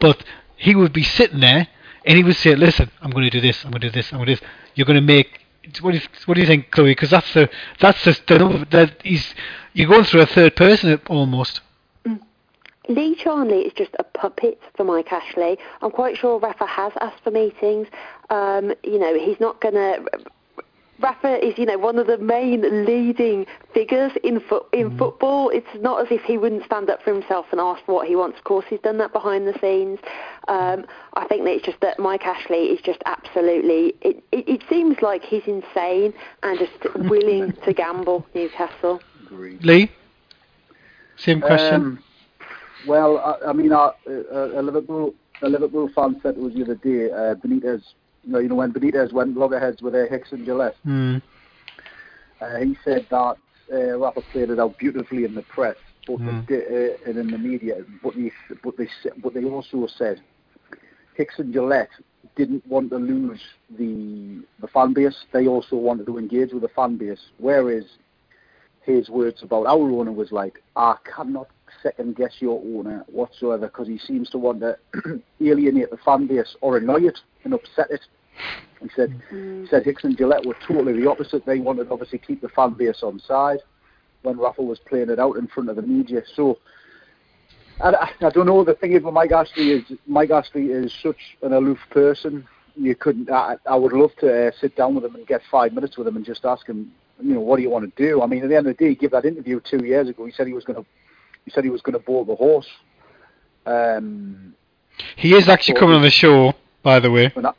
but 0.00 0.24
he 0.56 0.74
would 0.74 0.92
be 0.92 1.04
sitting 1.04 1.40
there 1.40 1.68
and 2.04 2.16
he 2.16 2.24
would 2.24 2.36
say, 2.36 2.54
"Listen, 2.56 2.90
I'm 3.00 3.10
going 3.10 3.24
to 3.24 3.30
do 3.30 3.40
this. 3.40 3.64
I'm 3.64 3.70
going 3.70 3.82
to 3.82 3.90
do 3.90 3.92
this. 3.92 4.12
I'm 4.12 4.18
going 4.18 4.26
to 4.26 4.34
do 4.34 4.40
this. 4.40 4.50
You're 4.74 4.86
going 4.86 5.00
to 5.00 5.06
make." 5.06 5.41
What 5.80 5.92
do 5.92 5.98
you, 5.98 6.02
what 6.26 6.34
do 6.34 6.40
you 6.40 6.46
think, 6.46 6.70
Chloe? 6.70 6.90
Because 6.90 7.10
that's 7.10 7.32
the 7.34 7.48
that's 7.80 8.04
the, 8.04 8.38
number 8.38 8.64
that 8.66 9.00
he's 9.02 9.34
you're 9.74 9.88
going 9.88 10.04
through 10.04 10.22
a 10.22 10.26
third 10.26 10.56
person 10.56 11.00
almost. 11.08 11.60
Lee 12.88 13.14
Charnley 13.14 13.60
is 13.60 13.72
just 13.74 13.92
a 14.00 14.04
puppet 14.04 14.60
for 14.76 14.84
Mike 14.84 15.12
Ashley. 15.12 15.56
I'm 15.82 15.92
quite 15.92 16.16
sure 16.16 16.40
Rafa 16.40 16.66
has 16.66 16.92
asked 17.00 17.22
for 17.22 17.30
meetings. 17.30 17.86
Um, 18.28 18.74
you 18.82 18.98
know, 18.98 19.18
he's 19.18 19.38
not 19.38 19.60
going 19.60 19.74
to. 19.74 20.04
Rafa 21.02 21.44
is, 21.44 21.58
you 21.58 21.66
know, 21.66 21.78
one 21.78 21.98
of 21.98 22.06
the 22.06 22.18
main 22.18 22.84
leading 22.84 23.46
figures 23.74 24.12
in 24.22 24.40
fo- 24.40 24.66
in 24.72 24.96
football. 24.96 25.48
It's 25.50 25.66
not 25.80 26.00
as 26.00 26.12
if 26.12 26.22
he 26.22 26.38
wouldn't 26.38 26.64
stand 26.64 26.88
up 26.88 27.02
for 27.02 27.12
himself 27.12 27.46
and 27.50 27.60
ask 27.60 27.84
for 27.84 27.94
what 27.94 28.06
he 28.06 28.14
wants. 28.14 28.38
Of 28.38 28.44
course, 28.44 28.64
he's 28.68 28.80
done 28.80 28.98
that 28.98 29.12
behind 29.12 29.46
the 29.46 29.58
scenes. 29.60 29.98
Um, 30.48 30.86
I 31.14 31.26
think 31.26 31.44
that 31.44 31.50
it's 31.50 31.66
just 31.66 31.80
that 31.80 31.98
Mike 31.98 32.24
Ashley 32.24 32.66
is 32.66 32.80
just 32.80 33.02
absolutely. 33.06 33.94
It, 34.00 34.22
it, 34.32 34.48
it 34.48 34.62
seems 34.68 35.02
like 35.02 35.24
he's 35.24 35.44
insane 35.46 36.14
and 36.42 36.58
just 36.58 36.94
willing 36.94 37.52
to 37.52 37.72
gamble. 37.72 38.24
Newcastle. 38.34 39.00
Agreed. 39.26 39.64
Lee, 39.64 39.90
same 41.16 41.40
question. 41.40 41.74
Um, 41.74 42.02
well, 42.86 43.18
I, 43.18 43.50
I 43.50 43.52
mean, 43.52 43.72
uh, 43.72 43.90
a, 44.06 44.60
a 44.60 44.62
Liverpool 44.62 45.14
a 45.42 45.48
Liverpool 45.48 45.88
fan 45.94 46.20
said 46.22 46.36
to 46.36 46.46
us 46.46 46.54
the 46.54 46.62
other 46.62 46.74
day, 46.76 47.10
uh, 47.10 47.34
Benitez. 47.34 47.82
You 48.24 48.32
know, 48.32 48.38
you 48.38 48.48
know 48.48 48.54
when 48.56 48.72
Benitez 48.72 49.12
went 49.12 49.36
loggerheads 49.36 49.82
with 49.82 49.94
uh, 49.94 50.06
Hicks 50.08 50.32
and 50.32 50.46
Gillett. 50.46 50.74
Hmm. 50.84 51.16
Uh, 52.40 52.56
he 52.58 52.76
said 52.84 53.06
that 53.10 53.36
uh, 53.72 53.98
Rafa 53.98 54.20
played 54.32 54.50
it 54.50 54.58
out 54.58 54.76
beautifully 54.78 55.24
in 55.24 55.34
the 55.34 55.42
press, 55.42 55.76
but 56.06 56.18
Mm. 56.18 56.46
they, 56.48 56.56
uh, 56.56 57.08
and 57.08 57.18
in 57.18 57.30
the 57.30 57.38
media. 57.38 57.76
But 58.02 58.14
they, 58.16 58.32
but 58.62 58.76
they, 58.76 58.88
but 59.22 59.34
they 59.34 59.44
also 59.44 59.86
said 59.86 60.20
Hicks 61.14 61.38
and 61.38 61.54
Gillett 61.54 61.88
didn't 62.36 62.66
want 62.66 62.90
to 62.90 62.96
lose 62.96 63.40
the 63.78 64.42
the 64.60 64.66
fan 64.68 64.92
base. 64.92 65.24
They 65.32 65.46
also 65.46 65.76
wanted 65.76 66.06
to 66.06 66.18
engage 66.18 66.52
with 66.52 66.62
the 66.62 66.68
fan 66.68 66.96
base. 66.96 67.20
Whereas 67.38 67.84
his 68.82 69.08
words 69.08 69.42
about 69.42 69.66
our 69.66 69.90
owner 69.90 70.12
was 70.12 70.32
like, 70.32 70.62
I 70.74 70.96
cannot 71.04 71.48
second 71.82 72.16
guess 72.16 72.34
your 72.40 72.60
owner 72.64 73.04
whatsoever 73.08 73.66
because 73.66 73.88
he 73.88 73.98
seems 73.98 74.30
to 74.30 74.38
want 74.38 74.60
to 74.60 74.78
alienate 75.40 75.90
the 75.90 75.96
fan 75.98 76.26
base 76.26 76.56
or 76.60 76.76
annoy 76.76 77.02
it 77.02 77.18
and 77.44 77.54
upset 77.54 77.90
it. 77.90 78.00
He 78.80 78.88
said, 78.96 79.20
he 79.30 79.66
said 79.68 79.84
Hicks 79.84 80.04
and 80.04 80.16
Gillett 80.16 80.46
were 80.46 80.56
totally 80.66 80.94
the 80.94 81.08
opposite. 81.08 81.44
They 81.44 81.58
wanted 81.58 81.84
to 81.84 81.92
obviously 81.92 82.18
keep 82.18 82.40
the 82.40 82.48
fan 82.48 82.72
base 82.72 83.02
on 83.02 83.20
side 83.20 83.60
when 84.22 84.38
Rafa 84.38 84.62
was 84.62 84.78
playing 84.78 85.10
it 85.10 85.18
out 85.18 85.36
in 85.36 85.46
front 85.46 85.68
of 85.68 85.76
the 85.76 85.82
media. 85.82 86.22
So 86.34 86.58
I, 87.80 88.10
I 88.20 88.30
don't 88.30 88.46
know. 88.46 88.64
The 88.64 88.74
thing 88.74 88.92
is 88.92 89.02
with 89.02 89.14
Mike 89.14 89.32
Ashley 89.32 89.70
is 89.72 89.84
Mike 90.06 90.30
Ashley 90.30 90.66
is 90.66 90.92
such 91.02 91.36
an 91.42 91.52
aloof 91.52 91.78
person. 91.90 92.46
You 92.76 92.94
couldn't. 92.94 93.30
I, 93.30 93.56
I 93.66 93.76
would 93.76 93.92
love 93.92 94.14
to 94.20 94.48
uh, 94.48 94.50
sit 94.60 94.76
down 94.76 94.94
with 94.94 95.04
him 95.04 95.14
and 95.14 95.26
get 95.26 95.42
five 95.50 95.72
minutes 95.72 95.96
with 95.96 96.06
him 96.06 96.16
and 96.16 96.24
just 96.24 96.44
ask 96.44 96.66
him, 96.66 96.92
you 97.20 97.34
know, 97.34 97.40
what 97.40 97.56
do 97.56 97.62
you 97.62 97.70
want 97.70 97.84
to 97.84 98.02
do? 98.02 98.22
I 98.22 98.26
mean, 98.26 98.42
at 98.42 98.48
the 98.48 98.56
end 98.56 98.66
of 98.66 98.76
the 98.76 98.84
day, 98.84 98.90
he 98.90 98.94
gave 98.94 99.10
that 99.10 99.24
interview 99.24 99.60
two 99.60 99.84
years 99.84 100.08
ago. 100.08 100.24
He 100.24 100.32
said 100.32 100.46
he 100.46 100.52
was 100.52 100.64
going 100.64 100.82
to. 100.82 100.86
He 101.44 101.50
said 101.50 101.64
he 101.64 101.70
was 101.70 101.82
going 101.82 101.94
to 101.94 101.98
board 101.98 102.28
the 102.28 102.34
horse. 102.36 102.68
Um, 103.66 104.54
He 105.16 105.34
is 105.34 105.48
actually 105.48 105.74
coming 105.74 105.94
on 105.96 106.02
the 106.02 106.10
show, 106.10 106.54
by 106.82 107.00
the 107.00 107.10
way. 107.10 107.32
that, 107.36 107.54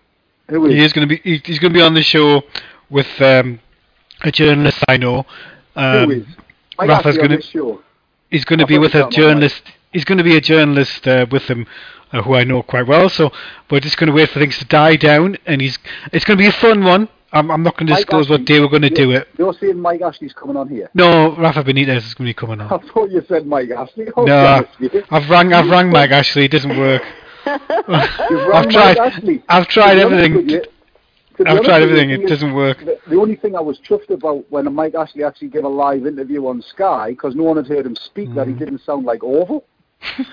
who 0.49 0.65
is? 0.68 0.73
He 0.73 0.84
is 0.84 0.93
going 0.93 1.07
to 1.07 1.15
be. 1.15 1.22
he- 1.23 1.41
He's 1.45 1.60
going 1.60 1.72
to 1.73 1.77
be 1.77 1.81
on 1.84 1.93
the 1.93 2.03
show 2.03 2.43
with 2.89 3.07
um, 3.22 3.60
a 4.22 4.31
journalist 4.31 4.80
I 4.88 4.97
know. 4.97 5.26
Um, 5.76 6.05
who 6.05 6.11
is? 6.11 6.26
Rafa's 6.89 7.15
gonna- 7.18 7.35
He's 8.30 8.45
going 8.45 8.60
to 8.60 8.65
be 8.65 8.77
with 8.80 8.95
a 8.95 8.99
journalist. 9.11 9.64
He's 9.91 10.05
going 10.05 10.18
to 10.18 10.23
be 10.23 10.35
a 10.38 10.41
journalist 10.41 11.07
uh, 11.07 11.26
with 11.30 11.43
him, 11.43 11.68
uh, 12.11 12.22
who 12.23 12.34
I 12.34 12.43
know 12.43 12.64
quite 12.64 12.88
well. 12.88 13.10
So 13.10 13.31
we're 13.69 13.80
just 13.80 13.97
going 13.97 14.07
to 14.07 14.14
wait 14.14 14.30
for 14.30 14.39
things 14.39 14.57
to 14.57 14.65
die 14.65 14.95
down, 14.95 15.38
and 15.45 15.61
he's. 15.61 15.77
It's 16.11 16.26
going 16.26 16.38
to 16.38 16.41
be 16.41 16.47
a 16.47 16.51
fun 16.51 16.84
one. 16.84 17.10
I'm, 17.34 17.49
I'm 17.51 17.64
not 17.64 17.76
going 17.77 17.88
to 17.88 17.93
Mike 17.93 18.01
disclose 18.05 18.30
what 18.30 18.41
Ashley- 18.41 18.45
day 18.45 18.60
we're 18.60 18.68
going 18.69 18.84
to 18.84 18.89
do 18.89 19.11
it. 19.11 19.27
You're 19.38 19.53
saying 19.55 19.80
Mike 19.80 20.01
Ashley's 20.01 20.34
coming 20.34 20.55
on 20.55 20.69
here? 20.69 20.89
No, 20.93 21.35
Rafa 21.35 21.64
Benitez 21.64 21.97
is 21.97 22.14
going 22.14 22.27
to 22.27 22.30
be 22.30 22.34
coming 22.34 22.61
on. 22.61 22.68
I 22.72 22.77
thought 22.93 23.10
you 23.11 23.23
said 23.27 23.47
Mike 23.47 23.69
Ashley. 23.72 24.07
Oh, 24.15 24.23
No. 24.26 24.65
I've 25.11 25.30
rang. 25.30 25.51
I've 25.53 25.69
rang 25.69 25.89
Mike. 25.97 26.11
Actually, 26.11 26.45
it 26.45 26.51
doesn't 26.51 26.77
work. 26.77 27.01
You've 27.45 28.53
I've 28.53 28.69
tried. 28.69 28.97
Mike 29.23 29.43
I've 29.49 29.68
tried 29.68 29.95
To 29.95 29.99
be 29.99 30.14
honest 30.14 30.23
everything. 30.26 30.49
you- 30.49 30.64
I've 31.47 31.64
tried 31.64 31.81
everything. 31.81 32.11
It 32.11 32.27
doesn't 32.27 32.53
work. 32.53 32.77
The, 32.80 32.99
the 33.10 33.15
only 33.19 33.35
thing 33.35 33.55
I 33.55 33.60
was 33.60 33.80
chuffed 33.80 34.11
about 34.11 34.45
when 34.51 34.72
Mike 34.73 34.93
Ashley 34.93 35.23
actually 35.23 35.47
gave 35.47 35.64
a 35.64 35.68
live 35.68 36.05
interview 36.05 36.45
on 36.47 36.61
Sky, 36.61 37.10
because 37.10 37.34
no 37.35 37.41
one 37.43 37.57
had 37.57 37.65
heard 37.68 37.88
him 37.88 37.95
speak, 37.95 38.34
that 38.35 38.45
Mm. 38.45 38.53
he 38.53 38.53
didn't 38.53 38.81
sound 38.85 39.05
like 39.05 39.23
Orville. 39.23 39.64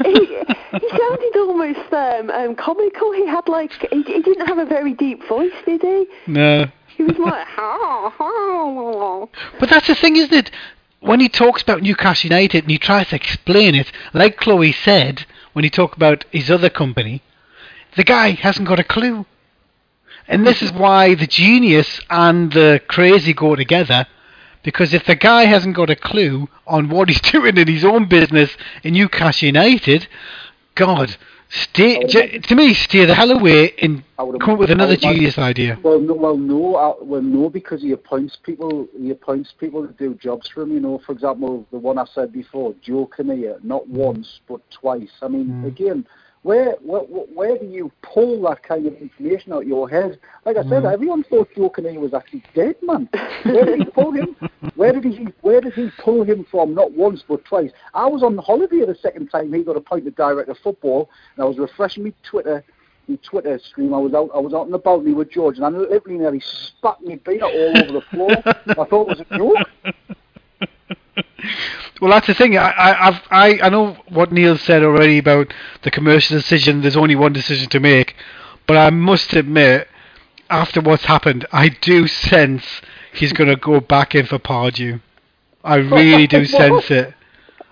he, 0.04 0.12
he 0.12 0.88
sounded 0.90 1.36
almost 1.36 1.92
um, 1.92 2.28
um, 2.30 2.54
comical. 2.54 3.12
He 3.12 3.26
had 3.26 3.48
like 3.48 3.72
he, 3.90 4.02
he 4.02 4.20
didn't 4.20 4.46
have 4.46 4.58
a 4.58 4.66
very 4.66 4.92
deep 4.92 5.26
voice, 5.26 5.52
did 5.64 5.80
he? 5.80 6.06
No. 6.26 6.66
He 7.00 7.06
was 7.06 7.18
like, 7.18 7.46
ha, 7.56 8.12
ha. 8.14 9.26
But 9.58 9.70
that's 9.70 9.86
the 9.86 9.94
thing, 9.94 10.16
isn't 10.16 10.34
it? 10.34 10.50
When 11.00 11.18
he 11.18 11.30
talks 11.30 11.62
about 11.62 11.80
Newcastle 11.80 12.28
United 12.28 12.64
and 12.64 12.70
he 12.70 12.76
tries 12.76 13.08
to 13.08 13.16
explain 13.16 13.74
it, 13.74 13.90
like 14.12 14.36
Chloe 14.36 14.72
said, 14.72 15.24
when 15.54 15.64
he 15.64 15.70
talked 15.70 15.96
about 15.96 16.26
his 16.30 16.50
other 16.50 16.68
company, 16.68 17.22
the 17.96 18.04
guy 18.04 18.32
hasn't 18.32 18.68
got 18.68 18.78
a 18.78 18.84
clue. 18.84 19.24
And 20.28 20.46
this 20.46 20.60
is 20.60 20.72
why 20.72 21.14
the 21.14 21.26
genius 21.26 22.02
and 22.10 22.52
the 22.52 22.82
crazy 22.86 23.32
go 23.32 23.56
together, 23.56 24.06
because 24.62 24.92
if 24.92 25.06
the 25.06 25.14
guy 25.14 25.46
hasn't 25.46 25.76
got 25.76 25.88
a 25.88 25.96
clue 25.96 26.50
on 26.66 26.90
what 26.90 27.08
he's 27.08 27.20
doing 27.32 27.56
in 27.56 27.66
his 27.66 27.84
own 27.84 28.10
business 28.10 28.54
in 28.82 28.92
Newcastle 28.92 29.46
United, 29.46 30.06
God, 30.74 31.16
stay 31.50 31.98
I 31.98 32.38
to 32.38 32.54
me, 32.54 32.74
stay 32.74 33.04
the 33.04 33.14
hell 33.14 33.30
away 33.30 33.72
and 33.82 34.02
I 34.18 34.24
come 34.38 34.50
up 34.50 34.58
with 34.58 34.70
another 34.70 34.96
genius 34.96 35.38
idea. 35.38 35.78
Well, 35.82 35.98
no, 35.98 36.14
well, 36.14 36.36
no, 36.36 36.74
uh, 36.76 36.94
well, 37.00 37.22
no, 37.22 37.48
because 37.48 37.82
he 37.82 37.92
appoints 37.92 38.36
people. 38.36 38.86
He 38.98 39.10
appoints 39.10 39.52
people 39.58 39.86
to 39.86 39.92
do 39.94 40.14
jobs 40.14 40.48
for 40.48 40.62
him. 40.62 40.72
You 40.72 40.80
know, 40.80 40.98
for 41.04 41.12
example, 41.12 41.66
the 41.70 41.78
one 41.78 41.98
I 41.98 42.04
said 42.14 42.32
before, 42.32 42.74
Joe 42.82 43.06
Kinnear, 43.06 43.58
not 43.62 43.88
once 43.88 44.40
but 44.48 44.60
twice. 44.70 45.10
I 45.22 45.28
mean, 45.28 45.46
Mm. 45.46 45.66
again, 45.66 46.06
where, 46.42 46.72
where 46.82 47.02
where 47.02 47.58
do 47.58 47.66
you 47.66 47.92
pull 48.02 48.40
that 48.42 48.62
kind 48.62 48.86
of 48.86 48.94
information 48.94 49.52
out 49.52 49.62
of 49.62 49.68
your 49.68 49.88
head? 49.88 50.18
Like 50.46 50.56
I 50.56 50.62
said, 50.62 50.84
Mm. 50.84 50.92
everyone 50.92 51.22
thought 51.24 51.48
Joe 51.54 51.68
Kinnear 51.68 52.00
was 52.00 52.14
actually 52.14 52.42
dead, 52.54 52.76
man. 52.82 53.08
Where 53.44 53.64
did 53.66 53.78
he 53.80 53.84
pull 53.84 54.12
him? 54.12 54.34
Where 54.74 54.92
did 54.92 55.04
he 55.04 55.28
Where 55.42 55.60
did 55.60 55.74
he 55.74 55.90
pull 55.98 56.22
him 56.24 56.46
from? 56.50 56.74
Not 56.74 56.92
once 56.92 57.22
but 57.28 57.44
twice. 57.44 57.70
I 57.92 58.06
was 58.06 58.22
on 58.22 58.38
holiday 58.38 58.84
the 58.86 58.94
second 58.94 59.28
time 59.28 59.52
he 59.52 59.62
got 59.62 59.76
appointed 59.76 60.16
director 60.16 60.52
of 60.52 60.58
football, 60.58 61.10
and 61.36 61.44
I 61.44 61.46
was 61.46 61.58
refreshing 61.58 62.04
my 62.04 62.12
Twitter 62.22 62.64
my 63.08 63.16
Twitter 63.22 63.58
stream. 63.58 63.92
I 63.92 63.98
was 63.98 64.14
out 64.14 64.30
I 64.34 64.38
was 64.38 64.54
out 64.54 64.62
on 64.62 64.70
the 64.70 64.78
balcony 64.78 65.12
with 65.12 65.30
George 65.30 65.56
and 65.56 65.66
I 65.66 65.68
literally 65.68 66.18
nearly 66.18 66.40
spat 66.40 67.02
me 67.02 67.16
beer 67.16 67.42
all 67.42 67.78
over 67.82 67.92
the 67.92 68.02
floor. 68.12 68.30
I 68.46 68.84
thought 68.88 69.10
it 69.10 69.18
was 69.18 69.20
a 69.20 69.36
joke. 69.36 70.06
Well, 72.00 72.10
that's 72.10 72.26
the 72.26 72.34
thing. 72.34 72.56
I, 72.56 72.70
I, 72.70 73.08
I've, 73.08 73.20
I, 73.30 73.60
I 73.62 73.68
know 73.68 73.96
what 74.08 74.32
Neil 74.32 74.56
said 74.56 74.82
already 74.82 75.18
about 75.18 75.52
the 75.82 75.90
commercial 75.90 76.36
decision. 76.36 76.80
There's 76.80 76.96
only 76.96 77.14
one 77.14 77.32
decision 77.32 77.68
to 77.70 77.80
make, 77.80 78.14
but 78.66 78.76
I 78.76 78.90
must 78.90 79.32
admit, 79.34 79.88
after 80.48 80.80
what's 80.80 81.04
happened, 81.04 81.46
I 81.52 81.68
do 81.68 82.06
sense 82.06 82.64
he's 83.12 83.32
going 83.32 83.48
to 83.48 83.56
go 83.56 83.80
back 83.80 84.14
in 84.14 84.26
for 84.26 84.38
Pardew. 84.38 85.00
I 85.62 85.76
really 85.76 86.26
do 86.26 86.44
sense 86.46 86.90
it. 86.90 87.14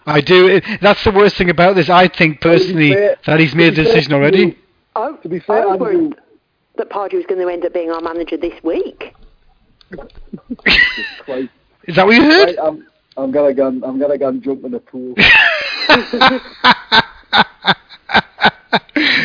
I 0.06 0.20
do. 0.20 0.46
It, 0.46 0.64
that's 0.80 1.04
the 1.04 1.10
worst 1.10 1.36
thing 1.36 1.50
about 1.50 1.74
this. 1.74 1.90
I 1.90 2.08
think 2.08 2.40
personally 2.40 2.92
fair- 2.92 3.16
that 3.26 3.40
he's 3.40 3.54
made 3.54 3.74
be 3.74 3.82
a 3.82 3.84
fair 3.84 3.94
decision 3.94 4.12
already. 4.14 4.38
you, 4.38 4.56
I, 4.96 5.12
To 5.12 5.28
be 5.28 5.40
fair, 5.40 5.62
I 5.62 5.66
was 5.66 5.80
worried 5.80 6.14
that 6.76 6.88
Pardew 6.90 7.14
was 7.14 7.26
going 7.26 7.40
to 7.40 7.48
end 7.48 7.64
up 7.64 7.72
being 7.72 7.90
our 7.90 8.00
manager 8.00 8.36
this 8.36 8.62
week. 8.62 9.14
Is 11.88 11.96
that 11.96 12.06
what 12.06 12.14
you 12.14 12.22
heard? 12.22 12.56
Um, 12.56 12.86
I'm, 13.18 13.30
gonna 13.32 13.54
go. 13.54 13.66
and- 13.68 13.84
I'm 13.84 13.98
gonna 13.98 14.18
go 14.18 14.28
and 14.28 14.42
jump 14.42 14.64
in 14.64 14.72
the 14.72 14.80
pool. 14.80 15.14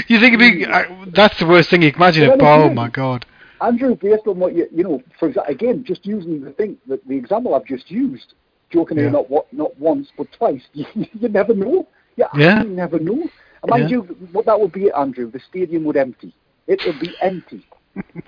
you 0.08 0.20
think 0.20 0.34
it'd 0.36 0.40
be, 0.40 0.66
uh, 0.66 0.84
that's 1.14 1.38
the 1.40 1.46
worst 1.46 1.70
thing 1.70 1.82
you 1.82 1.92
can 1.92 2.02
imagine. 2.02 2.30
Well, 2.40 2.64
oh 2.64 2.74
my 2.74 2.90
god. 2.90 3.26
Andrew, 3.62 3.96
based 3.96 4.28
on 4.28 4.40
what 4.40 4.56
you 4.56 4.68
you 4.74 4.84
know, 4.84 5.02
for 5.20 5.32
exa- 5.32 5.48
again, 5.48 5.84
just 5.86 6.06
using 6.06 6.44
the 6.44 6.52
thing 6.52 6.78
that 6.88 7.06
the 7.08 7.16
example 7.16 7.56
I've 7.56 7.66
just 7.66 7.90
used, 7.90 8.34
joking 8.70 8.98
Yeah. 8.98 9.04
here, 9.04 9.12
not 9.12 9.30
what 9.30 9.52
not 9.54 9.78
once 9.80 10.10
but 10.18 10.32
twice. 10.34 10.62
You, 10.74 10.86
you 10.96 11.30
never 11.30 11.54
know. 11.54 11.88
You 12.18 12.26
Yeah. 12.36 12.64
never 12.64 13.00
know. 13.00 13.22
And 13.62 13.70
mind 13.70 13.84
Yeah. 13.90 13.98
you, 13.98 14.02
what 14.34 14.46
that 14.48 14.60
would 14.60 14.74
be, 14.74 14.92
Andrew, 14.92 15.32
the 15.32 15.40
stadium 15.50 15.84
would 15.86 15.96
empty. 15.98 16.34
It 16.68 16.82
would 16.86 17.00
be 17.00 17.14
empty. 17.22 17.66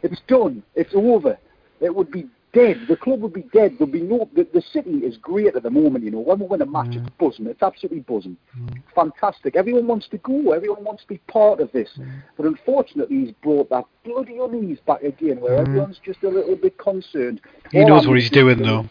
it's 0.03 0.21
done. 0.27 0.63
It's 0.75 0.93
over. 0.93 1.37
It 1.81 1.93
would 1.93 2.11
be 2.11 2.27
dead. 2.55 2.87
The 2.87 2.95
club 2.95 3.21
would 3.21 3.33
be 3.33 3.43
dead. 3.53 3.75
There'd 3.77 3.91
be 3.91 4.01
no. 4.01 4.29
The, 4.33 4.47
the 4.53 4.61
city 4.61 4.99
is 5.05 5.17
great 5.17 5.55
at 5.55 5.63
the 5.63 5.69
moment. 5.69 6.03
You 6.05 6.11
know, 6.11 6.19
when 6.19 6.39
we 6.39 6.47
win 6.47 6.61
a 6.61 6.65
match, 6.65 6.95
it's 6.95 6.97
mm. 6.97 7.17
buzzing. 7.19 7.45
It's 7.45 7.61
absolutely 7.61 7.99
buzzing. 7.99 8.37
Mm. 8.57 8.81
Fantastic. 8.95 9.55
Everyone 9.55 9.85
wants 9.85 10.07
to 10.07 10.17
go. 10.17 10.53
Everyone 10.53 10.83
wants 10.83 11.03
to 11.03 11.09
be 11.09 11.17
part 11.27 11.59
of 11.59 11.71
this. 11.73 11.89
Mm. 11.97 12.23
But 12.37 12.45
unfortunately, 12.47 13.25
he's 13.25 13.31
brought 13.43 13.69
that 13.69 13.85
bloody 14.03 14.37
unease 14.39 14.79
back 14.87 15.03
again, 15.03 15.39
where 15.41 15.57
everyone's 15.57 15.99
just 16.03 16.23
a 16.23 16.29
little 16.29 16.55
bit 16.55 16.77
concerned. 16.77 17.41
He 17.71 17.81
All 17.81 17.89
knows 17.89 18.07
what 18.07 18.17
he's 18.17 18.31
doing, 18.31 18.57
though. 18.57 18.89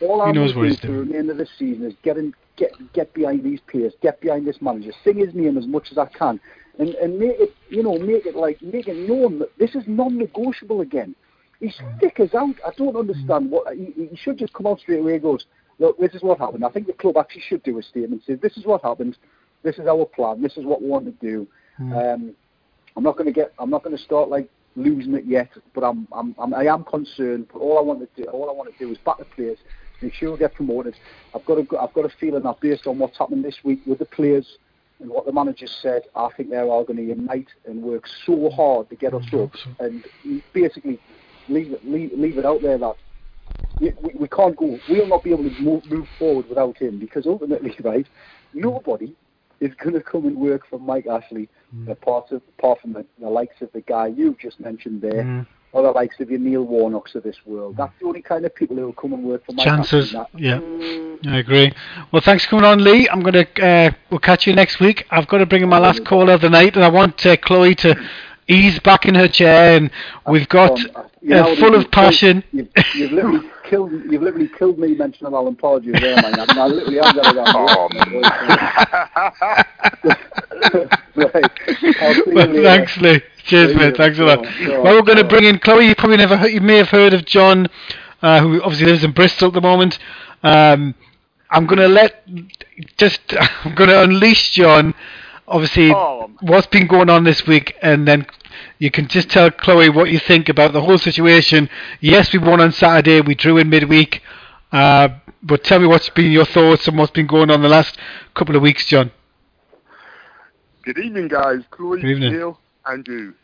All 0.00 0.22
He 0.24 0.30
I'm 0.30 0.34
knows 0.34 0.54
what 0.54 0.66
he's 0.66 0.80
doing. 0.80 1.02
at 1.02 1.08
the 1.12 1.18
end 1.18 1.30
of 1.30 1.36
the 1.36 1.48
season 1.58 1.84
is 1.84 1.94
get 2.02 2.16
in, 2.16 2.34
get 2.56 2.72
get 2.94 3.12
behind 3.14 3.44
these 3.44 3.60
players, 3.70 3.92
get 4.02 4.20
behind 4.20 4.46
this 4.46 4.60
manager, 4.60 4.92
sing 5.04 5.18
his 5.18 5.34
name 5.34 5.56
as 5.56 5.66
much 5.66 5.92
as 5.92 5.98
I 5.98 6.06
can, 6.06 6.40
and 6.78 6.90
and 6.96 7.18
make 7.18 7.38
it 7.38 7.54
you 7.68 7.82
know 7.82 7.98
make 7.98 8.26
it 8.26 8.34
like 8.34 8.60
make 8.62 8.88
it 8.88 9.08
known 9.08 9.38
that 9.38 9.56
this 9.58 9.74
is 9.74 9.84
non-negotiable 9.86 10.80
again. 10.80 11.14
He's 11.64 11.80
thick 11.98 12.20
as 12.20 12.34
out. 12.34 12.56
I 12.66 12.70
don't 12.76 12.94
understand 12.94 13.50
what 13.50 13.74
he, 13.74 14.08
he 14.10 14.16
should 14.16 14.38
just 14.38 14.52
come 14.52 14.66
out 14.66 14.80
straight 14.80 15.00
away. 15.00 15.14
and 15.14 15.22
goes, 15.22 15.46
look, 15.78 15.98
this 15.98 16.12
is 16.12 16.22
what 16.22 16.38
happened. 16.38 16.62
I 16.62 16.68
think 16.68 16.86
the 16.86 16.92
club 16.92 17.16
actually 17.16 17.40
should 17.40 17.62
do 17.62 17.78
a 17.78 17.82
statement. 17.82 18.22
Say 18.26 18.34
this 18.34 18.58
is 18.58 18.66
what 18.66 18.82
happened. 18.82 19.16
This 19.62 19.78
is 19.78 19.86
our 19.86 20.04
plan. 20.04 20.42
This 20.42 20.58
is 20.58 20.66
what 20.66 20.82
we 20.82 20.88
want 20.88 21.06
to 21.06 21.26
do. 21.26 21.48
Um, 21.78 22.34
I'm 22.96 23.02
not 23.02 23.16
going 23.16 23.26
to 23.26 23.32
get. 23.32 23.54
I'm 23.58 23.70
not 23.70 23.82
going 23.82 23.96
to 23.96 24.02
start 24.02 24.28
like 24.28 24.48
losing 24.76 25.14
it 25.14 25.24
yet, 25.24 25.48
but 25.74 25.82
I'm, 25.82 26.06
I'm, 26.12 26.34
I'm 26.38 26.52
I 26.52 26.66
am 26.66 26.84
concerned. 26.84 27.46
But 27.50 27.60
all 27.60 27.78
I 27.78 27.80
want 27.80 28.00
to 28.00 28.22
do, 28.22 28.28
all 28.28 28.50
I 28.50 28.52
want 28.52 28.70
to 28.70 28.78
do 28.78 28.92
is 28.92 28.98
back 28.98 29.16
the 29.18 29.24
players, 29.24 29.58
make 30.02 30.12
sure 30.12 30.32
we 30.32 30.38
get 30.38 30.54
promoted. 30.54 30.94
I've 31.34 31.46
got 31.46 31.58
a, 31.58 31.80
I've 31.80 31.94
got 31.94 32.04
a 32.04 32.12
feeling 32.20 32.42
that 32.42 32.60
based 32.60 32.86
on 32.86 32.98
what's 32.98 33.18
happened 33.18 33.42
this 33.42 33.64
week 33.64 33.80
with 33.86 34.00
the 34.00 34.04
players 34.04 34.58
and 35.00 35.10
what 35.10 35.26
the 35.26 35.32
manager 35.32 35.66
said, 35.66 36.02
I 36.14 36.28
think 36.36 36.50
they're 36.50 36.64
all 36.64 36.84
going 36.84 36.98
to 36.98 37.02
unite 37.02 37.48
and 37.66 37.82
work 37.82 38.06
so 38.24 38.48
hard 38.50 38.88
to 38.90 38.96
get 38.96 39.12
us 39.12 39.26
up 39.34 39.50
and 39.80 40.04
basically 40.52 40.98
leave 41.48 41.72
it, 41.72 41.84
leave, 41.86 42.12
leave 42.12 42.38
it 42.38 42.46
out 42.46 42.62
there 42.62 42.78
that 42.78 42.96
we, 43.80 43.92
we, 44.14 44.28
can't 44.28 44.56
go. 44.56 44.78
We'll 44.88 45.06
not 45.06 45.24
be 45.24 45.30
able 45.30 45.44
to 45.44 45.60
move, 45.60 45.84
move 45.86 46.08
forward 46.18 46.48
without 46.48 46.76
him 46.76 46.98
because 46.98 47.26
ultimately, 47.26 47.74
right, 47.82 48.06
nobody 48.52 49.14
is 49.60 49.74
going 49.74 49.94
to 49.94 50.00
come 50.00 50.26
and 50.26 50.36
work 50.36 50.66
for 50.68 50.78
Mike 50.78 51.06
Ashley 51.06 51.48
apart, 51.88 52.30
of, 52.32 52.42
apart 52.58 52.80
from 52.80 52.92
the, 52.92 53.04
the 53.20 53.28
likes 53.28 53.60
of 53.62 53.72
the 53.72 53.80
guy 53.82 54.08
you've 54.08 54.38
just 54.38 54.60
mentioned 54.60 55.00
there. 55.00 55.24
Mm. 55.24 55.46
Or 55.72 55.82
the 55.82 55.90
likes 55.90 56.20
of 56.20 56.30
your 56.30 56.38
Neil 56.38 56.64
Warnocks 56.64 57.16
of 57.16 57.24
this 57.24 57.34
world. 57.44 57.76
That's 57.76 57.92
the 57.98 58.06
only 58.06 58.22
kind 58.22 58.44
of 58.44 58.54
people 58.54 58.76
who 58.76 58.82
will 58.86 58.92
come 58.92 59.12
and 59.12 59.24
work 59.24 59.44
for 59.44 59.54
Mike 59.54 59.66
Chances. 59.66 60.14
Ashley. 60.14 60.44
Yeah. 60.44 60.60
Mm. 60.60 61.26
I 61.26 61.38
agree. 61.38 61.72
Well, 62.12 62.22
thanks 62.22 62.44
for 62.44 62.50
coming 62.50 62.64
on, 62.64 62.84
Lee. 62.84 63.08
I'm 63.08 63.22
gonna 63.22 63.44
uh, 63.60 63.90
we'll 64.08 64.20
catch 64.20 64.46
you 64.46 64.54
next 64.54 64.78
week. 64.78 65.04
I've 65.10 65.26
got 65.26 65.38
to 65.38 65.46
bring 65.46 65.64
in 65.64 65.68
my 65.68 65.80
last 65.80 66.04
caller 66.04 66.34
of 66.34 66.42
the 66.42 66.48
night, 66.48 66.76
and 66.76 66.84
I 66.84 66.88
want 66.88 67.26
uh, 67.26 67.36
Chloe 67.38 67.74
to 67.74 67.96
ease 68.46 68.78
back 68.78 69.04
in 69.06 69.16
her 69.16 69.26
chair. 69.26 69.76
And 69.76 69.90
we've 70.28 70.48
got 70.48 70.78
you 71.24 71.30
know, 71.30 71.56
full 71.56 71.74
of 71.74 71.90
passion. 71.90 72.42
Killed, 72.42 72.68
you've, 72.74 72.94
you've 72.94 73.12
literally 73.12 73.50
killed. 73.64 73.92
You've 73.92 74.22
literally 74.22 74.48
killed 74.48 74.78
me 74.78 74.94
mentioning 74.94 75.32
Alan 75.32 75.56
Pardew 75.56 75.98
there, 75.98 76.16
man. 76.16 76.38
I, 76.38 76.46
mean, 76.46 76.58
I 76.58 76.66
literally 76.66 76.98
have 77.02 77.16
got 77.16 77.34
it 77.34 77.38
on. 77.56 77.90
right. 81.16 81.50
I'll 82.00 82.34
Well, 82.34 82.62
thanks, 82.62 82.96
Lee. 82.98 83.22
Cheers, 83.44 83.74
mate. 83.74 83.96
Thanks 83.96 84.18
a 84.18 84.24
lot. 84.24 84.42
Go 84.42 84.48
on, 84.48 84.84
Well, 84.84 84.94
we're 84.94 85.02
going 85.02 85.18
to 85.18 85.24
bring 85.24 85.44
in 85.44 85.58
Chloe. 85.58 85.86
You 85.86 85.94
probably 85.94 86.18
never, 86.18 86.36
heard, 86.36 86.52
you 86.52 86.60
may 86.60 86.76
have 86.76 86.90
heard 86.90 87.14
of 87.14 87.24
John, 87.24 87.68
uh, 88.20 88.40
who 88.40 88.62
obviously 88.62 88.86
lives 88.86 89.04
in 89.04 89.12
Bristol 89.12 89.48
at 89.48 89.54
the 89.54 89.60
moment. 89.62 89.98
Um, 90.42 90.94
I'm 91.50 91.66
going 91.66 91.78
to 91.78 91.88
let, 91.88 92.22
just, 92.98 93.20
I'm 93.64 93.74
going 93.74 93.88
to 93.90 94.02
unleash 94.02 94.50
John. 94.50 94.94
Obviously, 95.46 95.92
Oh. 95.92 96.30
what's 96.40 96.66
been 96.66 96.86
going 96.86 97.10
on 97.10 97.24
this 97.24 97.46
week, 97.46 97.76
and 97.82 98.08
then 98.08 98.26
you 98.78 98.90
can 98.90 99.08
just 99.08 99.28
tell 99.30 99.50
Chloe 99.50 99.88
what 99.90 100.10
you 100.10 100.18
think 100.18 100.48
about 100.48 100.72
the 100.72 100.80
whole 100.80 100.98
situation. 100.98 101.68
Yes, 102.00 102.32
we 102.32 102.38
won 102.38 102.60
on 102.60 102.72
Saturday. 102.72 103.20
We 103.20 103.34
drew 103.34 103.58
in 103.58 103.68
midweek. 103.68 104.22
Uh, 104.72 105.08
but 105.42 105.62
tell 105.62 105.78
me 105.78 105.86
what's 105.86 106.08
been 106.10 106.32
your 106.32 106.46
thoughts 106.46 106.88
and 106.88 106.96
what's 106.98 107.12
been 107.12 107.26
going 107.26 107.50
on 107.50 107.62
the 107.62 107.68
last 107.68 107.98
couple 108.34 108.56
of 108.56 108.62
weeks, 108.62 108.86
John. 108.86 109.10
Good 110.82 110.98
evening, 110.98 111.28
guys. 111.28 111.60
Chloe, 111.70 112.00
Good 112.00 112.10
evening. 112.10 112.32
Neil, 112.32 112.58
Andrew. 112.86 113.34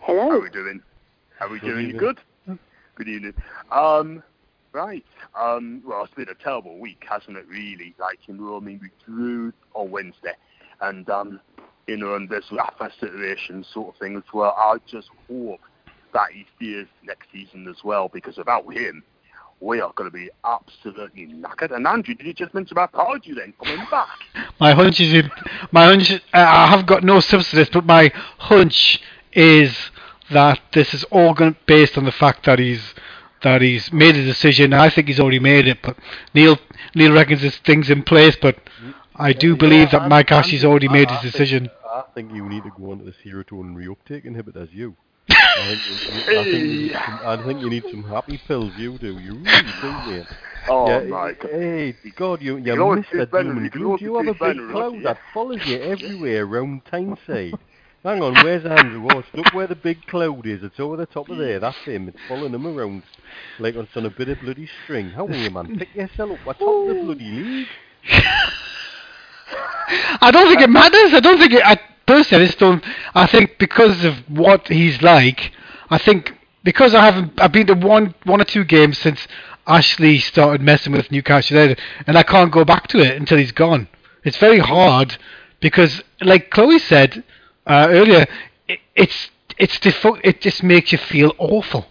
Hello. 0.00 0.20
How 0.22 0.30
are 0.30 0.40
we 0.40 0.50
doing? 0.50 0.80
How 1.38 1.46
are 1.46 1.50
we 1.50 1.58
Good 1.60 1.66
doing? 1.66 1.80
You 1.88 1.94
evening. 1.94 1.98
good? 2.46 2.58
Good 2.94 3.08
evening. 3.08 3.34
Um, 3.70 4.22
right. 4.72 5.04
Um, 5.38 5.82
well, 5.86 6.04
it's 6.04 6.14
been 6.14 6.28
a 6.28 6.34
terrible 6.34 6.78
week, 6.78 7.04
hasn't 7.08 7.36
it? 7.36 7.46
Really, 7.48 7.94
like 7.98 8.18
in 8.28 8.36
know, 8.38 8.60
mean, 8.60 8.80
we 8.82 8.90
drew 9.04 9.52
on 9.74 9.90
Wednesday, 9.90 10.34
and 10.82 11.08
um, 11.08 11.40
you 11.86 11.96
know, 11.96 12.14
and 12.14 12.28
this 12.28 12.44
Rafa 12.52 12.90
situation 13.00 13.64
sort 13.72 13.94
of 13.94 14.00
thing 14.00 14.16
as 14.16 14.22
well. 14.32 14.54
I 14.56 14.76
just 14.86 15.08
hope 15.28 15.60
that 16.12 16.30
he 16.32 16.46
stays 16.56 16.86
next 17.02 17.28
season 17.32 17.66
as 17.68 17.82
well, 17.82 18.08
because 18.08 18.36
without 18.36 18.70
him, 18.72 19.02
we 19.60 19.80
are 19.80 19.92
going 19.94 20.10
to 20.10 20.16
be 20.16 20.30
absolutely 20.44 21.26
knackered. 21.26 21.74
And 21.74 21.86
Andrew, 21.86 22.14
did 22.14 22.26
you 22.26 22.34
just 22.34 22.52
mention 22.54 22.74
about 22.74 22.92
Pardew 22.92 23.36
then 23.36 23.54
coming 23.62 23.86
back? 23.90 24.08
My 24.60 24.72
hunch 24.72 25.00
is 25.00 25.24
my 25.70 25.84
hunch. 25.86 26.12
Uh, 26.12 26.18
I 26.34 26.66
have 26.66 26.86
got 26.86 27.02
no 27.02 27.20
substance, 27.20 27.68
but 27.72 27.86
my 27.86 28.12
hunch 28.38 29.00
is 29.32 29.76
that 30.30 30.60
this 30.72 30.94
is 30.94 31.04
all 31.04 31.34
going 31.34 31.56
based 31.66 31.96
on 31.96 32.04
the 32.04 32.12
fact 32.12 32.46
that 32.46 32.58
he's 32.58 32.94
that 33.42 33.60
he's 33.60 33.92
made 33.92 34.16
a 34.16 34.24
decision. 34.24 34.72
I 34.72 34.88
think 34.88 35.08
he's 35.08 35.18
already 35.18 35.40
made 35.40 35.66
it, 35.66 35.78
but 35.82 35.96
Neil 36.34 36.58
Neil 36.94 37.12
reckons 37.12 37.42
there's 37.42 37.56
things 37.58 37.90
in 37.90 38.02
place. 38.02 38.36
But 38.40 38.56
I 39.16 39.32
do 39.32 39.50
Yeah, 39.50 39.54
believe 39.56 39.90
that 39.90 40.02
I'm- 40.02 40.08
Mike 40.10 40.32
I'm- 40.32 40.64
already 40.64 40.88
made 40.88 41.08
I 41.08 41.14
his 41.14 41.22
think- 41.22 41.32
decision. 41.32 41.70
I 41.88 42.02
think 42.14 42.32
you 42.34 42.48
need 42.48 42.62
to 42.64 42.70
go 42.70 42.92
onto 42.92 43.04
the 43.04 43.12
serotonin 43.12 43.74
reuptake 43.76 44.24
inhibitors. 44.24 44.72
You. 44.72 44.96
I 45.30 45.76
think, 45.76 45.80
you- 45.86 46.34
I, 46.40 46.44
think 46.44 46.48
you 46.48 46.64
need 46.64 46.92
some, 46.92 47.20
I 47.24 47.36
think 47.36 47.60
you 47.60 47.70
need 47.70 47.84
some 47.90 48.02
happy 48.04 48.40
pills. 48.46 48.72
You 48.76 48.98
do. 48.98 49.18
You 49.18 49.34
really 49.34 49.72
do, 49.80 49.92
mate. 50.10 50.26
Oh 50.68 50.88
yeah, 50.88 51.00
my 51.00 51.32
God. 51.32 51.50
Hey, 51.50 51.96
God, 52.16 52.40
you, 52.42 52.56
you, 52.56 52.64
can 52.64 52.80
always 52.80 53.04
Mr. 53.04 53.20
see 53.20 53.24
Brennan, 53.26 53.56
you 53.56 53.62
and 53.62 53.72
can 53.72 53.80
Gloom. 53.80 53.86
always 53.86 54.00
Do 54.00 54.04
you 54.06 54.16
have 54.16 54.26
a 54.28 54.54
big 54.54 54.70
cloud 54.70 54.94
yeah. 54.94 55.02
that 55.02 55.18
follows 55.34 55.60
you 55.66 55.76
everywhere 55.80 56.44
around 56.44 56.82
Tyneside? 56.90 57.54
Hang 58.04 58.22
on, 58.22 58.34
where's 58.34 58.64
Andrew 58.64 59.06
oh, 59.10 59.14
Ross? 59.14 59.24
Look 59.34 59.52
where 59.54 59.66
the 59.68 59.76
big 59.76 60.04
cloud 60.06 60.44
is. 60.46 60.62
It's 60.64 60.80
over 60.80 60.96
the 60.96 61.06
top 61.06 61.28
of 61.28 61.38
there. 61.38 61.60
That's 61.60 61.76
him. 61.78 62.08
It's 62.08 62.18
following 62.28 62.52
him 62.54 62.66
around 62.66 63.02
like 63.60 63.74
it's 63.76 63.96
on 63.96 64.06
a 64.06 64.10
bit 64.10 64.28
of 64.28 64.40
bloody 64.40 64.68
string. 64.84 65.10
How 65.10 65.26
are 65.26 65.34
you, 65.34 65.50
man? 65.50 65.78
Pick 65.78 65.94
yourself 65.94 66.32
up. 66.32 66.38
What's 66.44 66.58
top 66.58 66.88
of 66.88 66.96
the 66.96 67.02
bloody 67.02 67.24
league? 67.30 67.66
I 70.20 70.30
don't 70.32 70.48
think 70.48 70.60
it 70.60 70.70
matters. 70.70 71.12
I 71.14 71.20
don't 71.20 71.38
think 71.38 71.52
it. 71.52 71.62
I 71.64 71.78
personally, 72.06 72.44
I 72.44 72.46
just 72.46 72.58
don't. 72.58 72.84
I 73.14 73.26
think 73.26 73.58
because 73.58 74.04
of 74.04 74.16
what 74.28 74.68
he's 74.68 75.02
like, 75.02 75.52
I 75.90 75.98
think 75.98 76.34
because 76.64 76.94
I 76.94 77.04
haven't. 77.04 77.40
I've 77.40 77.52
been 77.52 77.66
to 77.68 77.74
one, 77.74 78.14
one 78.24 78.40
or 78.40 78.44
two 78.44 78.64
games 78.64 78.98
since 78.98 79.26
Ashley 79.66 80.18
started 80.18 80.60
messing 80.62 80.92
with 80.92 81.10
Newcastle 81.10 81.56
United, 81.56 81.80
and 82.06 82.16
I 82.16 82.22
can't 82.22 82.50
go 82.52 82.64
back 82.64 82.86
to 82.88 82.98
it 83.00 83.16
until 83.16 83.38
he's 83.38 83.52
gone. 83.52 83.88
It's 84.24 84.38
very 84.38 84.58
hard 84.58 85.16
because, 85.60 86.02
like 86.20 86.50
Chloe 86.50 86.78
said 86.78 87.22
uh, 87.66 87.88
earlier, 87.90 88.26
it, 88.68 88.80
it's 88.94 89.30
it's 89.58 89.78
defo- 89.78 90.20
it 90.24 90.40
just 90.40 90.62
makes 90.62 90.92
you 90.92 90.98
feel 90.98 91.34
awful. 91.38 91.86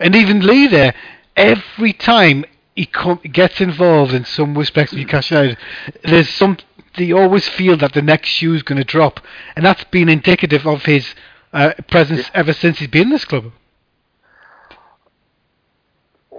And 0.00 0.16
even 0.16 0.44
Lee 0.44 0.66
there, 0.66 0.94
every 1.36 1.92
time 1.92 2.44
he 2.74 2.86
com- 2.86 3.20
gets 3.30 3.60
involved 3.60 4.12
in 4.12 4.24
some 4.24 4.58
respects 4.58 4.90
with 4.92 5.00
Newcastle 5.00 5.38
United, 5.38 5.58
there's 6.02 6.28
some. 6.30 6.56
They 6.96 7.12
always 7.12 7.48
feel 7.48 7.76
that 7.78 7.94
the 7.94 8.02
next 8.02 8.28
shoe 8.28 8.54
is 8.54 8.62
going 8.62 8.78
to 8.78 8.84
drop, 8.84 9.20
and 9.56 9.64
that's 9.64 9.84
been 9.84 10.08
indicative 10.08 10.66
of 10.66 10.84
his 10.84 11.14
uh, 11.52 11.72
presence 11.88 12.30
ever 12.34 12.52
since 12.52 12.78
he's 12.78 12.88
been 12.88 13.04
in 13.04 13.10
this 13.10 13.24
club. 13.24 13.52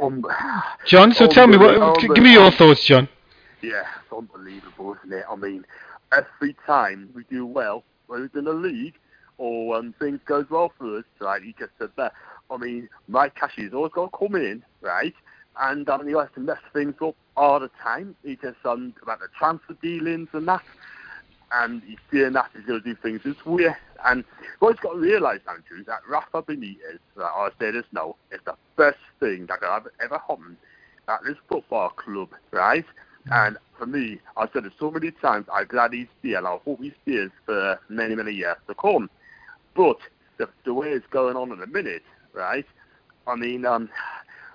Um, 0.01 0.25
John, 0.85 1.13
so 1.13 1.27
tell 1.27 1.47
me, 1.47 1.57
what, 1.57 1.99
give 1.99 2.23
me 2.23 2.33
your 2.33 2.51
thoughts, 2.51 2.83
John. 2.85 3.07
Yeah, 3.61 3.83
it's 4.01 4.11
unbelievable, 4.11 4.97
isn't 5.03 5.17
it? 5.17 5.25
I 5.29 5.35
mean, 5.35 5.65
every 6.11 6.55
time 6.65 7.09
we 7.15 7.23
do 7.29 7.45
well, 7.45 7.83
whether 8.07 8.25
it's 8.25 8.35
in 8.35 8.45
the 8.45 8.53
league 8.53 8.95
or 9.37 9.67
when 9.67 9.93
things 9.93 10.19
goes 10.25 10.45
well 10.49 10.71
for 10.77 10.97
us, 10.97 11.05
like 11.19 11.43
you 11.43 11.53
just 11.57 11.71
said 11.79 11.89
there, 11.95 12.11
I 12.51 12.57
mean, 12.57 12.89
Mike 13.07 13.35
Cashy's 13.35 13.73
always 13.73 13.93
got 13.93 14.11
to 14.11 14.17
come 14.17 14.35
in, 14.35 14.63
right? 14.81 15.13
And 15.59 15.87
um, 15.89 16.07
he 16.07 16.13
likes 16.13 16.33
to 16.35 16.41
mess 16.41 16.59
things 16.73 16.95
up 17.01 17.15
all 17.35 17.59
the 17.59 17.69
time. 17.81 18.15
He 18.23 18.35
just 18.35 18.57
um 18.65 18.93
about 19.01 19.19
the 19.19 19.27
transfer 19.37 19.75
dealings 19.81 20.29
and 20.33 20.47
that, 20.47 20.63
and 21.53 21.81
he's 21.83 21.97
doing 22.11 22.33
that 22.33 22.51
he's 22.55 22.65
going 22.65 22.81
to 22.81 22.85
do 22.93 22.95
things 23.01 23.21
this 23.23 23.45
way. 23.45 23.75
And 24.05 24.23
what 24.59 24.73
he's 24.73 24.81
got 24.81 24.93
to 24.93 24.99
realise, 24.99 25.41
Andrew, 25.47 25.79
is 25.79 25.85
that 25.85 25.99
Rafa 26.09 26.43
Benitez, 26.43 26.99
like 27.15 27.31
I 27.31 27.49
say 27.59 27.71
this 27.71 27.85
now, 27.91 28.15
is 28.31 28.41
the 28.45 28.55
best 28.75 28.97
thing 29.19 29.45
that 29.47 29.59
could 29.61 29.69
have 29.69 29.87
ever 30.01 30.19
happened 30.27 30.57
at 31.07 31.19
this 31.25 31.37
football 31.47 31.89
club, 31.89 32.29
right? 32.51 32.85
And 33.31 33.57
for 33.77 33.85
me, 33.85 34.19
I've 34.35 34.49
said 34.51 34.65
it 34.65 34.73
so 34.77 34.91
many 34.91 35.11
times, 35.11 35.45
I'm 35.51 35.67
glad 35.67 35.93
he's 35.93 36.07
there, 36.21 36.37
and 36.37 36.47
I 36.47 36.57
hope 36.57 36.81
he 36.81 36.93
stays 37.03 37.29
for 37.45 37.79
many, 37.89 38.15
many 38.15 38.33
years 38.33 38.57
to 38.67 38.75
come. 38.75 39.09
But 39.75 39.97
the, 40.37 40.49
the 40.65 40.73
way 40.73 40.89
it's 40.89 41.07
going 41.07 41.37
on 41.37 41.51
in 41.51 41.61
a 41.61 41.67
minute, 41.67 42.03
right? 42.33 42.65
I 43.25 43.35
mean, 43.35 43.65
um, 43.65 43.89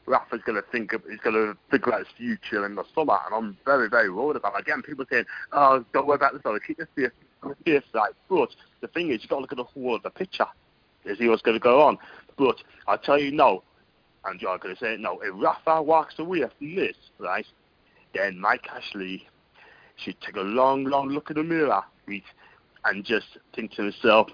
Rafa's 0.09 0.41
going 0.45 0.57
to 0.57 0.69
think 0.71 0.93
of, 0.93 1.03
he's 1.09 1.21
going 1.21 1.37
to 1.37 1.57
figure 1.71 1.93
out 1.93 2.01
his 2.01 2.09
future 2.17 2.65
in 2.65 2.75
the 2.75 2.85
summer, 2.95 3.19
and 3.27 3.35
I'm 3.35 3.57
very, 3.65 3.89
very 3.89 4.11
worried 4.11 4.37
about 4.37 4.55
it. 4.55 4.61
Again, 4.61 4.83
people 4.83 5.05
saying, 5.11 5.25
"Oh, 5.53 5.85
don't 5.93 6.07
worry 6.07 6.17
about 6.17 6.33
this, 6.33 6.43
fella. 6.43 6.59
Keep 6.61 6.79
this 6.79 6.89
safe 6.97 7.85
side." 7.93 8.13
But 8.29 8.51
the 8.81 8.89
thing 8.89 9.11
is, 9.11 9.23
you've 9.23 9.31
got 9.31 9.37
to 9.37 9.43
look 9.43 9.53
at 9.53 9.59
the 9.59 9.65
whole 9.65 9.97
of 9.97 10.03
the 10.03 10.11
picture 10.11 10.47
to 11.07 11.17
see 11.17 11.29
what's 11.29 11.43
going 11.43 11.57
to 11.57 11.63
go 11.63 11.83
on. 11.83 11.99
But 12.37 12.57
I 12.87 12.97
tell 12.97 13.19
you 13.19 13.33
now, 13.33 13.63
and 14.25 14.41
you're 14.41 14.59
going 14.59 14.75
to 14.75 14.81
say 14.81 14.97
now, 14.97 15.19
if 15.19 15.33
Rafa 15.35 15.83
walks 15.83 16.19
away 16.19 16.41
from 16.41 16.75
this, 16.75 16.97
right, 17.19 17.47
then 18.15 18.39
Mike 18.39 18.67
Ashley 18.71 19.27
should 19.97 20.21
take 20.21 20.37
a 20.37 20.41
long, 20.41 20.85
long 20.85 21.09
look 21.09 21.31
in 21.31 21.37
the 21.37 21.43
mirror, 21.43 21.83
right, 22.07 22.23
and 22.85 23.05
just 23.05 23.39
think 23.55 23.73
to 23.73 23.83
himself, 23.83 24.31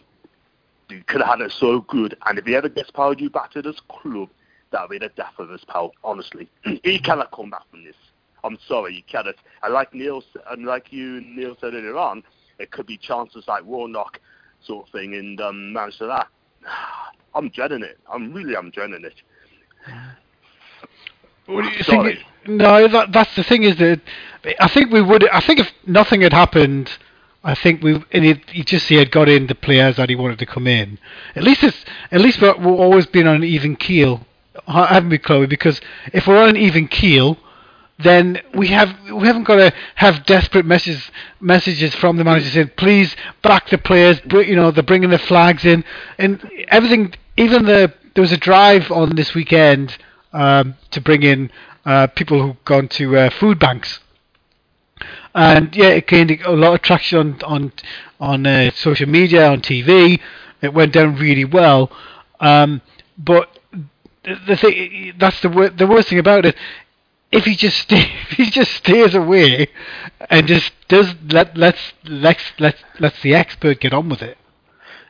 you 0.89 1.03
could 1.07 1.23
have 1.23 1.39
had 1.39 1.47
it 1.47 1.53
so 1.53 1.81
good, 1.81 2.17
and 2.27 2.39
if 2.39 2.45
he 2.45 2.55
ever 2.55 2.69
gets 2.69 2.91
Pardew 2.91 3.33
back 3.33 3.51
to 3.53 3.63
this 3.63 3.81
club, 3.89 4.29
that'll 4.75 4.89
be 4.89 4.99
the 4.99 5.09
death 5.11 5.35
of 5.39 5.49
his 5.49 5.65
pal, 5.65 5.93
honestly. 6.03 6.49
he 6.83 6.99
cannot 6.99 7.31
come 7.31 7.51
back 7.51 7.63
from 7.71 7.85
this. 7.85 7.95
I'm 8.43 8.59
sorry, 8.69 8.97
you 8.97 9.03
cannot. 9.05 9.37
And 9.63 9.73
like 9.73 9.95
Neil, 9.95 10.23
and 10.51 10.67
like 10.67 10.93
you 10.93 11.19
and 11.19 11.37
Neil 11.37 11.57
said 11.61 11.75
earlier 11.75 11.97
on, 11.97 12.23
it 12.59 12.71
could 12.71 12.87
be 12.87 12.97
chances 12.99 13.45
like 13.47 13.65
Warnock 13.65 14.21
sort 14.63 14.87
of 14.87 14.93
thing 14.93 15.15
and 15.15 15.41
um, 15.41 15.73
Manchester 15.73 16.09
that. 16.09 16.29
I'm 17.35 17.49
dreading 17.49 17.83
it. 17.83 17.99
I'm 18.13 18.33
really, 18.33 18.57
I'm 18.57 18.71
dreading 18.71 19.05
it. 19.05 19.15
Sorry. 21.85 22.15
think? 22.17 22.19
No, 22.47 22.87
that, 22.89 23.13
that's 23.13 23.35
the 23.35 23.43
thing. 23.43 23.65
Is 23.65 23.77
that 23.77 24.01
I 24.61 24.69
think 24.69 24.93
we 24.93 25.03
would. 25.03 25.29
I 25.29 25.41
think 25.41 25.59
if 25.61 25.71
nothing 25.87 26.21
had 26.21 26.33
happened, 26.33 26.91
I 27.43 27.55
think 27.55 27.83
we 27.83 27.95
and 28.13 28.25
it, 28.25 28.55
you 28.55 28.65
just 28.65 28.89
he 28.89 28.97
had 28.97 29.11
got 29.11 29.29
in 29.29 29.47
the 29.47 29.55
players 29.55 29.97
that 29.97 30.09
he 30.09 30.15
wanted 30.15 30.39
to 30.41 30.47
come 30.47 30.67
in. 30.67 30.99
At 31.35 31.43
least 31.43 31.65
it's 31.65 31.85
at 32.11 32.21
least 32.21 32.41
we're, 32.41 32.57
we've 32.57 32.67
always 32.67 33.07
been 33.07 33.27
on 33.27 33.37
an 33.37 33.45
even 33.45 33.77
keel, 33.77 34.27
haven't 34.67 35.11
we, 35.11 35.19
Chloe? 35.19 35.47
Because 35.47 35.81
if 36.13 36.27
we're 36.27 36.41
on 36.43 36.51
an 36.51 36.57
even 36.57 36.89
keel, 36.89 37.39
then 37.99 38.41
we 38.55 38.69
have 38.69 38.97
we 39.13 39.27
haven't 39.27 39.45
got 39.45 39.57
to 39.57 39.73
have 39.97 40.25
desperate 40.27 40.67
messages 40.67 41.11
messages 41.41 41.95
from 41.95 42.17
the 42.17 42.25
manager 42.25 42.49
saying 42.49 42.71
please 42.77 43.15
back 43.43 43.69
the 43.69 43.79
players. 43.79 44.21
You 44.25 44.57
know 44.57 44.71
they're 44.71 44.83
bringing 44.83 45.11
the 45.11 45.19
flags 45.19 45.65
in 45.65 45.85
and 46.19 46.41
everything. 46.69 47.15
Even 47.37 47.65
the 47.65 47.93
there 48.15 48.23
was 48.23 48.33
a 48.33 48.37
drive 48.37 48.91
on 48.91 49.17
this 49.17 49.35
weekend 49.35 49.97
um, 50.33 50.75
to 50.91 51.01
bring 51.01 51.23
in 51.23 51.51
uh, 51.85 52.07
people 52.09 52.43
who've 52.43 52.65
gone 52.65 52.89
to 52.89 53.17
uh, 53.17 53.31
food 53.31 53.59
banks. 53.59 54.01
And 55.35 55.75
yeah, 55.75 55.89
it 55.89 56.07
gained 56.07 56.31
a 56.31 56.53
lot 56.53 56.75
of 56.75 56.83
traction 56.83 57.19
on 57.19 57.43
on 57.43 57.73
on 58.21 58.47
uh, 58.47 58.71
social 58.73 59.09
media, 59.09 59.49
on 59.49 59.61
TV. 59.61 60.21
It 60.63 60.73
went 60.73 60.93
down 60.93 61.17
really 61.17 61.45
well. 61.45 61.91
Um, 62.41 62.81
but 63.19 63.59
the, 64.25 64.57
thing 64.57 65.13
that's 65.19 65.41
the 65.41 65.49
wor- 65.49 65.71
the 65.71 65.87
worst 65.87 66.09
thing 66.09 66.19
about 66.19 66.45
it. 66.45 66.57
If 67.31 67.45
he 67.45 67.57
just 67.57 67.79
stay, 67.79 68.01
if 68.31 68.37
he 68.37 68.51
just 68.51 68.73
stays 68.73 69.15
away 69.15 69.69
and 70.31 70.47
just 70.47 70.73
does 70.89 71.15
let 71.31 71.57
let's 71.57 71.93
let's 72.05 72.43
let's 72.59 72.83
let's 72.99 73.21
the 73.23 73.35
expert 73.35 73.81
get 73.81 73.93
on 73.93 74.09
with 74.09 74.23
it. 74.23 74.39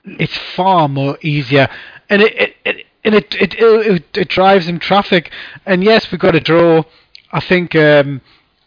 It's 0.04 0.36
far 0.36 0.88
more 0.88 1.16
easier, 1.22 1.68
and 2.10 2.22
it, 2.22 2.34
it, 2.34 2.56
it 2.64 2.86
and 3.04 3.14
it 3.14 3.34
it, 3.34 3.54
it 3.58 4.16
it 4.16 4.28
drives 4.28 4.66
them 4.66 4.78
traffic. 4.78 5.30
And 5.64 5.82
yes, 5.82 6.10
we 6.10 6.18
got 6.18 6.34
a 6.34 6.40
draw. 6.40 6.84
I 7.32 7.40
think 7.40 7.74
um, 7.74 8.20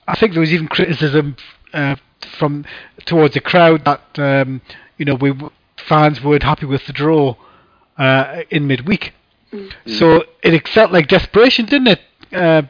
I 0.08 0.16
think 0.16 0.34
there 0.34 0.42
was 0.42 0.54
even 0.54 0.68
criticism 0.68 1.36
uh, 1.74 1.96
from 2.38 2.66
towards 3.06 3.34
the 3.34 3.42
crowd 3.42 3.86
that 3.86 4.20
um, 4.20 4.62
you 4.98 5.06
know 5.06 5.16
we 5.16 5.34
fans 5.78 6.22
weren't 6.24 6.44
happy 6.44 6.66
with 6.66 6.86
the 6.86 6.94
draw 6.94 7.36
uh, 7.98 8.42
in 8.50 8.68
midweek. 8.68 9.14
So 9.86 10.24
it 10.44 10.68
felt 10.70 10.92
like 10.92 11.08
desperation, 11.08 11.66
didn't 11.66 11.88
it? 11.88 12.02
Uh, 12.34 12.62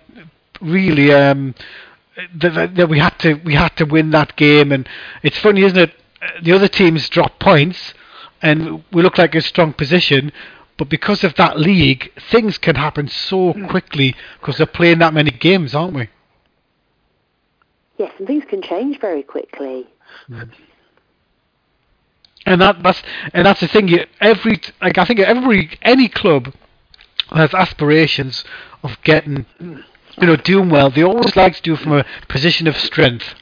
really, 0.62 1.12
um, 1.14 1.56
that, 2.36 2.54
that- 2.54 2.76
that 2.76 2.90
we 2.90 3.00
had 3.00 3.18
to 3.20 3.34
we 3.36 3.56
had 3.56 3.76
to 3.78 3.86
win 3.86 4.12
that 4.12 4.36
game, 4.36 4.72
and 4.72 4.88
it's 5.24 5.38
funny, 5.40 5.64
isn't 5.64 5.78
it? 5.78 5.94
Uh, 6.22 6.28
The 6.42 6.52
other 6.54 6.68
teams 6.68 7.10
drop 7.10 7.40
points, 7.40 7.94
and 8.42 8.84
we 8.92 9.02
look 9.02 9.18
like 9.18 9.36
a 9.36 9.42
strong 9.42 9.74
position. 9.74 10.32
But 10.78 10.90
because 10.90 11.24
of 11.24 11.34
that 11.36 11.60
league, 11.60 12.12
things 12.30 12.60
can 12.60 12.76
happen 12.76 13.08
so 13.08 13.54
quickly 13.68 14.16
because 14.40 14.58
they're 14.58 14.68
playing 14.68 15.00
that 15.00 15.12
many 15.14 15.32
games, 15.32 15.74
aren't 15.74 15.96
we? 15.96 16.08
Yes, 17.98 18.12
and 18.20 18.28
things 18.28 18.46
can 18.48 18.62
change 18.62 19.00
very 19.00 19.24
quickly. 19.24 19.88
And 22.46 22.62
that 22.62 22.82
that's 22.84 23.02
and 23.34 23.46
that's 23.46 23.60
the 23.60 23.68
thing. 23.68 23.88
You 23.88 24.06
every 24.22 24.62
like 24.82 24.98
I 25.00 25.06
think 25.06 25.20
every 25.20 25.78
any 25.82 26.08
club 26.08 26.54
has 27.32 27.54
aspirations 27.54 28.44
of 28.84 28.98
getting 29.04 29.46
you 29.60 30.28
know 30.28 30.36
doing 30.36 30.70
well. 30.70 30.90
They 30.90 31.04
always 31.04 31.36
like 31.36 31.56
to 31.56 31.62
do 31.62 31.76
from 31.76 31.94
a 31.94 32.06
position 32.28 32.68
of 32.68 32.78
strength. 32.78 33.36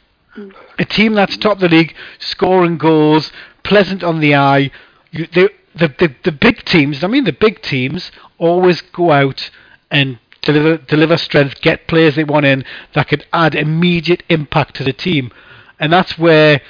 A 0.78 0.86
team 0.86 1.14
that's 1.14 1.38
top 1.38 1.53
of 1.53 1.60
the 1.62 1.70
league, 1.70 1.95
scoring 2.20 2.78
goals, 2.78 3.32
pleasant 3.64 4.03
on 4.03 4.20
the 4.20 4.36
eye. 4.36 4.72
You, 5.12 5.28
they, 5.28 5.49
the, 5.76 5.88
the 5.99 6.16
the 6.24 6.32
big 6.32 6.66
teams. 6.66 7.03
I 7.03 7.07
mean, 7.07 7.24
the 7.24 7.34
big 7.34 7.62
teams 7.62 8.12
always 8.38 8.82
go 8.82 9.12
out 9.12 9.49
and 9.90 10.20
deliver 10.41 10.78
deliver 10.78 11.18
strength, 11.18 11.62
get 11.62 11.88
players 11.88 12.16
they 12.16 12.24
want 12.24 12.45
in 12.45 12.66
that 12.94 13.07
could 13.07 13.26
add 13.32 13.56
immediate 13.56 14.24
impact 14.30 14.76
to 14.76 14.84
the 14.84 14.94
team, 14.94 15.32
and 15.80 15.91
that's 15.94 16.18
where 16.18 16.62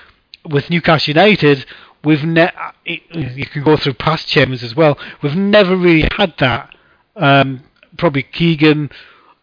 with 0.50 0.70
Newcastle 0.70 1.12
United, 1.12 1.66
we've 2.04 2.24
ne- 2.24 2.52
you 2.86 3.46
can 3.48 3.64
go 3.64 3.78
through 3.78 3.94
past 3.94 4.28
chairmans 4.28 4.64
as 4.64 4.76
well. 4.76 4.98
We've 5.22 5.36
never 5.36 5.76
really 5.76 6.08
had 6.18 6.36
that. 6.38 6.75
Um, 7.16 7.64
probably 7.98 8.24
Keegan, 8.24 8.90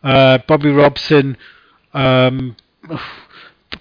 uh, 0.02 0.38
Bobby 0.46 0.70
Robson. 0.70 1.36
Um, 1.94 2.56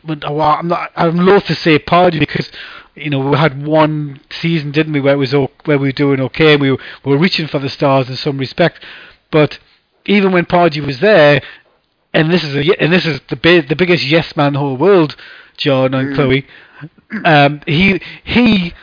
I'm 0.07 0.67
not. 0.67 0.91
I'm 0.95 1.17
loath 1.17 1.45
to 1.45 1.55
say 1.55 1.77
Pardew 1.77 2.19
because 2.19 2.49
you 2.95 3.09
know 3.09 3.19
we 3.19 3.37
had 3.37 3.65
one 3.65 4.21
season, 4.29 4.71
didn't 4.71 4.93
we, 4.93 5.01
where 5.01 5.15
it 5.15 5.17
was 5.17 5.33
where 5.33 5.77
we 5.77 5.89
were 5.89 5.91
doing 5.91 6.21
okay. 6.21 6.53
And 6.53 6.61
we 6.61 6.71
were, 6.71 6.77
we 7.03 7.11
were 7.11 7.17
reaching 7.17 7.47
for 7.47 7.59
the 7.59 7.69
stars 7.69 8.09
in 8.09 8.15
some 8.15 8.37
respect, 8.37 8.83
but 9.31 9.59
even 10.05 10.31
when 10.31 10.45
Pardew 10.45 10.85
was 10.85 10.99
there, 10.99 11.41
and 12.13 12.31
this 12.31 12.43
is 12.43 12.55
a, 12.55 12.81
and 12.81 12.91
this 12.91 13.05
is 13.05 13.19
the 13.29 13.65
the 13.67 13.75
biggest 13.75 14.05
yes 14.05 14.35
man 14.35 14.47
in 14.47 14.53
the 14.53 14.59
whole 14.59 14.77
world, 14.77 15.15
John 15.57 15.93
and 15.93 16.15
Chloe. 16.15 16.45
Um, 17.25 17.61
he 17.67 18.01
he 18.23 18.73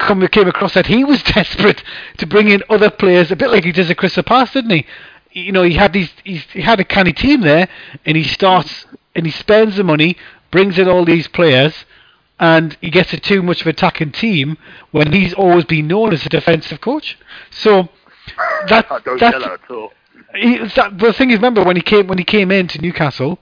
come, 0.00 0.26
came 0.28 0.48
across 0.48 0.74
that 0.74 0.86
he 0.86 1.04
was 1.04 1.22
desperate 1.34 1.82
to 2.18 2.26
bring 2.26 2.48
in 2.48 2.62
other 2.68 2.90
players, 2.90 3.30
a 3.30 3.36
bit 3.36 3.50
like 3.50 3.64
he 3.64 3.72
did 3.72 3.90
at 3.90 3.96
Crystal 3.96 4.22
Palace, 4.22 4.52
didn't 4.52 4.70
he? 4.70 4.86
You 5.32 5.52
know, 5.52 5.62
he 5.62 5.74
had 5.74 5.92
these, 5.92 6.10
he's, 6.24 6.44
he 6.50 6.60
had 6.60 6.80
a 6.80 6.84
canny 6.84 7.12
team 7.12 7.42
there, 7.42 7.68
and 8.04 8.16
he 8.16 8.24
starts 8.24 8.86
and 9.14 9.26
he 9.26 9.32
spends 9.32 9.76
the 9.76 9.84
money, 9.84 10.16
brings 10.50 10.78
in 10.78 10.88
all 10.88 11.04
these 11.04 11.28
players, 11.28 11.84
and 12.38 12.76
he 12.80 12.90
gets 12.90 13.12
a 13.12 13.20
too 13.20 13.42
much 13.42 13.60
of 13.60 13.66
an 13.66 13.70
attacking 13.70 14.12
team 14.12 14.56
when 14.90 15.12
he's 15.12 15.34
always 15.34 15.64
been 15.64 15.86
known 15.86 16.12
as 16.12 16.24
a 16.24 16.28
defensive 16.28 16.80
coach. 16.80 17.18
So 17.50 17.88
that 18.68 18.90
I 18.90 18.98
don't 19.00 19.20
that's, 19.20 19.38
get 19.38 19.42
that 19.42 19.60
at 19.64 19.70
all. 19.70 19.92
he, 20.34 20.58
that, 20.58 20.98
the 20.98 21.12
thing 21.12 21.30
is, 21.30 21.36
remember 21.36 21.62
when 21.62 21.76
he 21.76 21.82
came 21.82 22.06
when 22.06 22.18
he 22.18 22.24
came 22.24 22.50
into 22.50 22.80
Newcastle, 22.80 23.38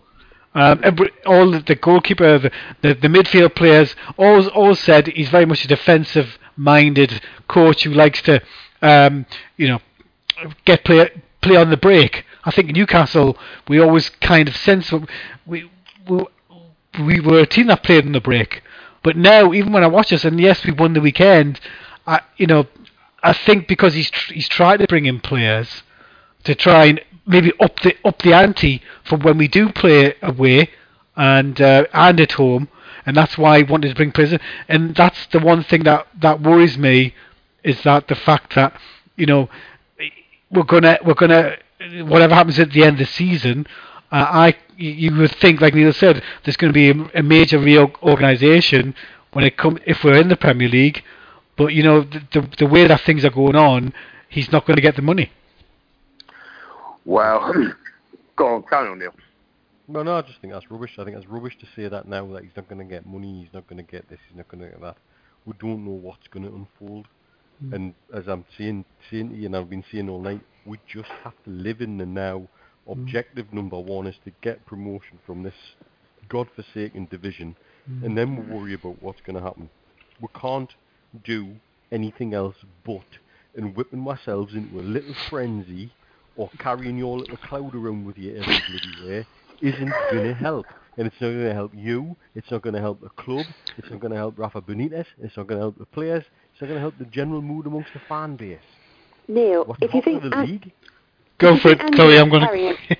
um, 0.54 0.80
every, 0.82 1.10
all 1.26 1.50
the, 1.50 1.60
the 1.60 1.74
goalkeeper, 1.76 2.38
the, 2.38 2.50
the 2.82 2.94
the 2.94 3.08
midfield 3.08 3.54
players, 3.54 3.94
all 4.16 4.46
all 4.48 4.74
said 4.74 5.06
he's 5.06 5.28
very 5.28 5.46
much 5.46 5.64
a 5.64 5.68
defensive-minded 6.58 7.22
coach 7.48 7.84
who 7.84 7.90
likes 7.90 8.22
to, 8.22 8.42
um, 8.82 9.26
you 9.56 9.68
know, 9.68 9.80
get 10.64 10.84
play 10.84 11.10
play 11.40 11.56
on 11.56 11.70
the 11.70 11.76
break. 11.76 12.24
I 12.44 12.50
think 12.50 12.70
Newcastle, 12.70 13.36
we 13.68 13.78
always 13.80 14.10
kind 14.20 14.48
of 14.48 14.56
sense 14.56 14.92
we 15.46 15.70
we 16.08 16.24
we 17.00 17.20
were 17.20 17.40
a 17.40 17.46
team 17.46 17.68
that 17.68 17.82
played 17.82 18.06
on 18.06 18.12
the 18.12 18.20
break. 18.20 18.62
But 19.02 19.16
now, 19.16 19.52
even 19.52 19.72
when 19.72 19.84
I 19.84 19.86
watch 19.86 20.12
us, 20.12 20.24
and 20.24 20.40
yes, 20.40 20.64
we 20.64 20.72
won 20.72 20.92
the 20.92 21.00
weekend, 21.00 21.60
I 22.06 22.20
you 22.36 22.46
know, 22.46 22.66
I 23.22 23.32
think 23.32 23.68
because 23.68 23.94
he's 23.94 24.10
tr- 24.10 24.34
he's 24.34 24.48
tried 24.48 24.78
to 24.78 24.86
bring 24.86 25.06
in 25.06 25.20
players 25.20 25.82
to 26.44 26.54
try 26.54 26.86
and 26.86 27.00
maybe 27.26 27.52
up 27.60 27.80
the 27.80 27.96
up 28.04 28.22
the 28.22 28.32
ante 28.32 28.82
from 29.04 29.20
when 29.20 29.38
we 29.38 29.48
do 29.48 29.70
play 29.70 30.14
away 30.22 30.70
and 31.16 31.60
uh, 31.60 31.84
and 31.92 32.20
at 32.20 32.32
home, 32.32 32.68
and 33.06 33.16
that's 33.16 33.36
why 33.38 33.58
I 33.58 33.62
wanted 33.62 33.88
to 33.88 33.94
bring 33.94 34.12
in. 34.16 34.40
And 34.68 34.94
that's 34.94 35.26
the 35.26 35.38
one 35.38 35.62
thing 35.64 35.84
that 35.84 36.06
that 36.20 36.40
worries 36.40 36.78
me 36.78 37.14
is 37.64 37.82
that 37.82 38.08
the 38.08 38.14
fact 38.14 38.54
that 38.54 38.78
you 39.16 39.26
know 39.26 39.48
we're 40.50 40.62
gonna 40.64 40.98
we're 41.04 41.14
gonna 41.14 41.56
whatever 42.04 42.34
happens 42.34 42.58
at 42.58 42.72
the 42.72 42.84
end 42.84 43.00
of 43.00 43.06
the 43.06 43.12
season. 43.12 43.66
Uh, 44.10 44.26
I 44.28 44.56
you 44.76 45.14
would 45.16 45.34
think, 45.36 45.60
like 45.60 45.74
Neil 45.74 45.92
said, 45.92 46.22
there's 46.44 46.56
going 46.56 46.72
to 46.72 46.74
be 46.74 46.90
a, 46.90 47.20
a 47.20 47.22
major 47.22 47.58
reorganisation 47.58 48.94
when 49.32 49.44
it 49.44 49.56
come 49.56 49.78
if 49.86 50.04
we're 50.04 50.20
in 50.20 50.28
the 50.28 50.36
Premier 50.36 50.68
League. 50.68 51.02
But 51.56 51.74
you 51.74 51.82
know 51.82 52.02
the, 52.02 52.22
the 52.32 52.48
the 52.58 52.66
way 52.66 52.86
that 52.86 53.00
things 53.02 53.24
are 53.24 53.30
going 53.30 53.56
on, 53.56 53.92
he's 54.28 54.50
not 54.52 54.66
going 54.66 54.76
to 54.76 54.82
get 54.82 54.96
the 54.96 55.02
money. 55.02 55.30
Well, 57.04 57.52
go 58.36 58.54
on, 58.54 58.62
carry 58.62 58.88
on, 58.88 58.98
Neil. 58.98 59.12
No, 59.90 60.02
no, 60.02 60.16
I 60.16 60.22
just 60.22 60.38
think 60.42 60.52
that's 60.52 60.70
rubbish. 60.70 60.90
I 60.98 61.04
think 61.04 61.16
that's 61.16 61.28
rubbish 61.28 61.56
to 61.60 61.66
say 61.74 61.88
that 61.88 62.06
now 62.06 62.26
that 62.34 62.42
he's 62.42 62.52
not 62.54 62.68
going 62.68 62.78
to 62.78 62.84
get 62.84 63.06
money, 63.06 63.40
he's 63.40 63.54
not 63.54 63.66
going 63.66 63.82
to 63.82 63.90
get 63.90 64.08
this, 64.10 64.18
he's 64.28 64.36
not 64.36 64.46
going 64.48 64.62
to 64.62 64.68
get 64.68 64.80
that. 64.82 64.96
We 65.46 65.54
don't 65.58 65.82
know 65.82 65.92
what's 65.92 66.28
going 66.28 66.44
to 66.44 66.54
unfold. 66.54 67.06
Hmm. 67.60 67.74
And 67.74 67.94
as 68.14 68.28
I'm 68.28 68.44
saying, 68.58 68.84
saying 69.10 69.30
to 69.30 69.34
you, 69.34 69.46
and 69.46 69.56
I've 69.56 69.70
been 69.70 69.84
saying 69.90 70.10
all 70.10 70.20
night, 70.20 70.42
we 70.66 70.78
just 70.86 71.08
have 71.24 71.32
to 71.44 71.50
live 71.50 71.80
in 71.80 71.96
the 71.96 72.04
now. 72.04 72.48
Hmm. 72.86 73.00
Objective 73.00 73.50
number 73.50 73.78
one 73.78 74.06
is 74.06 74.16
to 74.26 74.30
get 74.42 74.66
promotion 74.66 75.20
from 75.24 75.42
this 75.42 75.54
godforsaken 76.28 77.08
division, 77.10 77.56
hmm. 77.86 78.04
and 78.04 78.18
then 78.18 78.36
we'll 78.36 78.60
worry 78.60 78.74
about 78.74 79.02
what's 79.02 79.22
going 79.22 79.36
to 79.36 79.42
happen. 79.42 79.70
We 80.20 80.28
can't 80.38 80.70
do 81.24 81.54
anything 81.90 82.34
else 82.34 82.56
but 82.84 83.06
and 83.56 83.74
whipping 83.74 84.06
ourselves 84.06 84.52
into 84.52 84.78
a 84.78 84.82
little 84.82 85.14
frenzy 85.30 85.90
or 86.36 86.50
carrying 86.58 86.98
your 86.98 87.18
little 87.18 87.38
cloud 87.38 87.74
around 87.74 88.04
with 88.04 88.18
you 88.18 88.36
every 88.36 88.60
bloody 88.68 89.08
day 89.08 89.26
isn't 89.60 89.92
going 90.10 90.24
to 90.24 90.34
help. 90.34 90.66
And 90.96 91.06
it's 91.06 91.16
not 91.20 91.28
going 91.28 91.44
to 91.44 91.54
help 91.54 91.72
you. 91.74 92.16
It's 92.34 92.50
not 92.50 92.62
going 92.62 92.74
to 92.74 92.80
help 92.80 93.00
the 93.00 93.08
club. 93.10 93.46
It's 93.76 93.88
not 93.88 94.00
going 94.00 94.10
to 94.10 94.16
help 94.16 94.36
Rafa 94.38 94.60
Benitez. 94.60 95.06
It's 95.22 95.36
not 95.36 95.46
going 95.46 95.58
to 95.58 95.62
help 95.64 95.78
the 95.78 95.86
players. 95.86 96.24
It's 96.52 96.60
not 96.60 96.66
going 96.68 96.76
to 96.76 96.80
help 96.80 96.98
the 96.98 97.04
general 97.04 97.40
mood 97.40 97.66
amongst 97.66 97.92
the 97.94 98.00
fan 98.08 98.34
base. 98.36 98.58
Neil, 99.28 99.64
What's 99.64 99.80
if 99.82 99.94
you 99.94 100.02
think 100.02 100.22
the 100.22 100.36
An- 100.36 100.46
league? 100.46 100.72
Go 101.38 101.54
you 101.54 101.60
for 101.60 101.70
it, 101.70 101.78
think 101.78 101.94
Chloe. 101.94 102.18
I'm 102.18 102.30
going 102.30 102.42
to... 102.48 102.96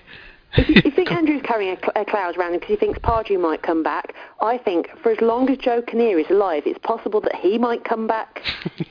if 0.57 0.69
you, 0.69 0.75
if 0.77 0.85
you 0.85 0.91
think 0.91 1.11
Andrew's 1.11 1.41
carrying 1.43 1.75
a, 1.75 1.79
cl- 1.79 1.91
uh, 1.95 2.01
a 2.01 2.05
cloud 2.05 2.37
around 2.37 2.53
him 2.53 2.59
because 2.61 2.69
he 2.73 2.77
thinks 2.77 2.99
Pardew 2.99 3.39
might 3.39 3.63
come 3.63 3.83
back, 3.83 4.13
I 4.39 4.57
think 4.57 4.87
for 5.03 5.11
as 5.11 5.19
long 5.19 5.49
as 5.49 5.57
Joe 5.57 5.81
Kinnear 5.81 6.19
is 6.19 6.29
alive, 6.29 6.63
it's 6.65 6.79
possible 6.83 7.19
that 7.21 7.35
he 7.35 7.57
might 7.57 7.83
come 7.83 8.07
back. 8.07 8.41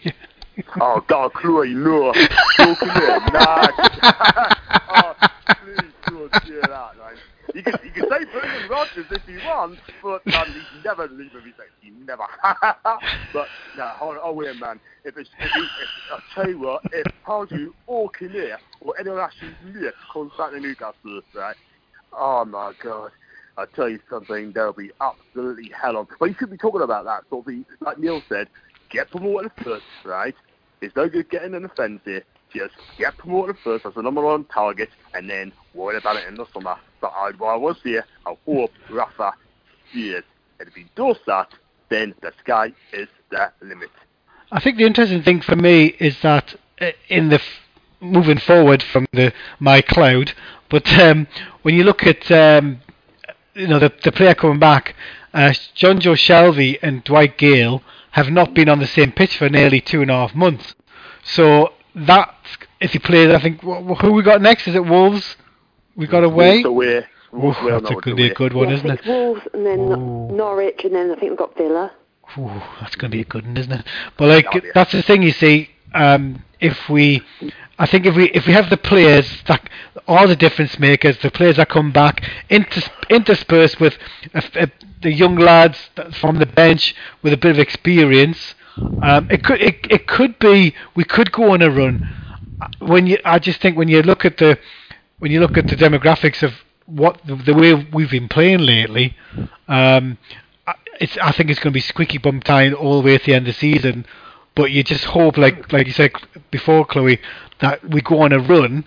Oh, 0.80 1.04
God, 1.06 1.32
Chloe, 1.34 1.72
no. 1.72 2.12
Joking 2.56 2.88
there, 2.88 3.20
nah. 3.32 3.68
oh, 4.90 5.14
please 5.46 5.92
don't 6.06 6.32
say 6.44 6.60
that, 6.62 6.96
man. 6.98 7.16
You 7.58 7.64
can, 7.64 7.74
you 7.82 7.90
can 7.90 8.04
say 8.08 8.24
Brendan 8.32 8.68
Rodgers 8.68 9.06
if 9.10 9.22
you 9.26 9.40
want, 9.42 9.80
but 10.00 10.22
um, 10.32 10.54
he's 10.54 10.84
never 10.84 11.08
leaving 11.08 11.42
me 11.44 11.52
He 11.80 11.90
never. 11.90 12.22
but, 13.32 13.50
no, 13.76 13.88
hold 13.88 14.14
on, 14.14 14.20
oh, 14.22 14.32
wait, 14.32 14.56
man. 14.60 14.78
If 15.04 15.16
it's, 15.16 15.28
if, 15.40 15.50
he, 15.52 15.62
if 15.82 15.90
I'll 16.12 16.22
tell 16.32 16.48
you 16.48 16.60
what, 16.60 16.82
if 16.92 17.04
Pardew 17.26 17.70
or 17.88 18.10
Kinnear 18.10 18.60
or 18.80 18.94
anyone 19.00 19.18
actually 19.18 19.56
near 19.60 19.92
comes 20.12 20.30
back 20.38 20.52
to 20.52 20.60
Newcastle, 20.60 21.20
right? 21.34 21.56
Oh, 22.12 22.44
my 22.44 22.74
God. 22.80 23.10
I 23.56 23.64
tell 23.74 23.88
you 23.88 23.98
something, 24.08 24.52
there'll 24.52 24.72
be 24.72 24.92
absolutely 25.00 25.72
hell 25.82 25.96
on. 25.96 26.06
But 26.20 26.26
you 26.26 26.36
should 26.38 26.52
be 26.52 26.58
talking 26.58 26.82
about 26.82 27.06
that 27.06 27.24
sort 27.28 27.40
of 27.40 27.46
thing. 27.46 27.66
Like 27.80 27.98
Neil 27.98 28.22
said, 28.28 28.46
get 28.88 29.10
promoted 29.10 29.50
first, 29.64 29.84
right? 30.04 30.34
It's 30.80 30.94
no 30.94 31.08
good 31.08 31.28
getting 31.28 31.54
an 31.54 31.64
offence 31.64 32.02
here. 32.04 32.22
Just 32.54 32.74
get 32.96 33.16
promoted 33.18 33.56
first 33.62 33.84
as 33.86 33.94
the 33.94 34.02
number 34.02 34.22
one 34.22 34.44
target, 34.44 34.88
and 35.14 35.28
then 35.28 35.52
worry 35.74 35.96
about 35.98 36.16
it 36.16 36.26
in 36.26 36.34
the 36.34 36.46
summer. 36.52 36.76
But 37.00 37.12
I, 37.14 37.30
what 37.36 37.50
I 37.50 37.56
was 37.56 37.76
here, 37.82 38.04
I 38.26 38.34
hope 38.46 38.72
Rafa 38.90 39.32
sees. 39.92 40.22
And 40.58 40.68
if 40.68 40.74
he 40.74 40.86
does 40.96 41.16
that, 41.26 41.52
then 41.88 42.14
the 42.20 42.32
sky 42.40 42.72
is 42.92 43.08
the 43.30 43.52
limit. 43.60 43.90
I 44.50 44.60
think 44.60 44.78
the 44.78 44.84
interesting 44.84 45.22
thing 45.22 45.40
for 45.40 45.56
me 45.56 45.94
is 45.98 46.20
that 46.22 46.54
uh, 46.80 46.90
in 47.08 47.28
the 47.28 47.36
f- 47.36 47.42
moving 48.00 48.38
forward 48.38 48.82
from 48.82 49.06
the 49.12 49.32
my 49.58 49.82
cloud, 49.82 50.32
but 50.70 50.88
um, 50.98 51.26
when 51.62 51.74
you 51.74 51.84
look 51.84 52.04
at 52.04 52.30
um, 52.30 52.80
you 53.54 53.68
know 53.68 53.78
the 53.78 53.92
the 54.02 54.12
player 54.12 54.34
coming 54.34 54.58
back, 54.58 54.94
uh, 55.34 55.52
Jonjo 55.76 56.14
Shelvey 56.16 56.78
and 56.82 57.04
Dwight 57.04 57.36
Gayle 57.36 57.82
have 58.12 58.30
not 58.30 58.54
been 58.54 58.68
on 58.68 58.78
the 58.78 58.86
same 58.86 59.12
pitch 59.12 59.36
for 59.36 59.48
nearly 59.48 59.80
two 59.80 60.02
and 60.02 60.10
a 60.10 60.14
half 60.14 60.34
months. 60.34 60.74
So 61.22 61.74
that 61.94 62.34
if 62.80 62.94
you 62.94 63.00
play, 63.00 63.32
I 63.34 63.40
think 63.40 63.60
wh- 63.60 63.82
wh- 63.86 64.00
who 64.00 64.12
we 64.12 64.22
got 64.22 64.40
next? 64.42 64.68
Is 64.68 64.74
it 64.74 64.84
Wolves? 64.84 65.36
We 65.96 66.06
got 66.06 66.24
away. 66.24 66.62
Wolves 66.62 66.66
away. 66.66 66.96
Oof, 66.98 67.32
Wolves 67.32 67.58
that's 67.62 67.90
going 67.90 68.02
to 68.02 68.14
be 68.14 68.30
a 68.30 68.34
good 68.34 68.54
one, 68.54 68.68
yeah, 68.68 68.74
isn't 68.76 68.90
it? 68.90 69.06
Wolves 69.06 69.42
and 69.52 69.66
then 69.66 69.80
Ooh. 69.80 70.28
Norwich 70.32 70.84
and 70.84 70.94
then 70.94 71.10
I 71.10 71.14
think 71.16 71.30
we've 71.30 71.38
got 71.38 71.56
Villa. 71.56 71.92
Ooh, 72.38 72.62
that's 72.80 72.96
going 72.96 73.10
to 73.10 73.16
be 73.16 73.22
a 73.22 73.24
good 73.24 73.46
one, 73.46 73.56
isn't 73.56 73.72
it? 73.72 73.84
But 74.16 74.28
like, 74.28 74.46
Oh, 74.54 74.60
yeah. 74.62 74.70
that's 74.74 74.92
the 74.92 75.02
thing. 75.02 75.22
You 75.22 75.32
see, 75.32 75.70
um, 75.94 76.42
if 76.60 76.88
we, 76.88 77.22
I 77.78 77.86
think 77.86 78.06
if 78.06 78.14
we 78.16 78.30
if 78.30 78.46
we 78.46 78.52
have 78.52 78.70
the 78.70 78.76
players 78.76 79.42
that 79.46 79.68
are 80.06 80.26
the 80.26 80.36
difference 80.36 80.78
makers, 80.78 81.18
the 81.18 81.30
players 81.30 81.56
that 81.56 81.68
come 81.68 81.90
back, 81.92 82.22
inters- 82.50 82.90
interspersed 83.10 83.78
with 83.80 83.96
a, 84.34 84.42
a, 84.54 84.70
the 85.02 85.12
young 85.12 85.36
lads 85.36 85.90
from 86.20 86.38
the 86.38 86.46
bench 86.46 86.94
with 87.22 87.32
a 87.32 87.36
bit 87.36 87.50
of 87.52 87.58
experience, 87.58 88.54
um, 89.02 89.30
it 89.30 89.44
could 89.44 89.60
it, 89.60 89.86
it 89.90 90.06
could 90.06 90.38
be 90.38 90.74
we 90.94 91.04
could 91.04 91.30
go 91.32 91.52
on 91.52 91.60
a 91.62 91.70
run. 91.70 92.08
When 92.80 93.06
you, 93.06 93.18
I 93.24 93.38
just 93.38 93.60
think 93.60 93.76
when 93.76 93.88
you 93.88 94.02
look 94.02 94.24
at 94.24 94.36
the 94.38 94.58
when 95.18 95.30
you 95.32 95.40
look 95.40 95.56
at 95.58 95.66
the 95.66 95.76
demographics 95.76 96.42
of 96.42 96.52
what 96.86 97.20
the, 97.26 97.34
the 97.36 97.54
way 97.54 97.74
we've 97.74 98.10
been 98.10 98.28
playing 98.28 98.60
lately, 98.60 99.16
um, 99.68 100.16
I- 100.66 100.74
it's 101.00 101.16
I 101.18 101.32
think 101.32 101.50
it's 101.50 101.60
going 101.60 101.72
to 101.72 101.76
be 101.76 101.80
squeaky 101.80 102.18
bum 102.18 102.40
time 102.40 102.74
all 102.74 103.00
the 103.00 103.06
way 103.06 103.18
to 103.18 103.24
the 103.24 103.34
end 103.34 103.46
of 103.48 103.54
the 103.54 103.58
season. 103.58 104.06
But 104.54 104.72
you 104.72 104.82
just 104.82 105.04
hope, 105.04 105.36
like 105.36 105.72
like 105.72 105.86
you 105.86 105.92
said 105.92 106.12
before, 106.50 106.84
Chloe, 106.84 107.20
that 107.60 107.88
we 107.88 108.00
go 108.00 108.22
on 108.22 108.32
a 108.32 108.38
run, 108.40 108.84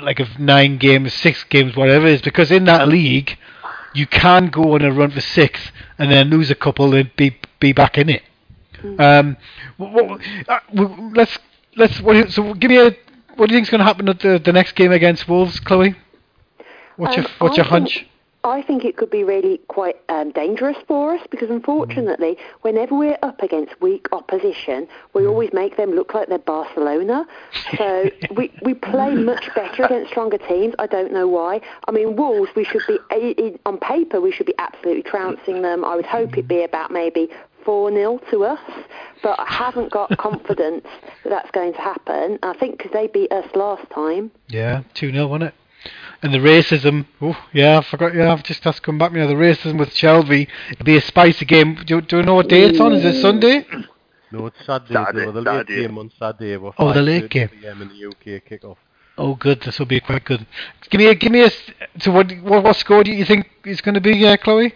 like 0.00 0.20
of 0.20 0.38
nine 0.38 0.78
games, 0.78 1.12
six 1.14 1.42
games, 1.44 1.74
whatever 1.76 2.06
it 2.06 2.14
is, 2.14 2.22
because 2.22 2.50
in 2.52 2.64
that 2.66 2.86
league, 2.88 3.36
you 3.94 4.06
can 4.06 4.46
go 4.48 4.74
on 4.74 4.82
a 4.82 4.92
run 4.92 5.10
for 5.10 5.20
six 5.20 5.72
and 5.98 6.10
then 6.12 6.28
lose 6.30 6.50
a 6.50 6.54
couple 6.54 6.94
and 6.94 7.10
be 7.16 7.36
be 7.58 7.72
back 7.72 7.98
in 7.98 8.08
it. 8.08 8.22
Um, 9.00 9.36
wh- 9.80 9.90
wh- 9.92 10.48
uh, 10.48 10.60
w- 10.72 11.10
let's 11.14 11.36
let's 11.78 12.00
what 12.00 12.12
do 12.14 12.18
you, 12.20 12.28
so 12.30 12.54
give 12.54 12.70
me 12.70 12.78
a 12.78 12.90
what 13.36 13.48
do 13.48 13.54
you 13.54 13.58
think's 13.58 13.70
going 13.70 13.78
to 13.78 13.84
happen 13.84 14.08
at 14.08 14.18
the, 14.20 14.38
the 14.44 14.52
next 14.52 14.72
game 14.74 14.90
against 14.92 15.28
Wolves, 15.28 15.60
Chloe? 15.60 15.94
What's 16.96 17.16
your 17.16 17.24
Um, 17.26 17.30
what's 17.38 17.52
I 17.54 17.56
your 17.62 17.64
think- 17.64 17.70
hunch? 17.70 18.06
I 18.44 18.62
think 18.62 18.84
it 18.84 18.96
could 18.96 19.10
be 19.10 19.24
really 19.24 19.58
quite 19.66 19.96
um, 20.08 20.30
dangerous 20.30 20.76
for 20.86 21.12
us 21.14 21.20
because 21.28 21.50
unfortunately, 21.50 22.38
whenever 22.62 22.94
we're 22.96 23.18
up 23.22 23.42
against 23.42 23.78
weak 23.82 24.06
opposition, 24.12 24.86
we 25.12 25.26
always 25.26 25.52
make 25.52 25.76
them 25.76 25.90
look 25.90 26.14
like 26.14 26.28
they're 26.28 26.38
Barcelona. 26.38 27.26
So 27.76 28.08
we, 28.36 28.52
we 28.62 28.74
play 28.74 29.12
much 29.16 29.50
better 29.56 29.82
against 29.84 30.12
stronger 30.12 30.38
teams. 30.38 30.72
I 30.78 30.86
don't 30.86 31.12
know 31.12 31.26
why. 31.26 31.60
I 31.88 31.90
mean, 31.90 32.14
Wolves, 32.14 32.50
we 32.54 32.64
should 32.64 32.82
be, 32.86 32.98
i- 33.10 33.34
i- 33.38 33.58
on 33.66 33.76
paper, 33.78 34.20
we 34.20 34.30
should 34.30 34.46
be 34.46 34.54
absolutely 34.58 35.02
trouncing 35.02 35.60
them. 35.60 35.84
I 35.84 35.96
would 35.96 36.06
hope 36.06 36.32
it'd 36.34 36.46
be 36.48 36.62
about 36.62 36.92
maybe 36.92 37.28
4 37.68 37.90
0 37.92 38.18
to 38.30 38.44
us, 38.44 38.58
but 39.22 39.38
I 39.38 39.44
haven't 39.44 39.92
got 39.92 40.16
confidence 40.26 40.86
that 41.22 41.28
that's 41.28 41.50
going 41.50 41.74
to 41.74 41.80
happen. 41.82 42.38
I 42.42 42.54
think 42.54 42.78
because 42.78 42.92
they 42.92 43.08
beat 43.08 43.30
us 43.30 43.44
last 43.54 43.90
time. 43.90 44.30
Yeah, 44.48 44.84
two 44.94 45.12
0 45.12 45.26
wasn't 45.26 45.50
it? 45.50 45.54
And 46.22 46.32
the 46.32 46.38
racism, 46.38 47.04
oh 47.20 47.36
yeah, 47.52 47.76
I 47.78 47.82
forgot. 47.82 48.14
Yeah, 48.14 48.32
I've 48.32 48.42
just 48.42 48.64
that's 48.64 48.80
come 48.80 48.96
back. 48.96 49.12
You 49.12 49.18
know, 49.18 49.26
the 49.28 49.34
racism 49.34 49.78
with 49.78 49.90
Shelvey. 49.90 50.48
It'll 50.70 50.84
be 50.86 50.96
a 50.96 51.02
spicy 51.02 51.44
game. 51.44 51.74
Do, 51.84 52.00
do 52.00 52.16
you 52.16 52.22
know 52.22 52.36
what 52.36 52.48
day 52.48 52.62
it's 52.62 52.80
on? 52.80 52.94
Is 52.94 53.04
it 53.04 53.20
Sunday? 53.20 53.66
No, 54.32 54.46
it's 54.46 54.64
Saturday. 54.64 54.94
Saturday, 54.94 55.26
though, 55.26 55.32
the 55.32 55.44
Saturday. 55.44 55.82
game 55.82 55.98
on 55.98 56.10
Saturday. 56.18 56.54
About 56.54 56.74
Oh, 56.78 56.94
the 56.94 57.02
late 57.02 57.28
game. 57.28 57.48
PM 57.50 57.82
in 57.82 57.88
the 57.90 58.06
UK 58.06 58.42
kickoff. 58.48 58.76
Oh, 59.18 59.34
good. 59.34 59.60
This 59.60 59.78
will 59.78 59.86
be 59.86 60.00
quite 60.00 60.24
good. 60.24 60.46
Give 60.88 61.00
me 61.00 61.06
a 61.08 61.14
give 61.14 61.32
me 61.32 61.42
a. 61.42 61.46
s- 61.46 61.70
So 62.00 62.12
what 62.12 62.32
what, 62.42 62.64
what 62.64 62.76
score 62.76 63.04
do 63.04 63.12
you 63.12 63.26
think 63.26 63.46
is 63.66 63.82
going 63.82 63.94
to 63.94 64.00
be, 64.00 64.26
uh, 64.26 64.38
Chloe? 64.38 64.74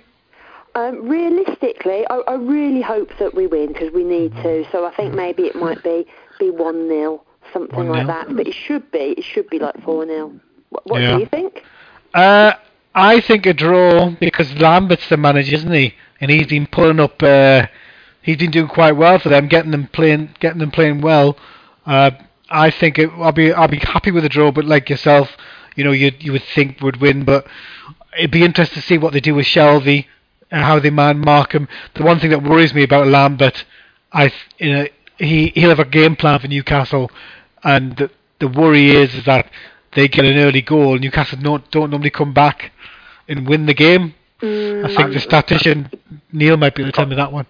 Um, 0.74 1.07
realistically, 1.09 2.07
I, 2.09 2.23
I 2.28 2.35
really 2.35 2.81
hope 2.81 3.11
that 3.19 3.35
we 3.35 3.47
win 3.47 3.69
because 3.69 3.93
we 3.93 4.05
need 4.05 4.35
to. 4.36 4.65
So 4.73 4.86
I 4.86 4.94
think 4.94 5.15
maybe 5.15 5.43
it 5.44 5.55
might 5.55 5.82
be 5.82 6.07
be 6.39 6.51
one 6.51 6.89
0 6.89 7.23
something 7.53 7.78
1-0. 7.78 7.89
like 7.90 8.07
that. 8.07 8.35
But 8.35 8.47
it 8.47 8.55
should 8.55 8.90
be 8.90 9.15
it 9.19 9.24
should 9.24 9.49
be 9.51 9.59
like 9.59 9.82
four 9.85 10.07
0 10.07 10.32
What, 10.70 10.86
what 10.86 11.03
Yeah. 11.03 11.15
do 11.15 11.20
you 11.20 11.27
think? 11.27 11.62
Uh, 12.15 12.53
I 12.94 13.20
think 13.20 13.47
a 13.47 13.53
draw 13.55 14.11
because 14.19 14.53
Lambert's 14.55 15.09
the 15.09 15.16
manager, 15.16 15.55
isn't 15.57 15.73
he? 15.73 15.94
And 16.20 16.31
he's 16.31 16.47
been 16.47 16.66
pulling 16.66 17.01
up. 17.01 17.23
Uh, 17.23 17.66
he's 18.23 18.36
been 18.39 18.51
doing 18.51 18.69
quite 18.69 18.93
well 18.93 19.19
for 19.19 19.28
them, 19.28 19.49
getting 19.49 19.73
them 19.73 19.89
playing, 19.89 20.35
getting 20.40 20.61
them 20.61 20.70
playing 20.70 21.01
well. 21.03 21.36
Uh, 21.85 22.12
I 22.49 22.70
think 22.70 22.99
it, 22.99 23.11
I'll 23.16 23.32
be 23.32 23.53
I'll 23.53 23.69
be 23.69 23.78
happy 23.78 24.11
with 24.11 24.24
a 24.24 24.28
draw, 24.28 24.53
but 24.53 24.65
like 24.65 24.89
yourself, 24.89 25.36
you 25.77 25.85
know, 25.85 25.93
you 25.93 26.12
you 26.19 26.32
would 26.32 26.44
think 26.55 26.81
would 26.81 26.99
win, 26.99 27.24
but 27.24 27.47
it'd 28.19 28.31
be 28.31 28.44
interesting 28.44 28.81
to 28.81 28.86
see 28.86 28.99
what 28.99 29.12
they 29.12 29.20
do 29.20 29.35
with 29.35 29.47
Shelvey 29.47 30.07
and 30.52 30.62
how 30.62 30.78
they 30.78 30.90
man 30.90 31.18
mark 31.18 31.52
him. 31.52 31.66
The 31.94 32.04
one 32.04 32.20
thing 32.20 32.30
that 32.30 32.42
worries 32.44 32.74
me 32.74 32.84
about 32.84 33.08
Lambert, 33.08 33.64
I 34.12 34.30
you 34.58 34.72
know, 34.72 34.86
he 35.18 35.48
he'll 35.48 35.70
have 35.70 35.80
a 35.80 35.84
game 35.84 36.14
plan 36.14 36.38
for 36.38 36.46
Newcastle, 36.46 37.10
and 37.64 37.96
the 37.96 38.10
the 38.38 38.48
worry 38.48 38.90
is, 38.90 39.14
is 39.14 39.24
that 39.24 39.50
they 39.94 40.06
get 40.08 40.24
an 40.24 40.38
early 40.38 40.62
goal. 40.62 40.98
Newcastle 40.98 41.38
don't 41.40 41.68
don't 41.70 41.90
normally 41.90 42.10
come 42.10 42.32
back 42.32 42.70
and 43.26 43.48
win 43.48 43.66
the 43.66 43.74
game. 43.74 44.14
Mm, 44.40 44.84
I 44.84 44.94
think 44.94 45.14
the 45.14 45.20
statistician 45.20 45.90
Neil 46.32 46.56
might 46.56 46.74
be 46.74 46.82
able 46.82 46.92
to 46.92 46.96
tell 46.96 47.06
me 47.06 47.16
that 47.16 47.32
one. 47.32 47.46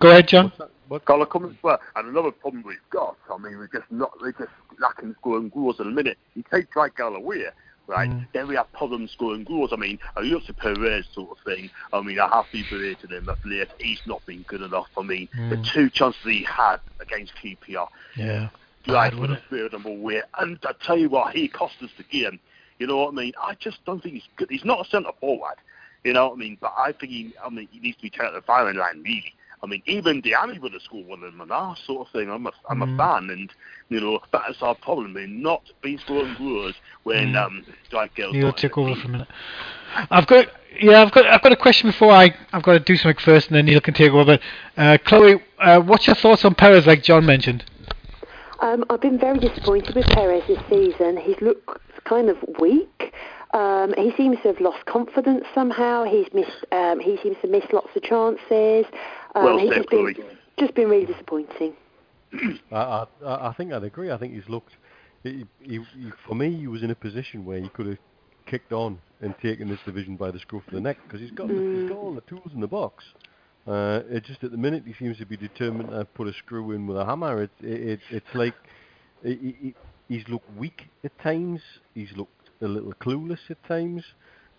Go 0.00 0.10
ahead, 0.10 0.28
John. 0.28 0.52
What? 0.88 1.04
Collar 1.04 1.26
coming 1.26 1.56
well, 1.62 1.78
and 1.94 2.08
another 2.08 2.32
problem 2.32 2.64
we've 2.66 2.78
got. 2.90 3.16
I 3.32 3.38
mean, 3.38 3.56
we're 3.56 3.68
just 3.68 3.90
not. 3.90 4.10
We're 4.20 4.32
just 4.32 4.50
lacking 4.80 5.14
scoring 5.20 5.48
goals 5.48 5.78
at 5.78 5.86
the 5.86 5.92
minute. 5.92 6.18
You 6.34 6.42
take 6.52 6.70
Dwight 6.72 6.96
Gayle 6.96 7.14
away, 7.14 7.44
right? 7.90 8.08
Mm. 8.08 8.26
Then 8.32 8.48
we 8.48 8.54
have 8.54 8.72
problems 8.72 9.10
scoring 9.10 9.44
goals. 9.44 9.70
I 9.72 9.76
mean, 9.76 9.98
I 10.16 10.20
look 10.20 10.48
at 10.48 10.56
Perez 10.56 11.04
sort 11.12 11.30
of 11.36 11.44
thing. 11.44 11.68
I 11.92 12.00
mean, 12.00 12.18
I 12.18 12.28
have 12.28 12.46
to 12.46 12.52
be 12.52 12.64
berated 12.70 13.10
him 13.10 13.28
of 13.28 13.38
late. 13.44 13.68
He's 13.78 14.00
not 14.06 14.24
been 14.24 14.42
good 14.42 14.62
enough. 14.62 14.86
I 14.96 15.02
mean, 15.02 15.28
the 15.34 15.56
Mm. 15.56 15.66
two 15.72 15.90
chances 15.90 16.22
he 16.24 16.44
had 16.44 16.78
against 17.00 17.34
QPR, 17.36 17.88
Yeah. 18.14 18.48
Bad, 18.86 19.14
would 19.16 19.30
have 19.30 19.42
cleared 19.48 19.72
them 19.72 19.84
away. 19.84 20.22
And 20.38 20.58
I 20.64 20.72
tell 20.84 20.96
you 20.96 21.10
what, 21.10 21.34
he 21.34 21.48
cost 21.48 21.74
us 21.82 21.90
the 21.98 22.04
game. 22.04 22.40
You 22.78 22.86
know 22.86 22.96
what 22.96 23.08
I 23.12 23.14
mean? 23.16 23.32
I 23.42 23.54
just 23.56 23.84
don't 23.84 24.02
think 24.02 24.14
he's 24.14 24.28
good. 24.36 24.48
He's 24.50 24.64
not 24.64 24.86
a 24.86 24.88
centre 24.88 25.12
forward. 25.20 25.56
You 26.02 26.14
know 26.14 26.28
what 26.28 26.34
I 26.34 26.38
mean? 26.38 26.56
But 26.58 26.72
I 26.78 26.92
think 26.92 27.12
he, 27.12 27.34
I 27.44 27.50
mean, 27.50 27.68
he 27.70 27.78
needs 27.80 27.96
to 27.98 28.02
be 28.04 28.10
taken 28.10 28.26
to 28.28 28.32
the 28.32 28.40
firing 28.40 28.76
line, 28.78 29.02
really. 29.02 29.34
I 29.62 29.66
mean, 29.66 29.82
even 29.86 30.22
Diamé 30.22 30.58
would 30.60 30.72
have 30.72 30.82
scored 30.82 31.06
one 31.06 31.22
of 31.22 31.32
them 31.32 31.40
and 31.42 31.50
that 31.50 31.78
sort 31.84 32.06
of 32.06 32.12
thing. 32.12 32.30
I'm 32.30 32.46
a, 32.46 32.52
I'm 32.68 32.80
Mm. 32.80 32.94
a 32.94 32.96
fan, 32.96 33.30
and 33.30 33.52
you 33.90 34.00
know 34.00 34.20
that's 34.32 34.62
our 34.62 34.74
problem. 34.74 35.14
We're 35.14 35.26
not 35.26 35.62
being 35.82 35.98
scoring 35.98 36.34
goals 36.38 36.74
when 37.02 37.34
Mm. 37.34 37.44
um, 37.46 37.66
Dwight 37.90 38.14
Gayle's 38.14 38.32
Neil, 38.34 38.46
not 38.46 38.64
in 38.64 38.70
take 38.70 38.78
over 38.78 38.94
for 38.94 39.06
a 39.06 39.10
minute. 39.10 39.28
I've 40.10 40.26
got 40.26 40.46
yeah, 40.80 41.02
I've 41.02 41.12
got 41.12 41.26
I've 41.26 41.42
got 41.42 41.52
a 41.52 41.56
question 41.56 41.90
before 41.90 42.12
I 42.12 42.34
I've 42.52 42.62
got 42.62 42.72
to 42.72 42.80
do 42.80 42.96
something 42.96 43.22
first, 43.22 43.48
and 43.48 43.56
then 43.56 43.66
Neil 43.66 43.80
can 43.80 43.94
take 43.94 44.12
over. 44.12 44.38
Uh, 44.76 44.98
Chloe, 45.04 45.42
uh, 45.58 45.80
what's 45.80 46.06
your 46.06 46.16
thoughts 46.16 46.44
on 46.44 46.54
Perez, 46.54 46.86
like 46.86 47.02
John 47.02 47.26
mentioned? 47.26 47.64
Um, 48.60 48.84
I've 48.90 49.00
been 49.00 49.18
very 49.18 49.38
disappointed 49.38 49.94
with 49.94 50.06
Perez 50.06 50.42
this 50.46 50.58
season. 50.68 51.16
He's 51.16 51.40
looked 51.40 51.80
kind 52.04 52.28
of 52.28 52.36
weak. 52.60 53.14
Um, 53.52 53.94
he 53.96 54.12
seems 54.16 54.36
to 54.42 54.48
have 54.48 54.60
lost 54.60 54.84
confidence 54.86 55.44
somehow. 55.54 56.04
He's 56.04 56.26
missed. 56.32 56.64
Um, 56.70 57.00
he 57.00 57.18
seems 57.22 57.36
to 57.42 57.48
miss 57.48 57.64
lots 57.72 57.88
of 57.96 58.02
chances. 58.02 58.86
Um, 59.34 59.44
Well 59.44 59.58
said, 59.68 59.76
just 59.76 59.90
been, 59.90 60.14
just 60.58 60.74
been 60.74 60.88
really 60.88 61.06
disappointing. 61.06 61.74
I, 62.72 63.06
I, 63.24 63.48
I 63.48 63.54
think 63.56 63.72
I'd 63.72 63.84
agree. 63.84 64.10
I 64.10 64.18
think 64.18 64.34
he's 64.34 64.48
looked. 64.48 64.72
He, 65.22 65.46
he, 65.60 65.78
he, 65.94 66.10
for 66.26 66.34
me, 66.34 66.56
he 66.56 66.66
was 66.66 66.82
in 66.82 66.90
a 66.90 66.94
position 66.94 67.44
where 67.44 67.60
he 67.60 67.68
could 67.68 67.86
have 67.86 67.98
kicked 68.46 68.72
on 68.72 68.98
and 69.20 69.34
taken 69.42 69.68
this 69.68 69.78
division 69.84 70.16
by 70.16 70.30
the 70.30 70.38
scruff 70.38 70.66
of 70.66 70.72
the 70.72 70.80
neck 70.80 70.98
because 71.04 71.20
he's 71.20 71.30
got 71.30 71.48
the, 71.48 71.54
he's 71.54 71.88
got 71.88 71.98
all 71.98 72.14
the 72.14 72.22
tools 72.22 72.50
in 72.54 72.60
the 72.60 72.66
box. 72.66 73.04
Uh, 73.66 74.00
it 74.08 74.24
just 74.24 74.42
at 74.42 74.50
the 74.50 74.56
minute 74.56 74.82
he 74.86 74.94
seems 74.94 75.18
to 75.18 75.26
be 75.26 75.36
determined 75.36 75.90
to 75.90 76.04
put 76.04 76.26
a 76.26 76.32
screw 76.32 76.72
in 76.72 76.86
with 76.86 76.96
a 76.96 77.04
hammer. 77.04 77.42
It, 77.42 77.50
it, 77.60 77.80
it 77.80 78.00
it's 78.10 78.34
like 78.34 78.54
he, 79.22 79.54
he, 79.60 79.74
he's 80.08 80.26
looked 80.28 80.50
weak 80.56 80.88
at 81.04 81.16
times. 81.20 81.60
He's 81.94 82.10
looked 82.16 82.50
a 82.62 82.66
little 82.66 82.94
clueless 82.94 83.50
at 83.50 83.62
times. 83.68 84.02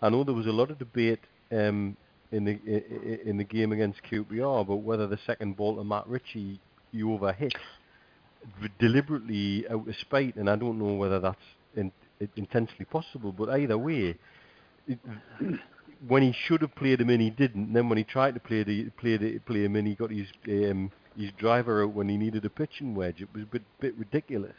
I 0.02 0.10
know 0.10 0.24
there 0.24 0.36
was 0.36 0.48
a 0.48 0.52
lot 0.52 0.72
of 0.72 0.80
debate 0.80 1.20
um, 1.52 1.98
in 2.32 2.46
the 2.46 2.60
in 3.30 3.38
the 3.38 3.44
game 3.44 3.72
against 3.72 4.00
QPR 4.10 4.66
but 4.66 4.78
whether 4.78 5.06
the 5.08 5.20
second 5.26 5.58
ball 5.58 5.76
to 5.78 5.84
Matt 5.84 6.08
Ritchie 6.08 6.60
you 6.92 7.08
overhit 7.08 7.54
deliberately 8.80 9.66
out 9.70 9.88
of 9.88 9.96
spite, 9.98 10.36
and 10.36 10.50
I 10.50 10.56
don't 10.56 10.80
know 10.80 10.94
whether 10.96 11.20
that's 11.20 11.38
in, 11.76 11.92
intentionally 12.36 12.86
possible. 12.86 13.32
But 13.32 13.50
either 13.50 13.78
way, 13.78 14.16
it, 14.88 15.00
when 16.08 16.24
he 16.24 16.34
should 16.48 16.62
have 16.62 16.74
played 16.76 17.00
him 17.02 17.10
in, 17.10 17.20
he 17.20 17.30
didn't. 17.30 17.66
And 17.68 17.76
then 17.76 17.90
when 17.90 17.98
he 17.98 18.04
tried 18.04 18.34
to 18.34 18.40
play 18.40 18.64
the 18.64 18.90
play 18.98 19.18
the, 19.18 19.40
play 19.40 19.64
him 19.64 19.76
in, 19.76 19.86
he 19.86 19.96
got 19.96 20.10
his 20.12 20.28
um, 20.48 20.92
his 21.18 21.32
driver 21.38 21.84
out 21.84 21.94
when 21.94 22.10
he 22.10 22.18
needed 22.18 22.44
a 22.46 22.50
pitching 22.50 22.96
wedge. 22.96 23.22
It 23.22 23.30
was 23.34 23.44
a 23.44 23.48
bit 23.48 23.62
bit 23.80 23.96
ridiculous. 23.98 24.56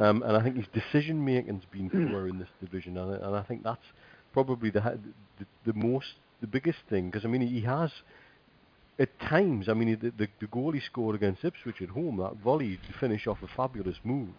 Um, 0.00 0.22
and 0.22 0.36
I 0.36 0.42
think 0.42 0.56
his 0.56 0.66
decision 0.72 1.24
making's 1.24 1.64
been 1.72 1.90
poor 2.10 2.28
in 2.28 2.38
this 2.38 2.48
division, 2.60 2.96
and, 2.96 3.12
I- 3.12 3.26
and 3.26 3.36
I 3.36 3.42
think 3.42 3.62
that's 3.62 3.84
probably 4.32 4.70
the 4.70 4.80
the, 5.38 5.46
the 5.66 5.72
most 5.74 6.14
the 6.40 6.46
biggest 6.46 6.78
thing 6.88 7.10
because 7.10 7.24
I 7.24 7.28
mean 7.28 7.42
he 7.42 7.60
has 7.62 7.90
at 8.98 9.18
times. 9.20 9.68
I 9.68 9.74
mean 9.74 9.98
the, 10.00 10.10
the 10.10 10.28
the 10.40 10.46
goal 10.46 10.72
he 10.72 10.80
scored 10.80 11.14
against 11.14 11.44
Ipswich 11.44 11.82
at 11.82 11.90
home, 11.90 12.16
that 12.18 12.36
volley 12.36 12.76
to 12.86 12.92
finish 12.98 13.26
off 13.26 13.38
a 13.42 13.48
fabulous 13.48 13.96
move. 14.04 14.34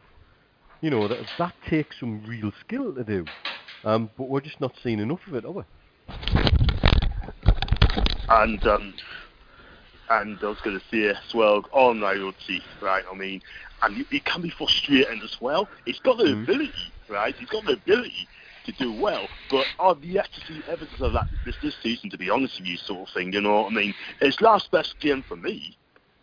You 0.82 0.90
know 0.90 1.08
that 1.08 1.20
that 1.38 1.54
takes 1.70 2.00
some 2.00 2.26
real 2.28 2.52
skill 2.60 2.94
to 2.94 3.04
do, 3.04 3.26
um, 3.84 4.10
but 4.18 4.30
we're 4.30 4.42
just 4.42 4.60
not 4.60 4.74
seeing 4.82 5.00
enough 5.00 5.26
of 5.28 5.36
it, 5.36 5.46
are 5.46 5.52
we? 5.52 5.64
And 8.30 8.66
um, 8.66 8.94
and 10.10 10.40
I 10.42 10.46
was 10.48 10.60
going 10.64 10.80
to 10.80 10.86
say 10.92 11.10
as 11.10 11.34
well 11.34 11.64
on 11.72 12.02
loyalty, 12.02 12.62
right? 12.82 13.04
I 13.12 13.16
mean, 13.16 13.42
and 13.82 13.98
it, 14.00 14.08
it 14.12 14.26
can 14.26 14.42
be 14.42 14.50
frustrating 14.50 15.22
as 15.24 15.38
well. 15.40 15.70
He's 15.86 16.00
got 16.00 16.18
the 16.18 16.26
Mhm. 16.26 16.44
ability, 16.44 16.94
right? 17.10 17.36
He's 17.36 17.50
got 17.50 17.66
the 17.66 17.74
ability 17.74 18.28
to 18.66 18.72
do 18.74 18.92
well, 18.94 19.28
but 19.50 19.66
I've 19.80 20.04
yet 20.04 20.30
to 20.34 20.42
see 20.42 20.62
evidence 20.68 21.02
of 21.02 21.14
that 21.14 21.28
this 21.46 21.56
this 21.62 21.76
season. 21.82 22.10
To 22.10 22.18
be 22.18 22.30
honest 22.30 22.60
with 22.60 22.68
you, 22.68 22.78
sort 22.78 23.10
of 23.10 23.14
thing. 23.14 23.34
You 23.34 23.42
know 23.42 23.64
what 23.64 23.72
I 23.72 23.76
mean? 23.76 23.94
It's 24.22 24.40
last 24.42 24.72
best 24.72 25.00
game 25.00 25.24
for 25.28 25.36
me. 25.36 25.78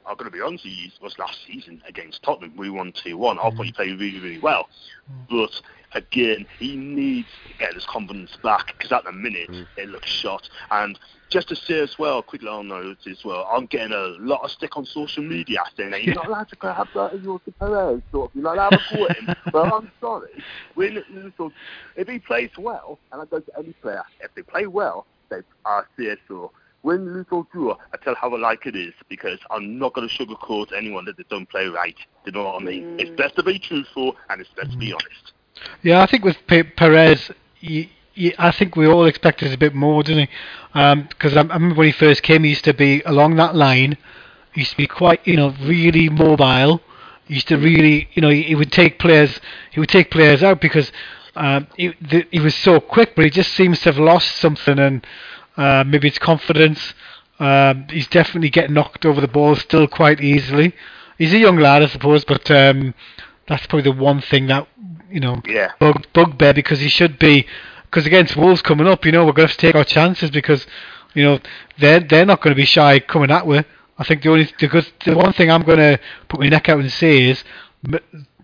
I'm 0.09 0.17
going 0.17 0.31
to 0.31 0.37
be 0.37 0.43
honest 0.43 0.65
with 0.65 0.73
you, 0.73 0.91
was 1.03 1.19
last 1.19 1.39
season 1.47 1.83
against 1.87 2.23
Tottenham. 2.23 2.57
We 2.57 2.71
won 2.71 2.93
2-1. 2.93 3.39
I 3.39 3.51
thought 3.51 3.67
he 3.67 3.73
mm. 3.73 3.77
played 3.77 4.01
really, 4.01 4.21
really 4.21 4.39
well. 4.39 4.69
Mm. 5.11 5.29
But 5.29 5.61
again, 5.93 6.47
he 6.59 6.77
needs 6.77 7.29
to 7.47 7.59
get 7.59 7.75
his 7.75 7.85
confidence 7.85 8.37
back 8.43 8.75
because 8.77 8.91
at 8.93 9.05
the 9.05 9.13
minute 9.13 9.51
mm. 9.51 9.67
it 9.77 9.89
looks 9.91 10.09
shot. 10.09 10.49
And 10.71 10.99
just 11.29 11.49
to 11.49 11.57
say 11.57 11.81
as 11.81 11.99
well, 11.99 12.23
quickly 12.23 12.49
on 12.49 12.69
note 12.69 13.07
as 13.07 13.23
well, 13.25 13.47
I'm 13.53 13.67
getting 13.67 13.93
a 13.93 14.17
lot 14.19 14.43
of 14.43 14.51
stick 14.51 14.77
on 14.77 14.87
social 14.87 15.23
media 15.23 15.61
saying 15.77 15.91
that 15.91 16.03
you're 16.03 16.15
not 16.15 16.27
allowed 16.27 16.49
to 16.49 16.57
grab 16.57 16.89
that 16.95 17.13
as 17.13 17.21
your 17.21 17.39
Perez, 17.59 18.01
sort 18.11 18.31
of, 18.31 18.35
you're 18.35 18.45
not 18.45 18.55
allowed 18.55 18.71
to 18.71 18.97
put 18.97 19.17
him. 19.17 19.37
Well, 19.53 19.75
I'm 19.75 19.91
sorry. 20.01 20.31
When, 20.75 21.03
so, 21.37 21.53
if 21.97 22.09
he 22.09 22.19
plays 22.19 22.51
well, 22.57 22.99
and 23.13 23.21
I 23.21 23.25
go 23.27 23.41
to 23.41 23.59
any 23.59 23.73
player, 23.75 24.05
if 24.21 24.35
they 24.35 24.43
play 24.43 24.67
well, 24.67 25.07
they 25.29 25.41
are 25.65 25.87
so. 26.29 26.51
When 26.83 27.07
Luthor 27.07 27.51
drew, 27.51 27.73
I 27.73 27.97
tell 28.03 28.15
how 28.15 28.35
I 28.35 28.39
like 28.39 28.67
it 28.67 28.77
is 28.77 28.95
because 29.09 29.39
I'm 29.51 29.79
not 29.79 29.95
going 29.95 30.09
to 30.09 30.15
sugarcoat 30.15 30.73
anyone 30.77 31.05
that 31.07 31.17
they 31.17 31.25
don't 31.29 31.49
play 31.49 31.67
right. 31.67 31.97
You 32.25 32.33
know 32.33 32.45
what 32.45 32.63
I 32.63 32.65
mean? 32.65 33.01
It's 33.01 33.11
mm. 33.11 33.17
best 33.17 33.35
to 33.37 33.43
be 33.43 33.59
truthful 33.59 34.17
and 34.31 34.41
it's 34.41 34.51
best 34.51 34.73
to 34.73 34.77
be 34.79 34.91
mm. 34.91 34.95
honest. 34.95 35.33
Yeah, 35.83 36.03
I 36.03 36.07
think 36.07 36.25
with 36.25 36.37
Pe- 36.47 36.63
Perez, 36.63 37.33
y 37.63 37.91
y 38.17 38.33
I 38.39 38.53
think 38.53 38.77
we 38.77 38.87
all 38.87 39.07
expected 39.07 39.53
a 39.53 39.59
bit 39.59 39.75
more, 39.75 40.03
didn't 40.05 40.29
we? 40.75 40.81
Um, 40.81 41.09
because 41.09 41.37
I, 41.37 41.41
I 41.41 41.55
remember 41.55 41.75
when 41.75 41.87
he 41.89 41.93
first 41.93 42.23
came, 42.23 42.45
he 42.45 42.51
used 42.51 42.65
to 42.65 42.75
be 42.75 43.03
along 43.03 43.37
that 43.37 43.57
line. 43.57 43.97
He 44.53 44.61
used 44.61 44.73
to 44.73 44.77
be 44.77 44.87
quite, 44.87 45.27
you 45.27 45.37
know, 45.37 45.55
really 45.63 46.09
mobile. 46.09 46.81
He 47.27 47.35
used 47.35 47.49
to 47.49 47.57
really, 47.57 48.09
you 48.13 48.23
know, 48.23 48.31
he, 48.31 48.43
he 48.45 48.55
would 48.55 48.73
take 48.73 48.99
players, 48.99 49.41
he 49.73 49.81
would 49.81 49.89
take 49.89 50.11
players 50.11 50.43
out 50.43 50.61
because 50.61 50.93
um, 51.37 51.67
he, 51.77 51.95
the, 52.01 52.27
he 52.31 52.41
was 52.41 52.55
so 52.55 52.81
quick, 52.81 53.15
but 53.15 53.25
he 53.25 53.31
just 53.31 53.53
seems 53.53 53.81
to 53.81 53.93
have 53.93 53.99
lost 53.99 54.37
something, 54.37 54.79
and 54.79 55.07
uh, 55.59 55.85
maybe 55.87 56.09
it's 56.09 56.19
confidence. 56.19 56.95
Um, 57.39 57.87
he's 57.91 58.09
definitely 58.09 58.49
getting 58.51 58.75
knocked 58.75 59.05
over 59.05 59.21
the 59.21 59.29
ball 59.29 59.55
still 59.57 59.87
quite 59.87 60.21
easily. 60.21 60.75
He's 61.19 61.35
a 61.35 61.39
young 61.39 61.57
lad, 61.59 61.83
I 61.83 61.87
suppose, 61.87 62.25
but 62.25 62.51
um, 62.51 62.95
that's 63.47 63.67
probably 63.67 63.91
the 63.91 63.93
one 63.93 64.21
thing 64.23 64.47
that 64.47 64.67
you 65.11 65.21
know 65.21 65.43
Yeah. 65.47 65.73
bug 65.79 66.07
bugbear 66.13 66.55
because 66.55 66.81
he 66.81 66.89
should 66.89 67.19
be 67.19 67.47
because 67.85 68.07
against 68.07 68.37
Wolves 68.37 68.63
coming 68.63 68.87
up, 68.87 69.05
you 69.05 69.13
know, 69.13 69.25
we're 69.27 69.33
going 69.33 69.49
to 69.49 69.53
have 69.53 69.57
to 69.59 69.67
take 69.67 69.75
our 69.75 69.85
chances 69.85 70.31
because 70.31 70.67
you 71.15 71.25
know 71.25 71.39
they're 71.79 72.01
they're 72.01 72.27
not 72.27 72.41
going 72.41 72.55
to 72.55 72.61
be 72.61 72.65
shy 72.67 72.99
coming 73.01 73.31
at 73.31 73.47
we. 73.47 73.61
I 74.01 74.05
think 74.05 74.23
the 74.23 74.31
only 74.31 74.49
the, 74.61 74.69
good, 74.69 74.87
the 75.05 75.17
one 75.17 75.33
thing 75.33 75.51
I'm 75.51 75.63
going 75.63 75.79
to 75.79 75.99
put 76.29 76.39
my 76.41 76.49
neck 76.49 76.69
out 76.69 76.79
and 76.81 76.91
say 76.93 77.31
is 77.31 77.43
m- 77.85 77.99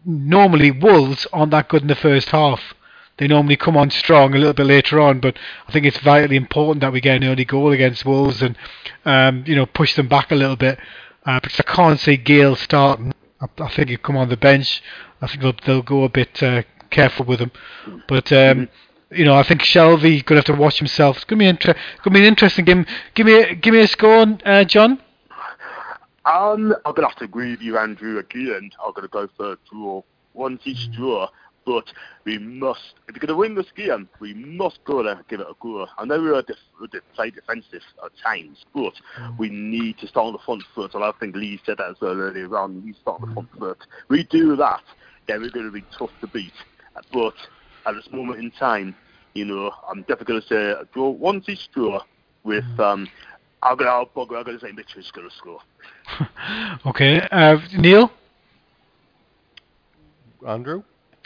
normally 0.04 0.70
Wolves 0.72 1.26
aren't 1.32 1.52
that 1.52 1.68
good 1.68 1.82
in 1.82 1.88
the 1.88 1.94
first 1.94 2.28
half. 2.30 2.74
They 3.18 3.28
normally 3.28 3.56
come 3.56 3.76
on 3.76 3.90
strong 3.90 4.34
a 4.34 4.38
little 4.38 4.54
bit 4.54 4.66
later 4.66 5.00
on, 5.00 5.20
but 5.20 5.38
I 5.68 5.72
think 5.72 5.86
it's 5.86 5.98
vitally 5.98 6.36
important 6.36 6.80
that 6.80 6.92
we 6.92 7.00
get 7.00 7.16
an 7.16 7.24
early 7.24 7.44
goal 7.44 7.70
against 7.70 8.04
Wolves 8.04 8.42
and 8.42 8.56
um, 9.04 9.44
you 9.46 9.54
know 9.54 9.66
push 9.66 9.94
them 9.94 10.08
back 10.08 10.32
a 10.32 10.34
little 10.34 10.56
bit. 10.56 10.78
Uh, 11.24 11.40
because 11.40 11.60
I 11.60 11.62
can't 11.62 12.00
see 12.00 12.16
Gayle 12.16 12.56
starting. 12.56 13.12
I, 13.40 13.46
I 13.62 13.68
think 13.70 13.88
he'll 13.88 13.98
come 13.98 14.16
on 14.16 14.28
the 14.28 14.36
bench. 14.36 14.82
I 15.22 15.26
think 15.26 15.42
they'll, 15.42 15.54
they'll 15.64 15.82
go 15.82 16.04
a 16.04 16.08
bit 16.08 16.42
uh, 16.42 16.62
careful 16.90 17.24
with 17.24 17.40
him. 17.40 17.52
But 18.08 18.30
um, 18.32 18.68
you 19.10 19.24
know, 19.24 19.34
I 19.34 19.42
think 19.42 19.62
Shelvey 19.62 20.24
going 20.24 20.42
to 20.42 20.46
have 20.46 20.56
to 20.56 20.60
watch 20.60 20.78
himself. 20.78 21.16
It's 21.16 21.24
going 21.24 21.38
to 21.38 21.44
be 21.44 21.48
inter- 21.48 21.72
going 21.72 22.04
to 22.04 22.10
be 22.10 22.18
an 22.20 22.24
interesting 22.24 22.64
game. 22.64 22.84
Give 23.14 23.26
me 23.26 23.34
a, 23.34 23.54
give 23.54 23.72
me 23.72 23.80
a 23.80 23.86
score, 23.86 24.26
uh, 24.44 24.64
John. 24.64 25.00
Um, 26.26 26.74
I'm 26.86 26.94
gonna 26.94 27.08
have 27.08 27.18
to 27.18 27.24
agree 27.24 27.50
with 27.50 27.60
you, 27.60 27.76
Andrew. 27.76 28.18
Again, 28.18 28.70
I'm 28.82 28.92
gonna 28.94 29.08
go 29.08 29.28
for 29.36 29.52
a 29.52 29.56
draw. 29.70 30.02
Once 30.32 30.62
each 30.64 30.90
draw, 30.90 31.28
but 31.66 31.84
we 32.24 32.38
must. 32.38 32.94
If 33.08 33.14
we're 33.14 33.26
gonna 33.26 33.38
win 33.38 33.54
this 33.54 33.70
game, 33.76 34.08
we 34.20 34.34
must 34.34 34.78
go 34.84 35.02
there 35.02 35.14
and 35.14 35.28
give 35.28 35.40
it 35.40 35.46
a 35.48 35.54
go. 35.60 35.86
I 35.98 36.04
know 36.04 36.20
we're 36.20 36.42
def- 36.42 37.00
play 37.14 37.30
defensive 37.30 37.82
at 38.04 38.10
times, 38.22 38.64
but 38.74 38.92
we 39.38 39.48
need 39.48 39.98
to 39.98 40.06
start 40.06 40.26
on 40.26 40.32
the 40.32 40.38
front 40.44 40.62
foot. 40.74 40.94
And 40.94 41.04
I 41.04 41.12
think 41.18 41.36
Lee 41.36 41.60
said 41.64 41.78
that 41.78 41.90
as 41.90 41.96
well 42.00 42.18
earlier 42.18 42.56
on. 42.56 42.82
We 42.84 42.94
start 42.94 43.22
on 43.22 43.28
the 43.28 43.34
front 43.34 43.48
foot. 43.58 43.78
We 44.08 44.24
do 44.24 44.56
that, 44.56 44.82
then 45.26 45.40
we're 45.40 45.50
gonna 45.50 45.70
be 45.70 45.84
tough 45.98 46.10
to 46.20 46.26
beat. 46.28 46.52
But 47.12 47.34
at 47.86 47.94
this 47.94 48.08
moment 48.12 48.40
in 48.40 48.50
time, 48.52 48.94
you 49.34 49.44
know, 49.44 49.72
I'm 49.88 50.00
definitely 50.02 50.40
gonna 50.40 50.46
say 50.48 50.80
a 50.80 50.84
draw. 50.92 51.10
Once 51.10 51.48
each 51.48 51.70
draw 51.72 52.02
with 52.44 52.64
um. 52.78 53.08
I'm 53.62 53.78
gonna, 53.78 53.90
I'm 53.90 54.26
gonna 54.26 54.60
say 54.60 54.72
Mitchell's 54.72 55.10
gonna 55.10 55.30
score. 55.38 55.58
okay, 56.86 57.26
uh, 57.32 57.56
Neil, 57.78 58.10
Andrew, 60.46 60.82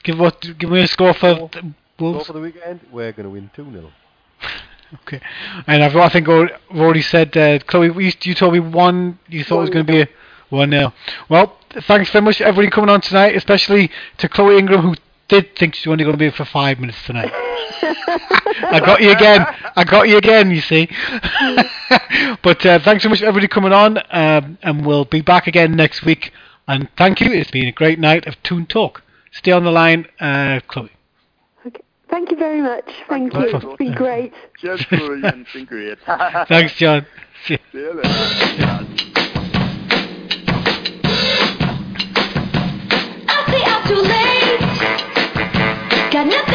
give 0.09 0.19
what? 0.19 0.41
Give 0.59 0.71
me 0.71 0.83
a 0.83 0.87
score 0.87 1.13
for 1.13 1.35
the 1.35 1.75
go 1.99 2.13
Wolves. 2.13 2.27
for 2.27 2.33
the 2.33 2.41
weekend. 2.41 2.81
We're 2.91 3.13
going 3.13 3.25
to 3.25 3.31
win 3.31 3.51
2 3.55 3.71
0. 3.71 3.91
Okay, 5.03 5.21
and 5.67 5.85
I've 5.85 5.95
I 5.97 6.09
think 6.09 6.29
I've 6.29 6.51
already 6.75 7.03
said, 7.03 7.37
uh, 7.37 7.59
Chloe, 7.59 7.89
you, 8.03 8.13
you 8.23 8.35
told 8.35 8.55
me 8.55 8.61
one. 8.61 9.19
You 9.29 9.45
thought 9.45 9.59
it 9.59 9.61
was 9.61 9.71
going 9.71 9.85
to 9.85 9.93
be 9.93 10.01
a 10.01 10.09
one 10.49 10.71
nil. 10.71 10.95
Well, 11.29 11.59
thanks 11.83 12.11
very 12.11 12.25
much, 12.25 12.41
everybody 12.41 12.71
coming 12.71 12.89
on 12.89 13.03
tonight, 13.03 13.37
especially 13.37 13.91
to 14.17 14.29
Chloe 14.31 14.59
Ingram, 14.59 14.81
who 14.81 14.95
did 15.29 15.57
think 15.57 15.75
she 15.75 15.91
was 15.91 15.95
only 15.95 16.05
going 16.05 16.15
to 16.15 16.19
be 16.19 16.25
here 16.25 16.33
for 16.33 16.47
five 16.47 16.81
minutes 16.81 17.03
tonight. 17.05 17.31
I 17.35 18.81
got 18.83 19.03
you 19.03 19.11
again. 19.11 19.47
I 19.77 19.85
got 19.85 20.09
you 20.09 20.17
again. 20.17 20.51
You 20.51 20.63
see. 20.63 20.89
but 22.43 22.65
uh, 22.65 22.79
thanks 22.79 23.03
so 23.03 23.11
much, 23.11 23.19
for 23.19 23.27
everybody 23.27 23.49
coming 23.49 23.75
on, 23.75 23.99
um, 24.11 24.57
and 24.63 24.87
we'll 24.87 25.05
be 25.05 25.21
back 25.21 25.47
again 25.47 25.77
next 25.77 26.03
week. 26.03 26.33
And 26.67 26.89
thank 26.97 27.21
you. 27.21 27.31
It's 27.31 27.51
been 27.51 27.67
a 27.67 27.73
great 27.73 27.99
night 27.99 28.27
of 28.27 28.43
Toon 28.43 28.65
Talk. 28.65 29.03
Stay 29.33 29.53
on 29.53 29.65
the 29.65 29.71
line, 29.71 30.07
uh, 30.21 30.61
Chloe. 30.69 30.91
Okay. 31.67 31.81
Thank 32.11 32.31
you 32.31 32.37
very 32.37 32.61
much. 32.61 32.85
Thank 33.09 33.33
Thank 33.33 33.53
you. 33.53 33.59
you. 33.61 33.69
It's 33.71 33.77
been 33.79 33.95
great. 33.95 34.33
Just 34.61 34.89
brilliant 34.89 35.47
and 35.55 35.67
great. 35.67 35.99
Thanks, 36.49 36.75
John. 36.75 37.07
See 37.47 37.59
you. 37.73 37.93
Later. 37.95 38.01
I 43.29 43.45
stay 43.49 43.63
out 43.65 43.87
too 43.87 44.03
late. 44.03 44.61
Got 46.13 46.27
nothing 46.27 46.48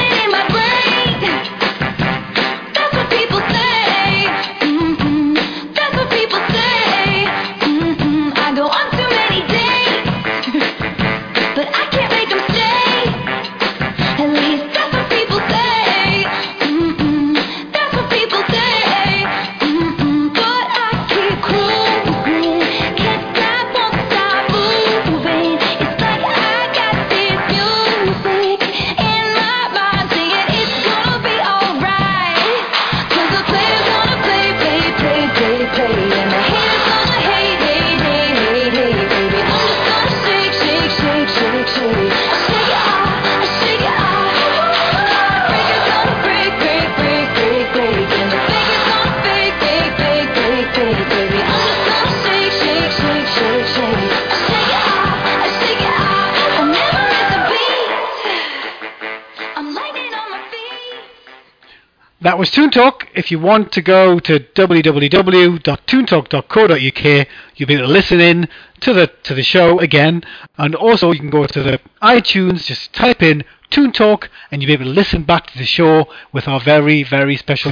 That 62.24 62.38
was 62.38 62.50
Toon 62.52 62.72
Talk. 62.72 63.10
If 63.14 63.32
you 63.32 63.40
want 63.40 63.74
to 63.74 63.82
go 63.82 64.18
to 64.18 64.40
www.toontalk.co.uk, 64.40 67.28
you'll 67.56 67.68
be 67.68 67.74
able 67.74 67.86
to 67.86 67.92
listen 67.92 68.22
in 68.22 68.48
to 68.80 68.94
the 68.94 69.08
to 69.24 69.34
the 69.34 69.44
show 69.44 69.80
again, 69.80 70.24
and 70.58 70.74
also 70.74 71.12
you 71.12 71.20
can 71.20 71.30
go 71.30 71.46
to 71.46 71.62
the 71.62 71.82
iTunes, 72.02 72.66
just 72.66 72.94
type 72.94 73.22
in 73.22 73.44
Toon 73.72 73.92
Talk, 73.92 74.30
and 74.52 74.62
you'll 74.62 74.70
be 74.70 74.74
able 74.74 74.86
to 74.86 74.92
listen 74.92 75.24
back 75.24 75.48
to 75.48 75.58
the 75.58 75.66
show 75.66 76.08
with 76.32 76.48
our 76.48 76.62
very 76.62 77.04
very 77.04 77.36
special 77.36 77.72